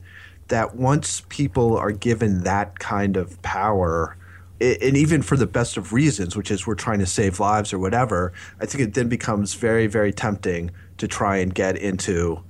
that 0.48 0.76
once 0.76 1.22
people 1.28 1.76
are 1.76 1.92
given 1.92 2.42
that 2.42 2.78
kind 2.78 3.16
of 3.16 3.40
power, 3.42 4.16
and 4.60 4.96
even 4.96 5.22
for 5.22 5.36
the 5.36 5.46
best 5.46 5.76
of 5.76 5.92
reasons, 5.92 6.36
which 6.36 6.50
is 6.50 6.66
we're 6.66 6.74
trying 6.74 6.98
to 6.98 7.06
save 7.06 7.40
lives 7.40 7.72
or 7.72 7.78
whatever, 7.78 8.32
I 8.60 8.66
think 8.66 8.82
it 8.82 8.94
then 8.94 9.08
becomes 9.08 9.54
very, 9.54 9.86
very 9.86 10.12
tempting 10.12 10.70
to 10.98 11.06
try 11.06 11.36
and 11.36 11.54
get 11.54 11.76
into 11.76 12.42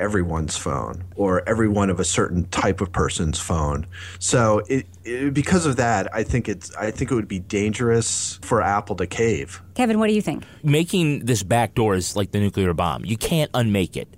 everyone's 0.00 0.56
phone 0.56 1.04
or 1.14 1.48
everyone 1.48 1.88
of 1.88 2.00
a 2.00 2.04
certain 2.04 2.44
type 2.46 2.80
of 2.80 2.90
person's 2.90 3.38
phone. 3.38 3.86
So 4.18 4.62
it, 4.68 4.86
it, 5.04 5.32
because 5.32 5.64
of 5.64 5.76
that, 5.76 6.12
I 6.14 6.24
think 6.24 6.48
it's 6.48 6.74
I 6.76 6.90
think 6.90 7.10
it 7.10 7.14
would 7.14 7.28
be 7.28 7.38
dangerous 7.38 8.38
for 8.42 8.62
Apple 8.62 8.96
to 8.96 9.06
cave. 9.06 9.62
Kevin, 9.74 9.98
what 9.98 10.08
do 10.08 10.14
you 10.14 10.22
think? 10.22 10.44
Making 10.62 11.24
this 11.26 11.42
backdoor 11.42 11.94
is 11.94 12.16
like 12.16 12.32
the 12.32 12.40
nuclear 12.40 12.74
bomb. 12.74 13.04
You 13.04 13.16
can't 13.16 13.50
unmake 13.54 13.96
it. 13.96 14.08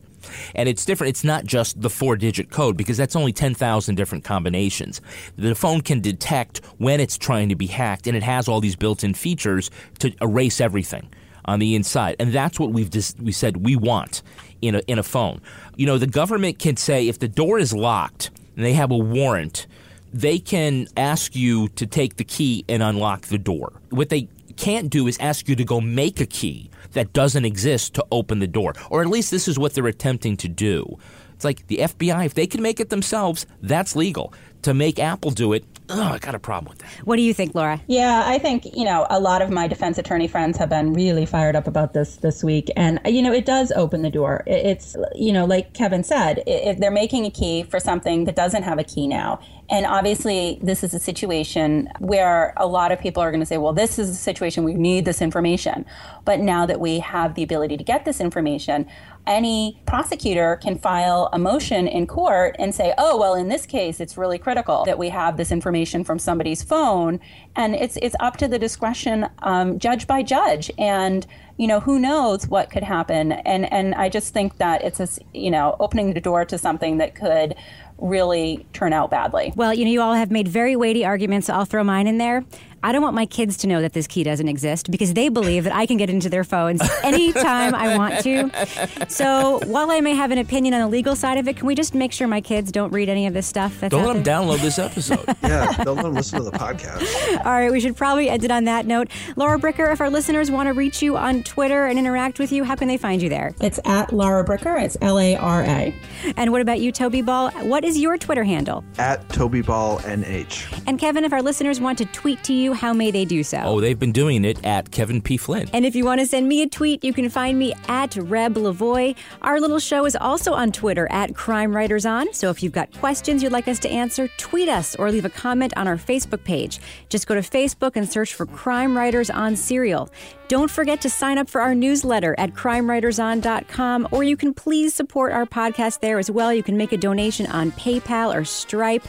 And 0.55 0.69
it's 0.69 0.85
different. 0.85 1.11
It's 1.11 1.25
not 1.25 1.45
just 1.45 1.81
the 1.81 1.91
four 1.91 2.17
digit 2.17 2.51
code 2.51 2.77
because 2.77 2.97
that's 2.97 3.17
only 3.17 3.33
10,000 3.33 3.95
different 3.95 4.25
combinations. 4.25 5.01
The 5.37 5.55
phone 5.55 5.81
can 5.81 6.01
detect 6.01 6.65
when 6.79 7.01
it's 7.01 7.19
trying 7.19 7.49
to 7.49 7.57
be 7.57 7.67
hacked, 7.67 8.07
and 8.07 8.17
it 8.17 8.23
has 8.23 8.49
all 8.49 8.61
these 8.61 8.77
built 8.77 9.05
in 9.05 9.15
features 9.15 9.71
to 10.01 10.13
erase 10.21 10.61
everything 10.61 11.09
on 11.45 11.59
the 11.59 11.75
inside. 11.75 12.17
And 12.19 12.33
that's 12.33 12.59
what 12.59 12.73
we've 12.73 12.91
dis- 12.91 13.15
we 13.21 13.33
said 13.33 13.59
we 13.59 13.77
want 13.77 14.23
in 14.63 14.77
a, 14.77 14.79
in 14.87 14.99
a 14.99 15.03
phone. 15.03 15.41
You 15.77 15.87
know, 15.87 15.99
the 15.99 16.07
government 16.07 16.59
can 16.59 16.77
say 16.77 17.09
if 17.09 17.19
the 17.19 17.29
door 17.29 17.59
is 17.59 17.73
locked 17.73 18.31
and 18.57 18.65
they 18.65 18.73
have 18.73 18.91
a 18.91 18.97
warrant, 18.97 19.67
they 20.13 20.39
can 20.39 20.87
ask 20.97 21.35
you 21.35 21.69
to 21.71 21.87
take 21.87 22.17
the 22.17 22.25
key 22.25 22.65
and 22.69 22.83
unlock 22.83 23.23
the 23.23 23.39
door. 23.39 23.73
What 23.91 24.09
they 24.09 24.29
can't 24.57 24.89
do 24.89 25.07
is 25.07 25.19
ask 25.19 25.49
you 25.49 25.57
to 25.57 25.65
go 25.65 25.81
make 25.81 26.21
a 26.21 26.27
key 26.27 26.71
that 26.95 27.13
doesn't 27.13 27.45
exist 27.45 27.95
to 27.95 28.07
open 28.11 28.39
the 28.39 28.47
door. 28.47 28.75
Or 28.91 29.03
at 29.03 29.09
least 29.09 29.31
this 29.31 29.47
is 29.47 29.59
what 29.59 29.75
they're 29.75 29.87
attempting 29.87 30.37
to 30.39 30.49
do. 30.49 30.99
It's 31.35 31.45
like 31.45 31.67
the 31.67 31.79
FBI, 31.79 32.27
if 32.27 32.35
they 32.35 32.47
can 32.47 32.63
make 32.63 32.81
it 32.81 32.91
themselves, 32.91 33.47
that's 33.61 33.95
legal. 33.95 34.33
To 34.65 34.73
make 34.73 34.99
Apple 34.99 35.31
do 35.31 35.53
it, 35.53 35.63
oh, 35.91 36.03
I 36.03 36.19
got 36.19 36.35
a 36.35 36.39
problem 36.39 36.71
with 36.71 36.79
that. 36.79 37.07
What 37.07 37.17
do 37.17 37.23
you 37.23 37.35
think, 37.35 37.55
Lara? 37.55 37.83
Yeah, 37.87 38.23
I 38.25 38.39
think 38.39 38.65
you 38.75 38.85
know 38.87 39.07
a 39.11 39.21
lot 39.21 39.43
of 39.43 39.51
my 39.51 39.69
defense 39.69 39.99
attorney 39.99 40.27
friends 40.27 40.57
have 40.57 40.71
been 40.71 40.95
really 40.95 41.27
fired 41.27 41.55
up 41.55 41.67
about 41.67 41.93
this 41.93 42.17
this 42.17 42.43
week, 42.43 42.71
and 42.75 42.99
you 43.05 43.21
know 43.21 43.31
it 43.31 43.45
does 43.45 43.73
open 43.73 44.01
the 44.01 44.09
door. 44.09 44.43
It's 44.47 44.97
you 45.15 45.35
know 45.35 45.45
like 45.45 45.75
Kevin 45.75 46.03
said, 46.03 46.43
if 46.47 46.79
they're 46.79 46.91
making 46.91 47.27
a 47.27 47.31
key 47.31 47.65
for 47.65 47.79
something 47.79 48.25
that 48.25 48.37
doesn't 48.37 48.63
have 48.63 48.79
a 48.79 48.85
key 48.85 49.07
now, 49.07 49.39
and 49.71 49.87
obviously, 49.87 50.59
this 50.63 50.85
is 50.85 50.93
a 50.93 50.99
situation 50.99 51.89
where 51.99 52.53
a 52.57 52.67
lot 52.67 52.93
of 52.93 53.01
people 53.01 53.23
are 53.23 53.31
going 53.31 53.41
to 53.41 53.47
say, 53.47 53.57
well, 53.57 53.73
this 53.73 53.99
is 53.99 54.11
a 54.11 54.15
situation 54.15 54.63
we 54.63 54.75
need 54.75 55.07
this 55.07 55.23
information. 55.23 55.87
But 56.25 56.41
now 56.41 56.67
that 56.67 56.81
we 56.81 56.99
have 56.99 57.35
the 57.35 57.43
ability 57.43 57.79
to 57.79 57.85
get 57.85 58.05
this 58.05 58.21
information, 58.21 58.87
any 59.27 59.81
prosecutor 59.87 60.57
can 60.57 60.79
file 60.79 61.29
a 61.33 61.39
motion 61.39 61.87
in 61.89 62.07
court 62.07 62.57
and 62.59 62.75
say, 62.75 62.93
oh, 62.99 63.19
well, 63.19 63.35
in 63.35 63.49
this 63.49 63.67
case, 63.67 64.01
it's 64.01 64.17
really 64.17 64.39
critical 64.39 64.85
that 64.85 64.99
we 64.99 65.09
have 65.09 65.37
this 65.37 65.51
information 65.51 66.05
from 66.05 66.19
somebody's 66.19 66.63
phone. 66.63 67.21
And 67.57 67.75
it's, 67.75 67.97
it's 68.03 68.17
up 68.21 68.37
to 68.39 68.49
the 68.49 68.59
discretion, 68.59 69.29
um, 69.43 69.79
judge 69.79 70.07
by 70.07 70.23
judge. 70.23 70.71
And 70.79 71.27
you 71.57 71.69
know 71.69 71.79
who 71.79 72.01
knows 72.01 72.49
what 72.49 72.69
could 72.69 72.83
happen 72.83 73.31
and 73.31 73.73
and 73.73 73.95
i 73.95 74.09
just 74.09 74.35
think 74.35 74.59
that 74.59 74.83
it's 74.83 74.99
a 74.99 75.07
you 75.33 75.53
know 75.53 75.77
opening 75.79 76.13
the 76.13 76.21
door 76.21 76.45
to 76.45 76.59
something 76.59 76.99
that 76.99 77.15
could 77.15 77.55
really 77.99 78.67
turn 78.73 78.93
out 78.93 79.11
badly. 79.11 79.53
Well, 79.57 79.73
you 79.73 79.85
know, 79.85 79.91
you 79.91 80.03
all 80.03 80.15
have 80.15 80.31
made 80.31 80.49
very 80.49 80.77
weighty 80.77 81.05
arguments. 81.05 81.49
I'll 81.49 81.65
throw 81.65 81.85
mine 81.85 82.07
in 82.07 82.19
there. 82.19 82.45
I 82.85 82.93
don't 82.93 83.01
want 83.01 83.15
my 83.15 83.25
kids 83.25 83.57
to 83.59 83.67
know 83.67 83.81
that 83.81 83.95
this 83.95 84.07
key 84.07 84.25
doesn't 84.25 84.47
exist 84.47 84.91
because 84.91 85.15
they 85.15 85.31
believe 85.31 85.65
that 85.65 85.75
I 85.75 85.87
can 85.87 85.97
get 85.97 86.11
into 86.11 86.29
their 86.29 86.45
phones 86.45 86.83
anytime 87.03 87.75
I 87.75 87.97
want 87.97 88.23
to. 88.25 89.09
So 89.09 89.59
while 89.65 89.91
I 89.91 90.03
may 90.03 90.15
have 90.15 90.31
an 90.33 90.37
opinion 90.37 90.75
on 90.75 90.83
the 90.83 90.89
legal 90.89 91.17
side 91.17 91.39
of 91.39 91.49
it, 91.49 91.57
can 91.57 91.67
we 91.67 91.75
just 91.75 91.95
make 91.95 92.13
sure 92.13 92.29
my 92.29 92.43
kids 92.43 92.71
don't 92.71 92.93
read 92.93 93.09
any 93.09 93.27
of 93.27 93.33
this 93.33 93.47
stuff? 93.47 93.81
That's 93.81 93.91
don't 93.91 94.05
let 94.05 94.13
there? 94.13 94.23
them 94.23 94.49
download 94.49 94.61
this 94.61 94.79
episode. 94.79 95.25
yeah, 95.43 95.73
don't 95.83 95.97
let 95.97 96.03
them 96.03 96.13
listen 96.13 96.41
to 96.41 96.45
the 96.45 96.51
podcast. 96.51 97.39
All 97.47 97.53
right, 97.53 97.73
we 97.73 97.81
should 97.81 97.97
probably 97.97 98.29
end 98.29 98.45
it 98.45 98.51
on 98.51 98.65
that 98.65 98.85
note. 98.85 99.09
Lara 99.37 99.59
Bricker, 99.59 99.91
if 99.91 100.03
our 100.03 100.11
listeners 100.11 100.51
want 100.51 100.67
to 100.67 100.75
reach 100.75 101.01
you 101.01 101.17
on 101.17 101.43
Twitter 101.43 101.87
and 101.87 101.99
interact 101.99 102.39
with 102.39 102.53
you, 102.53 102.65
how 102.65 102.75
can 102.75 102.87
they 102.87 102.99
find 102.99 103.23
you 103.23 103.31
there? 103.31 103.55
It's 103.63 103.81
at 103.87 104.13
Lara 104.13 104.45
Bricker. 104.45 104.79
It's 104.79 104.99
L 105.01 105.19
A 105.19 105.37
R 105.37 105.63
A. 105.63 105.95
And 106.37 106.53
what 106.53 106.61
about 106.61 106.81
you, 106.81 106.93
Toby 106.93 107.23
Ball? 107.23 107.51
What 107.63 107.83
is 107.83 107.99
your 107.99 108.19
Twitter 108.19 108.45
handle? 108.45 108.85
At 108.99 109.27
Toby 109.31 109.63
Ball 109.63 110.01
NH. 110.01 110.83
And 110.87 110.99
Kevin, 110.99 111.25
if 111.25 111.33
our 111.33 111.41
listeners 111.41 111.81
want 111.81 111.97
to 111.97 112.05
tweet 112.05 112.45
to 112.45 112.53
you, 112.53 112.74
how 112.75 112.93
may 112.93 113.11
they 113.11 113.25
do 113.25 113.43
so? 113.43 113.59
Oh, 113.65 113.81
they've 113.81 113.99
been 113.99 114.13
doing 114.13 114.45
it 114.45 114.65
at 114.65 114.91
Kevin 114.91 115.23
P. 115.23 115.37
Flynn. 115.37 115.69
And 115.73 115.85
if 115.85 115.95
you 115.95 116.05
want 116.05 116.21
to 116.21 116.27
send 116.27 116.49
me 116.49 116.63
a 116.63 116.69
tweet, 116.69 117.03
you 117.05 117.13
can 117.13 117.29
find 117.31 117.59
me 117.59 117.75
at 117.89 118.17
Reb 118.17 118.55
Lavoie. 118.55 119.17
Our 119.43 119.61
little 119.61 119.79
show 119.79 120.05
is 120.05 120.17
also 120.17 120.53
on 120.53 120.73
Twitter 120.73 121.11
at 121.11 121.35
Crime 121.35 121.75
Writers 121.75 122.07
On. 122.07 122.33
So 122.35 122.51
if 122.51 122.63
you've 122.63 122.73
got 122.73 122.93
questions 122.99 123.43
you'd 123.43 123.53
like 123.53 123.69
us 123.69 123.79
to 123.81 123.91
answer, 123.91 124.29
tweet 124.37 124.69
us 124.69 124.95
or 124.97 125.11
leave 125.11 125.25
a 125.25 125.31
comment 125.31 125.73
on 125.77 125.89
our 125.89 125.97
Facebook 125.97 126.45
page. 126.45 126.81
Just 127.09 127.27
go 127.27 127.35
to 127.35 127.41
Facebook 127.41 127.97
and 127.97 128.09
search 128.09 128.35
for 128.35 128.47
Crime 128.47 128.97
Writers 128.97 129.31
on 129.31 129.57
Serial. 129.57 130.11
Don't 130.49 130.71
forget 130.71 131.01
to 131.01 131.11
sign 131.11 131.39
up 131.39 131.49
for 131.49 131.63
our 131.63 131.75
newsletter 131.75 132.35
at 132.37 132.53
crimewriterson.com, 132.53 134.09
or 134.11 134.23
you 134.23 134.37
can 134.37 134.53
please 134.53 134.95
support 134.95 135.33
our 135.33 135.47
podcast 135.47 136.01
there 136.01 136.19
as 136.19 136.31
well. 136.31 136.53
You 136.53 136.63
can 136.63 136.77
make 136.77 136.93
a 136.93 136.99
donation 136.99 137.47
on 137.47 137.73
PayPal 137.73 138.35
or 138.35 138.45
Stripe. 138.45 139.05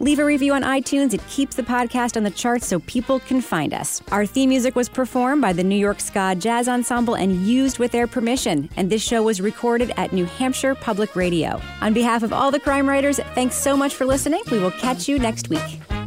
Leave 0.00 0.18
a 0.18 0.24
review 0.24 0.54
on 0.54 0.62
iTunes. 0.62 1.14
It 1.14 1.26
keeps 1.28 1.56
the 1.56 1.62
podcast 1.62 2.16
on 2.16 2.22
the 2.22 2.30
charts 2.30 2.66
so 2.66 2.80
people 2.80 3.20
can 3.20 3.40
find 3.40 3.74
us. 3.74 4.00
Our 4.12 4.26
theme 4.26 4.50
music 4.50 4.76
was 4.76 4.88
performed 4.88 5.42
by 5.42 5.52
the 5.52 5.64
New 5.64 5.76
York 5.76 6.00
Ska 6.00 6.36
Jazz 6.38 6.68
Ensemble 6.68 7.14
and 7.14 7.46
used 7.46 7.78
with 7.78 7.92
their 7.92 8.06
permission. 8.06 8.68
And 8.76 8.90
this 8.90 9.02
show 9.02 9.22
was 9.22 9.40
recorded 9.40 9.92
at 9.96 10.12
New 10.12 10.24
Hampshire 10.24 10.74
Public 10.74 11.16
Radio. 11.16 11.60
On 11.80 11.92
behalf 11.92 12.22
of 12.22 12.32
all 12.32 12.50
the 12.50 12.60
crime 12.60 12.88
writers, 12.88 13.18
thanks 13.34 13.56
so 13.56 13.76
much 13.76 13.94
for 13.94 14.04
listening. 14.04 14.42
We 14.50 14.58
will 14.58 14.70
catch 14.72 15.08
you 15.08 15.18
next 15.18 15.48
week. 15.48 15.97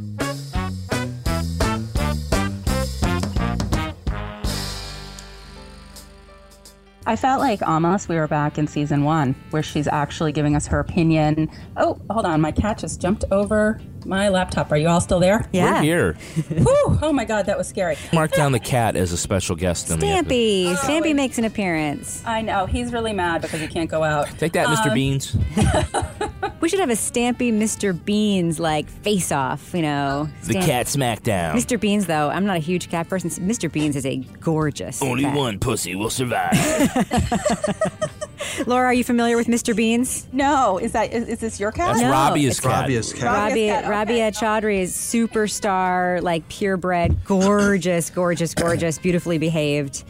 I 7.06 7.16
felt 7.16 7.40
like 7.40 7.64
almost 7.64 8.10
we 8.10 8.16
were 8.16 8.28
back 8.28 8.60
in 8.60 8.68
season 8.68 9.04
one, 9.04 9.34
where 9.50 9.64
she's 9.64 9.88
actually 9.88 10.32
giving 10.32 10.56
us 10.56 10.68
her 10.68 10.80
opinion. 10.80 11.50
Oh, 11.76 12.00
hold 12.12 12.26
on, 12.26 12.42
my 12.42 12.52
cat 12.52 12.78
just 12.78 13.02
jumped 13.02 13.26
over 13.32 13.82
my 14.06 14.30
laptop. 14.30 14.72
Are 14.72 14.78
you 14.78 14.88
all 14.88 15.02
still 15.02 15.20
there? 15.20 15.48
Yeah. 15.52 15.76
We're 15.76 15.82
here. 15.82 16.14
Whew, 16.50 17.00
oh 17.02 17.12
my 17.14 17.26
God, 17.26 17.46
that 17.48 17.58
was 17.58 17.68
scary. 17.68 17.98
Mark 18.14 18.32
down 18.32 18.52
the 18.52 18.60
cat 18.60 18.96
as 18.96 19.12
a 19.12 19.18
special 19.18 19.56
guest. 19.56 19.90
in 19.90 20.00
the 20.00 20.06
Stampy. 20.06 20.68
episode. 20.72 20.88
Stampy 20.88 21.16
makes 21.16 21.38
an 21.38 21.46
appearance. 21.46 22.24
I 22.26 22.42
know 22.42 22.66
he's 22.66 22.92
really 22.94 23.14
mad 23.14 23.42
because 23.42 23.60
he 23.62 23.68
can't 23.68 23.90
go 23.90 24.04
out. 24.04 24.28
Take 24.40 24.54
that, 24.54 24.68
Mr. 24.68 24.88
Um, 24.88 24.94
Beans. 24.94 25.36
We 26.62 26.70
should 26.70 26.80
have 26.80 26.92
a 26.92 26.94
Stampy 26.94 27.52
Mr. 27.52 27.92
Beans 28.06 28.60
like 28.60 28.88
face 28.88 29.32
off, 29.32 29.74
you 29.74 29.82
know. 29.82 30.30
The 30.44 30.52
Stamp- 30.54 30.66
cat 30.68 30.86
smackdown. 30.86 31.54
Mr. 31.56 31.80
Beans, 31.80 32.06
though, 32.06 32.30
I'm 32.30 32.46
not 32.46 32.56
a 32.58 32.60
huge 32.60 32.88
cat 32.92 33.10
person. 33.10 33.32
Mr. 33.32 33.72
Beans 33.72 33.96
is 33.96 34.06
a 34.06 34.18
gorgeous. 34.42 35.02
Only 35.02 35.24
cat. 35.24 35.36
one 35.36 35.58
pussy 35.58 35.96
will 35.96 36.12
survive. 36.12 36.52
Lara, 38.66 38.88
are 38.88 38.94
you 38.94 39.04
familiar 39.04 39.38
with 39.38 39.48
Mr. 39.48 39.76
Beans? 39.76 40.28
No, 40.32 40.78
is 40.78 40.92
that 40.94 41.14
is, 41.14 41.28
is 41.28 41.40
this 41.40 41.60
your 41.60 41.72
cat? 41.72 41.94
That's 41.94 42.02
No, 42.02 42.12
Robbie's 42.12 42.52
it's 42.52 42.60
cat. 42.60 42.82
Robbie's 42.82 43.14
cat. 43.14 43.50
Rabia, 43.50 43.82
cat, 43.82 43.86
okay. 43.86 44.32
Chaudry 44.32 44.80
is 44.80 44.96
superstar, 44.96 46.22
like 46.22 46.48
purebred, 46.50 47.24
gorgeous, 47.26 48.10
gorgeous, 48.10 48.54
gorgeous, 48.54 48.98
beautifully 48.98 49.38
behaved 49.38 50.04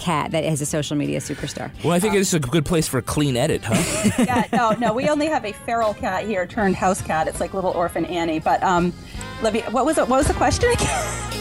cat 0.00 0.30
that 0.32 0.44
is 0.44 0.60
a 0.60 0.66
social 0.66 0.96
media 0.96 1.20
superstar. 1.20 1.70
Well, 1.84 1.92
I 1.92 2.00
think 2.00 2.14
this 2.14 2.28
is 2.28 2.34
a 2.34 2.40
good 2.40 2.64
place 2.64 2.88
for 2.88 2.98
a 2.98 3.02
clean 3.02 3.36
edit, 3.36 3.62
huh? 3.62 3.74
Yeah, 4.24 4.46
no, 4.52 4.70
no. 4.72 4.94
We 4.94 5.08
only 5.08 5.26
have 5.26 5.44
a 5.44 5.52
feral 5.52 5.94
cat 5.94 6.24
here 6.24 6.46
turned 6.46 6.74
house 6.74 7.02
cat. 7.02 7.28
It's 7.28 7.40
like 7.40 7.54
little 7.54 7.72
orphan 7.72 8.04
Annie. 8.06 8.40
But 8.40 8.62
um, 8.62 8.92
Libby, 9.42 9.60
what 9.70 9.84
was 9.84 9.98
it? 9.98 10.08
What 10.08 10.18
was 10.18 10.26
the 10.26 10.34
question 10.34 10.70
again? 10.70 11.36